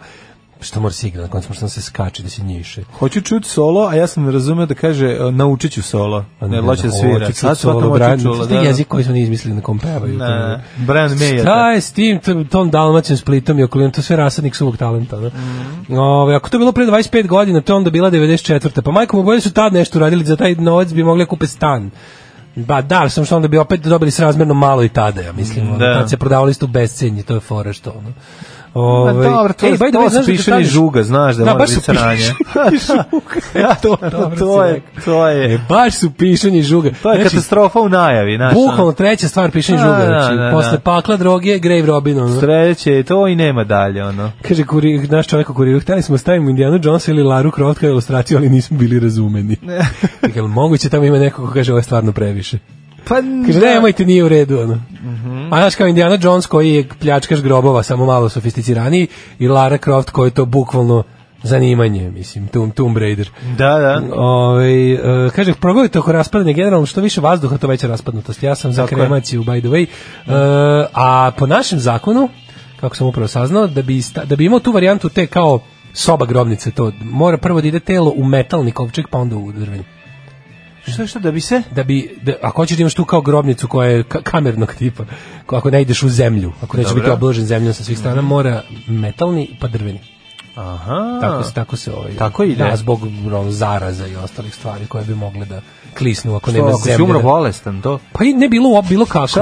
Što 0.60 0.81
mora 0.81 0.92
se 0.92 1.08
igra 1.08 1.23
na 1.23 1.28
koncertu, 1.28 1.55
što 1.55 1.68
se 1.68 1.83
skače, 1.83 2.23
da 2.23 2.28
se 2.28 2.42
njiše. 2.42 2.83
Hoću 2.99 3.20
čuti 3.20 3.49
solo, 3.49 3.89
a 3.89 3.94
ja 3.94 4.07
sam 4.07 4.31
razumeo 4.31 4.66
da 4.66 4.74
kaže 4.74 5.07
e, 5.07 5.33
naučit 5.33 5.73
ću 5.73 5.83
solo. 5.83 6.24
Ne, 6.41 6.60
hoće 6.60 6.83
da 6.83 6.91
svira. 6.91 7.33
Sad 7.33 7.58
solo, 7.58 7.91
Brian, 7.91 8.20
čula, 8.23 8.47
to 8.47 8.55
je 8.55 8.65
jezik 8.65 8.89
koji 8.89 9.05
smo 9.05 9.12
ni 9.12 9.23
izmislili 9.23 9.57
na 9.57 9.62
kom 9.62 9.78
pevaju. 9.78 10.18
Ne, 10.18 10.65
Brian 10.76 11.10
May 11.10 11.34
je 11.34 11.39
Šta 11.39 11.70
je 11.70 11.81
s 11.81 11.92
tim, 11.92 12.20
tom, 12.50 12.70
Dalmacijom, 12.70 13.16
Splitom 13.16 13.58
i 13.58 13.62
okolinom, 13.62 13.92
to 13.92 14.02
sve 14.02 14.16
rasadnik 14.16 14.55
suvog 14.55 14.76
talenta. 14.76 15.20
Ne? 15.20 15.28
Mhm. 15.28 15.99
Ove, 15.99 16.34
ako 16.34 16.50
to 16.50 16.58
bilo 16.58 16.73
pre 16.73 16.84
25 16.86 17.26
godina, 17.26 17.60
to 17.60 17.76
onda 17.76 17.91
bila 17.91 18.10
94. 18.10 18.83
Pa 18.83 18.91
majko 18.91 19.16
mu 19.16 19.23
bolje 19.23 19.41
su 19.41 19.52
tad 19.52 19.73
nešto 19.73 19.99
radili, 19.99 20.24
za 20.24 20.36
taj 20.36 20.55
novac 20.55 20.92
bi 20.92 21.05
mogli 21.05 21.24
da 21.24 21.28
kupe 21.28 21.47
stan. 21.47 21.91
Ba 22.57 22.83
da, 22.83 23.08
samo 23.08 23.24
što 23.24 23.36
onda 23.36 23.49
bi 23.49 23.58
opet 23.58 23.81
dobili 23.81 24.10
srazmerno 24.10 24.55
malo 24.55 24.84
i 24.84 24.89
tada, 24.89 25.20
ja 25.20 25.33
mislim. 25.33 25.68
ono, 25.68 25.78
Da. 25.78 25.94
Tad 25.94 26.10
se 26.10 26.16
prodavali 26.16 26.50
isto 26.50 26.66
u 26.66 26.68
bescenje, 26.68 27.23
to 27.23 27.34
je 27.34 27.41
fora 27.41 27.73
što 27.73 27.91
ono. 27.91 28.12
Ove, 28.75 29.12
dobro, 29.25 29.53
to, 29.53 29.67
je, 29.67 29.73
to 29.73 29.86
su 29.86 29.91
znaš 29.91 30.12
da 30.12 30.19
kad 30.19 30.27
pišanje 30.27 30.57
staneš- 30.57 30.69
žuga, 30.69 31.03
znaš 31.03 31.36
da, 31.36 31.44
Da, 31.44 31.53
mora 31.53 31.65
biti 31.67 31.81
sranje. 31.81 32.23
žuga. 32.23 33.05
ja, 33.59 33.75
to, 33.75 33.97
to, 34.39 34.65
je, 34.65 34.83
to 35.05 35.28
je, 35.28 35.55
E, 35.55 35.59
baš 35.69 35.94
su 35.94 36.11
pišanje 36.11 36.62
žuga. 36.62 36.91
to 37.03 37.11
je 37.11 37.17
Znači, 37.17 37.31
katastrofa 37.31 37.81
u 37.81 37.89
najavi, 37.89 38.36
znaš. 38.36 38.55
ono. 38.57 38.67
Bukvalno 38.67 38.93
treća 38.93 39.28
stvar 39.28 39.51
Da, 39.53 39.61
žuga, 39.61 39.77
da, 39.99 40.07
znači, 40.07 40.36
da, 40.36 40.51
posle 40.53 40.73
da. 40.73 40.78
pakla 40.78 41.17
droge, 41.17 41.59
Grave 41.59 41.83
Robin, 41.83 42.20
ono. 42.20 42.41
Sreće 42.41 43.03
to 43.03 43.28
i 43.28 43.36
nema 43.36 43.65
dalje, 43.65 44.05
ono. 44.05 44.33
Kaže 44.43 44.65
kurir, 44.65 45.11
naš 45.11 45.27
čovjek 45.27 45.51
u 45.51 45.55
kuriru, 45.55 45.81
hteli 45.81 46.03
smo 46.03 46.19
stavimo 46.19 46.51
Indiana 46.51 46.78
Jonesa 46.83 47.11
ili 47.11 47.23
Laru 47.23 47.51
Croft 47.51 47.81
kao 47.81 47.89
ilustraciju, 47.89 48.39
ali 48.39 48.49
nismo 48.49 48.78
bili 48.78 49.01
razumeni. 49.01 49.57
Jel 50.35 50.47
moguće 50.47 50.89
tamo 50.89 51.05
ima 51.05 51.19
neko 51.19 51.47
ko 51.47 51.53
kaže 51.53 51.73
ovo 51.73 51.78
je 51.78 51.83
stvarno 51.83 52.12
previše. 52.12 52.59
Pa, 53.08 53.15
Kaže, 53.47 53.60
da. 53.60 53.66
nemojte, 53.66 54.05
nije 54.05 54.24
u 54.24 54.28
redu, 54.28 54.60
ono. 54.60 54.74
Mhm. 55.02 55.52
A 55.52 55.57
znaš 55.60 55.74
kao 55.74 55.86
Indiana 55.86 56.18
Jones 56.23 56.47
koji 56.47 56.70
je 56.74 56.89
pljačkaš 57.00 57.41
grobova, 57.42 57.83
samo 57.83 58.07
malo 58.07 58.28
sofisticiraniji, 58.28 59.07
i 59.39 59.49
Lara 59.49 59.78
Croft 59.78 60.10
koji 60.10 60.26
je 60.26 60.34
to 60.34 60.44
bukvalno 60.44 61.02
zanimanje, 61.42 62.10
mislim, 62.10 62.47
Tomb, 62.47 62.73
Tomb 62.73 62.97
Raider. 62.97 63.31
Da, 63.58 63.78
da. 63.78 64.02
Ovaj 64.15 64.92
e, 64.92 64.99
kaže, 65.36 65.55
progovite 65.55 65.99
oko 65.99 66.12
raspadanja 66.12 66.52
generalno, 66.52 66.86
što 66.86 67.00
više 67.00 67.20
vazduha, 67.20 67.57
to 67.57 67.66
veća 67.66 67.86
raspadnutost. 67.86 68.42
Ja 68.42 68.55
sam 68.55 68.73
za 68.73 68.83
kremaciju, 68.86 69.42
by 69.42 69.60
the 69.60 69.68
way. 69.68 69.86
E, 69.86 70.89
a 70.94 71.31
po 71.39 71.47
našem 71.47 71.78
zakonu, 71.78 72.28
kako 72.81 72.97
sam 72.97 73.07
upravo 73.07 73.28
saznao, 73.28 73.66
da 73.66 73.83
bi, 73.83 74.02
sta- 74.02 74.24
da 74.24 74.36
bi 74.36 74.44
imao 74.44 74.60
tu 74.60 74.73
varijantu 74.73 75.08
te 75.08 75.26
kao 75.26 75.60
soba 75.92 76.26
grobnice, 76.26 76.70
to 76.70 76.92
mora 77.02 77.36
prvo 77.39 77.60
da 77.60 77.68
ide 77.68 77.81
telo 77.81 78.12
u 78.16 78.24
metalni 78.24 78.73
kovčeg, 78.73 79.05
pa 79.10 79.18
onda 79.18 79.36
u 79.36 79.52
drveni. 79.52 79.84
Što, 80.86 81.06
što, 81.06 81.18
da 81.18 81.30
bi 81.30 81.40
se? 81.40 81.62
Da 81.70 81.82
bi, 81.84 82.18
da, 82.22 82.32
ako 82.42 82.62
hoćeš 82.62 82.76
da 82.76 82.80
imaš 82.80 82.94
tu 82.94 83.04
kao 83.04 83.20
grobnicu 83.20 83.68
koja 83.68 83.90
je 83.90 84.04
ka- 84.04 84.22
kamernog 84.22 84.74
tipa, 84.74 85.04
ko- 85.46 85.56
ako 85.56 85.70
ne 85.70 85.82
ideš 85.82 86.02
u 86.02 86.08
zemlju, 86.08 86.52
ako 86.60 86.76
neće 86.76 86.88
Dobro. 86.88 87.02
biti 87.02 87.10
obložen 87.12 87.46
zemljom 87.46 87.74
sa 87.74 87.84
svih 87.84 87.98
strana, 87.98 88.22
mora 88.22 88.62
metalni 88.86 89.56
pa 89.60 89.68
drveni. 89.68 90.00
Aha. 90.54 91.18
Tako 91.20 91.44
se 91.44 91.54
tako 91.54 91.76
se 91.76 91.92
ovaj. 91.92 92.12
Tako 92.16 92.42
ide? 92.44 92.64
Da, 92.64 92.76
zbog 92.76 93.02
ono, 93.26 93.50
zaraza 93.50 94.06
i 94.06 94.16
ostalih 94.16 94.54
stvari 94.54 94.86
koje 94.86 95.04
bi 95.04 95.14
mogle 95.14 95.44
da 95.46 95.60
klisnu 95.94 96.36
ako 96.36 96.52
nema 96.52 96.68
ako 96.68 96.78
si 96.78 96.84
zemlje. 96.84 97.05
umro 97.05 97.18
da- 97.18 97.23
bolestan, 97.24 97.82
to? 97.82 97.98
Pa 98.12 98.24
i 98.24 98.32
ne 98.32 98.48
bilo 98.48 98.82
bilo 98.82 99.06
kako. 99.06 99.26
Se. 99.26 99.40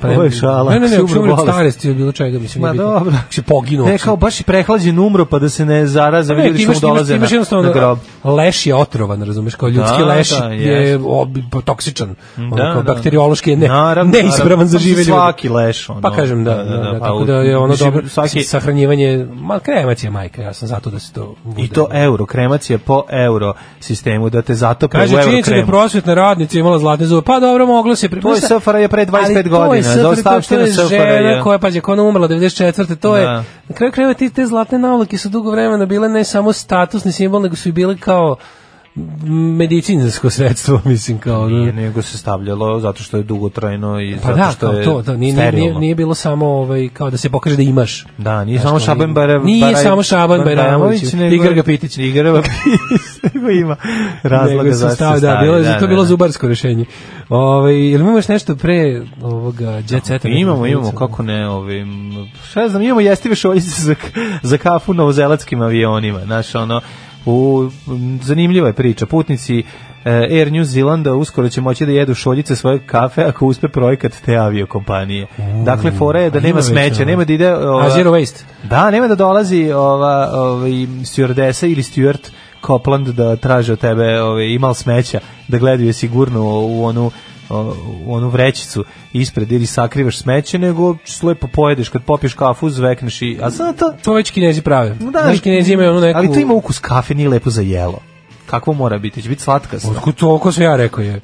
Pa 0.00 0.08
ne, 0.08 0.14
Ovo 0.14 0.22
je 0.24 0.30
šala. 0.30 0.70
Ne, 0.70 0.80
ne, 0.80 0.88
ne, 0.88 0.96
si 0.96 1.02
umro 1.02 1.32
od 1.34 1.40
starosti 1.42 1.88
ili 1.88 1.96
bilo 1.96 2.12
čega, 2.12 2.38
mislim. 2.38 2.62
Ma 2.62 2.72
dobro. 2.74 3.12
Si 3.30 3.42
poginuo. 3.42 3.86
Ne, 3.86 3.98
kao 3.98 4.16
baš 4.16 4.40
i 4.40 4.44
prehlađen 4.44 4.98
umro 4.98 5.24
pa 5.24 5.38
da 5.38 5.48
se 5.48 5.66
ne 5.66 5.86
zaraze, 5.86 6.34
Ne, 6.34 6.46
ljudi 6.46 6.56
ti 6.56 6.62
što 6.64 6.70
mu 6.70 6.72
imaš, 6.72 6.80
imaš, 6.80 6.90
dolaze 6.90 7.14
imaš 7.14 7.50
na, 7.52 7.62
na 7.62 7.72
grob. 7.72 7.98
leš 8.26 8.66
je 8.66 8.74
otrovan, 8.74 9.22
razumeš, 9.22 9.54
kao 9.54 9.68
ljudski 9.68 9.98
Da, 9.98 10.04
leš 10.06 10.30
da, 10.30 10.44
je 10.44 10.98
ob- 10.98 11.62
toksičan, 11.62 12.14
Da, 12.36 12.72
kao 12.72 12.82
da. 12.82 12.94
bakteriološki 12.94 13.50
je 13.50 13.56
ne, 13.56 13.68
Naravno, 13.68 14.12
neispravan 14.12 14.66
za 14.66 14.78
žive 14.78 14.98
ljude. 14.98 15.04
Svaki 15.04 15.48
leš, 15.48 15.88
ono. 15.88 16.00
Pa 16.00 16.10
kažem 16.12 16.44
da, 16.44 16.50
Da, 16.50 16.56
da, 16.56 16.70
da, 16.70 16.76
da, 16.76 16.82
da, 16.84 16.92
pa 16.92 17.06
tako 17.06 17.24
da 17.24 17.34
je 17.34 17.56
ono 17.58 17.76
dobro, 17.76 18.02
svaki- 18.04 18.42
sahranjivanje, 18.44 19.26
ma 19.32 19.58
kremacija 19.60 20.10
majka, 20.10 20.42
ja 20.42 20.52
sam 20.52 20.68
zato 20.68 20.90
da 20.90 20.98
se 20.98 21.12
to. 21.12 21.34
I 21.58 21.68
to 21.68 21.88
euro, 21.92 22.26
kremacija 22.26 22.78
po 22.78 23.02
euro 23.10 23.52
sistemu, 23.80 24.30
da 24.30 24.42
te 24.42 24.54
zatope 24.54 24.98
u 24.98 25.00
euro 25.00 25.12
da 25.12 25.42
kremu. 25.42 25.66
Prosvetna 25.80 26.14
radnica 26.14 26.58
imala 26.58 26.78
zlatne 26.78 27.06
zube. 27.06 27.22
Pa 27.22 27.40
dobro, 27.40 27.66
moglo 27.66 27.96
se... 27.96 28.08
pri- 28.08 28.20
To 28.20 28.34
je 28.34 28.40
SFRJ 28.40 28.88
pre 28.88 29.06
25 29.06 29.16
Ali 29.16 29.34
to 29.34 29.38
je 29.38 29.42
godina, 29.42 29.82
SFRJ, 29.82 30.02
To 30.46 30.60
je 30.60 30.72
žena 30.88 31.42
koja, 31.42 31.58
koja 31.80 31.96
je 31.96 32.02
umrla 32.02 32.28
94. 32.28 32.96
To 32.96 33.16
je, 33.16 33.24
Da. 33.24 33.44
na 33.68 33.74
kraju 33.74 33.92
krajeva 33.92 34.14
ti 34.14 34.30
te 34.30 34.46
zlatne 34.46 34.78
navlake 34.78 35.18
su 35.18 35.28
dugo 35.28 35.50
vremena 35.50 35.86
bile 35.86 36.08
ne 36.08 36.24
samo 36.24 36.52
statusni 36.52 37.12
simbol, 37.12 37.42
nego 37.42 37.56
su 37.56 37.68
i 37.68 37.72
bile 37.72 37.96
kao 37.96 38.36
medicinsko 39.58 40.30
sredstvo, 40.30 40.80
mislim, 40.92 41.18
kao... 41.18 41.48
Nije, 41.48 41.72
nego 41.72 42.02
se 42.02 42.18
stavljalo 42.18 42.80
zato 42.80 43.02
što 43.02 43.16
je 43.16 43.22
dugotrajno 43.22 44.00
i 44.00 44.16
Pa 44.22 44.28
zato 44.28 44.36
da, 44.36 44.50
što 44.50 44.66
kao 44.66 44.78
je 44.78 44.84
to, 44.84 45.02
to 45.02 45.16
nije, 45.16 45.34
nije, 45.34 45.52
nije, 45.52 45.74
nije 45.74 45.94
bilo 45.94 46.14
samo 46.14 46.46
ovaj, 46.46 46.88
kao 46.88 47.10
da 47.10 47.16
se 47.16 47.30
pokaže 47.30 47.56
da 47.56 47.62
imaš. 47.62 48.06
Da, 48.18 48.44
nije 48.44 48.60
samo 48.60 48.78
Šaban 48.80 49.14
Bare- 49.14 49.44
Nije 49.44 49.76
samo 49.76 50.02
Šaban 50.02 50.44
Bajramović, 50.44 51.12
nego- 51.12 51.34
Igar 51.34 51.54
Gapitić. 51.54 51.98
Igar 51.98 52.24
Gapitić, 52.24 53.22
nego 53.34 53.50
ima 53.50 53.76
razloga 54.22 54.72
zašto 54.72 54.90
se 54.90 54.96
stavi, 54.96 55.20
da, 55.20 55.38
bilo, 55.42 55.56
je- 55.56 55.62
da, 55.62 55.74
to 55.74 55.80
da, 55.80 55.86
bilo 55.86 56.02
da. 56.02 56.08
zubarsko 56.08 56.48
rešenje. 56.48 56.84
Ovaj 57.28 57.90
jel 57.90 58.00
imaš 58.00 58.28
nešto 58.28 58.56
pre 58.56 59.02
ovoga 59.22 59.70
jet 59.70 60.04
seta? 60.04 60.28
Imamo, 60.28 60.66
imamo, 60.66 60.92
kako 60.92 61.22
ne, 61.22 61.48
ovim, 61.48 62.12
šta 62.50 62.60
ja 62.60 62.68
znam, 62.68 62.82
imamo 62.82 63.00
jestive 63.00 63.34
šoljice 63.34 63.82
za, 63.82 63.94
za 64.42 64.58
kafu 64.58 64.94
na 64.94 65.04
uzelatskim 65.04 65.60
avionima, 65.62 66.20
znaš, 66.20 66.54
ono, 66.54 66.80
u, 67.26 67.68
zanimljiva 68.22 68.66
je 68.66 68.72
priča, 68.72 69.06
putnici 69.06 69.58
e, 69.58 69.64
Air 70.10 70.52
New 70.52 70.64
Zealanda 70.64 71.14
uskoro 71.14 71.48
će 71.48 71.60
moći 71.60 71.86
da 71.86 71.92
jedu 71.92 72.14
šoljice 72.14 72.56
svoje 72.56 72.78
kafe 72.78 73.22
ako 73.22 73.46
uspe 73.46 73.68
projekat 73.68 74.12
te 74.24 74.36
aviokompanije. 74.36 75.26
Dakle, 75.64 75.90
fora 75.90 76.20
je 76.20 76.30
da 76.30 76.38
a 76.38 76.42
nema 76.42 76.62
smeća, 76.62 77.04
nema 77.04 77.24
da 77.24 77.32
ide... 77.32 77.54
ova- 77.54 77.86
A 77.86 77.90
zero 77.90 78.10
waste. 78.10 78.42
Da, 78.62 78.90
nema 78.90 79.08
da 79.08 79.14
dolazi 79.14 79.72
ova, 79.72 80.30
ovaj, 80.32 80.70
stewardesa 81.02 81.66
ili 81.66 81.82
steward 81.82 82.30
Copland 82.66 83.08
da 83.08 83.36
traže 83.36 83.72
od 83.72 83.78
tebe 83.78 84.22
ovaj, 84.22 84.46
imal 84.46 84.74
smeća, 84.74 85.20
da 85.48 85.58
gledaju 85.58 85.94
sigurno 85.94 86.42
u 86.60 86.84
onu 86.84 87.10
onu 88.06 88.28
vrećicu 88.28 88.84
ispred 89.12 89.52
ili 89.52 89.66
sakrivaš 89.66 90.18
smeće, 90.18 90.58
nego 90.58 90.96
lepo 91.22 91.46
pojedeš 91.46 91.88
kad 91.88 92.02
popiješ 92.02 92.34
kafu, 92.34 92.70
zvekneš 92.70 93.22
i... 93.22 93.38
A 93.42 93.50
sad 93.50 93.78
to... 93.78 93.94
To 94.04 94.12
već 94.12 94.30
kinezi 94.30 94.62
prave. 94.62 94.96
Da, 95.00 95.20
Znaš, 95.22 95.40
kinezi 95.40 95.72
imaju 95.72 95.90
onu 95.90 96.00
neku... 96.00 96.18
Ali 96.18 96.32
to 96.32 96.38
ima 96.40 96.54
ukus 96.54 96.78
kafe, 96.78 97.14
nije 97.14 97.28
lepo 97.28 97.50
za 97.50 97.62
jelo. 97.62 97.98
Kakvo 98.46 98.72
mora 98.72 98.98
biti? 98.98 99.22
Će 99.22 99.28
biti 99.28 99.42
slatka. 99.42 99.76
Otkud 99.90 100.14
to, 100.14 100.38
ko 100.38 100.52
sam 100.52 100.62
ja 100.62 100.76
rekao 100.76 101.04
je? 101.04 101.20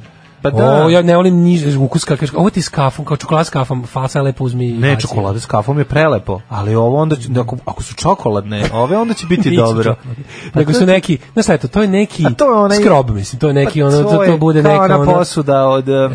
Pa 0.46 0.56
da. 0.58 0.84
O, 0.84 0.88
ja 0.88 1.02
ne 1.02 1.16
volim 1.16 1.34
niž, 1.36 1.76
ukus 1.76 2.04
kakav, 2.04 2.28
ovo 2.34 2.50
ti 2.50 2.62
s 2.62 2.68
kafom, 2.68 3.04
kao 3.04 3.16
čokolada 3.16 3.44
s 3.44 3.50
kafom, 3.50 3.84
fasa 3.84 4.22
lepo 4.22 4.44
uzmi. 4.44 4.66
Ne, 4.68 4.90
baci. 4.90 5.02
čokolada 5.02 5.40
s 5.40 5.46
kafom 5.46 5.78
je 5.78 5.84
prelepo, 5.84 6.40
ali 6.48 6.74
ovo 6.74 6.96
onda, 6.96 7.16
će, 7.16 7.28
ako, 7.36 7.56
ako 7.64 7.82
su 7.82 7.94
čokoladne, 7.94 8.62
ove 8.72 8.96
onda 8.96 9.14
će 9.14 9.26
biti 9.26 9.56
dobro. 9.56 9.84
čokolade. 9.84 10.20
Nego 10.54 10.72
su 10.72 10.86
neki, 10.86 11.18
znaš 11.32 11.44
šta 11.44 11.52
je 11.52 11.58
to, 11.58 11.68
to 11.68 11.82
je 11.82 11.88
neki 11.88 12.26
A 12.26 12.30
to 12.30 12.44
je 12.46 12.58
onaj- 12.58 12.80
skrob, 12.80 13.10
mislim, 13.10 13.40
to 13.40 13.48
je 13.48 13.54
neki, 13.54 13.80
Pa 13.80 13.86
ono, 13.86 14.02
to, 14.04 14.22
je 14.22 14.30
to 14.30 14.36
bude 14.36 14.62
neka, 14.62 14.84
ona 14.84 14.96
ono, 14.96 15.12
posuda 15.14 15.66
od 15.66 15.88
e, 15.88 16.10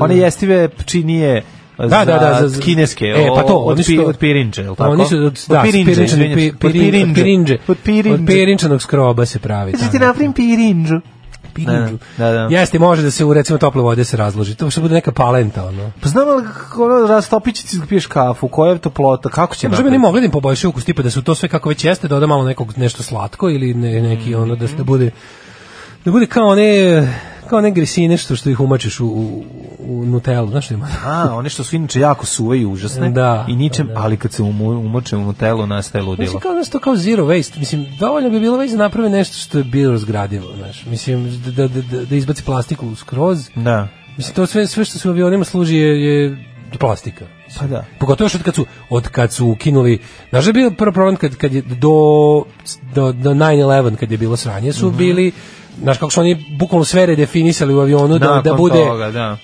one 0.00 0.16
jestive 0.16 0.68
činije 0.84 1.42
Da, 1.78 2.04
da, 2.04 2.18
da, 2.40 2.48
za- 2.48 2.60
kineske, 2.60 3.04
e, 3.06 3.28
pa 3.36 3.42
to, 3.42 3.54
od, 3.54 3.76
pi, 3.78 3.96
to- 3.96 4.02
od 4.04 4.16
pirinče, 4.16 4.62
je 4.62 4.70
li 4.70 4.76
tako? 4.76 4.90
Oni 4.90 5.06
su 5.06 5.16
od, 5.16 5.40
da, 5.48 5.62
pirinče, 5.62 5.90
od 5.92 6.08
pirin- 6.08 6.54
od 6.54 6.72
pirinđe. 6.72 7.58
Od. 7.68 7.76
Od 8.12 8.26
pirinčanog 8.26 8.82
skroba 8.82 9.26
se 9.26 9.38
pravi. 9.38 9.72
Tamo. 9.72 9.90
ti 9.90 9.98
napravim 9.98 10.32
pirinđu. 10.32 11.00
Pirinđu. 11.66 11.98
Da, 12.16 12.32
da. 12.32 12.48
Jeste, 12.50 12.78
može 12.78 13.02
da 13.02 13.10
se 13.10 13.24
u 13.24 13.34
recimo 13.34 13.58
tople 13.58 13.82
vode 13.82 14.04
se 14.04 14.16
razloži. 14.16 14.54
To 14.54 14.70
što 14.70 14.80
bude 14.80 14.94
neka 14.94 15.12
palenta, 15.12 15.64
ono. 15.64 15.90
Pa 16.00 16.08
znam 16.08 16.36
li 16.36 16.44
kako 16.44 16.84
ono 16.84 17.06
rastopići 17.06 17.80
piješ 17.88 18.06
kafu, 18.06 18.48
koja 18.48 18.72
je 18.72 18.78
toplota, 18.78 19.28
kako 19.28 19.56
će 19.56 19.68
Možda 19.68 19.84
bi 19.84 19.90
ne 19.90 19.98
mogli 19.98 20.20
da 20.20 20.24
im 20.24 20.32
poboljšaju 20.32 20.70
ukus, 20.70 20.84
tipa 20.84 21.02
da 21.02 21.10
su 21.10 21.22
to 21.22 21.34
sve 21.34 21.48
kako 21.48 21.68
već 21.68 21.84
jeste, 21.84 22.08
doda 22.08 22.26
malo 22.26 22.44
nekog 22.44 22.78
nešto 22.78 23.02
slatko 23.02 23.50
ili 23.50 23.74
ne, 23.74 24.00
neki 24.00 24.34
ono 24.34 24.56
da 24.56 24.68
se 24.68 24.74
da 24.76 24.84
bude 24.84 25.10
da 26.04 26.10
bude 26.10 26.26
kao 26.26 26.46
one 26.46 27.08
kao 27.48 27.58
one 27.58 27.70
grisine 27.70 28.16
što 28.16 28.36
što 28.36 28.50
ih 28.50 28.60
umačiš 28.60 29.00
u, 29.00 29.06
u, 29.06 29.44
u 29.78 30.04
Nutellu, 30.06 30.50
znaš 30.50 30.64
što 30.64 30.74
ima? 30.74 30.88
A, 31.04 31.34
one 31.34 31.48
što 31.48 31.64
su 31.64 31.76
inače 31.76 32.00
jako 32.00 32.26
suve 32.26 32.60
i 32.60 32.66
užasne 32.66 33.10
Da, 33.10 33.46
i 33.48 33.56
ničem, 33.56 33.88
ali 33.96 34.16
kad 34.16 34.32
se 34.32 34.42
umoče 34.42 35.16
u 35.16 35.24
Nutellu 35.24 35.66
nastaje 35.66 36.04
ludilo. 36.04 36.22
Mislim 36.22 36.40
kao 36.40 36.52
nešto 36.52 36.78
kao 36.78 36.96
zero 36.96 37.26
waste, 37.26 37.58
mislim 37.58 37.86
dovoljno 38.00 38.30
bi 38.30 38.40
bilo 38.40 38.56
već 38.56 38.70
da 38.70 38.78
naprave 38.78 39.10
nešto 39.10 39.36
što 39.36 39.58
je 39.58 39.64
bilo 39.64 39.92
razgradivo, 39.92 40.46
znaš. 40.56 40.86
Mislim 40.86 41.42
da 41.44 41.50
da 41.50 41.68
da, 41.68 42.04
da 42.04 42.16
izbaci 42.16 42.42
plastiku 42.42 42.94
skroz. 42.94 43.48
Da. 43.54 43.88
Mislim 44.16 44.34
to 44.34 44.46
sve 44.46 44.66
sve 44.66 44.84
što 44.84 44.98
se 44.98 45.08
u 45.08 45.10
avionima 45.10 45.44
služi 45.44 45.76
je, 45.76 46.04
je 46.04 46.44
plastika. 46.78 47.24
Pa 47.58 47.66
da. 47.66 47.84
Pogotovo 47.98 48.28
što 48.28 48.38
od 48.38 48.44
kad 48.44 48.54
su 48.54 48.66
od 48.90 49.08
kad 49.08 49.32
su 49.32 49.48
ukinuli, 49.48 49.98
znaš 50.30 50.44
da 50.44 50.48
je 50.48 50.52
bio 50.52 50.70
prvi 50.70 50.92
problem 50.92 51.16
kad 51.16 51.36
kad 51.36 51.52
je 51.52 51.62
do 51.62 52.44
do, 52.94 53.12
do 53.12 53.30
9/11 53.30 53.96
kad 53.96 54.10
je 54.10 54.18
bilo 54.18 54.36
sranje 54.36 54.72
su 54.72 54.90
bili 54.90 55.32
znaš 55.82 55.98
kako 55.98 56.10
su 56.10 56.20
oni 56.20 56.44
bukvalno 56.50 56.84
sve 56.84 57.06
redefinisali 57.06 57.74
u 57.74 57.80
avionu 57.80 58.18
da, 58.18 58.40
da 58.44 58.54
bude 58.54 58.84
toga, 58.84 59.10
da. 59.10 59.36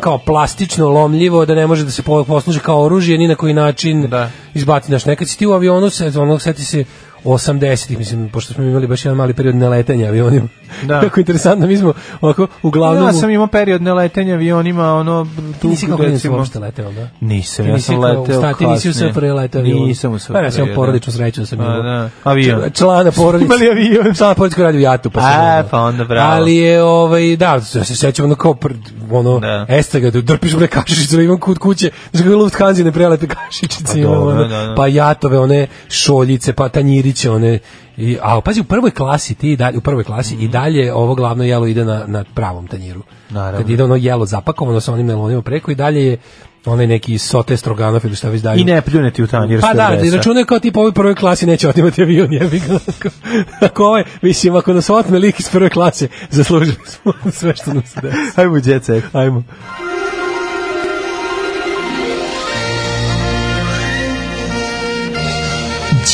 kao 0.00 0.18
plastično 0.18 0.88
lomljivo, 0.88 1.46
da 1.46 1.54
ne 1.54 1.66
može 1.66 1.84
da 1.84 1.90
se 1.90 2.02
po- 2.02 2.24
posluži 2.24 2.60
kao 2.60 2.82
oružje, 2.82 3.18
ni 3.18 3.28
na 3.28 3.34
koji 3.34 3.54
način 3.54 4.08
Da. 4.08 4.30
izbati. 4.54 4.86
Znaš, 4.86 5.04
nekad 5.04 5.28
si 5.28 5.38
ti 5.38 5.46
u 5.46 5.52
avionu, 5.52 5.90
se, 5.90 6.12
onog 6.16 6.42
seti 6.42 6.64
se 6.64 6.84
80-ih, 7.24 7.98
mislim, 7.98 8.28
pošto 8.28 8.54
smo 8.54 8.64
imali 8.64 8.86
baš 8.86 9.04
jedan 9.04 9.16
mali 9.16 9.34
period 9.34 9.54
neletanja 9.54 10.08
avionima. 10.08 10.48
Da. 10.82 11.00
Kako 11.00 11.20
interesantno, 11.20 11.66
mi 11.66 11.76
smo 11.76 11.92
ovako, 12.20 12.46
uglavnom... 12.62 13.06
Ja 13.06 13.12
sam 13.12 13.30
imao 13.30 13.46
period 13.46 13.82
neletenja 13.82 14.34
avionima, 14.34 14.94
ono, 14.94 15.26
Ti 15.60 15.66
nisi 15.68 15.86
klinac 15.86 16.00
recimo- 16.00 16.36
uopšte 16.36 16.58
leteo, 16.58 16.92
da? 16.92 17.08
Nisam, 17.20 17.66
ja 17.66 17.72
nisi 17.72 17.86
sam 17.86 18.00
leteo 18.00 18.52
ti 18.54 18.66
nisi 18.66 18.88
u 18.88 18.92
kasnije. 18.92 19.12
SFRJ 19.12 19.26
leteo 19.28 19.60
avionom? 19.60 19.86
Nisam 19.88 20.12
u 20.12 20.18
Pa 20.28 20.38
ja 20.38 20.42
sam 20.42 20.52
SFRJ, 20.52 20.62
imao 20.62 20.74
porodičnu 20.76 21.12
sreću 21.12 21.40
da 21.40 21.46
sam 21.46 21.60
A, 21.60 21.64
imao. 21.64 21.82
da. 21.82 22.08
Avion. 22.24 22.70
Člana 22.70 23.10
porodice. 23.12 23.44
Imali 23.46 23.70
avion. 23.70 24.14
Člana 24.14 24.34
porodice 24.34 24.62
radi 24.62 24.78
u 24.78 24.80
Jatu. 24.80 25.10
Pa 25.10 25.20
sam 25.20 25.30
A, 25.30 25.34
imao. 25.50 25.68
pa 25.70 25.80
onda 25.80 26.04
bravo. 26.04 26.32
Ali 26.32 26.56
je, 26.56 26.82
ovaj, 26.82 27.36
da, 27.36 27.46
ja 27.46 27.60
se 27.60 27.96
sećam 27.96 28.24
ono 28.24 28.34
kao, 28.34 28.54
pr, 28.54 28.72
ono, 29.10 29.38
Da. 29.40 29.66
estaga, 29.68 30.10
da 30.10 30.20
drpiš 30.20 30.56
bre 30.56 30.66
kašičicu, 30.66 31.16
da 31.16 31.22
imam 31.22 31.38
kod 31.38 31.58
kuće, 31.58 31.90
znaš 32.12 32.24
kako 32.24 32.36
Lufthansa 32.36 32.82
ne 32.82 32.92
prelete 32.92 33.26
kašičice, 33.28 33.92
Pa 33.94 34.08
dobro, 34.08 34.34
da, 34.34 34.66
da. 34.66 34.74
pa 34.76 34.86
jatove, 34.86 35.38
one 35.38 35.66
šoljice, 35.88 36.52
pa 36.52 36.68
tanjiriće, 36.68 37.30
one, 37.30 37.58
i, 37.96 38.18
a 38.22 38.40
pazi, 38.40 38.60
u 38.60 38.64
prvoj 38.64 38.90
klasi, 38.90 39.34
ti 39.34 39.52
i 39.52 39.56
dalje, 39.56 39.78
u 39.78 39.80
prvoj 39.80 40.04
klasi 40.04 40.34
i 40.34 40.48
dalje 40.48 40.94
ovo 40.94 41.14
glavno 41.14 41.44
jelo 41.44 41.66
ide 41.66 41.84
na, 41.84 42.04
na 42.06 42.24
pravom 42.34 42.66
tanjiru. 42.66 43.00
Mhm. 43.00 43.34
Naravno. 43.34 43.58
Kad 43.58 43.70
ide 43.70 43.84
ono 43.84 43.96
jelo 43.96 44.26
zapakovano 44.26 44.80
sa 44.80 44.92
onim 44.92 45.06
melonima 45.06 45.42
preko 45.42 45.70
i 45.70 45.74
dalje 45.74 46.06
je 46.06 46.18
onaj 46.64 46.86
neki 46.86 47.18
sote 47.18 47.56
stroganov 47.56 48.00
ili 48.04 48.16
šta 48.16 48.28
već 48.28 48.42
dalje. 48.42 48.60
I 48.60 48.64
ne 48.64 48.82
pljuneti 48.82 49.22
u 49.22 49.26
tanjir 49.26 49.60
Pa 49.60 49.74
da, 49.74 49.98
i 50.04 50.10
računaju 50.10 50.46
kao 50.46 50.58
tipa 50.58 50.80
ovoj 50.80 50.92
prvoj 50.92 51.14
klasi 51.14 51.46
neće 51.46 51.68
otimati 51.68 52.02
avion, 52.02 52.32
jebi 52.32 52.60
ga. 52.68 52.78
Ako 53.66 53.84
ovaj, 53.84 54.04
mislim, 54.22 54.56
ako 54.56 54.72
nas 54.72 54.90
otme 54.90 55.18
lik 55.18 55.40
iz 55.40 55.48
prve 55.48 55.70
klase, 55.70 56.08
zaslužili 56.30 56.76
smo 56.86 57.12
sve 57.38 57.56
što 57.56 57.74
nam 57.74 57.82
se 57.86 58.00
desi. 58.00 58.18
Ajmo 58.36 58.54
u 58.54 58.60
jet 58.64 58.84
set. 58.84 59.04
Ajmo. 59.12 59.42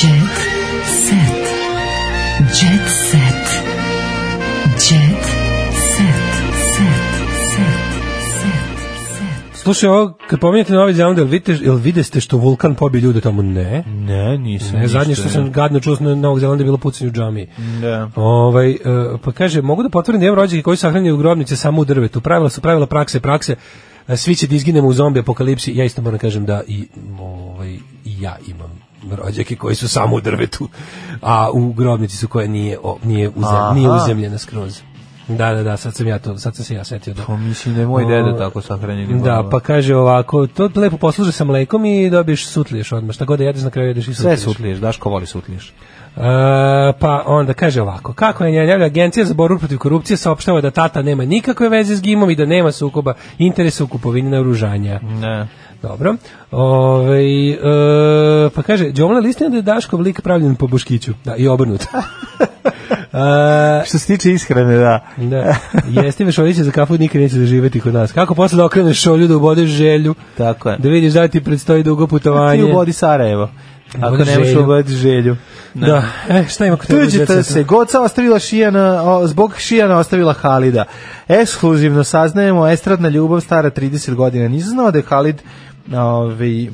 Jet 0.03 0.37
set. 0.37 0.48
Jet 2.49 2.89
set. 2.89 3.47
Jet 4.81 5.25
set. 5.95 6.29
Set. 6.77 6.99
Set. 8.41 9.59
Slušaj, 9.63 9.89
ovo, 9.89 10.13
kad 10.27 10.41
pominjate 10.41 10.73
Novi 10.73 10.95
Zeland, 10.95 11.19
jel 11.19 11.27
vidite, 11.27 11.59
jel 11.65 11.77
videste 11.77 12.21
što 12.21 12.37
vulkan 12.37 12.75
pobije 12.75 13.01
ljude 13.03 13.21
tamo? 13.21 13.43
Ne. 13.43 13.85
Ne, 13.87 14.39
nisam. 14.39 14.79
Ne, 14.81 14.89
zadnje 14.89 15.09
ništa, 15.09 15.23
što 15.23 15.33
sam 15.33 15.45
ne. 15.45 15.51
gadno 15.51 15.81
čuo 15.81 15.97
na 16.01 16.15
Novog 16.15 16.41
Zelanda 16.41 16.63
je 16.63 16.65
bilo 16.65 16.79
pucanje 16.79 17.11
u 17.11 17.13
džamiji. 17.13 17.47
Da. 17.81 18.11
Ovaj, 18.17 18.71
e, 18.71 18.79
pa 19.25 19.33
kaže, 19.33 19.63
mogu 19.63 19.83
da 19.83 19.89
potvrdim 19.89 20.21
da 20.21 20.27
imam 20.27 20.39
rođake 20.39 20.63
koji 20.63 20.77
sahranjaju 20.77 21.15
u 21.15 21.19
grobnice 21.19 21.57
samo 21.57 21.81
u 21.81 21.85
drvetu. 21.85 22.21
Pravila 22.21 22.51
su 22.51 22.61
pravila 22.61 22.87
prakse, 22.87 23.21
prakse. 23.21 23.57
E, 24.09 24.17
Svi 24.17 24.35
će 24.35 24.47
da 24.47 24.55
izginemo 24.55 24.89
u 24.89 24.93
zombi 24.93 25.21
apokalipsi. 25.21 25.77
Ja 25.77 25.85
isto 25.85 26.03
moram 26.03 26.19
kažem 26.19 26.47
da 26.47 26.63
i, 26.67 26.87
ovaj, 27.21 27.73
i 28.05 28.23
ja 28.23 28.37
imam 28.47 28.78
rođake 29.17 29.57
koji 29.57 29.75
su 29.75 29.89
samo 29.89 30.17
u 30.17 30.21
drvetu, 30.21 30.69
a 31.23 31.51
u 31.53 31.73
grobnici 31.73 32.17
su 32.17 32.29
koje 32.29 32.49
nije, 32.49 32.79
o, 32.83 32.99
nije, 33.05 33.29
uzem, 33.29 33.75
nije 33.75 33.91
uzemljena 33.91 34.39
skroz. 34.39 34.81
Da, 35.29 35.55
da, 35.55 35.63
da, 35.63 35.77
sad 35.77 35.95
sam 35.95 36.07
ja 36.07 36.19
to, 36.19 36.39
sad 36.39 36.57
sam 36.57 36.65
se 36.65 36.75
ja 36.75 36.85
setio 36.85 37.15
da. 37.15 37.23
Pa 37.27 37.37
mislim 37.37 37.75
da 37.75 37.81
je 37.81 37.87
moj 37.87 38.05
deda 38.05 38.39
tako 38.39 38.63
sahranjen. 38.63 39.23
Da, 39.23 39.49
pa 39.51 39.61
kaže 39.61 39.97
ovako, 39.97 40.47
to 40.47 40.71
lepo 40.75 40.97
posluže 40.97 41.33
sa 41.33 41.45
mlekom 41.45 41.85
i 41.85 42.11
dobiješ 42.11 42.47
sutliješ 42.47 42.93
odmah. 42.93 43.15
Šta 43.15 43.25
god 43.25 43.39
da 43.39 43.45
jedeš 43.45 43.63
na 43.63 43.71
kraju 43.71 43.89
jedeš 43.89 44.09
i 44.09 44.15
Sve 44.15 44.37
sutliješ. 44.37 44.41
sutliješ, 44.41 44.79
Daško 44.79 45.11
voli 45.11 45.27
sutliješ. 45.27 45.73
E, 46.17 46.21
pa 46.99 47.23
onda 47.27 47.55
kaže 47.55 47.83
ovako, 47.83 48.13
kako 48.13 48.45
je 48.45 48.53
njegova 48.53 48.87
agencija 48.87 49.25
za 49.25 49.35
borbu 49.35 49.59
protiv 49.59 49.79
korupcije 49.79 50.17
saopštava 50.17 50.61
da 50.61 50.71
tata 50.71 51.03
nema 51.03 51.25
nikakve 51.25 51.69
veze 51.69 51.97
s 51.97 52.03
gimom 52.03 52.31
i 52.31 52.37
da 52.37 52.47
nema 52.47 52.73
sukoba 52.73 53.15
interesa 53.39 53.85
u 53.85 53.87
kupovini 53.87 54.31
naoružanja. 54.31 55.01
Ne. 55.03 55.47
Dobro. 55.83 56.15
Ove, 56.51 57.23
e, 57.51 57.57
pa 58.55 58.63
kaže, 58.63 58.91
Đomla 58.91 59.21
listina 59.21 59.51
da 59.51 59.57
je 59.57 59.63
Daškov 59.63 60.01
lik 60.01 60.21
pravljen 60.21 60.55
po 60.55 60.67
Boškiću. 60.67 61.13
Da, 61.25 61.37
i 61.37 61.49
obrnuto. 61.49 61.87
E, 63.13 63.85
Što 63.87 63.99
se 63.99 64.07
tiče 64.07 64.33
ishrane, 64.33 64.77
da. 64.77 65.01
da. 65.17 65.55
Jesti 66.03 66.25
mešoljiće 66.25 66.65
za 66.65 66.71
kafu 66.71 66.99
nikad 66.99 67.21
neće 67.21 67.37
doživjeti 67.39 67.81
kod 67.81 67.95
nas. 67.95 68.13
Kako 68.13 68.35
posle 68.35 68.57
da 68.57 68.65
okreneš 68.65 69.03
šolju 69.03 69.29
da 69.29 69.37
ubodeš 69.37 69.71
želju, 69.71 70.15
Tako 70.37 70.71
je. 70.71 70.79
da 70.79 70.89
vidiš 70.89 71.13
da 71.13 71.29
ti 71.29 71.45
predstoji 71.45 71.83
dugo 71.83 72.07
putovanje. 72.07 72.63
Ti 72.65 72.71
u 72.71 72.75
bodi 72.75 72.93
Sarajevo. 72.93 73.51
Ako 74.01 74.15
Ubodi 74.15 74.31
nemaš 74.31 74.47
želju. 74.49 74.63
ubodi 74.63 74.93
želju. 74.93 75.37
Da, 75.75 76.03
e, 76.29 76.45
šta 76.49 76.67
ima 76.67 76.77
kod 76.77 76.87
tebe? 76.87 77.05
Tuđite 77.05 77.43
se, 77.43 77.63
Goca 77.63 78.01
ostavila 78.01 78.39
Šijana, 78.39 79.03
o, 79.05 79.27
zbog 79.27 79.55
Šijana 79.59 79.99
ostavila 79.99 80.33
Halida. 80.33 80.85
Ekskluzivno 81.29 82.05
saznajemo, 82.05 82.69
estradna 82.69 83.09
ljubav 83.09 83.41
stara 83.41 83.71
30 83.71 84.15
godina. 84.15 84.49
Nisam 84.49 84.71
znao 84.71 84.91
da 84.91 84.99
je 84.99 85.05
Halid 85.09 85.43
ovaj, 85.95 86.67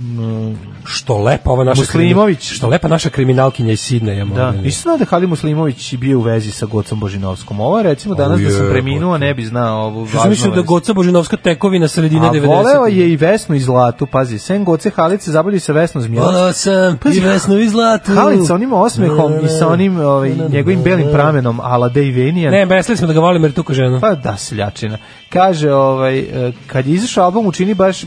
Što 0.84 1.18
lepa 1.18 1.50
ova 1.50 1.64
naša 1.64 1.80
Muslimović. 1.80 2.38
krimi- 2.38 2.56
Što 2.56 2.68
lepa 2.68 2.88
naša 2.88 3.10
kriminalkinja 3.10 3.72
iz 3.72 3.80
Sidneja. 3.80 4.24
Da, 4.24 4.50
nisam 4.52 4.82
znao 4.82 4.96
da 4.96 5.02
je 5.02 5.06
Halid 5.06 5.28
Muslimović 5.28 5.94
bio 5.94 6.18
u 6.18 6.22
vezi 6.22 6.50
sa 6.50 6.66
Gocom 6.66 7.00
Božinovskom. 7.00 7.60
Ovo 7.60 7.78
je 7.78 7.82
recimo 7.84 8.14
danas 8.14 8.40
da 8.40 8.46
sam 8.46 8.54
jebote. 8.54 8.72
preminuo, 8.72 9.18
ne 9.18 9.34
bi 9.34 9.44
znao 9.44 9.86
ovu 9.86 10.00
važnu 10.04 10.30
mislio 10.30 10.50
da. 10.52 10.62
Goca 10.62 10.92
Božinovska 10.92 11.36
tekovina 11.36 11.88
sredine 11.88 12.28
A 12.28 12.32
90. 12.32 12.46
voleo 12.46 12.86
je 12.86 13.12
i 13.12 13.16
Vesnu 13.16 13.56
i 13.56 13.60
Zlatu, 13.60 14.06
pazi, 14.06 14.38
sem 14.38 14.64
Goce 14.64 14.90
Halid 14.90 15.22
se 15.22 15.30
zabavlja 15.32 15.56
i 15.56 15.60
sa 15.60 15.72
Vesnom 15.72 16.02
Zmijelac. 16.02 16.26
Volao 16.26 16.52
sam 16.52 16.98
Pazi, 16.98 17.18
i 17.18 17.20
Vesnu 17.20 17.58
i 17.58 17.68
Zlatu. 17.68 18.12
Halid 18.12 18.46
sa 18.46 18.54
onim 18.54 18.72
osmehom 18.72 19.32
i 19.44 19.48
sa 19.50 19.68
onim 19.68 20.00
ovaj, 20.00 20.34
njegovim 20.48 20.82
belim 20.82 21.06
pramenom 21.12 21.60
ala 21.60 21.90
Vanian. 21.94 22.52
Ne, 22.52 22.66
besli 22.66 22.96
smo 22.96 23.06
da 23.06 23.12
ga 23.12 23.20
volim 23.20 23.42
jer 23.42 23.52
tuko 23.52 23.74
ženu. 23.74 24.00
Pa 24.00 24.14
da, 24.14 24.36
seljačina. 24.36 24.98
Kaže, 25.34 25.72
ovaj, 25.72 26.18
e, 26.18 26.52
kad 26.66 26.86
je 26.86 26.94
izašao 26.94 27.24
album, 27.24 27.46
učini 27.46 27.74
baš, 27.74 28.04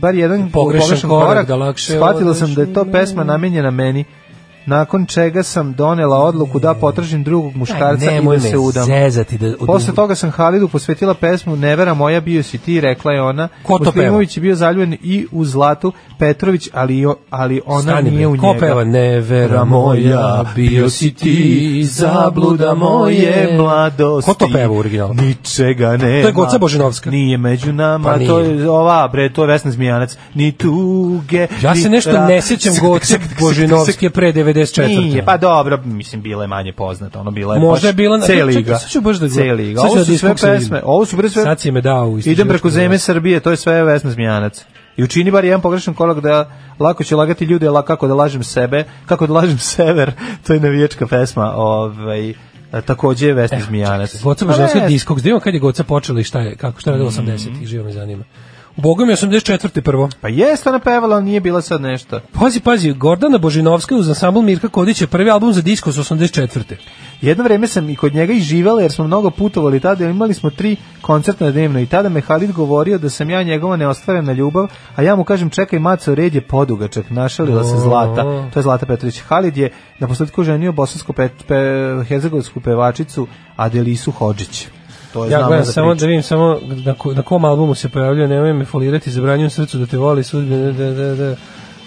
bar 0.00 0.14
jedan 0.14 0.50
Pogrešan 0.50 1.10
korak, 1.10 1.46
da 1.46 1.56
lakše 1.56 1.92
shvatila 1.92 2.34
sam 2.34 2.54
da 2.54 2.62
je 2.62 2.72
to 2.72 2.84
pesma 2.84 3.24
namenjena 3.24 3.70
meni, 3.70 4.04
nakon 4.68 5.06
čega 5.06 5.42
sam 5.42 5.72
donela 5.72 6.18
odluku 6.18 6.58
da 6.58 6.74
potražim 6.74 7.24
drugog 7.24 7.56
muškarca 7.56 8.04
i 8.04 8.08
nemoj 8.08 8.36
da 8.36 8.42
me 8.42 8.50
se 8.50 8.58
udam. 8.58 8.84
zezati 8.84 9.38
da- 9.38 9.54
Posle 9.58 9.94
toga 9.94 10.14
sam 10.14 10.30
Halidu 10.30 10.68
posvetila 10.68 11.14
pesmu 11.14 11.56
Nevera 11.56 11.94
moja 11.94 12.20
bio 12.20 12.42
si 12.42 12.58
ti, 12.58 12.80
rekla 12.80 13.12
je 13.12 13.22
ona. 13.22 13.48
Ko 13.62 13.78
to 13.78 13.84
Muslimović 13.84 14.36
je 14.36 14.40
bio 14.40 14.54
zaljubljen 14.56 14.96
i 15.02 15.26
u 15.32 15.44
Zlatu 15.44 15.92
Petrović, 16.18 16.68
ali, 16.72 17.06
ali 17.30 17.60
ona 17.66 17.82
Stani, 17.82 18.10
nije 18.10 18.18
bre, 18.18 18.26
u 18.28 18.36
ko 18.36 18.46
njega. 18.46 18.58
peva 18.60 18.84
Nevera 18.84 19.64
moja, 19.64 20.44
bio 20.56 20.90
si 20.90 21.14
ti, 21.14 21.80
zabluda 21.84 22.74
moje 22.74 23.56
mladosti. 23.56 24.28
Ko 24.28 24.34
to 24.36 24.48
peva 24.52 24.72
u 24.72 24.78
originalu? 24.78 25.14
Ničega 25.14 25.88
nema. 25.88 26.22
To 26.22 26.28
je 26.28 26.32
Goca 26.32 26.58
Božinovska. 26.58 27.10
Nije 27.10 27.38
među 27.38 27.72
nama, 27.72 28.04
Pa 28.04 28.16
nije. 28.16 28.28
to 28.28 28.38
je 28.38 28.70
ova, 28.70 29.08
bre, 29.08 29.32
to 29.32 29.42
je 29.42 29.48
Vesna 29.48 29.70
Zmijanac. 29.70 30.16
Ni 30.34 30.52
tuge, 30.52 31.46
Ja 31.62 31.74
ni 31.74 31.80
se 31.80 31.88
nešto 31.88 32.12
ne 32.18 32.42
sjećam 32.42 32.74
Goce 32.82 33.18
Božinovske 33.40 34.10
pre 34.10 34.32
94. 34.58 34.86
Nije, 35.00 35.24
pa 35.24 35.36
dobro, 35.36 35.80
mislim, 35.84 36.22
bila 36.22 36.44
je 36.44 36.48
manje 36.48 36.72
poznata, 36.72 37.20
ono 37.20 37.30
bila 37.30 37.54
je 37.54 37.60
Možda 37.60 37.88
je 37.88 37.94
bila 37.94 38.16
na- 38.16 38.26
C 38.26 38.44
liga. 38.44 38.78
sad 38.78 38.90
ću 38.90 39.00
baš 39.00 39.16
da 39.16 39.28
C 39.28 39.34
gledam. 39.34 39.56
liga. 39.56 39.80
Ovo 39.80 39.94
da 39.94 40.04
su 40.04 40.18
sve 40.18 40.34
pesme, 40.34 40.82
ovo 40.84 41.04
su 41.04 41.16
bre 41.16 41.30
sve... 41.30 41.42
Sad 41.42 41.60
si 41.60 41.70
me 41.70 41.80
dao 41.80 42.18
Idem 42.24 42.48
preko 42.48 42.70
zeme 42.70 42.80
djelatnost. 42.80 43.04
Srbije, 43.04 43.40
to 43.40 43.50
je 43.50 43.56
sve 43.56 43.84
Vesna 43.84 44.10
Zmijanac. 44.10 44.64
I 44.96 45.02
učini 45.02 45.30
bar 45.30 45.44
jedan 45.44 45.60
pogrešan 45.60 45.94
korak 45.94 46.20
da 46.20 46.50
lako 46.78 47.04
će 47.04 47.16
lagati 47.16 47.44
ljude, 47.44 47.70
la 47.70 47.82
kako 47.82 48.08
da 48.08 48.14
lažem 48.14 48.42
sebe, 48.42 48.84
kako 49.06 49.26
da 49.26 49.32
lažem 49.32 49.58
sever, 49.58 50.12
to 50.46 50.52
je 50.52 50.60
navijačka 50.60 51.06
pesma, 51.06 51.52
ovaj, 51.56 52.34
a, 52.72 52.80
takođe 52.80 53.26
je 53.26 53.34
Vesna 53.34 53.60
Zmijanac. 53.60 54.22
Goca 54.22 54.44
Pa 54.44 54.50
Božinovska 54.50 54.78
ne, 54.78 54.88
Discogs, 54.88 55.22
da 55.22 55.28
imam 55.28 55.40
kad 55.40 55.54
je 55.54 55.60
Goca 55.60 55.84
počela 55.84 56.20
i 56.20 56.24
šta 56.24 56.40
je, 56.40 56.56
kako 56.56 56.80
šta 56.80 56.90
je 56.90 56.92
radila 56.92 57.10
80-ih, 57.10 57.66
živo 57.66 57.84
me 57.84 57.92
zanima. 57.92 58.24
U 58.78 58.80
Bogu 58.80 59.06
mi 59.06 59.12
je 59.12 59.16
84. 59.16 59.80
prvo. 59.80 60.08
Pa 60.20 60.28
jeste 60.28 60.68
ona 60.68 60.78
pevala, 60.78 61.16
ali 61.16 61.24
nije 61.24 61.40
bila 61.40 61.62
sad 61.62 61.80
nešto. 61.80 62.20
Pazi, 62.32 62.60
pazi, 62.60 62.92
Gordana 62.92 63.38
Božinovska 63.38 63.94
uz 63.94 64.08
ansambl 64.08 64.40
Mirka 64.40 64.68
Kodića, 64.68 65.06
prvi 65.06 65.30
album 65.30 65.52
za 65.52 65.62
disco 65.62 65.92
s 65.92 65.96
84. 65.96 66.76
Jedno 67.20 67.44
vreme 67.44 67.66
sam 67.66 67.90
i 67.90 67.96
kod 67.96 68.14
njega 68.14 68.32
i 68.32 68.40
živela 68.40 68.82
jer 68.82 68.92
smo 68.92 69.06
mnogo 69.06 69.30
putovali 69.30 69.80
tada, 69.80 70.04
imali 70.04 70.34
smo 70.34 70.50
tri 70.50 70.76
koncerta 71.00 71.50
dnevno 71.50 71.80
i 71.80 71.86
tada 71.86 72.08
me 72.08 72.20
Halid 72.20 72.52
govorio 72.52 72.98
da 72.98 73.10
sam 73.10 73.30
ja 73.30 73.42
njegova 73.42 73.76
neostvarena 73.76 74.32
ljubav, 74.32 74.68
a 74.96 75.02
ja 75.02 75.16
mu 75.16 75.24
kažem 75.24 75.50
čekaj 75.50 75.78
maco, 75.78 76.14
red 76.14 76.34
je 76.34 76.40
podugačak, 76.40 77.10
našalila 77.10 77.64
se 77.64 77.78
Zlata, 77.78 78.22
to 78.52 78.58
je 78.58 78.62
Zlata 78.62 78.86
Petrović. 78.86 79.20
Halid 79.20 79.56
je 79.56 79.70
na 79.98 80.08
posledku 80.08 80.44
ženio 80.44 80.72
bosansko 80.72 81.12
pe, 81.12 81.28
pe, 81.46 81.54
herzegovsku 82.08 82.60
pevačicu 82.60 83.26
Adelisu 83.56 84.10
Hodžić. 84.10 84.77
To 85.18 85.24
je 85.24 85.30
Ja 85.30 85.38
znamo 85.38 85.48
gledam 85.48 85.64
za 85.64 85.72
samo 85.72 85.94
da 85.94 86.06
vidim 86.06 86.22
samo 86.22 86.58
na, 86.84 86.94
ko, 86.94 87.14
na 87.14 87.22
kom 87.22 87.44
albumu 87.44 87.74
se 87.74 87.88
pojavljuje, 87.88 88.28
nemoj 88.28 88.52
me 88.52 88.64
folirati, 88.64 89.10
zabranjujem 89.10 89.50
srcu 89.50 89.78
da 89.78 89.86
te 89.86 89.96
voli 89.98 90.24
sudbine, 90.24 90.72
da, 90.72 90.90
da, 90.90 91.14
da. 91.14 91.36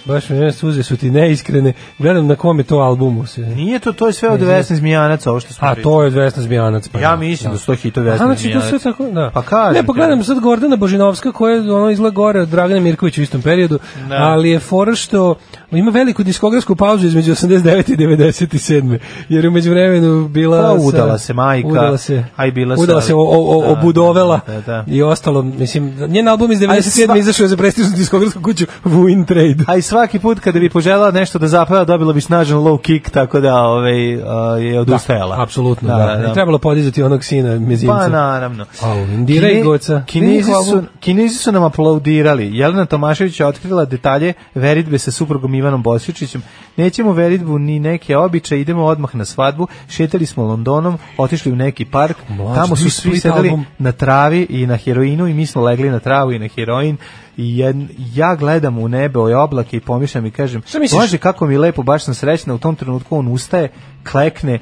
Baš 0.05 0.29
mi 0.29 0.39
ne, 0.39 0.51
suze 0.51 0.83
su 0.83 0.97
ti 0.97 1.11
neiskrene. 1.11 1.73
Gledam 1.99 2.27
na 2.27 2.35
kom 2.35 2.57
je 2.59 2.63
to 2.63 2.77
albumu. 2.77 3.25
Se. 3.25 3.41
Nije 3.41 3.79
to, 3.79 3.93
to 3.93 4.07
je 4.07 4.13
sve 4.13 4.29
od 4.29 4.39
Ne 4.39 4.45
znam. 4.45 4.57
Vesne 4.57 4.75
Zmijanac, 4.75 5.27
ovo 5.27 5.39
što 5.39 5.53
smo 5.53 5.67
A, 5.67 5.75
to 5.75 6.01
je 6.01 6.07
od 6.07 6.13
Vesna 6.13 6.43
Zmijanac. 6.43 6.87
Pa 6.87 6.99
Ja 6.99 7.09
da, 7.09 7.15
mislim 7.15 7.51
da 7.51 7.57
su 7.57 7.65
to 7.65 7.73
hitovi 7.75 8.09
A, 8.09 8.11
Vesne 8.11 8.25
znači, 8.25 8.41
to 8.43 8.49
Zmijanac. 8.49 8.69
sve 8.69 8.79
tako, 8.79 9.03
da. 9.05 9.31
Pa 9.33 9.41
kažem 9.41 9.73
Ne, 9.73 9.85
pogledam 9.85 10.23
sad 10.23 10.39
Gordana 10.39 10.75
Božinovska 10.75 11.31
koja 11.31 11.55
je 11.55 11.73
ono 11.73 11.89
izgleda 11.89 12.13
gore 12.13 12.41
od 12.41 12.49
Dragana 12.49 12.79
Mirkovića 12.81 13.21
u 13.21 13.23
istom 13.23 13.41
periodu, 13.41 13.79
Da. 14.09 14.15
ali 14.15 14.49
je 14.49 14.59
fora 14.59 14.95
što 14.95 15.35
ima 15.71 15.91
veliku 15.91 16.23
diskografsku 16.23 16.75
pauzu 16.75 17.07
između 17.07 17.31
89. 17.31 17.93
i 17.93 17.97
97. 17.97 18.97
Jer 19.29 19.45
je 19.45 19.49
umeđu 19.49 19.69
vremenu 19.69 20.27
bila... 20.27 20.61
Pa, 20.61 20.73
udala 20.73 21.17
se 21.17 21.33
majka, 21.33 21.67
udala 21.67 21.97
se, 21.97 22.23
a 22.35 22.45
i 22.47 22.51
bila 22.51 22.75
udala 22.79 23.01
se, 23.01 23.13
o, 23.13 23.17
o, 23.19 23.57
o, 23.57 23.61
Da, 23.61 23.69
obudovela 23.69 24.39
da, 24.47 24.61
da. 24.61 24.83
i 24.87 25.01
ostalo, 25.01 25.41
mislim, 25.41 25.93
njen 26.07 26.27
album 26.27 26.51
iz 26.51 26.61
A 26.61 26.65
i 26.65 26.67
97. 26.69 27.07
sva- 27.07 27.17
izašao 27.19 27.43
je 27.43 27.47
za 27.47 27.57
prestižnu 27.57 27.91
diskografsku 27.91 28.41
kuću 28.41 28.65
Win 28.85 29.25
Trade. 29.25 29.63
A 29.67 29.75
i 29.75 29.81
svaki 29.81 30.19
put 30.19 30.39
kada 30.39 30.59
bi 30.59 30.69
poželjela 30.69 31.11
nešto 31.11 31.39
da 31.39 31.47
zapeva, 31.47 31.83
dobila 31.85 32.13
bi 32.13 32.21
snažan 32.21 32.57
low 32.59 32.81
kick, 32.81 33.09
tako 33.09 33.39
da 33.39 33.55
ovaj, 33.57 34.15
a, 34.15 34.57
je 34.57 34.79
odustajala. 34.79 35.41
Apsolutno, 35.41 35.87
da. 35.87 36.17
Ne 36.17 36.33
trebalo 36.33 36.57
podizati 36.57 37.03
onog 37.03 37.23
sina 37.23 37.59
mezimca. 37.59 37.95
Pa 37.95 38.07
naravno. 38.07 38.65
A, 38.81 38.93
Indira 38.95 39.47
i 39.47 39.51
Kine- 39.51 39.63
Goca. 39.63 40.03
Kinezi 40.05 40.51
su. 40.65 40.83
Kinezi 40.99 41.35
su 41.35 41.51
nam 41.51 41.63
aplaudirali. 41.63 42.49
Jelena 42.53 42.85
Tomašević 42.85 43.39
je 43.39 43.45
otkrila 43.45 43.85
detalje 43.85 44.33
veritbe 44.55 44.97
sa 44.97 45.11
suprugom 45.11 45.55
Ivanom 45.61 45.83
Bosvičićem. 45.83 46.43
Nećemo 46.77 47.13
veritbu 47.13 47.59
ni 47.59 47.79
neke 47.79 48.17
običaje, 48.17 48.61
idemo 48.61 48.83
odmah 48.83 49.15
na 49.15 49.25
svadbu. 49.25 49.67
Šetali 49.89 50.25
smo 50.25 50.43
Londonom, 50.43 50.97
otišli 51.17 51.51
u 51.51 51.55
neki 51.55 51.85
park. 51.85 52.17
Mlađe, 52.29 52.55
Tamo 52.55 52.75
su 52.75 52.89
svi 52.91 53.19
sedeli 53.19 53.49
album. 53.49 53.65
na 53.79 53.91
travi 53.91 54.47
i 54.49 54.65
na 54.65 54.77
heroinu 54.77 55.27
i 55.27 55.33
mi 55.33 55.45
smo 55.45 55.61
legli 55.61 55.89
na 55.89 55.99
travu 55.99 56.31
i 56.31 56.39
na 56.39 56.47
heroin. 56.47 56.97
I 57.37 57.55
jed- 57.55 57.87
ja 58.13 58.35
gledam 58.35 58.77
u 58.77 58.87
nebe, 58.87 59.19
ove 59.19 59.35
oblake 59.35 59.77
i 59.77 59.81
pomišljam 59.81 60.25
i 60.25 60.31
kažem? 60.31 60.61
Bože, 60.91 61.17
kako 61.17 61.45
mi 61.45 61.57
lepo, 61.57 61.83
baš 61.83 62.03
sam 62.03 62.13
srećna. 62.13 62.53
U 62.53 62.57
tom 62.57 62.75
trenutku 62.75 63.17
on 63.17 63.27
ustaje, 63.27 63.69
klekne, 64.03 64.59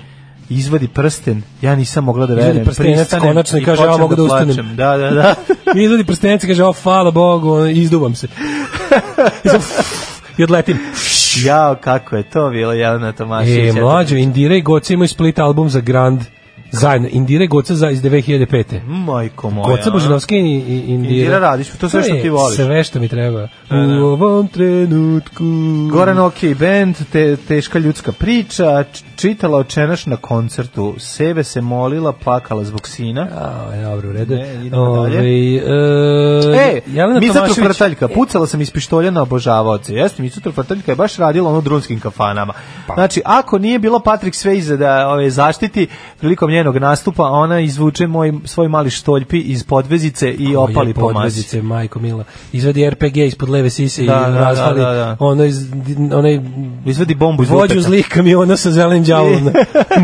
izvadi 0.50 0.88
prsten, 0.88 1.42
ja 1.62 1.76
nisam 1.76 2.04
mogla 2.04 2.26
da 2.26 2.34
Izvadi 2.34 2.48
verujem. 2.48 2.66
prstenac 2.66 2.98
pristanem 2.98 3.28
konačno 3.28 3.60
i 3.60 3.64
kaže, 3.64 3.84
ja 3.84 3.98
mogu 3.98 4.16
da 4.16 4.24
ustanem. 4.24 4.48
plačem. 4.48 4.76
Da, 4.76 4.98
da, 4.98 5.10
da. 5.12 5.36
Izvadi 5.82 6.04
prstenac 6.04 6.44
i 6.44 6.48
kaže, 6.48 6.64
o, 6.64 6.74
hvala 6.74 7.12
Bogu, 7.12 7.52
ono, 7.52 7.66
izduvam 7.68 8.16
se. 8.16 8.28
I 10.40 10.44
odletim. 10.44 10.78
Jao, 11.46 11.76
kako 11.76 12.16
je 12.16 12.24
to 12.24 12.50
bilo 12.50 12.74
Jelena 12.74 13.12
Tomašević. 13.12 13.76
E, 13.76 13.82
mlađo, 13.82 14.16
Indira 14.16 14.56
i 14.56 14.62
Goca 14.62 14.94
imaju 14.94 15.08
split 15.08 15.40
album 15.40 15.70
za 15.70 15.80
Grand 15.80 16.22
zajedno. 16.72 17.08
Indira 17.12 17.44
i 17.44 17.48
Goca 17.48 17.76
za, 17.76 17.90
iz 17.90 18.02
2005. 18.02 18.82
Majko 18.86 19.50
moja. 19.50 19.68
Goca 19.68 19.92
Božinovski 19.92 20.36
i, 20.36 20.40
i 20.40 20.84
Indira. 20.88 21.16
Indira 21.16 21.40
Radić, 21.40 21.70
to 21.70 21.90
sve 21.90 22.04
što 22.04 22.16
ti 22.16 22.30
voliš. 22.30 22.56
Sve 22.56 22.84
što 22.84 23.00
mi 23.00 23.08
treba. 23.08 23.48
Da, 23.70 23.76
da. 23.78 24.04
U 24.04 24.06
ovom 24.06 24.48
trenutku. 24.48 25.44
Goran 25.92 26.20
OK 26.20 26.44
band, 26.60 26.96
te, 27.12 27.36
teška 27.36 27.80
ljudska 27.80 28.12
priča, 28.12 28.84
čitala 29.20 29.58
očenaš 29.58 30.06
na 30.06 30.16
koncertu, 30.18 30.96
sebe 30.98 31.44
se 31.44 31.62
molila, 31.62 32.12
plakala 32.14 32.64
zbog 32.64 32.88
sina. 32.88 33.28
A, 33.34 33.82
dobro, 33.84 34.10
u 34.10 34.14
redu. 34.14 34.36
Ne, 34.36 34.66
idemo 34.66 35.04
dalje. 35.04 35.18
Ovaj, 35.18 35.56
e, 35.56 36.70
E, 36.70 36.82
Jelena 36.88 37.20
Mica 37.20 37.34
Tomašević- 37.36 37.56
Trofrtaljka, 37.56 38.08
pucala 38.08 38.48
sam 38.48 38.62
iz 38.62 38.72
pištolja 38.72 39.12
na 39.12 39.22
obožavaoce. 39.22 39.94
Jeste, 39.94 40.22
Mica 40.22 40.40
Trofrtaljka 40.40 40.92
je 40.92 40.96
baš 40.96 41.16
radila 41.16 41.50
ono 41.50 41.62
drunskim 41.62 42.00
kafanama. 42.00 42.54
Pa. 42.88 42.94
Znači, 42.94 43.22
ako 43.26 43.58
nije 43.58 43.80
bilo 43.80 44.00
Patrick 44.00 44.36
Swayze 44.36 44.78
da 44.78 45.08
ove, 45.08 45.30
zaštiti 45.30 45.88
prilikom 46.20 46.52
njenog 46.52 46.78
nastupa, 46.78 47.24
ona 47.24 47.60
izvuče 47.60 48.08
moj, 48.08 48.34
svoj 48.46 48.68
mali 48.68 48.90
štoljpi 48.90 49.40
iz 49.40 49.64
podvezice 49.64 50.32
i 50.32 50.54
Ko 50.54 50.62
opali 50.62 50.94
po 50.94 51.02
masi. 51.02 51.14
podvezice, 51.14 51.62
majko 51.62 52.00
mila. 52.00 52.24
Izvadi 52.52 52.90
RPG 52.90 53.18
ispod 53.18 53.50
leve 53.50 53.70
sise 53.70 54.02
Da, 54.02 54.06
i 54.22 54.32
da, 54.32 54.40
razvali 54.40 54.80
da, 54.80 54.86
da, 54.86 54.94
da. 54.94 55.18
ono 55.20 55.44
iz, 55.46 55.68
onaj 56.12 56.40
Izvadi 56.86 57.16
bombu 57.16 57.44
iz 57.44 57.50
vođu 57.50 57.82
zlih 57.82 58.08
kamiona 58.10 58.58
sa 58.58 58.72
zelenim 58.72 59.04
đavolom 59.10 59.44
na, 59.44 59.52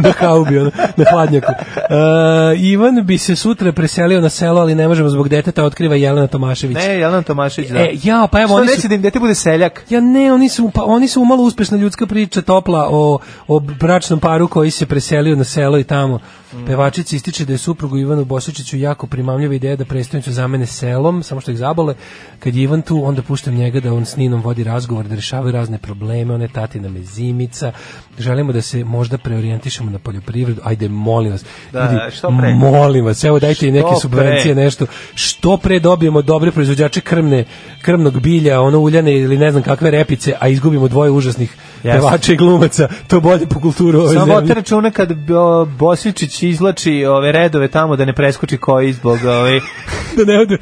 na 0.02 0.12
haubi, 0.12 0.60
ono, 0.60 0.72
na 0.98 1.06
hladnjaku. 1.12 1.52
Uh, 1.52 2.62
Ivan 2.62 3.06
bi 3.06 3.18
se 3.18 3.36
sutra 3.36 3.72
preselio 3.72 4.22
na 4.22 4.30
selo, 4.30 4.62
ali 4.62 4.76
ne 4.76 4.88
možemo 4.88 5.10
zbog 5.10 5.30
deteta, 5.30 5.64
otkriva 5.64 5.96
Jelena 5.96 6.28
Tomašević. 6.28 6.78
Ne, 6.78 7.00
Jelena 7.00 7.22
Tomašević, 7.22 7.70
da. 7.70 7.80
E, 7.80 7.90
ja, 8.04 8.28
pa 8.32 8.40
evo, 8.42 8.48
Što 8.48 8.56
oni 8.56 8.66
neće 8.68 8.82
su- 8.82 8.88
da 8.88 8.96
im 8.96 9.02
dete 9.02 9.20
bude 9.20 9.36
seljak? 9.36 9.86
Ja 9.90 10.02
ne, 10.02 10.34
oni 10.34 10.50
su 10.50 10.72
pa 10.74 10.84
oni 10.84 11.08
su 11.08 11.22
umalo 11.22 11.44
uspešna 11.44 11.78
ljudska 11.78 12.06
priča 12.06 12.42
topla 12.42 12.88
o 12.92 13.20
o 13.48 13.60
bračnom 13.60 14.20
paru 14.20 14.48
koji 14.48 14.72
se 14.72 14.86
preselio 14.86 15.36
na 15.36 15.44
selo 15.44 15.80
i 15.80 15.84
tamo. 15.84 16.20
Pevačica 16.68 17.16
ističe 17.16 17.46
da 17.46 17.54
je 17.54 17.58
suprugu 17.58 17.98
Ivanu 17.98 18.26
Bosičiću 18.26 18.78
jako 18.78 19.08
primamljiva 19.08 19.54
ideja 19.54 19.76
da 19.76 19.86
prestonicu 19.86 20.32
zamene 20.32 20.66
selom, 20.66 21.24
samo 21.24 21.42
što 21.42 21.52
ih 21.52 21.58
zabole. 21.58 21.96
Kad 22.40 22.56
je 22.56 22.64
Ivan 22.64 22.82
tu, 22.82 23.04
onda 23.06 23.22
puštam 23.22 23.56
njega 23.56 23.80
da 23.80 23.94
on 23.94 24.06
s 24.06 24.16
Ninom 24.16 24.42
vodi 24.42 24.64
razgovor, 24.64 25.08
da 25.08 25.16
rešavaju 25.16 25.52
razne 25.52 25.78
probleme, 25.78 26.34
one 26.34 26.48
tatina 26.48 26.90
mezimica. 26.90 27.72
Želimo 28.20 28.54
da 28.54 28.62
se 28.62 28.84
možda 28.84 29.18
preorijentišemo 29.18 29.92
na 29.92 30.00
poljoprivredu. 30.00 30.62
Ajde, 30.64 30.90
molim 30.90 31.32
vas. 31.32 31.46
Da, 31.72 31.92
Ljudi, 31.92 32.16
što 32.16 32.38
pre. 32.40 32.54
Molim 32.54 33.06
vas, 33.06 33.24
evo 33.24 33.40
dajte 33.40 33.68
i 33.68 33.72
neke 33.72 33.96
subvencije, 34.02 34.54
pre. 34.54 34.64
nešto. 34.64 34.86
Što 35.14 35.58
pre 35.58 35.80
dobijemo 35.80 36.22
dobre 36.22 36.52
proizvođače 36.52 37.02
krmne, 37.02 37.46
krmnog 37.82 38.20
bilja, 38.20 38.62
ono 38.62 38.80
uljane 38.80 39.14
ili 39.14 39.38
ne 39.38 39.52
znam 39.52 39.64
kakve 39.64 39.92
repice, 39.92 40.34
a 40.40 40.48
izgubimo 40.48 40.88
dvoje 40.88 41.12
užasnih 41.12 41.56
Jeste. 41.86 42.00
pevača 42.00 42.34
i 42.34 42.36
glumaca, 42.36 42.88
to 43.08 43.20
bolje 43.20 43.46
po 43.46 43.60
kulturu 43.60 44.00
ove 44.00 44.14
Samo 44.14 44.36
zemlje. 44.36 44.54
računa 44.54 44.92
kad 44.92 45.30
o, 45.32 45.66
Bosvičić 45.66 46.44
izlači 46.44 47.06
ove 47.06 47.32
redove 47.32 47.68
tamo 47.68 47.96
da 47.96 48.06
ne 48.06 48.14
preskoči 48.14 48.58
koji 48.58 48.94
zbog 48.94 49.20
ove 49.26 49.60
da 50.18 50.26
ne 50.26 50.40
ode 50.40 50.58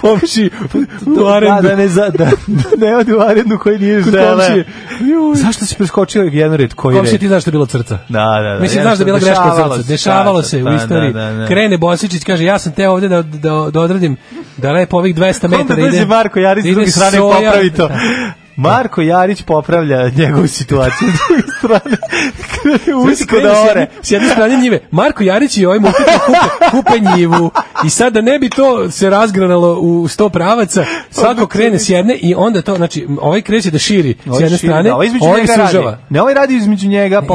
komši 0.00 0.50
u 1.06 1.14
da, 1.14 1.28
arendu. 1.28 1.62
da 1.62 1.76
ne 1.76 1.88
za, 1.88 2.08
da, 2.08 2.24
da 2.76 2.86
ne 2.86 2.96
ode 2.96 3.16
u 3.16 3.20
arendu 3.20 3.58
koji 3.58 3.78
nije 3.78 4.00
žele. 4.02 4.64
Zašto 5.34 5.66
si 5.66 5.74
preskočio 5.76 6.22
jedan 6.22 6.56
red 6.56 6.74
koji 6.74 6.96
Komšije, 6.96 7.12
red? 7.12 7.20
ti 7.20 7.28
znaš 7.28 7.42
što 7.42 7.48
je 7.48 7.52
bilo 7.52 7.66
crca. 7.66 7.98
Da, 8.08 8.24
da, 8.42 8.54
da. 8.54 8.60
Mislim, 8.60 8.82
znaš 8.82 8.98
da 8.98 9.02
je 9.02 9.06
bila 9.06 9.18
greška 9.18 9.42
Dešavalo 9.44 9.76
crca. 9.76 9.82
se, 9.82 9.92
Dešavalo 9.92 10.40
da, 10.40 10.46
se 10.48 10.58
u 10.58 10.64
da, 10.64 10.74
istoriji. 10.74 11.12
da, 11.12 11.32
da. 11.32 11.46
Krene 11.46 11.78
Bosičić, 11.78 12.24
kaže, 12.24 12.44
ja 12.44 12.58
sam 12.58 12.72
te 12.72 12.88
ovde 12.88 13.08
da, 13.08 13.22
da, 13.22 13.68
da 13.72 13.80
odradim, 13.80 14.16
da 14.56 14.72
lepo 14.72 14.96
ovih 14.96 15.16
200 15.16 15.44
Onda 15.44 15.56
metara 15.56 15.80
dođe 15.80 15.96
ide. 15.96 16.06
Marko 16.06 16.38
Jarić 16.38 16.64
s 16.64 16.68
druge 16.68 16.90
strane 16.90 17.18
popravi 17.18 17.70
to. 17.70 17.88
Marko 18.60 19.02
Jarić 19.02 19.42
popravlja 19.42 20.08
njegovu 20.16 20.46
situaciju 20.46 21.08
s 21.08 21.28
druge 21.28 21.42
strane. 21.58 21.96
Usko 23.12 23.40
da 23.40 23.70
ore. 23.70 23.86
S 24.02 24.10
jedne 24.10 24.28
strane 24.28 24.56
njive. 24.56 24.80
Marko 24.90 25.22
Jarić 25.22 25.56
i 25.56 25.66
ovaj 25.66 25.78
Mukita 25.78 26.18
kupe, 26.26 26.64
kupe 26.70 27.16
njivu. 27.16 27.50
I 27.84 27.90
sad 27.90 28.12
da 28.12 28.20
ne 28.20 28.38
bi 28.38 28.50
to 28.50 28.90
se 28.90 29.10
razgranalo 29.10 29.78
u 29.80 30.08
sto 30.08 30.28
pravaca, 30.28 30.84
svako 31.10 31.46
krene 31.46 31.78
s 31.78 31.88
jedne 31.88 32.14
i 32.14 32.34
onda 32.34 32.62
to, 32.62 32.76
znači, 32.76 33.06
ovaj 33.20 33.42
kreće 33.42 33.70
da 33.70 33.78
širi 33.78 34.14
s 34.24 34.28
Ovaj 34.28 34.42
jedne 34.42 34.58
strane, 34.58 34.88
da, 34.88 34.94
ovaj 34.94 35.08
ovaj 35.20 35.46
sužava. 35.46 35.98
Ne, 36.10 36.22
ovaj 36.22 36.34
radi 36.34 36.56
između 36.56 36.88
njega, 36.88 37.22
pa 37.22 37.34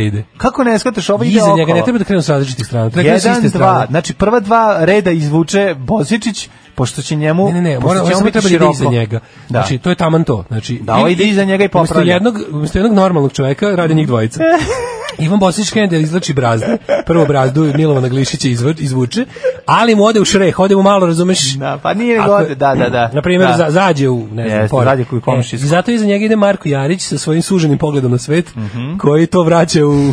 ide. 0.00 0.24
Kako 0.36 0.64
ne 0.64 0.78
shvataš, 0.78 1.10
ovo 1.10 1.24
ide 1.24 1.40
okolo. 1.40 1.56
njega 1.56 1.74
ne 1.74 1.82
treba 1.82 1.98
da 1.98 2.04
krenu 2.04 2.22
s 2.22 2.28
različitih 2.28 2.66
strana. 2.66 2.88
Da 2.88 3.00
Jedan, 3.00 3.42
dva, 3.42 3.86
znači 3.90 4.14
prva 4.14 4.40
dva 4.40 4.84
reda 4.84 5.10
izvuče 5.10 5.74
Bozičić, 5.78 6.48
pošto 6.74 7.02
će 7.02 7.16
njemu... 7.16 7.46
Ne, 7.46 7.54
ne, 7.54 7.60
ne, 7.62 7.78
mora, 7.78 8.00
biti 8.24 8.40
treba 8.40 8.58
da 8.58 8.70
iza 8.70 8.84
njega. 8.86 9.18
Da. 9.18 9.20
Znači, 9.50 9.78
to 9.78 9.90
je 9.90 9.96
taman 9.96 10.24
to. 10.24 10.44
Znači, 10.48 10.78
Da, 10.78 10.94
ovaj 10.94 11.12
ide 11.12 11.24
iza 11.24 11.44
njega 11.44 11.64
i 11.64 11.68
Umesto 11.68 11.78
popravlja. 11.84 12.14
jednog, 12.14 12.36
umesto 12.50 12.78
jednog 12.78 12.94
normalnog 12.94 13.32
čoveka 13.32 13.68
rade 13.68 13.94
njih 13.94 14.06
dvojica. 14.06 14.40
Ivan 15.18 15.38
Bosić 15.38 15.70
krene 15.70 15.86
da 15.88 15.96
izlači 15.96 16.32
brazde. 16.32 16.76
Prvo 17.06 17.26
brazdu 17.26 17.72
Milovana 17.74 18.08
Glišića 18.08 18.48
izvu- 18.48 18.74
izvuče, 18.78 19.26
ali 19.66 19.94
mu 19.94 20.04
ode 20.04 20.20
u 20.20 20.24
šreh, 20.24 20.58
ode 20.58 20.76
mu 20.76 20.82
malo, 20.82 21.06
razumeš? 21.06 21.52
Da, 21.52 21.78
pa 21.82 21.94
nije 21.94 22.20
nego 22.20 22.32
ode, 22.32 22.54
da, 22.54 22.74
da, 22.74 22.88
da. 22.88 23.10
Na 23.12 23.22
primjer, 23.22 23.48
Da. 23.48 23.56
za, 23.56 23.70
zađe 23.70 24.08
u, 24.08 24.18
ne 24.22 24.48
znam, 24.48 24.60
Jeste, 24.60 24.70
pored. 24.70 24.88
zađe 24.88 25.04
koji 25.04 25.22
komšijsko. 25.22 25.56
E, 25.56 25.66
I 25.66 25.68
zato 25.68 25.90
iza 25.90 26.06
njega 26.06 26.24
ide 26.24 26.36
Marko 26.36 26.68
Jarić 26.68 27.02
sa 27.02 27.18
svojim 27.18 27.42
suženim 27.42 27.78
pogledom 27.78 28.10
na 28.10 28.18
svet, 28.18 28.56
Mhm. 28.56 28.96
koji 28.98 29.26
to 29.26 29.42
vraća 29.42 29.86
u... 29.86 30.12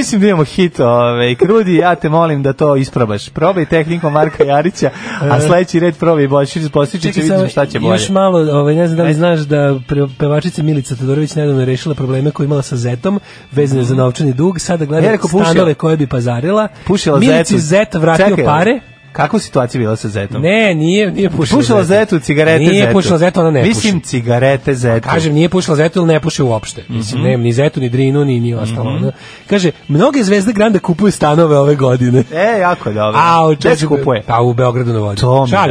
Mislim 0.00 0.20
da 0.20 0.26
imamo 0.26 0.44
hit, 0.44 0.80
ove, 0.80 1.34
Krudi, 1.34 1.74
ja 1.76 1.94
te 1.94 2.08
molim 2.08 2.42
da 2.42 2.52
to 2.52 2.76
isprobaš. 2.76 3.28
Probaj 3.28 3.64
tehnikom 3.64 4.12
Marka 4.12 4.44
Jarića, 4.44 4.90
a 5.20 5.40
sledeći 5.46 5.80
red 5.80 5.96
probaj 5.96 6.28
Bošić 6.28 6.62
će 6.92 6.98
Čekaj, 6.98 7.22
vidimo 7.22 7.48
šta 7.48 7.66
će 7.66 7.78
bolje. 7.80 7.92
Još 7.92 8.08
malo, 8.08 8.58
ovaj, 8.60 8.74
ne 8.74 8.86
znam 8.86 8.96
da 8.96 9.04
li 9.04 9.14
znaš 9.14 9.40
da 9.40 9.80
pevačica 10.18 10.62
Milica 10.62 10.96
Todorović 10.96 11.34
nedavno 11.34 11.64
rešila 11.64 11.94
probleme 11.94 12.30
koje 12.30 12.44
je 12.44 12.46
imala 12.46 12.62
sa 12.62 12.76
Zetom, 12.76 13.20
vezane 13.52 13.82
za 13.82 13.94
novčani 13.94 14.32
dug, 14.32 14.60
sada 14.60 14.84
gleda 14.84 15.06
Ja 15.06 15.18
pušila. 15.18 15.44
stanove 15.44 15.74
koje 15.74 15.96
bi 15.96 16.06
pazarila. 16.06 16.68
Pušila 16.86 17.18
Milici. 17.18 17.58
Zet 17.58 17.94
vratio 17.94 18.28
Čekaj, 18.28 18.44
pare. 18.44 18.80
Kakva 19.12 19.38
situacija 19.38 19.78
bila 19.78 19.96
sa 19.96 20.08
Zetom? 20.08 20.42
Ne, 20.42 20.74
nije, 20.74 21.10
nije 21.10 21.30
pušila, 21.30 21.58
Pušila 21.58 21.84
Zetu, 21.84 22.18
cigarete 22.18 22.58
Nije 22.60 22.74
Zetu. 22.76 22.92
pušila 22.92 23.18
Zetu, 23.18 23.40
ona 23.40 23.50
ne 23.50 23.62
Mislim, 23.62 23.94
puši. 23.94 24.06
cigarete 24.06 24.74
Zetu. 24.74 25.08
Kažem, 25.08 25.34
nije 25.34 25.48
pušila 25.48 25.76
Zetu 25.76 25.98
ili 25.98 26.06
ne 26.06 26.20
puši 26.20 26.42
uopšte. 26.42 26.84
Mislim, 26.88 27.20
Mhm. 27.20 27.30
nema 27.30 27.42
ni 27.42 27.52
Zetu, 27.52 27.80
ni 27.80 27.88
Drinu, 27.88 28.24
ni, 28.24 28.40
ni 28.40 28.54
ostalo. 28.54 28.90
ono. 28.90 29.12
Kaže, 29.46 29.70
mnoge 29.88 30.22
zvezde 30.22 30.52
Granda 30.52 30.78
kupuju 30.78 31.12
stanove 31.12 31.58
ove 31.58 31.74
godine. 31.74 32.24
E, 32.32 32.58
jako 32.60 32.92
dobro. 32.92 33.12
A, 33.16 33.54
Gde 33.54 33.76
se 33.76 33.86
kupuje? 33.88 34.22
Pa 34.22 34.40
u 34.40 34.54
Beogradu 34.54 34.92
na 34.92 34.98
vodi. 34.98 35.20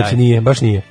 Se, 0.10 0.16
nije, 0.16 0.42
baš 0.42 0.62
nije. 0.62 0.82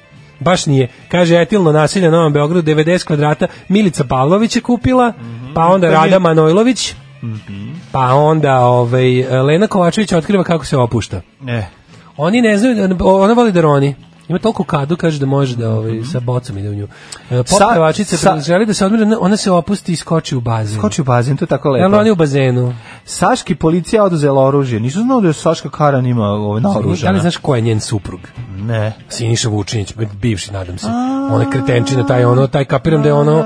Baš 0.41 0.67
nije. 0.67 0.89
Kaže, 1.09 1.36
etilno 1.36 1.73
nasilje 1.73 2.05
na 2.05 2.17
Novom 2.17 2.33
Beogradu, 2.33 2.62
90 2.65 3.05
kvadrata. 3.05 3.47
Milica 3.68 4.05
Pavlović 4.05 4.57
je 4.57 4.62
kupila, 4.62 5.12
pa 5.55 5.65
onda 5.65 5.86
To 5.86 5.91
mi 5.91 5.97
je- 5.97 6.01
Rada 6.01 6.18
Manojlović, 6.18 6.94
pa 7.93 8.15
onda 8.15 8.59
ovaj, 8.59 9.07
Lena 9.43 9.67
Kovačević 9.67 10.12
otkriva 10.12 10.44
kako 10.44 10.65
se 10.65 10.77
opušta. 10.77 11.20
E. 11.49 11.62
Oni 12.19 12.43
ne 12.43 12.59
znaju, 12.59 12.97
ona 13.01 13.33
voli 13.33 13.53
da 13.53 13.61
roni. 13.61 13.95
Ima 14.28 14.39
toliko 14.39 14.65
kadu, 14.65 14.97
kaže 14.97 15.18
da 15.18 15.26
može 15.26 15.57
da 15.57 15.70
ovaj, 15.70 16.00
sa 16.05 16.20
bocom 16.20 16.58
ide 16.58 16.68
u 16.68 16.74
nju. 16.74 16.89
E, 17.31 17.42
Sa- 17.47 17.57
sa- 18.16 18.40
želi 18.40 18.66
da 18.66 18.74
se 18.74 18.86
odmira, 18.86 19.16
ona 19.20 19.36
se 19.36 19.50
opusti 19.50 19.92
i 19.92 19.97
skoči 19.97 20.36
u 20.36 20.40
bazen. 20.40 20.78
Skoči 20.78 21.00
u 21.00 21.05
bazen, 21.05 21.36
to 21.36 21.42
je 21.42 21.48
tako 21.48 21.70
lepo. 21.70 21.82
Jel 21.84 21.94
oni 21.94 22.10
u 22.10 22.16
bazenu? 22.16 22.74
Saški 23.05 23.55
policija 23.55 24.05
oduzela 24.05 24.42
oružje. 24.42 24.81
Nisam 24.81 25.02
znao 25.02 25.20
da 25.20 25.28
je 25.28 25.32
Saška 25.32 25.70
Karan 25.70 26.07
ima 26.07 26.24
ovaj 26.24 26.60
Da 26.60 26.68
naoružana. 26.68 27.12
li 27.12 27.20
znaš 27.20 27.36
ko 27.36 27.55
je 27.57 27.62
njen 27.62 27.81
suprug? 27.81 28.20
Ne. 28.50 28.92
Siniša 29.08 29.48
Vučinić, 29.48 29.94
bivši, 30.15 30.52
nadam 30.52 30.78
se. 30.78 30.86
On 31.31 31.40
je 31.40 31.47
kretenčina, 31.50 32.07
taj 32.07 32.24
ono, 32.24 32.47
taj 32.47 32.65
kapiram 32.65 33.02
da 33.02 33.08
je 33.08 33.15
ono, 33.15 33.44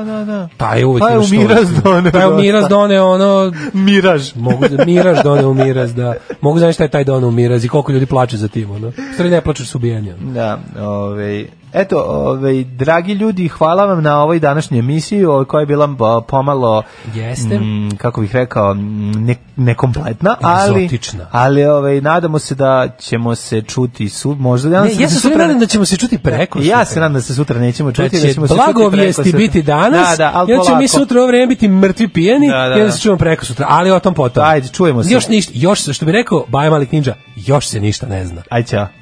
taj 0.56 0.78
je 0.78 0.86
uvijek 0.86 1.02
Taj 1.02 1.12
je 1.12 1.16
ima 1.16 1.24
u 1.24 1.28
miraz 1.38 1.68
doneo 1.74 2.12
Taj 2.12 2.22
je 2.22 2.28
u 2.28 2.36
miraz 2.36 2.68
doneo 2.68 3.06
ono, 3.06 3.52
Miraž. 3.72 4.34
mogu 4.36 4.68
da, 4.68 4.84
miraž 4.84 5.18
doneo 5.24 5.50
u 5.50 5.54
miraz, 5.54 5.94
da. 5.94 6.14
Mogu 6.40 6.58
znaći 6.58 6.72
šta 6.72 6.82
je 6.82 6.90
taj 6.90 7.04
doneo 7.04 7.28
u 7.28 7.32
miraz 7.32 7.64
i 7.64 7.68
koliko 7.68 7.92
ljudi 7.92 8.06
plače 8.06 8.36
za 8.36 8.48
tim, 8.48 8.70
ono. 8.70 8.92
Stvari 9.12 9.30
ne 9.30 9.40
plaču 9.40 9.66
su 9.66 9.78
ubijeni. 9.78 10.12
Da, 10.24 10.58
ovaj 10.80 11.46
Eto, 11.72 12.04
ovaj, 12.08 12.64
dragi 12.64 13.12
ljudi, 13.12 13.48
hvala 13.48 13.84
vam 13.84 14.02
na 14.02 14.22
ovoj 14.22 14.38
današnjoj 14.38 14.78
emisiji, 14.78 15.24
koja 15.48 15.60
je 15.60 15.66
bila 15.66 16.22
pomalo, 16.28 16.82
Jeste. 17.14 17.58
mm, 17.58 17.96
kako 17.96 18.20
bih 18.20 18.34
rekao, 18.34 18.74
mm, 18.74 19.10
ne, 19.10 19.34
nekompletna, 19.56 20.36
ali, 20.40 20.88
ali 21.30 21.64
ovaj, 21.64 22.00
nadamo 22.00 22.38
se 22.38 22.54
da 22.54 22.88
ćemo 22.98 23.34
se 23.34 23.62
čuti 23.62 24.08
su, 24.08 24.34
možda 24.34 24.68
Ne, 24.68 24.76
danas 24.76 25.00
ja 25.00 25.08
se 25.08 25.20
sutra 25.20 25.38
nadam 25.38 25.58
da 25.58 25.66
ćemo 25.66 25.84
se 25.84 25.96
čuti 25.96 26.18
preko. 26.18 26.58
Ja 26.62 26.84
se 26.84 27.00
nadam 27.00 27.12
da 27.14 27.20
se 27.20 27.34
sutra 27.34 27.60
nećemo 27.60 27.92
čuti, 27.92 28.08
da 28.08 28.20
da, 28.20 28.26
će 28.26 28.34
ćemo 28.34 28.48
čuti 28.48 28.60
blagovijesti 28.64 29.22
preko 29.22 29.24
sutra. 29.24 29.38
biti 29.38 29.62
danas, 29.62 30.18
da, 30.18 30.32
da, 30.32 30.40
onda 30.40 30.64
ćemo 30.64 30.78
mi 30.78 30.88
sutra 30.88 31.18
ovo 31.18 31.26
vreme 31.26 31.46
biti 31.46 31.68
mrtvi 31.68 32.08
pijeni 32.08 32.48
Da, 32.48 32.68
da, 32.68 32.74
onda 32.74 32.84
da. 32.84 32.92
se 32.92 33.00
čujemo 33.00 33.18
preko 33.18 33.44
sutra, 33.44 33.66
ali 33.68 33.90
o 33.90 34.00
tom 34.00 34.14
potom. 34.14 34.44
Ajde, 34.46 34.68
čujemo 34.68 35.02
se. 35.02 35.12
Još 35.12 35.28
ništa, 35.28 35.52
još, 35.54 35.88
što 35.88 36.06
bi 36.06 36.12
rekao 36.12 36.44
Baja 36.48 36.70
Malik 36.70 36.92
Ninja, 36.92 37.14
još 37.36 37.68
se 37.68 37.80
ništa 37.80 38.06
ne 38.06 38.26
zna. 38.26 38.42
Aj, 38.50 38.62
ćao. 38.62 39.01